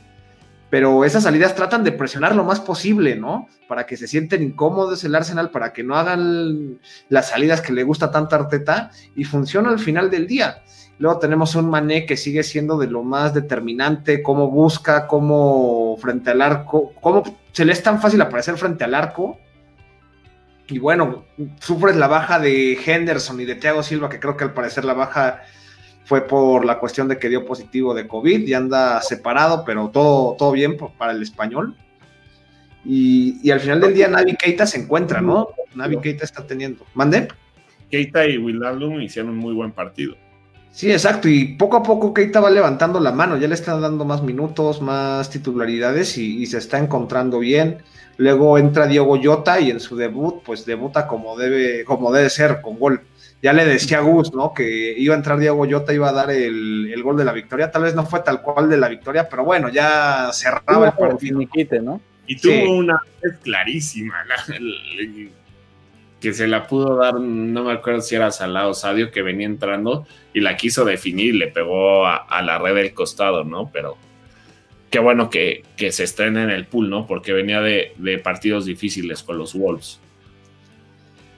pero 0.69 1.05
esas 1.05 1.23
salidas 1.23 1.55
tratan 1.55 1.85
de 1.85 1.93
presionar 1.93 2.35
lo 2.35 2.45
más 2.45 2.61
posible, 2.61 3.15
¿no? 3.17 3.49
Para 3.69 3.87
que 3.87 3.97
se 3.97 4.09
sienten 4.09 4.43
incómodos 4.43 5.05
el 5.05 5.15
Arsenal, 5.15 5.51
para 5.51 5.73
que 5.73 5.85
no 5.85 5.97
hagan 5.97 6.81
las 7.09 7.31
salidas 7.31 7.61
que 7.61 7.73
le 7.73 7.85
gusta 7.85 8.11
tanto 8.11 8.35
Arteta 8.35 8.91
y 9.15 9.25
funciona 9.25 9.71
al 9.71 9.79
final 9.79 10.11
del 10.11 10.27
día. 10.27 10.63
Luego 10.99 11.19
tenemos 11.19 11.55
un 11.55 11.69
Mané 11.69 12.07
que 12.07 12.17
sigue 12.17 12.43
siendo 12.43 12.79
de 12.79 12.89
lo 12.89 13.03
más 13.03 13.35
determinante, 13.35 14.23
cómo 14.23 14.51
busca, 14.51 15.07
cómo 15.07 15.97
frente 16.01 16.31
al 16.31 16.43
arco, 16.43 16.93
cómo 17.01 17.23
se 17.53 17.65
le 17.65 17.73
es 17.73 17.83
tan 17.83 18.01
fácil 18.01 18.21
aparecer 18.21 18.57
frente 18.57 18.85
al 18.85 18.95
arco. 18.95 19.39
Y 20.69 20.79
bueno, 20.81 21.27
sufres 21.61 21.95
la 21.95 22.09
baja 22.09 22.41
de 22.41 22.77
Henderson 22.85 23.41
y 23.41 23.45
de 23.45 23.55
Thiago 23.55 23.85
Silva, 23.85 24.09
que 24.09 24.19
creo 24.19 24.37
que 24.37 24.45
al 24.45 24.55
parecer 24.55 24.85
la 24.85 24.95
baja 24.95 25.43
fue 26.07 26.21
por 26.21 26.65
la 26.65 26.79
cuestión 26.79 27.09
de 27.09 27.19
que 27.19 27.29
dio 27.29 27.45
positivo 27.45 27.93
de 27.93 28.07
COVID 28.07 28.47
y 28.47 28.55
anda 28.55 29.03
separado, 29.03 29.65
pero 29.67 29.89
todo, 29.89 30.37
todo 30.39 30.53
bien 30.53 30.77
para 30.97 31.11
el 31.11 31.21
español. 31.21 31.75
Y, 32.85 33.51
al 33.51 33.59
final 33.59 33.81
del 33.81 33.93
día 33.93 34.07
Navi 34.07 34.37
Keita 34.37 34.67
se 34.67 34.79
encuentra, 34.79 35.21
¿no? 35.21 35.49
Navi 35.75 35.99
Keita 35.99 36.25
está 36.25 36.47
teniendo. 36.47 36.87
¿Mande? 36.95 37.27
Keita 37.91 38.25
y 38.25 38.39
Wijnaldum 38.39 39.01
hicieron 39.01 39.33
un 39.33 39.39
muy 39.39 39.53
buen 39.53 39.73
partido. 39.73 40.15
Sí, 40.71 40.93
exacto. 40.93 41.29
Y 41.29 41.57
poco 41.57 41.79
a 41.79 41.83
poco 41.83 42.15
Keita 42.15 42.39
va 42.39 42.51
levantando 42.51 43.01
la 43.01 43.11
mano, 43.11 43.37
ya 43.37 43.49
le 43.49 43.55
están 43.55 43.81
dando 43.81 44.05
más 44.05 44.23
minutos, 44.23 44.81
más 44.81 45.29
titularidades 45.29 46.17
y, 46.19 46.41
y 46.41 46.47
se 46.47 46.59
está 46.59 46.79
encontrando 46.79 47.41
bien. 47.41 47.79
Luego 48.17 48.59
entra 48.59 48.87
Diego 48.87 49.17
Llota 49.17 49.59
y 49.59 49.73
en 49.73 49.81
su 49.81 49.97
debut, 49.97 50.41
pues 50.45 50.65
debuta 50.65 51.09
como 51.09 51.37
debe, 51.37 51.85
como 51.85 52.13
debe 52.13 52.31
ser, 52.31 52.61
con 52.61 52.79
gol 52.79 53.01
ya 53.43 53.53
le 53.53 53.65
decía 53.65 53.99
a 53.99 54.01
Gus, 54.01 54.33
¿no? 54.33 54.55
Que 54.55 54.95
iba 54.97 55.15
a 55.15 55.19
entrar 55.19 55.39
Diego 55.39 55.67
Yota, 55.67 55.93
iba 55.93 56.09
a 56.09 56.13
dar 56.13 56.31
el, 56.31 57.01
gol 57.03 57.17
de 57.17 57.25
la 57.25 57.33
victoria. 57.33 57.71
Tal 57.71 57.83
vez 57.83 57.95
no 57.95 58.07
fue 58.07 58.21
tal 58.21 58.43
cual 58.43 58.69
de 58.69 58.79
la 58.79 58.89
victoria, 58.89 59.29
pero 59.29 59.45
bueno, 59.45 59.69
ya 59.69 60.31
cerraba 60.33 60.87
el 60.87 60.93
partido. 60.95 61.41
¿no? 61.83 62.01
Y 62.27 62.37
tuvo 62.37 62.77
una 62.77 62.99
vez 63.23 63.39
clarísima, 63.43 64.15
que 66.21 66.33
se 66.33 66.49
la 66.49 66.67
pudo 66.67 66.97
dar, 66.97 67.21
no 67.21 67.65
me 67.65 67.73
acuerdo 67.73 68.01
si 68.01 68.15
era 68.15 68.31
Salado 68.31 68.73
Sadio, 68.73 69.11
que 69.11 69.23
venía 69.23 69.47
entrando 69.47 70.07
y 70.33 70.41
la 70.41 70.57
quiso 70.57 70.85
definir, 70.85 71.35
le 71.35 71.49
pegó 71.49 72.07
a, 72.07 72.43
la 72.43 72.59
red 72.59 72.75
del 72.75 72.95
costado, 72.95 73.45
¿no? 73.45 73.71
Pero 73.71 73.99
qué 74.91 74.99
bueno 74.99 75.29
que, 75.29 75.63
se 75.77 76.05
estrena 76.05 76.43
en 76.43 76.51
el 76.51 76.67
pool, 76.67 76.89
¿no? 76.89 77.07
Porque 77.07 77.33
venía 77.33 77.61
de, 77.61 78.21
partidos 78.25 78.65
difíciles 78.65 79.23
con 79.23 79.37
los 79.37 79.55
Wolves. 79.55 80.01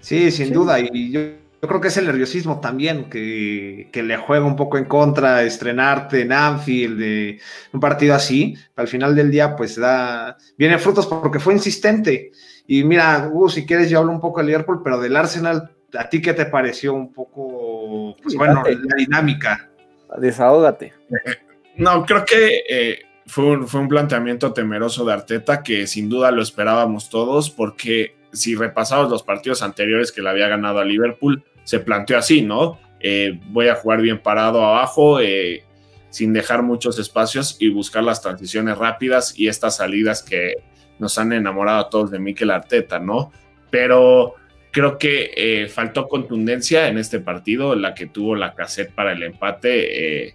Sí, 0.01 0.31
sin 0.31 0.53
duda. 0.53 0.79
Y 0.81 1.11
yo 1.11 1.21
yo 1.61 1.67
creo 1.67 1.81
que 1.81 1.89
es 1.89 1.97
el 1.97 2.07
nerviosismo 2.07 2.61
también 2.61 3.11
que, 3.11 3.91
le 3.93 4.17
juega 4.17 4.45
un 4.45 4.55
poco 4.55 4.79
en 4.79 4.85
contra, 4.85 5.43
estrenarte 5.43 6.23
en 6.23 6.33
Anfield, 6.33 6.99
de 6.99 7.41
un 7.73 7.81
partido 7.81 8.15
así. 8.15 8.57
Al 8.77 8.87
final 8.87 9.17
del 9.17 9.31
día, 9.31 9.57
pues 9.57 9.75
da, 9.77 10.37
viene 10.57 10.79
frutos 10.79 11.07
porque 11.07 11.41
fue 11.41 11.55
insistente. 11.55 12.31
Y 12.67 12.85
mira, 12.85 13.29
Hugo, 13.33 13.49
si 13.49 13.67
quieres, 13.67 13.91
yo 13.91 13.99
hablo 13.99 14.13
un 14.13 14.21
poco 14.21 14.39
del 14.39 14.49
Liverpool, 14.49 14.83
pero 14.85 15.01
del 15.01 15.17
Arsenal, 15.17 15.71
¿a 15.99 16.09
ti 16.09 16.23
qué 16.23 16.33
te 16.33 16.47
pareció 16.47 16.95
un 16.95 17.13
poco, 17.13 18.15
pues 18.23 18.37
bueno, 18.37 18.63
la 18.65 18.97
dinámica? 18.97 19.69
Desahógate. 20.17 20.93
No, 21.79 22.05
creo 22.05 22.25
que 22.25 22.65
eh, 22.69 22.99
fue, 23.25 23.45
un, 23.45 23.69
fue 23.69 23.79
un 23.79 23.87
planteamiento 23.87 24.53
temeroso 24.53 25.05
de 25.05 25.13
Arteta 25.13 25.63
que 25.63 25.87
sin 25.87 26.09
duda 26.09 26.33
lo 26.33 26.43
esperábamos 26.43 27.09
todos, 27.09 27.51
porque 27.51 28.18
si 28.33 28.55
repasamos 28.55 29.11
los 29.11 29.23
partidos 29.23 29.63
anteriores 29.63 30.13
que 30.13 30.23
le 30.23 30.31
había 30.31 30.49
ganado 30.49 30.79
a 30.79 30.85
Liverpool, 30.85 31.43
se 31.65 31.81
planteó 31.81 32.19
así, 32.19 32.43
¿no? 32.43 32.79
Eh, 33.01 33.39
voy 33.49 33.69
a 33.69 33.75
jugar 33.75 34.01
bien 34.01 34.19
parado 34.19 34.65
abajo, 34.65 35.21
eh, 35.21 35.65
sin 36.11 36.33
dejar 36.33 36.63
muchos 36.63 36.99
espacios 36.99 37.57
y 37.61 37.69
buscar 37.69 38.03
las 38.03 38.23
transiciones 38.23 38.79
rápidas 38.79 39.39
y 39.39 39.49
estas 39.49 39.77
salidas 39.77 40.23
que 40.23 40.55
nos 40.99 41.19
han 41.19 41.33
enamorado 41.33 41.79
a 41.81 41.91
todos 41.91 42.11
de 42.11 42.19
Mikel 42.19 42.51
Arteta, 42.51 42.99
¿no? 42.99 43.33
Pero 43.71 44.35
creo 44.71 44.99
que 44.99 45.31
eh, 45.37 45.69
faltó 45.69 46.09
contundencia 46.09 46.89
en 46.89 46.99
este 46.99 47.21
partido, 47.21 47.75
la 47.75 47.95
que 47.95 48.07
tuvo 48.07 48.35
la 48.35 48.55
cassette 48.55 48.93
para 48.93 49.13
el 49.13 49.23
empate 49.23 50.35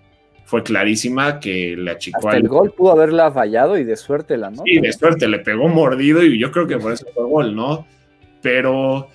fue 0.53 0.61
clarísima 0.61 1.39
que 1.39 1.75
le 1.75 1.89
achicó 1.89 2.27
Hasta 2.27 2.37
el 2.37 2.47
gol 2.47 2.71
pudo 2.77 2.91
haberla 2.91 3.31
fallado 3.31 3.75
y 3.75 3.83
de 3.83 3.95
suerte 3.95 4.37
la 4.37 4.51
no. 4.51 4.61
Sí, 4.63 4.77
de 4.77 4.93
suerte, 4.93 5.27
le 5.27 5.39
pegó 5.39 5.67
mordido 5.67 6.21
y 6.21 6.37
yo 6.37 6.51
creo 6.51 6.67
que 6.67 6.77
por 6.77 6.93
eso 6.93 7.07
fue 7.11 7.23
gol, 7.23 7.55
¿no? 7.55 7.87
Pero 8.39 9.07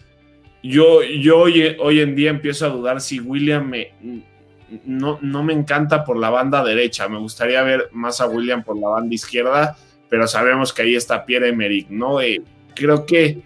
yo, 0.65 1.01
yo 1.05 1.39
hoy, 1.39 1.77
hoy 1.79 2.01
en 2.01 2.17
día 2.17 2.31
empiezo 2.31 2.67
a 2.67 2.71
dudar 2.71 3.01
si 3.01 3.21
William 3.21 3.69
me, 3.69 3.93
no, 4.85 5.21
no 5.23 5.45
me 5.45 5.53
encanta 5.53 6.03
por 6.05 6.17
la 6.17 6.29
banda 6.29 6.65
derecha. 6.65 7.09
Me 7.09 7.21
gustaría 7.21 7.63
ver 7.63 7.89
más 7.93 8.21
a 8.21 8.27
William 8.27 8.65
por 8.65 8.77
la 8.77 8.89
banda 8.89 9.15
izquierda, 9.15 9.77
pero 10.09 10.27
sabemos 10.27 10.73
que 10.73 10.83
ahí 10.83 10.97
está 10.97 11.25
Pierre 11.25 11.51
Emerick, 11.51 11.89
¿no? 11.89 12.21
Eh, 12.21 12.43
creo 12.75 13.07
que 13.07 13.43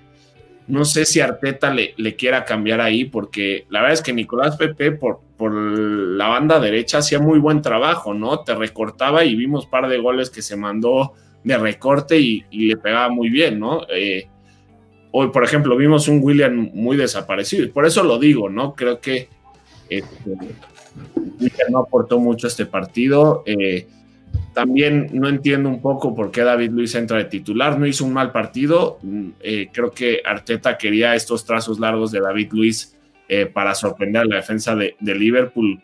no 0.68 0.84
sé 0.84 1.04
si 1.04 1.20
Arteta 1.20 1.72
le, 1.72 2.16
quiera 2.16 2.44
cambiar 2.44 2.80
ahí, 2.80 3.04
porque 3.04 3.66
la 3.68 3.80
verdad 3.80 3.94
es 3.94 4.02
que 4.02 4.12
Nicolás 4.12 4.56
Pepe 4.56 4.92
por, 4.92 5.20
por 5.36 5.52
la 5.52 6.28
banda 6.28 6.60
derecha 6.60 6.98
hacía 6.98 7.18
muy 7.18 7.38
buen 7.38 7.62
trabajo, 7.62 8.14
¿no? 8.14 8.40
Te 8.40 8.54
recortaba 8.54 9.24
y 9.24 9.34
vimos 9.34 9.66
par 9.66 9.88
de 9.88 9.98
goles 9.98 10.30
que 10.30 10.42
se 10.42 10.56
mandó 10.56 11.12
de 11.44 11.58
recorte 11.58 12.18
y, 12.18 12.44
le 12.50 12.76
pegaba 12.76 13.08
muy 13.08 13.28
bien, 13.28 13.58
¿no? 13.58 13.82
Eh, 13.88 14.28
hoy, 15.10 15.28
por 15.28 15.44
ejemplo, 15.44 15.76
vimos 15.76 16.08
un 16.08 16.20
William 16.22 16.70
muy 16.72 16.96
desaparecido, 16.96 17.64
y 17.64 17.68
por 17.68 17.84
eso 17.84 18.02
lo 18.04 18.18
digo, 18.18 18.48
¿no? 18.48 18.74
Creo 18.74 19.00
que 19.00 19.28
este, 19.88 20.36
no 21.70 21.78
aportó 21.80 22.18
mucho 22.18 22.46
a 22.46 22.50
este 22.50 22.66
partido. 22.66 23.42
Eh, 23.46 23.88
también 24.52 25.08
no 25.12 25.28
entiendo 25.28 25.68
un 25.68 25.80
poco 25.80 26.14
por 26.14 26.30
qué 26.30 26.42
David 26.42 26.70
Luis 26.70 26.94
entra 26.94 27.18
de 27.18 27.24
titular. 27.24 27.78
No 27.78 27.86
hizo 27.86 28.04
un 28.04 28.12
mal 28.12 28.32
partido. 28.32 28.98
Mm, 29.02 29.28
eh, 29.40 29.68
creo 29.72 29.90
que 29.90 30.22
Arteta 30.24 30.76
quería 30.76 31.14
estos 31.14 31.44
trazos 31.44 31.78
largos 31.80 32.12
de 32.12 32.20
David 32.20 32.52
Luis 32.52 32.96
eh, 33.28 33.46
para 33.46 33.74
sorprender 33.74 34.22
a 34.22 34.26
la 34.26 34.36
defensa 34.36 34.76
de, 34.76 34.94
Liverpool 35.00 35.82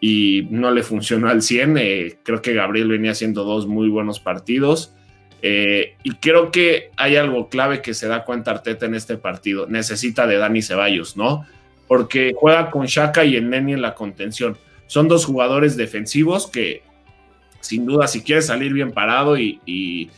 y 0.00 0.46
no 0.50 0.70
le 0.70 0.82
funcionó 0.82 1.28
al 1.28 1.42
100. 1.42 1.78
Eh, 1.78 2.18
creo 2.22 2.40
que 2.40 2.54
Gabriel 2.54 2.88
venía 2.88 3.12
haciendo 3.12 3.44
dos 3.44 3.66
muy 3.66 3.88
buenos 3.88 4.20
partidos. 4.20 4.94
y 5.42 6.10
creo 6.22 6.50
que 6.50 6.90
hay 6.96 7.16
algo 7.16 7.50
clave 7.50 7.82
que 7.82 7.92
se 7.92 8.08
da 8.08 8.24
cuenta 8.24 8.52
Arteta 8.52 8.86
en 8.86 8.94
este 8.94 9.18
partido. 9.18 9.66
Necesita 9.66 10.26
de 10.26 10.38
Dani 10.38 10.62
Ceballos, 10.62 11.18
¿no? 11.18 11.44
Porque 11.86 12.32
juega 12.34 12.70
con 12.70 12.86
Shaka 12.86 13.24
y 13.24 13.36
el 13.36 13.50
Neni 13.50 13.74
en 13.74 13.82
la 13.82 13.94
contención. 13.94 14.56
Son 14.86 15.06
dos 15.06 15.26
jugadores 15.26 15.76
defensivos 15.76 16.46
que 16.46 16.82
sin 17.64 17.86
duda, 17.86 18.06
si 18.06 18.22
quieres 18.22 18.46
salir 18.46 18.72
bien 18.72 18.92
parado 18.92 19.38
y, 19.38 20.10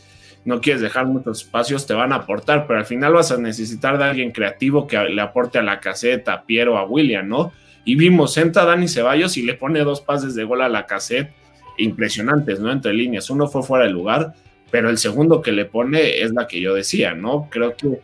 no 0.43 0.61
quieres 0.61 0.81
dejar 0.81 1.05
muchos 1.07 1.41
espacios, 1.41 1.85
te 1.85 1.93
van 1.93 2.13
a 2.13 2.17
aportar, 2.17 2.67
pero 2.67 2.79
al 2.79 2.85
final 2.85 3.11
vas 3.11 3.33
a 3.33 3.37
necesitar 3.37 3.97
de 3.97 4.05
alguien 4.05 4.31
creativo 4.31 4.87
que 4.87 4.97
le 4.97 5.21
aporte 5.21 5.57
a 5.57 5.61
la 5.61 5.81
caseta, 5.81 6.31
a 6.31 6.43
Piero, 6.43 6.77
a 6.77 6.85
William, 6.85 7.27
¿no? 7.27 7.51
Y 7.83 7.95
vimos, 7.95 8.37
entra 8.37 8.63
Dani 8.63 8.87
Ceballos 8.87 9.35
y 9.35 9.41
le 9.41 9.55
pone 9.55 9.81
dos 9.81 9.99
pases 9.99 10.35
de 10.35 10.45
gol 10.45 10.61
a 10.61 10.69
la 10.69 10.85
cassette 10.85 11.33
impresionantes, 11.77 12.61
¿no? 12.61 12.71
Entre 12.71 12.93
líneas. 12.93 13.29
Uno 13.29 13.47
fue 13.47 13.61
fuera 13.61 13.83
de 13.83 13.91
lugar, 13.91 14.35
pero 14.71 14.89
el 14.89 14.97
segundo 14.97 15.41
que 15.41 15.51
le 15.51 15.65
pone 15.65 16.21
es 16.21 16.31
la 16.31 16.47
que 16.47 16.61
yo 16.61 16.73
decía, 16.73 17.13
¿no? 17.13 17.49
Creo 17.51 17.75
que 17.75 17.99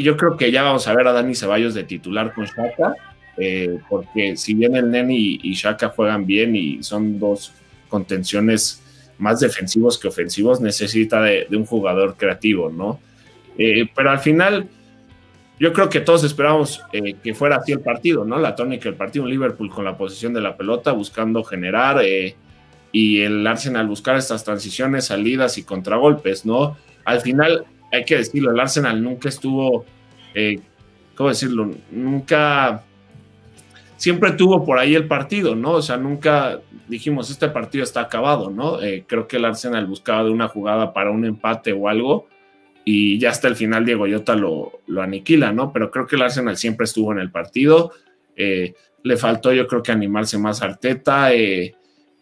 yo 0.00 0.16
creo 0.16 0.38
que 0.38 0.50
ya 0.50 0.62
vamos 0.62 0.88
a 0.88 0.94
ver 0.94 1.06
a 1.08 1.12
Dani 1.12 1.34
Ceballos 1.34 1.74
de 1.74 1.84
titular 1.84 2.32
con 2.32 2.46
Shaka, 2.46 2.94
eh, 3.36 3.78
porque 3.90 4.34
si 4.38 4.54
bien 4.54 4.74
el 4.76 4.90
Neni 4.90 5.40
y 5.42 5.52
Shaka 5.52 5.90
juegan 5.90 6.24
bien 6.24 6.56
y 6.56 6.82
son 6.82 7.18
dos 7.18 7.52
contenciones 7.88 8.82
más 9.18 9.40
defensivos 9.40 9.98
que 9.98 10.08
ofensivos, 10.08 10.60
necesita 10.60 11.20
de, 11.22 11.46
un 11.50 11.66
jugador 11.66 12.16
creativo, 12.16 12.70
¿no? 12.70 13.00
Eh, 13.58 13.88
pero 13.94 14.10
al 14.10 14.20
final, 14.20 14.68
yo 15.58 15.72
creo 15.72 15.88
que 15.88 16.00
todos 16.00 16.22
esperábamos 16.22 16.80
eh, 16.92 17.14
que 17.22 17.34
fuera 17.34 17.56
así 17.56 17.72
el 17.72 17.80
partido, 17.80 18.24
¿no? 18.24 18.38
La 18.38 18.54
tónica 18.54 18.84
del 18.84 18.94
partido, 18.94 19.24
un 19.24 19.30
Liverpool 19.30 19.70
con 19.70 19.84
la 19.84 19.96
posición 19.96 20.32
de 20.32 20.40
la 20.40 20.56
pelota, 20.56 20.92
buscando 20.92 21.42
generar, 21.42 22.00
eh, 22.02 22.36
y 22.92 23.20
el 23.20 23.46
Arsenal 23.46 23.86
buscar 23.88 24.16
estas 24.16 24.44
transiciones, 24.44 25.06
salidas 25.06 25.58
y 25.58 25.64
contragolpes, 25.64 26.46
¿no? 26.46 26.76
Al 27.04 27.20
final, 27.20 27.66
hay 27.92 28.04
que 28.04 28.16
decirlo, 28.16 28.52
el 28.52 28.60
Arsenal 28.60 29.02
nunca 29.02 29.28
estuvo, 29.28 29.84
¿cómo 31.16 31.28
decirlo? 31.30 31.70
Nunca 31.90 32.84
siempre 33.98 34.30
tuvo 34.32 34.64
por 34.64 34.78
ahí 34.78 34.94
el 34.94 35.06
partido, 35.06 35.54
¿no? 35.54 35.72
O 35.72 35.82
sea, 35.82 35.98
nunca 35.98 36.60
dijimos, 36.86 37.30
este 37.30 37.48
partido 37.48 37.84
está 37.84 38.00
acabado, 38.00 38.48
¿no? 38.48 38.80
Eh, 38.80 39.04
creo 39.06 39.28
que 39.28 39.36
el 39.36 39.44
Arsenal 39.44 39.86
buscaba 39.86 40.24
de 40.24 40.30
una 40.30 40.48
jugada 40.48 40.94
para 40.94 41.10
un 41.10 41.26
empate 41.26 41.72
o 41.72 41.88
algo 41.88 42.26
y 42.84 43.18
ya 43.18 43.30
hasta 43.30 43.48
el 43.48 43.56
final 43.56 43.84
Diego 43.84 44.06
Yota 44.06 44.34
lo, 44.34 44.80
aniquila, 44.98 45.52
¿no? 45.52 45.72
Pero 45.72 45.90
creo 45.90 46.06
que 46.06 46.16
el 46.16 46.22
Arsenal 46.22 46.56
siempre 46.56 46.84
estuvo 46.84 47.12
en 47.12 47.18
el 47.18 47.30
partido. 47.30 47.92
Eh, 48.36 48.72
le 49.02 49.16
faltó 49.16 49.52
yo 49.52 49.66
creo 49.66 49.82
que 49.82 49.92
animarse 49.92 50.38
más 50.38 50.62
a 50.62 50.66
Arteta 50.66 51.34
eh, 51.34 51.74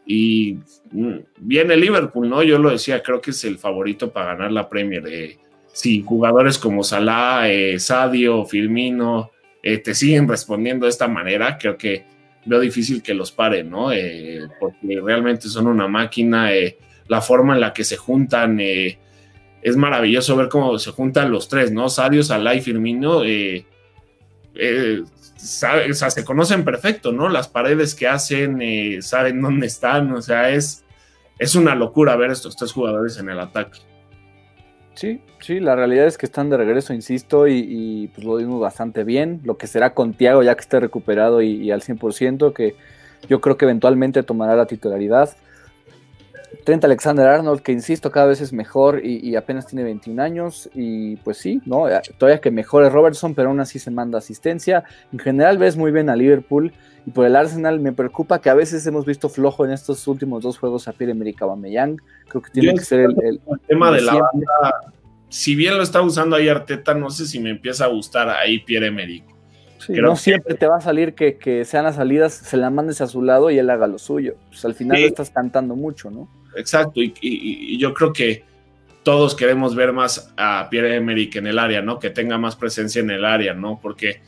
y 0.06 0.58
mm, 0.90 1.18
viene 1.38 1.76
Liverpool, 1.76 2.28
¿no? 2.28 2.42
Yo 2.42 2.58
lo 2.58 2.70
decía, 2.70 3.02
creo 3.02 3.20
que 3.20 3.30
es 3.30 3.44
el 3.44 3.58
favorito 3.58 4.10
para 4.10 4.34
ganar 4.34 4.50
la 4.50 4.68
Premier. 4.68 5.06
Eh, 5.06 5.38
si 5.72 6.02
jugadores 6.02 6.58
como 6.58 6.82
Salah, 6.82 7.46
Sadio, 7.78 8.46
Firmino 8.46 9.30
te 9.82 9.94
siguen 9.94 10.28
respondiendo 10.28 10.86
de 10.86 10.90
esta 10.90 11.08
manera, 11.08 11.58
creo 11.58 11.76
que 11.76 12.04
veo 12.44 12.60
difícil 12.60 13.02
que 13.02 13.14
los 13.14 13.32
paren, 13.32 13.70
¿no? 13.70 13.90
porque 14.60 15.00
realmente 15.02 15.48
son 15.48 15.66
una 15.66 15.88
máquina, 15.88 16.50
la 17.08 17.20
forma 17.20 17.54
en 17.54 17.60
la 17.60 17.72
que 17.72 17.82
se 17.82 17.96
juntan 17.96 18.60
es 19.66 19.76
maravilloso 19.76 20.36
ver 20.36 20.48
cómo 20.48 20.78
se 20.78 20.92
juntan 20.92 21.32
los 21.32 21.48
tres, 21.48 21.72
¿no? 21.72 21.88
Sadio, 21.88 22.22
Salah 22.22 22.54
y 22.54 22.60
Firmino, 22.60 23.24
eh, 23.24 23.66
eh, 24.54 25.02
sea, 25.34 25.92
se 25.92 26.24
conocen 26.24 26.64
perfecto, 26.64 27.10
¿no? 27.10 27.28
Las 27.28 27.48
paredes 27.48 27.96
que 27.96 28.06
hacen, 28.06 28.62
eh, 28.62 29.02
saben 29.02 29.42
dónde 29.42 29.66
están, 29.66 30.12
o 30.12 30.22
sea, 30.22 30.50
es, 30.50 30.84
es 31.36 31.56
una 31.56 31.74
locura 31.74 32.14
ver 32.14 32.30
estos 32.30 32.54
tres 32.54 32.70
jugadores 32.70 33.18
en 33.18 33.28
el 33.28 33.40
ataque. 33.40 33.80
Sí, 34.96 35.20
sí, 35.40 35.60
la 35.60 35.76
realidad 35.76 36.06
es 36.06 36.16
que 36.16 36.24
están 36.24 36.48
de 36.48 36.56
regreso, 36.56 36.94
insisto, 36.94 37.46
y, 37.46 38.10
pues 38.14 38.26
lo 38.26 38.36
vimos 38.36 38.60
bastante 38.60 39.04
bien. 39.04 39.40
Lo 39.44 39.58
que 39.58 39.66
será 39.66 39.92
con 39.92 40.14
Tiago 40.14 40.42
ya 40.42 40.54
que 40.54 40.62
esté 40.62 40.80
recuperado 40.80 41.42
y, 41.42 41.50
y 41.50 41.70
al 41.70 41.82
100%, 41.82 42.54
que 42.54 42.74
yo 43.28 43.42
creo 43.42 43.58
que 43.58 43.66
eventualmente 43.66 44.22
tomará 44.22 44.56
la 44.56 44.64
titularidad. 44.64 45.36
Trent 46.64 46.84
Alexander 46.84 47.26
Arnold, 47.28 47.60
que 47.60 47.72
insisto, 47.72 48.10
cada 48.10 48.26
vez 48.26 48.40
es 48.40 48.52
mejor 48.52 49.04
y, 49.04 49.36
apenas 49.36 49.66
tiene 49.66 49.84
21 49.84 50.22
años. 50.22 50.68
Y 50.74 51.16
pues 51.16 51.38
sí, 51.38 51.60
¿no? 51.64 51.88
Eh, 51.88 52.00
todavía 52.18 52.40
que 52.40 52.50
mejore 52.50 52.90
Robertson, 52.90 53.34
pero 53.34 53.48
aún 53.48 53.60
así 53.60 53.78
se 53.78 53.90
manda 53.90 54.18
asistencia. 54.18 54.84
En 55.12 55.18
general 55.18 55.58
ves 55.58 55.76
muy 55.76 55.92
bien 55.92 56.10
a 56.10 56.16
Liverpool. 56.16 56.72
Y 57.06 57.10
por 57.12 57.24
el 57.24 57.36
Arsenal 57.36 57.78
me 57.78 57.92
preocupa 57.92 58.40
que 58.40 58.50
a 58.50 58.54
veces 58.54 58.84
hemos 58.86 59.06
visto 59.06 59.28
flojo 59.28 59.64
en 59.64 59.70
estos 59.70 60.08
últimos 60.08 60.42
dos 60.42 60.58
juegos 60.58 60.88
a 60.88 60.92
Pierre-Emerick 60.92 61.40
Aubameyang. 61.40 62.00
Creo 62.28 62.42
que 62.42 62.50
tiene 62.50 62.74
que 62.74 62.84
ser 62.84 63.00
el, 63.00 63.40
tema 63.68 63.92
de 63.92 64.00
la 64.00 64.14
banda. 64.14 64.92
Si 65.28 65.54
bien 65.54 65.76
lo 65.76 65.82
está 65.82 66.02
usando 66.02 66.34
ahí 66.34 66.48
Arteta, 66.48 66.94
no 66.94 67.10
sé 67.10 67.26
si 67.26 67.38
me 67.38 67.50
empieza 67.50 67.84
a 67.84 67.88
gustar 67.88 68.28
ahí 68.28 68.58
Pierre-Emerick. 68.58 69.24
No 69.88 70.16
siempre 70.16 70.54
te 70.54 70.66
va 70.66 70.76
a 70.76 70.80
salir 70.80 71.14
que, 71.14 71.64
sean 71.64 71.84
las 71.84 71.96
salidas, 71.96 72.34
se 72.34 72.56
la 72.56 72.70
mandes 72.70 73.00
a 73.00 73.06
su 73.06 73.22
lado 73.22 73.50
y 73.50 73.58
él 73.58 73.70
haga 73.70 73.86
lo 73.86 73.98
suyo. 73.98 74.36
Pues 74.48 74.64
al 74.64 74.74
final 74.74 74.98
estás 74.98 75.30
cantando 75.30 75.76
mucho, 75.76 76.10
¿no? 76.10 76.28
exacto. 76.56 77.00
Y, 77.02 77.78
yo 77.78 77.92
creo 77.94 78.12
que 78.12 78.44
todos 79.02 79.36
queremos 79.36 79.74
ver 79.74 79.92
más 79.92 80.32
a 80.36 80.68
Pierre 80.68 80.96
Emerick 80.96 81.36
en 81.36 81.46
el 81.46 81.58
área, 81.58 81.82
¿no? 81.82 81.98
Que 81.98 82.10
tenga 82.10 82.38
más 82.38 82.56
presencia 82.56 83.00
en 83.00 83.10
el 83.10 83.24
área, 83.24 83.54
¿no? 83.54 83.78
Porque 83.80 84.20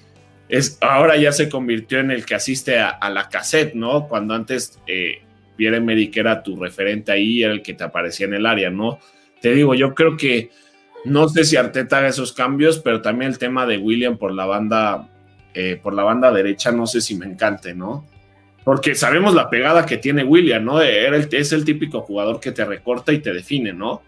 es, 0.49 0.79
ahora 0.81 1.17
ya 1.17 1.33
se 1.33 1.49
convirtió 1.49 1.99
en 1.99 2.11
el 2.11 2.25
que 2.25 2.35
asiste 2.35 2.79
a, 2.79 3.11
la 3.11 3.29
cassette, 3.29 3.75
¿no? 3.75 4.07
Cuando 4.07 4.35
antes 4.35 4.79
eh, 4.87 5.23
Pierre 5.57 5.79
Emerick 5.79 6.17
era 6.17 6.43
tu 6.43 6.57
referente 6.57 7.11
ahí, 7.11 7.43
era 7.43 7.53
el 7.53 7.63
que 7.63 7.75
te 7.75 7.85
aparecía 7.85 8.27
en 8.27 8.35
el 8.35 8.47
área, 8.47 8.71
¿no? 8.71 9.01
Te 9.41 9.53
digo, 9.53 9.75
yo 9.75 9.95
creo 9.95 10.17
que 10.17 10.51
no 11.05 11.29
sé 11.29 11.45
si 11.45 11.57
Arteta 11.57 11.99
haga 11.99 12.09
esos 12.09 12.33
cambios, 12.33 12.79
pero 12.79 13.03
también 13.03 13.31
el 13.31 13.39
tema 13.39 13.67
de 13.67 13.79
William 13.79 14.17
por 14.17 14.33
la 14.33 14.47
banda, 14.47 15.09
eh, 15.55 15.79
por 15.83 15.95
la 15.95 16.03
banda 16.03 16.33
derecha, 16.33 16.73
no 16.73 16.87
sé 16.87 17.01
si 17.01 17.17
me 17.17 17.27
encante, 17.27 17.75
¿no? 17.75 18.05
porque 18.69 18.95
sabemos 18.95 19.35
la 19.35 19.49
pegada 19.49 19.87
que 19.87 19.97
tiene 19.97 20.25
William, 20.25 20.63
¿no? 20.63 20.83
es 20.83 21.53
el 21.55 21.65
típico 21.65 22.03
jugador 22.03 22.39
que 22.39 22.53
te 22.53 22.67
recorta 22.67 23.15
y 23.15 23.19
te 23.21 23.33
define, 23.33 23.73
¿no? 23.73 24.03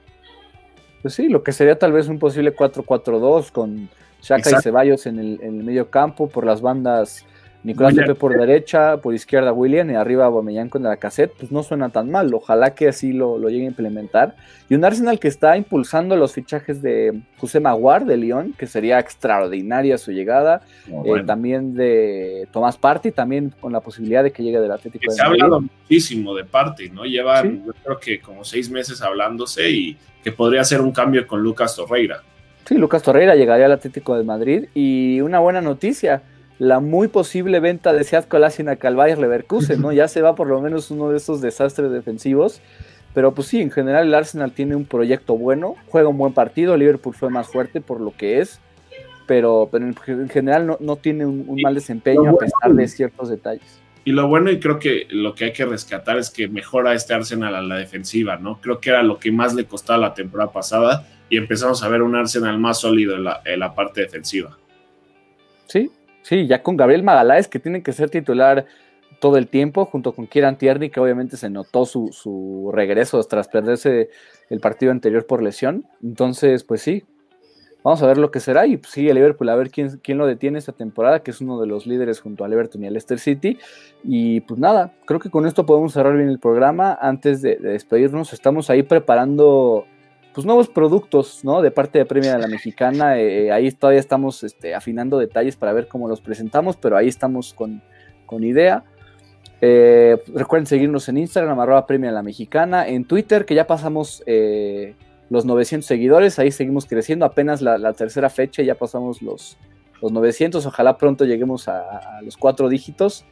Pues 1.00 1.14
sí, 1.14 1.30
lo 1.30 1.42
que 1.42 1.52
sería 1.52 1.78
tal 1.78 1.92
vez 1.92 2.08
un 2.08 2.18
posible 2.18 2.54
4-4-2 2.54 3.52
con 3.52 3.88
Shaka 4.20 4.50
y 4.50 4.62
Ceballos 4.62 5.06
en 5.06 5.18
el, 5.18 5.40
en 5.40 5.60
el, 5.60 5.64
medio 5.64 5.88
campo, 5.88 6.28
por 6.28 6.44
las 6.44 6.60
bandas 6.60 7.24
Nicolás 7.62 7.94
Pepe 7.94 8.14
por 8.14 8.38
derecha, 8.38 8.96
por 8.96 9.14
izquierda 9.14 9.52
William 9.52 9.90
y 9.90 9.94
arriba 9.94 10.24
Aubameyang 10.24 10.70
con 10.70 10.82
la 10.82 10.96
cassette, 10.96 11.32
pues 11.38 11.52
no 11.52 11.62
suena 11.62 11.90
tan 11.90 12.10
mal. 12.10 12.32
Ojalá 12.32 12.74
que 12.74 12.88
así 12.88 13.12
lo, 13.12 13.38
lo 13.38 13.50
llegue 13.50 13.64
a 13.64 13.68
implementar. 13.68 14.34
Y 14.70 14.74
un 14.74 14.84
Arsenal 14.84 15.18
que 15.18 15.28
está 15.28 15.56
impulsando 15.56 16.16
los 16.16 16.32
fichajes 16.32 16.80
de 16.80 17.20
José 17.36 17.60
Maguar 17.60 18.06
de 18.06 18.16
Lyon, 18.16 18.54
que 18.56 18.66
sería 18.66 18.98
extraordinaria 18.98 19.98
su 19.98 20.12
llegada. 20.12 20.62
Eh, 20.88 21.22
también 21.26 21.74
de 21.74 22.48
Tomás 22.50 22.78
Party, 22.78 23.12
también 23.12 23.52
con 23.60 23.72
la 23.72 23.80
posibilidad 23.80 24.24
de 24.24 24.30
que 24.32 24.42
llegue 24.42 24.60
del 24.60 24.72
Atlético 24.72 25.10
de 25.10 25.16
Se 25.16 25.22
ha 25.22 25.26
hablado 25.26 25.60
muchísimo 25.60 26.34
de 26.34 26.44
Party, 26.44 26.88
¿no? 26.90 27.04
Llevan, 27.04 27.64
yo 27.66 27.72
creo 27.84 27.98
que 27.98 28.20
como 28.20 28.42
seis 28.42 28.70
meses 28.70 29.02
hablándose 29.02 29.70
y 29.70 29.98
que 30.24 30.32
podría 30.32 30.64
ser 30.64 30.80
un 30.80 30.92
cambio 30.92 31.26
con 31.26 31.42
Lucas 31.42 31.76
Torreira. 31.76 32.22
Sí, 32.64 32.76
Lucas 32.76 33.02
Torreira 33.02 33.34
llegaría 33.34 33.66
al 33.66 33.72
Atlético 33.72 34.16
de 34.16 34.24
Madrid 34.24 34.66
y 34.74 35.20
una 35.20 35.40
buena 35.40 35.60
noticia 35.60 36.22
la 36.60 36.78
muy 36.78 37.08
posible 37.08 37.58
venta 37.58 37.94
de 37.94 38.04
Seat 38.04 38.28
Colasina 38.28 38.72
a 38.72 38.76
Calvaire 38.76 39.18
Leverkusen, 39.18 39.80
¿no? 39.80 39.92
Ya 39.92 40.08
se 40.08 40.20
va 40.20 40.34
por 40.34 40.46
lo 40.46 40.60
menos 40.60 40.90
uno 40.90 41.08
de 41.08 41.16
esos 41.16 41.40
desastres 41.40 41.90
defensivos. 41.90 42.60
Pero 43.14 43.32
pues 43.32 43.48
sí, 43.48 43.62
en 43.62 43.70
general 43.70 44.06
el 44.06 44.14
Arsenal 44.14 44.52
tiene 44.52 44.76
un 44.76 44.84
proyecto 44.84 45.38
bueno, 45.38 45.74
juega 45.88 46.08
un 46.08 46.18
buen 46.18 46.34
partido, 46.34 46.76
Liverpool 46.76 47.14
fue 47.14 47.30
más 47.30 47.48
fuerte 47.48 47.80
por 47.80 47.98
lo 47.98 48.14
que 48.14 48.40
es, 48.40 48.60
pero, 49.26 49.70
en 49.72 50.28
general 50.28 50.76
no, 50.78 50.96
tiene 50.96 51.24
un, 51.24 51.60
mal 51.62 51.74
desempeño 51.74 52.30
a 52.30 52.36
pesar 52.36 52.74
de 52.74 52.86
ciertos 52.88 53.30
detalles. 53.30 53.80
Y 54.04 54.12
lo 54.12 54.28
bueno, 54.28 54.50
y 54.50 54.60
creo 54.60 54.78
que 54.78 55.06
lo 55.10 55.34
que 55.34 55.46
hay 55.46 55.52
que 55.52 55.64
rescatar 55.64 56.18
es 56.18 56.30
que 56.30 56.46
mejora 56.46 56.92
este 56.94 57.14
Arsenal 57.14 57.54
a 57.54 57.62
la 57.62 57.76
defensiva, 57.76 58.36
¿no? 58.36 58.60
Creo 58.60 58.80
que 58.80 58.90
era 58.90 59.02
lo 59.02 59.18
que 59.18 59.32
más 59.32 59.54
le 59.54 59.64
costaba 59.64 59.98
la 59.98 60.14
temporada 60.14 60.52
pasada 60.52 61.06
y 61.30 61.38
empezamos 61.38 61.82
a 61.82 61.88
ver 61.88 62.02
un 62.02 62.14
Arsenal 62.14 62.58
más 62.58 62.80
sólido 62.80 63.16
en 63.16 63.24
la, 63.24 63.40
en 63.46 63.60
la 63.60 63.74
parte 63.74 64.02
defensiva. 64.02 64.58
Sí, 65.66 65.90
Sí, 66.22 66.46
ya 66.46 66.62
con 66.62 66.76
Gabriel 66.76 67.02
Magaláes, 67.02 67.48
que 67.48 67.58
tiene 67.58 67.82
que 67.82 67.92
ser 67.92 68.10
titular 68.10 68.66
todo 69.20 69.36
el 69.36 69.48
tiempo, 69.48 69.84
junto 69.84 70.12
con 70.12 70.26
Kieran 70.26 70.56
Tierney, 70.56 70.90
que 70.90 70.98
obviamente 70.98 71.36
se 71.36 71.50
notó 71.50 71.84
su, 71.84 72.70
regreso 72.72 73.22
tras 73.24 73.48
perderse 73.48 74.08
el 74.48 74.60
partido 74.60 74.90
anterior 74.90 75.26
por 75.26 75.42
lesión. 75.42 75.84
Entonces, 76.02 76.64
pues 76.64 76.82
sí, 76.82 77.04
vamos 77.84 78.02
a 78.02 78.06
ver 78.06 78.18
lo 78.18 78.30
que 78.30 78.40
será. 78.40 78.66
Y 78.66 78.78
pues, 78.78 78.92
sí, 78.92 79.08
el 79.08 79.16
Liverpool, 79.16 79.48
a 79.50 79.54
ver 79.54 79.70
quién, 79.70 80.00
quién 80.02 80.18
lo 80.18 80.26
detiene 80.26 80.58
esta 80.58 80.72
temporada, 80.72 81.22
que 81.22 81.30
es 81.30 81.40
uno 81.40 81.60
de 81.60 81.66
los 81.66 81.86
líderes 81.86 82.20
junto 82.20 82.44
al 82.44 82.52
Everton 82.52 82.82
y 82.82 82.86
al 82.86 82.94
Leicester 82.94 83.18
City. 83.18 83.58
Y 84.02 84.40
pues 84.40 84.58
nada, 84.58 84.94
creo 85.04 85.20
que 85.20 85.30
con 85.30 85.46
esto 85.46 85.66
podemos 85.66 85.92
cerrar 85.92 86.16
bien 86.16 86.28
el 86.28 86.38
programa. 86.38 86.98
Antes 87.00 87.42
de 87.42 87.56
despedirnos, 87.56 88.32
estamos 88.32 88.70
ahí 88.70 88.82
preparando 88.82 89.86
pues 90.34 90.46
nuevos 90.46 90.68
productos, 90.68 91.44
¿no? 91.44 91.60
De 91.60 91.70
parte 91.70 91.98
de 91.98 92.06
Premia 92.06 92.34
de 92.34 92.38
la 92.38 92.46
Mexicana. 92.46 93.18
Eh, 93.18 93.46
eh, 93.46 93.52
ahí 93.52 93.70
todavía 93.72 94.00
estamos 94.00 94.42
este, 94.44 94.74
afinando 94.74 95.18
detalles 95.18 95.56
para 95.56 95.72
ver 95.72 95.88
cómo 95.88 96.08
los 96.08 96.20
presentamos, 96.20 96.76
pero 96.76 96.96
ahí 96.96 97.08
estamos 97.08 97.54
con, 97.54 97.82
idea. 98.44 98.84
Eh, 99.60 100.16
recuerden 100.32 100.66
seguirnos 100.66 101.08
en 101.08 101.18
Instagram, 101.18 101.58
arroba 101.58 101.84
Premia 101.84 102.10
de 102.10 102.14
la 102.14 102.22
Mexicana, 102.22 102.86
en 102.86 103.04
Twitter, 103.04 103.44
que 103.44 103.56
ya 103.56 103.66
pasamos 103.66 104.22
los 105.28 105.44
900 105.44 105.84
seguidores, 105.84 106.38
ahí 106.38 106.52
seguimos 106.52 106.86
creciendo, 106.86 107.24
apenas 107.24 107.60
la, 107.60 107.92
tercera 107.92 108.30
fecha, 108.30 108.62
ya 108.62 108.76
pasamos 108.76 109.20
los, 109.20 109.58
los 110.00 110.12
900, 110.12 110.64
ojalá 110.64 110.96
pronto 110.96 111.24
lleguemos 111.24 111.66
a, 111.66 112.20
los 112.22 112.36
cuatro 112.36 112.68
dígitos, 112.68 113.24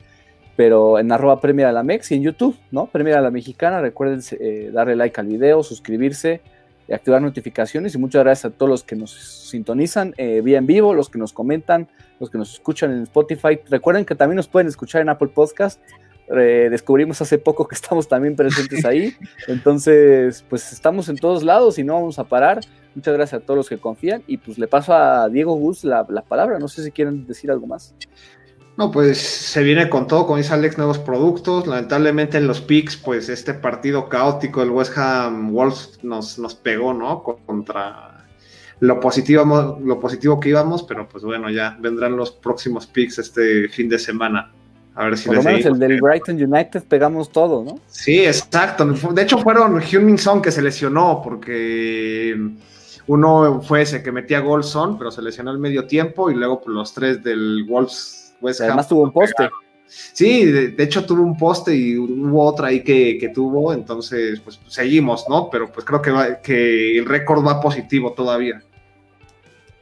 pero 0.56 0.98
en 0.98 1.12
arroba 1.12 1.40
Premia 1.40 1.70
la 1.70 1.84
Mex 1.84 2.10
y 2.10 2.16
en 2.16 2.22
YouTube, 2.22 2.56
¿no? 2.72 2.86
Premia 2.86 3.20
la 3.20 3.30
Mexicana, 3.30 3.80
recuerden 3.80 4.20
darle 4.72 4.96
like 4.96 5.20
al 5.20 5.28
video, 5.28 5.62
suscribirse, 5.62 6.40
activar 6.94 7.20
notificaciones 7.20 7.94
y 7.94 7.98
muchas 7.98 8.22
gracias 8.24 8.52
a 8.52 8.56
todos 8.56 8.70
los 8.70 8.82
que 8.82 8.96
nos 8.96 9.12
sintonizan 9.12 10.14
eh, 10.16 10.40
vía 10.42 10.58
en 10.58 10.66
vivo, 10.66 10.94
los 10.94 11.08
que 11.08 11.18
nos 11.18 11.32
comentan, 11.32 11.88
los 12.18 12.30
que 12.30 12.38
nos 12.38 12.54
escuchan 12.54 12.92
en 12.92 13.02
Spotify. 13.02 13.60
Recuerden 13.68 14.04
que 14.04 14.14
también 14.14 14.36
nos 14.36 14.48
pueden 14.48 14.68
escuchar 14.68 15.02
en 15.02 15.08
Apple 15.08 15.28
Podcast. 15.28 15.80
descubrimos 16.28 17.20
hace 17.20 17.38
poco 17.38 17.66
que 17.68 17.74
estamos 17.74 18.08
también 18.08 18.36
presentes 18.36 18.84
ahí. 18.84 19.14
Entonces, 19.48 20.44
pues 20.48 20.72
estamos 20.72 21.08
en 21.08 21.16
todos 21.16 21.42
lados 21.42 21.78
y 21.78 21.84
no 21.84 21.94
vamos 21.94 22.18
a 22.18 22.24
parar. 22.24 22.60
Muchas 22.94 23.14
gracias 23.14 23.42
a 23.42 23.44
todos 23.44 23.58
los 23.58 23.68
que 23.68 23.78
confían. 23.78 24.22
Y 24.26 24.38
pues 24.38 24.58
le 24.58 24.66
paso 24.66 24.92
a 24.94 25.28
Diego 25.28 25.54
Gus 25.54 25.84
la, 25.84 26.06
la 26.08 26.22
palabra. 26.22 26.58
No 26.58 26.68
sé 26.68 26.82
si 26.82 26.90
quieren 26.90 27.26
decir 27.26 27.50
algo 27.50 27.66
más. 27.66 27.94
No, 28.78 28.92
pues 28.92 29.18
se 29.18 29.64
viene 29.64 29.88
con 29.88 30.06
todo, 30.06 30.24
como 30.24 30.36
dice 30.36 30.54
Alex, 30.54 30.78
nuevos 30.78 31.00
productos. 31.00 31.66
Lamentablemente 31.66 32.38
en 32.38 32.46
los 32.46 32.60
picks, 32.60 32.96
pues 32.96 33.28
este 33.28 33.52
partido 33.52 34.08
caótico 34.08 34.60
del 34.60 34.70
West 34.70 34.96
Ham 34.96 35.52
Wolves 35.52 35.98
nos, 36.04 36.38
nos 36.38 36.54
pegó, 36.54 36.94
¿no? 36.94 37.24
Contra 37.24 38.24
lo 38.78 39.00
positivo, 39.00 39.80
lo 39.82 39.98
positivo 39.98 40.38
que 40.38 40.50
íbamos, 40.50 40.84
pero 40.84 41.08
pues 41.08 41.24
bueno, 41.24 41.50
ya 41.50 41.76
vendrán 41.80 42.16
los 42.16 42.30
próximos 42.30 42.86
picks 42.86 43.18
este 43.18 43.68
fin 43.68 43.88
de 43.88 43.98
semana. 43.98 44.52
A 44.94 45.06
ver 45.06 45.18
si 45.18 45.26
Por 45.26 45.38
lo 45.38 45.42
menos 45.42 45.64
el 45.64 45.76
del 45.80 46.00
Brighton 46.00 46.40
United 46.40 46.84
pegamos 46.84 47.32
todo, 47.32 47.64
¿no? 47.64 47.80
Sí, 47.88 48.24
exacto. 48.24 48.86
De 48.86 49.22
hecho, 49.22 49.38
fueron 49.38 49.82
Song 50.18 50.40
que 50.40 50.52
se 50.52 50.62
lesionó 50.62 51.20
porque 51.24 52.40
uno 53.08 53.60
fue 53.60 53.82
ese 53.82 54.04
que 54.04 54.12
metía 54.12 54.38
gol 54.38 54.62
Son, 54.62 54.98
pero 54.98 55.10
se 55.10 55.20
lesionó 55.20 55.50
al 55.50 55.58
medio 55.58 55.88
tiempo 55.88 56.30
y 56.30 56.36
luego 56.36 56.60
pues, 56.60 56.72
los 56.72 56.94
tres 56.94 57.24
del 57.24 57.64
Wolves 57.68 58.17
Además 58.42 58.88
tuvo 58.88 59.02
un 59.02 59.12
poste. 59.12 59.48
Sí, 59.86 60.44
de, 60.44 60.82
hecho 60.82 61.06
tuvo 61.06 61.22
un 61.22 61.36
poste 61.36 61.74
y 61.74 61.96
hubo 61.96 62.44
otra 62.44 62.68
ahí 62.68 62.82
que, 62.82 63.30
tuvo, 63.34 63.72
entonces 63.72 64.40
pues 64.40 64.60
seguimos, 64.68 65.24
¿no? 65.28 65.48
Pero 65.50 65.72
pues 65.72 65.86
creo 65.86 66.02
que, 66.02 66.12
que 66.42 66.98
el 66.98 67.06
récord 67.06 67.44
va 67.44 67.60
positivo 67.60 68.12
todavía. 68.12 68.62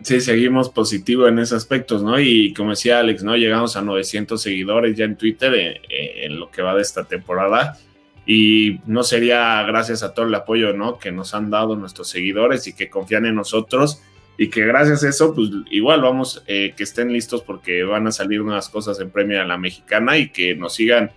Sí, 0.02 0.20
seguimos 0.20 0.68
positivo 0.68 1.26
en 1.26 1.40
esos 1.40 1.56
aspectos, 1.56 2.02
¿no? 2.02 2.20
Y 2.20 2.54
como 2.54 2.70
decía 2.70 3.00
Alex, 3.00 3.24
¿no? 3.24 3.36
Llegamos 3.36 3.76
a 3.76 3.82
900 3.82 4.40
seguidores 4.40 4.96
ya 4.96 5.04
en 5.04 5.16
Twitter 5.16 5.52
en, 5.54 5.76
en, 5.88 6.38
lo 6.38 6.50
que 6.50 6.62
va 6.62 6.76
de 6.76 6.82
esta 6.82 7.04
temporada. 7.04 7.76
Y 8.24 8.80
no 8.86 9.02
sería 9.02 9.62
gracias 9.62 10.04
a 10.04 10.14
todo 10.14 10.26
el 10.26 10.34
apoyo, 10.34 10.72
¿no? 10.72 10.98
Que 10.98 11.10
nos 11.10 11.34
han 11.34 11.50
dado 11.50 11.74
nuestros 11.74 12.08
seguidores 12.08 12.68
y 12.68 12.74
que 12.74 12.88
confían 12.88 13.26
en 13.26 13.34
nosotros. 13.34 14.00
Y 14.38 14.50
que 14.50 14.66
gracias 14.66 15.02
a 15.02 15.08
eso, 15.08 15.34
pues 15.34 15.50
igual 15.70 16.02
vamos, 16.02 16.42
eh, 16.46 16.74
que 16.76 16.82
estén 16.82 17.12
listos 17.12 17.42
porque 17.42 17.84
van 17.84 18.06
a 18.06 18.12
salir 18.12 18.42
unas 18.42 18.68
cosas 18.68 19.00
en 19.00 19.10
Premio 19.10 19.40
a 19.40 19.44
la 19.44 19.56
Mexicana 19.56 20.18
y 20.18 20.28
que 20.28 20.54
nos 20.54 20.74
sigan 20.74 21.10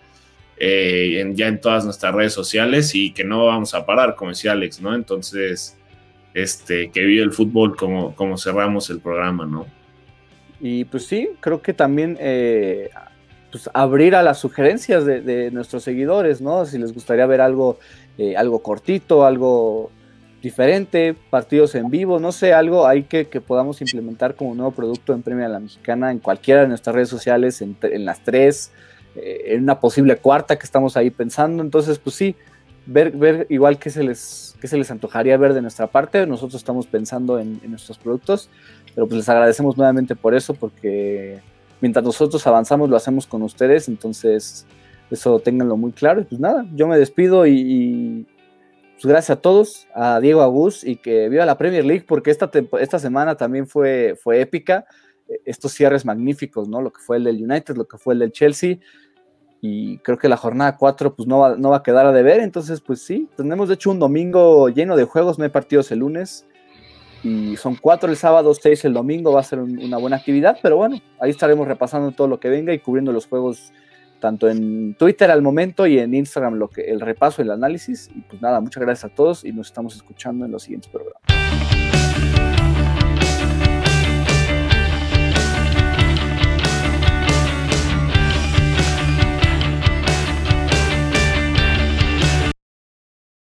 eh, 0.57 1.29
ya 1.35 1.47
en 1.47 1.59
todas 1.59 1.83
nuestras 1.83 2.15
redes 2.15 2.33
sociales 2.33 2.95
y 2.95 3.11
que 3.11 3.25
no 3.25 3.45
vamos 3.45 3.73
a 3.73 3.85
parar, 3.85 4.15
como 4.15 4.31
decía 4.31 4.53
Alex, 4.53 4.81
¿no? 4.81 4.95
Entonces, 4.95 5.77
este, 6.33 6.91
que 6.91 7.01
vive 7.03 7.23
el 7.23 7.33
fútbol 7.33 7.75
como, 7.75 8.15
como 8.15 8.37
cerramos 8.37 8.89
el 8.89 8.99
programa, 8.99 9.45
¿no? 9.45 9.65
Y 10.61 10.85
pues 10.85 11.05
sí, 11.05 11.29
creo 11.41 11.61
que 11.61 11.73
también 11.73 12.17
eh, 12.21 12.89
pues 13.51 13.69
abrir 13.73 14.15
a 14.15 14.23
las 14.23 14.39
sugerencias 14.39 15.05
de, 15.05 15.51
nuestros 15.51 15.83
seguidores, 15.83 16.39
¿no? 16.39 16.65
Si 16.65 16.77
les 16.77 16.93
gustaría 16.93 17.25
ver 17.25 17.41
algo, 17.41 17.79
algo 18.37 18.61
cortito, 18.61 19.25
algo 19.25 19.91
diferente, 20.41 21.15
partidos 21.29 21.75
en 21.75 21.89
vivo, 21.89 22.19
no 22.19 22.31
sé, 22.31 22.53
algo 22.53 22.87
ahí 22.87 23.03
que, 23.03 23.27
que, 23.27 23.41
podamos 23.41 23.81
implementar 23.81 24.35
como 24.35 24.55
nuevo 24.55 24.71
producto 24.71 25.13
en 25.13 25.21
Premia 25.21 25.49
la 25.49 25.59
Mexicana 25.59 26.11
en 26.11 26.19
cualquiera 26.19 26.61
de 26.61 26.67
nuestras 26.67 26.95
redes 26.95 27.09
sociales, 27.09 27.61
en, 27.61 27.75
en 27.81 28.05
las 28.05 28.23
tres, 28.23 28.71
eh, 29.15 29.53
en 29.55 29.63
una 29.63 29.79
posible 29.79 30.15
cuarta 30.17 30.57
que 30.57 30.65
estamos 30.65 30.95
ahí 30.95 31.09
pensando. 31.09 31.61
Entonces, 31.63 31.99
pues 31.99 32.15
sí, 32.15 32.35
ver, 32.85 33.11
ver 33.11 33.47
igual 33.49 33.77
qué 33.77 33.89
se, 33.89 34.03
les, 34.03 34.55
se 34.61 34.77
les 34.77 34.91
antojaría 34.91 35.37
ver 35.37 35.53
de 35.53 35.61
nuestra 35.61 35.87
parte. 35.87 36.25
Nosotros 36.25 36.61
estamos 36.61 36.87
pensando 36.87 37.39
en, 37.39 37.59
nuestros 37.69 37.97
productos, 37.97 38.49
pero 38.93 39.07
pues 39.07 39.17
les 39.17 39.29
agradecemos 39.29 39.77
nuevamente 39.77 40.15
por 40.15 40.35
eso, 40.35 40.53
porque 40.53 41.39
mientras 41.81 42.03
nosotros 42.03 42.45
avanzamos 42.47 42.89
lo 42.89 42.95
hacemos 42.95 43.25
con 43.27 43.41
ustedes, 43.41 43.87
entonces 43.87 44.65
eso 45.11 45.39
ténganlo 45.39 45.77
muy 45.77 45.91
claro. 45.91 46.21
Y 46.21 46.25
pues 46.25 46.39
nada, 46.39 46.65
yo 46.75 46.87
me 46.87 46.97
despido 46.97 47.45
y, 47.47 48.25
pues 49.01 49.09
gracias 49.09 49.37
a 49.37 49.41
todos, 49.41 49.87
a 49.95 50.19
Diego 50.19 50.41
Agus 50.41 50.83
y 50.83 50.97
que 50.97 51.29
viva 51.29 51.45
la 51.45 51.57
Premier 51.57 51.85
League, 51.85 52.03
porque 52.05 52.31
esta, 52.31 52.51
esta 52.81 52.99
semana 52.99 53.37
también 53.37 53.65
fue, 53.65 54.17
fue 54.21 54.41
épica 54.41 54.85
estos 55.45 55.71
cierres 55.71 56.05
magníficos, 56.05 56.67
¿no? 56.67 56.81
Lo 56.81 56.91
que 56.91 57.01
fue 57.01 57.17
el 57.17 57.23
del 57.23 57.41
United, 57.41 57.77
lo 57.77 57.87
que 57.87 57.97
fue 57.97 58.13
el 58.13 58.19
del 58.19 58.31
Chelsea. 58.31 58.79
Y 59.61 59.99
creo 59.99 60.17
que 60.17 60.27
la 60.27 60.35
jornada 60.35 60.75
4 60.75 61.15
pues 61.15 61.27
no 61.27 61.39
va, 61.39 61.55
no 61.55 61.69
va 61.69 61.77
a 61.77 61.83
quedar 61.83 62.05
a 62.05 62.11
deber. 62.11 62.41
Entonces, 62.41 62.81
pues 62.81 63.01
sí, 63.01 63.29
tenemos 63.37 63.69
de 63.69 63.75
hecho 63.75 63.91
un 63.91 63.99
domingo 63.99 64.69
lleno 64.69 64.97
de 64.97 65.03
juegos, 65.05 65.37
no 65.37 65.45
hay 65.45 65.49
partidos 65.49 65.91
el 65.91 65.99
lunes. 65.99 66.45
Y 67.23 67.57
son 67.57 67.75
cuatro 67.75 68.09
el 68.09 68.17
sábado, 68.17 68.53
seis 68.53 68.83
el 68.85 68.93
domingo, 68.93 69.33
va 69.33 69.41
a 69.41 69.43
ser 69.43 69.59
una 69.59 69.97
buena 69.97 70.17
actividad. 70.17 70.57
Pero 70.61 70.77
bueno, 70.77 70.99
ahí 71.19 71.29
estaremos 71.29 71.67
repasando 71.67 72.11
todo 72.11 72.27
lo 72.27 72.39
que 72.39 72.49
venga 72.49 72.73
y 72.73 72.79
cubriendo 72.79 73.11
los 73.11 73.27
juegos 73.27 73.71
tanto 74.19 74.49
en 74.49 74.95
Twitter 74.95 75.31
al 75.31 75.41
momento 75.41 75.87
y 75.87 75.99
en 75.99 76.13
Instagram 76.13 76.55
lo 76.55 76.69
que 76.69 76.81
el 76.81 76.99
repaso, 77.01 77.41
el 77.41 77.51
análisis. 77.51 78.09
Y 78.15 78.21
pues 78.21 78.41
nada, 78.41 78.59
muchas 78.61 78.81
gracias 78.81 79.11
a 79.11 79.15
todos 79.15 79.45
y 79.45 79.51
nos 79.51 79.67
estamos 79.67 79.95
escuchando 79.95 80.45
en 80.45 80.51
los 80.51 80.63
siguientes 80.63 80.91
programas. 80.91 82.58